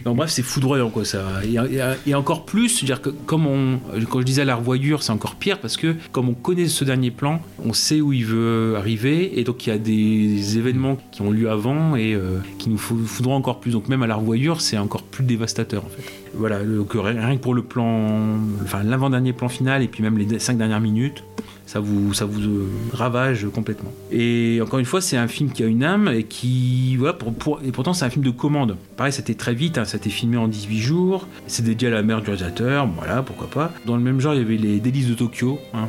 [0.03, 0.15] Voilà.
[0.15, 1.23] Bref, c'est foudroyant quoi ça.
[1.43, 3.79] Et, et- et encore plus, c'est-à-dire que comme on,
[4.09, 7.11] quand je disais la revoyure, c'est encore pire parce que comme on connaît ce dernier
[7.11, 11.21] plan, on sait où il veut arriver et donc il y a des événements qui
[11.21, 13.71] ont lieu avant et euh, qui nous fou- foudroient encore plus.
[13.71, 16.03] Donc même à la revoyure, c'est encore plus dévastateur en fait.
[16.33, 20.39] Voilà, donc rien que pour le plan, enfin l'avant-dernier plan final et puis même les
[20.39, 21.23] cinq dernières minutes,
[21.65, 23.91] ça vous, ça vous euh, ravage complètement.
[24.11, 27.33] Et encore une fois, c'est un film qui a une âme et qui, voilà, pour,
[27.33, 28.77] pour- et pourtant c'est un film de commande.
[28.97, 31.91] Pareil, c'était très vite, hein, ça a été filmé en 18 jours, c'est dédié à
[31.91, 33.71] la mère du réalisateur, voilà, pourquoi pas.
[33.85, 35.87] Dans le même genre, il y avait les Délices de Tokyo, hein,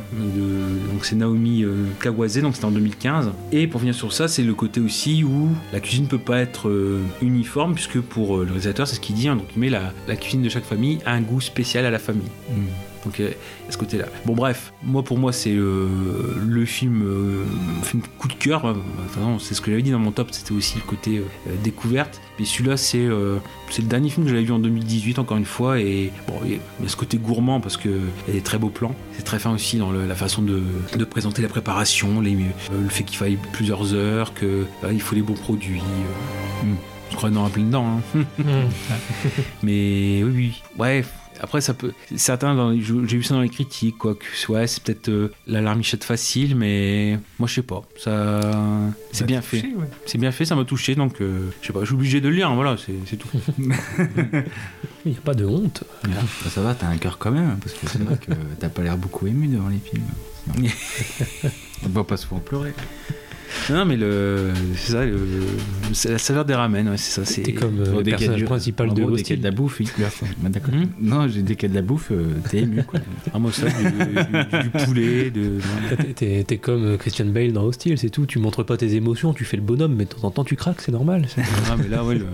[0.91, 3.31] donc c'est Naomi euh, Kawase, donc c'était en 2015.
[3.51, 6.69] Et pour finir sur ça, c'est le côté aussi où la cuisine peut pas être
[6.69, 9.69] euh, uniforme, puisque pour euh, le réalisateur, c'est ce qu'il dit, hein, donc il met
[9.69, 12.27] la, cuisine de chaque famille a un goût spécial à la famille.
[13.07, 13.29] Donc euh,
[13.69, 14.03] à ce côté-là.
[14.25, 15.87] Bon bref, moi pour moi c'est euh,
[16.45, 17.45] le film, euh,
[17.83, 18.75] film coup de cœur.
[19.39, 22.19] C'est ce que j'avais dit dans mon top, c'était aussi le côté euh, découverte.
[22.37, 23.07] Mais celui-là c'est
[23.69, 26.51] c'est le dernier film que j'avais vu en 2018 encore une fois et bon il
[26.51, 28.57] y a- il y a ce côté gourmand parce que il y a des très
[28.57, 28.93] beaux plans.
[29.13, 30.61] C'est très fin aussi dans le- la façon de,
[30.97, 35.15] de présenter la préparation, les, le fait qu'il faille plusieurs heures, que euh, il faut
[35.15, 35.81] les bons produits.
[37.09, 38.01] Je crois dans un plein dedans.
[38.17, 38.23] hein.
[39.63, 40.61] Mais oui, oui.
[40.77, 41.03] Ouais.
[41.39, 41.93] Après, ça peut.
[42.15, 44.15] Certains, j'ai vu ça dans les critiques, quoi.
[44.15, 47.83] Que, ouais, c'est peut-être euh, la larmichette facile, mais moi, je sais pas.
[47.97, 48.41] Ça,
[49.11, 49.63] c'est bien fait.
[50.05, 51.81] C'est bien fait, ça m'a touché, donc euh, je sais pas.
[51.81, 53.29] Je suis obligé de le lire, hein, voilà, c'est tout.
[55.05, 55.83] Il n'y a pas de honte.
[56.03, 56.09] Bah,
[56.49, 58.81] ça va, t'as un cœur quand même, hein, parce que c'est vrai que t'as pas
[58.81, 60.03] l'air beaucoup ému devant les films.
[61.83, 62.73] On ne va pas souvent pleurer.
[63.69, 65.17] Non, mais le, c'est ça, le,
[65.93, 67.25] c'est la saveur des ramen, ouais, c'est ça.
[67.25, 69.51] C'est T'es comme euh, le personnage du- principal de dès qu'il y a de la
[69.51, 70.11] bouffe, il pleure.
[70.39, 70.73] Bah, d'accord.
[70.73, 70.85] Hmm.
[71.01, 72.99] Non, j'ai dès qu'il y a de la bouffe, euh, t'es ému, quoi.
[73.33, 75.59] Ah, moi, ça, du, du- du poulet, de.
[75.97, 78.25] T'es- T'es t'es comme euh, Christian Bale dans Hostile, c'est tout.
[78.25, 80.55] Tu montres pas tes émotions, tu fais le bonhomme, mais de temps en temps tu
[80.55, 81.25] craques, c'est normal.
[81.69, 82.25] Ah, mais là, ouais, le,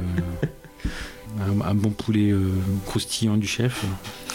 [1.39, 2.49] un, un bon poulet euh,
[2.85, 3.83] croustillant du chef.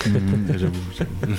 [0.06, 0.12] Mmh,
[0.58, 0.72] J'avoue.
[0.96, 1.34] j'avoue.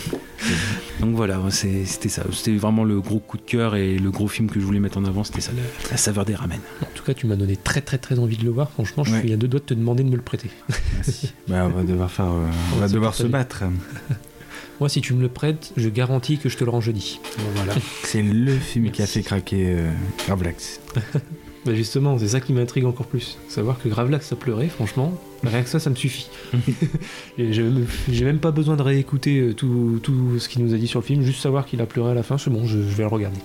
[0.99, 2.23] Donc voilà, c'est- c'était ça.
[2.31, 4.97] C'était vraiment le gros coup de cœur et le gros film que je voulais mettre
[4.97, 6.59] en avant, c'était ça, la, la saveur des ramen.
[6.81, 8.69] En tout cas, tu m'as donné très très très envie de le voir.
[8.71, 9.19] Franchement, je Ouais.
[9.21, 10.49] suis à deux doigts de te demander de me le prêter.
[10.95, 11.33] Merci.
[11.47, 12.25] Bah, on va devoir faire.
[12.25, 13.63] euh, on On va va devoir se battre.
[14.79, 17.19] Moi, si tu me le prêtes, je garantis que je te le rends jeudi.
[17.37, 17.73] Bon, voilà.
[18.03, 19.91] C'est le film qui a fait craquer euh,
[20.25, 20.79] Gravelax.
[21.65, 23.37] Bah justement, c'est ça qui m'intrigue encore plus.
[23.49, 26.29] Savoir que Gravelax a pleuré, franchement, rien que ça, ça me suffit.
[27.37, 27.63] Et j'ai
[28.25, 31.05] même- pas besoin de réécouter euh, tout, tout ce qu'il nous a dit sur le
[31.05, 33.07] film, juste savoir qu'il a pleuré à la fin, c'est bon, je, je vais le
[33.09, 33.39] regarder.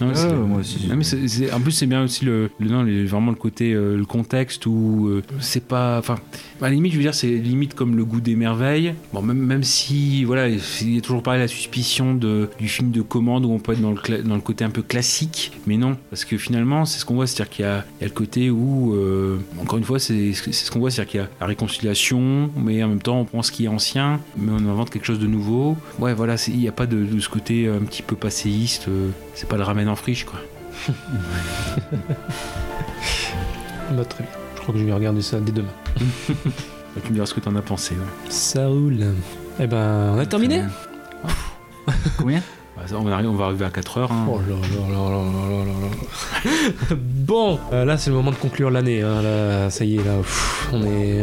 [0.00, 0.04] Ah,
[0.46, 0.88] moi aussi.
[0.96, 3.96] mais c'est- en plus, c'est bien aussi le, le- non, les- vraiment le côté, euh,
[3.96, 5.98] le contexte où euh, c'est pas.
[5.98, 6.16] Enfin,
[6.60, 8.94] à la limite, je veux dire, c'est limite comme le goût des merveilles.
[9.12, 12.90] Bon, même, même si, voilà, il y a toujours pareil la suspicion de, du film
[12.90, 15.76] de commande où on peut être dans le, dans le côté un peu classique, mais
[15.76, 18.08] non, parce que finalement, c'est ce qu'on voit, c'est-à-dire qu'il y a, il y a
[18.08, 21.22] le côté où, euh, encore une fois, c'est c'est ce qu'on voit, c'est-à-dire qu'il y
[21.22, 24.68] a la réconciliation, mais en même temps, on prend ce qui est ancien, mais on
[24.70, 25.76] invente quelque chose de nouveau.
[25.98, 29.08] Ouais, voilà, il n'y a pas de, de ce côté un petit peu passéiste, euh,
[29.34, 30.38] c'est pas le ramen en friche, quoi.
[33.92, 34.32] Bah, très bien.
[34.56, 35.72] Je crois que je vais regarder ça dès demain.
[36.92, 37.94] Bah, tu me diras ce que t'en as pensé.
[37.94, 38.00] ouais.
[38.30, 38.98] Ça roule.
[39.60, 40.62] Eh ben, on a terminé
[42.18, 42.42] Combien?
[42.80, 44.10] Bah, on, arrive, va arriver à 4 heures.
[46.96, 49.02] Bon, là c'est le moment de conclure l'année.
[49.02, 50.16] Hein, ça y est, là,
[50.72, 51.22] on, est,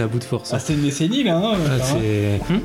[0.00, 0.52] à bout de force.
[0.52, 0.58] Hein.
[0.58, 1.38] Ah, c'est une décennie là.
[1.38, 2.60] Hein, ah, hmm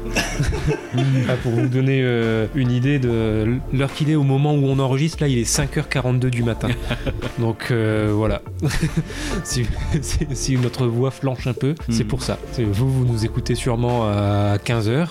[1.44, 5.18] pour vous donner euh, une idée de l'heure qu'il est au moment où on enregistre,
[5.22, 6.70] là il est 5h42 du matin.
[7.40, 8.42] Donc euh, voilà.
[9.44, 11.92] si, notre voix flanche un peu, hmm.
[11.92, 12.38] c'est pour ça.
[12.58, 15.08] Vous, vous nous écoutez sûrement à 15h.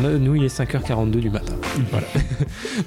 [0.00, 0.16] Hmm.
[0.18, 1.54] Nous, il est 5h42 du matin.
[1.90, 2.06] Voilà.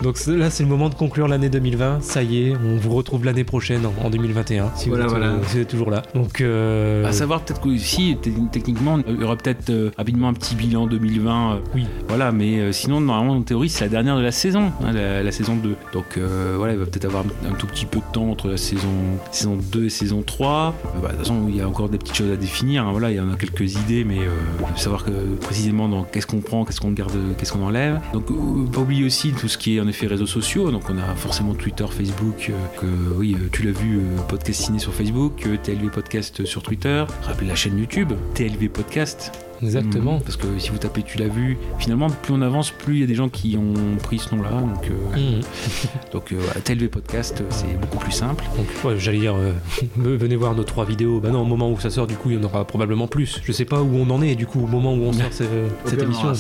[0.04, 2.00] Donc là, c'est le moment de conclure l'année 2020.
[2.02, 4.72] Ça y est, on vous retrouve l'année prochaine en, en 2021.
[4.76, 5.34] Si Voilà, vous, êtes, voilà.
[5.34, 6.02] euh, si vous êtes toujours là.
[6.16, 8.18] Donc euh, À savoir peut-être qu'ici,
[8.52, 11.54] techniquement, il y aura peut-être euh, rapidement un petit bilan 2020.
[11.54, 11.86] euh, Oui.
[12.08, 15.24] Voilà, mais euh, sinon, normalement, en théorie, c'est la dernière de la saison, hein, la,
[15.24, 15.76] la saison 2.
[15.94, 18.58] Donc euh, voilà, il va peut-être avoir un tout petit peu de temps entre la
[18.58, 18.90] saison,
[19.32, 20.74] saison 2 et saison 3.
[20.86, 22.86] Euh, bah, de toute façon, il y a encore des petites choses à définir.
[22.86, 24.30] hein, voilà, il y en a quelques idées, mais euh,
[24.76, 25.12] savoir que,
[25.42, 28.00] précisément dans qu'est-ce qu'on prend, qu'est-ce qu'on garde, qu'est-ce qu'on enlève.
[28.14, 30.72] Donc, euh, pas oublier aussi tout ce qui est en effet réseaux sociaux.
[30.72, 32.86] Donc, on a forcément Twitter, Facebook, euh, que
[33.18, 37.06] oui, euh, tu l'as vu, euh, podcast ciné sur Facebook, TLV Podcast sur Twitter.
[37.24, 39.32] Rappelez la chaîne YouTube, TLV Podcast.
[39.64, 40.20] exactement.
[40.20, 43.04] Parce que si vous tapez tu l'as vu, finalement, plus on avance, plus il y
[43.04, 44.50] a des gens qui ont pris ce nom-là.
[44.50, 45.42] Donc, euh, Mhm.
[46.14, 48.44] donc euh, voilà, TLV Podcast, c'est beaucoup plus simple.
[48.84, 49.52] Ouais, j'allais dire, euh,
[49.98, 51.20] venez voir nos trois vidéos.
[51.20, 53.40] Bah non, au moment où ça sort, du coup, il y en aura probablement plus.
[53.44, 55.44] Je sais pas où on en est, du coup, au moment où on sort ce-
[55.86, 56.34] cette émission.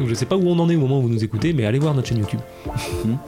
[0.00, 1.66] Donc, je sais pas où on en est au moment où vous nous écoutez, mais
[1.66, 2.40] allez voir notre chaîne YouTube.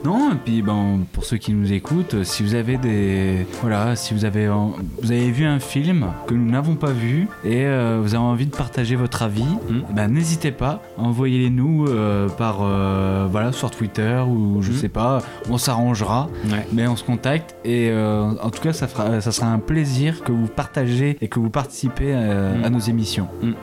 [0.05, 3.47] Non, et puis ben, pour ceux qui nous écoutent, si vous avez des.
[3.61, 7.29] Voilà, si vous avez, en- vous avez vu un film que nous n'avons pas vu
[7.45, 11.87] et euh, vous avez envie de partager votre avis, eh ben, n'hésitez pas, envoyez-les nous
[11.89, 12.61] euh, par.
[12.63, 14.77] euh, voilà, sur Twitter ou je Mhm.
[14.79, 15.19] sais pas,
[15.51, 16.67] on s'arrangera, Ouais.
[16.73, 20.33] mais on se contacte et en tout cas, ça, fera, ça sera un plaisir que
[20.33, 22.65] vous partagez et que vous participez euh, Mhm.
[22.65, 23.29] à nos émissions.
[23.43, 23.55] Mhm.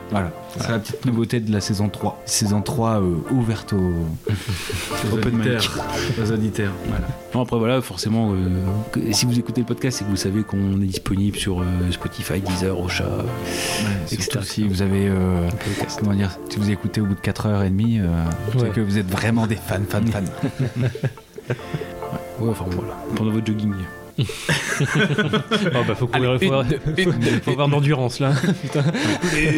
[0.56, 2.22] Voilà, c'est la petite nouveauté de la saison 3.
[2.26, 3.76] Saison 3 euh, ouverte aux,
[5.10, 5.70] aux Open mic.
[6.22, 6.72] Aux auditeurs.
[6.88, 7.06] Voilà.
[7.34, 8.36] Non, après voilà, forcément, euh,
[8.92, 11.64] que- si vous écoutez le podcast, c'est que vous savez qu'on est disponible sur euh,
[11.92, 13.04] Spotify, Deezer, Ocha,
[14.10, 14.40] etc.
[14.42, 15.10] si vous avez,
[15.98, 18.60] comment dire, si vous écoutez au bout de 4h30, euh, Ouais.
[18.60, 20.20] c'est que vous êtes vraiment des fans, fans, fans.
[22.40, 23.74] Ouais, enfin voilà, pendant votre jogging.
[24.20, 26.64] Oh bah faut courir, faut, avoir,
[27.42, 28.32] faut avoir de l'endurance là.
[28.62, 28.84] Putain.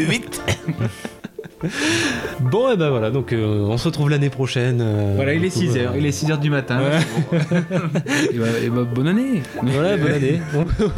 [0.08, 0.41] Vite
[2.41, 4.81] Bon, et ben voilà, donc euh, on se retrouve l'année prochaine.
[4.81, 6.81] euh, Voilà, il est pour, 6h, euh, il est 6h du matin.
[6.81, 7.39] Ouais.
[8.32, 9.42] Et bah, et bah, bonne année.
[9.62, 10.41] Voilà, bonne année.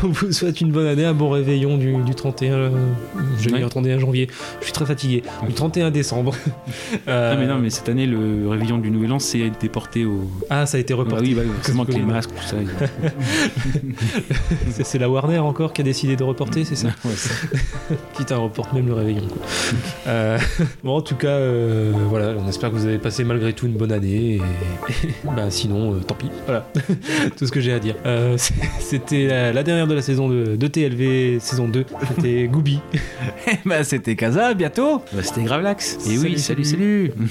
[0.02, 2.70] On vous souhaite une bonne année, un bon réveillon du, du 31, euh,
[3.38, 3.58] je vais Ouais.
[3.58, 4.28] dire 31 janvier.
[4.60, 5.22] Je suis très fatigué.
[5.46, 6.34] Du 31 décembre.
[7.08, 10.30] Euh, Ah mais non, mais cette année, le réveillon du Nouvel An, c'est déporté au.
[10.48, 11.24] Ah, ça a été Ah reporté.
[11.24, 12.56] oui, bah, forcément avec les masques, tout ça.
[14.70, 17.12] C'est c'est la Warner encore qui a décidé de reporter, c'est ça Ouais.
[18.16, 19.26] Putain, reporte même le réveillon.
[19.28, 19.42] Quoi.
[20.84, 23.72] Bon, en tout cas, euh, voilà, on espère que vous avez passé malgré tout une
[23.74, 24.36] bonne année.
[24.36, 24.40] Et,
[25.24, 26.30] bah, sinon, euh, tant pis.
[26.46, 26.66] Voilà,
[27.36, 27.96] tout ce que j'ai à dire.
[28.06, 28.36] Euh,
[28.80, 31.84] C'était la, la dernière de la saison de, de TLV, saison 2.
[32.14, 32.80] C'était Gooby.
[33.64, 35.02] bah, c'était à bientôt.
[35.12, 35.94] Bah, C'était Gravelax.
[35.94, 37.12] Et Salut, oui, salut, salut.
[37.12, 37.30] salut.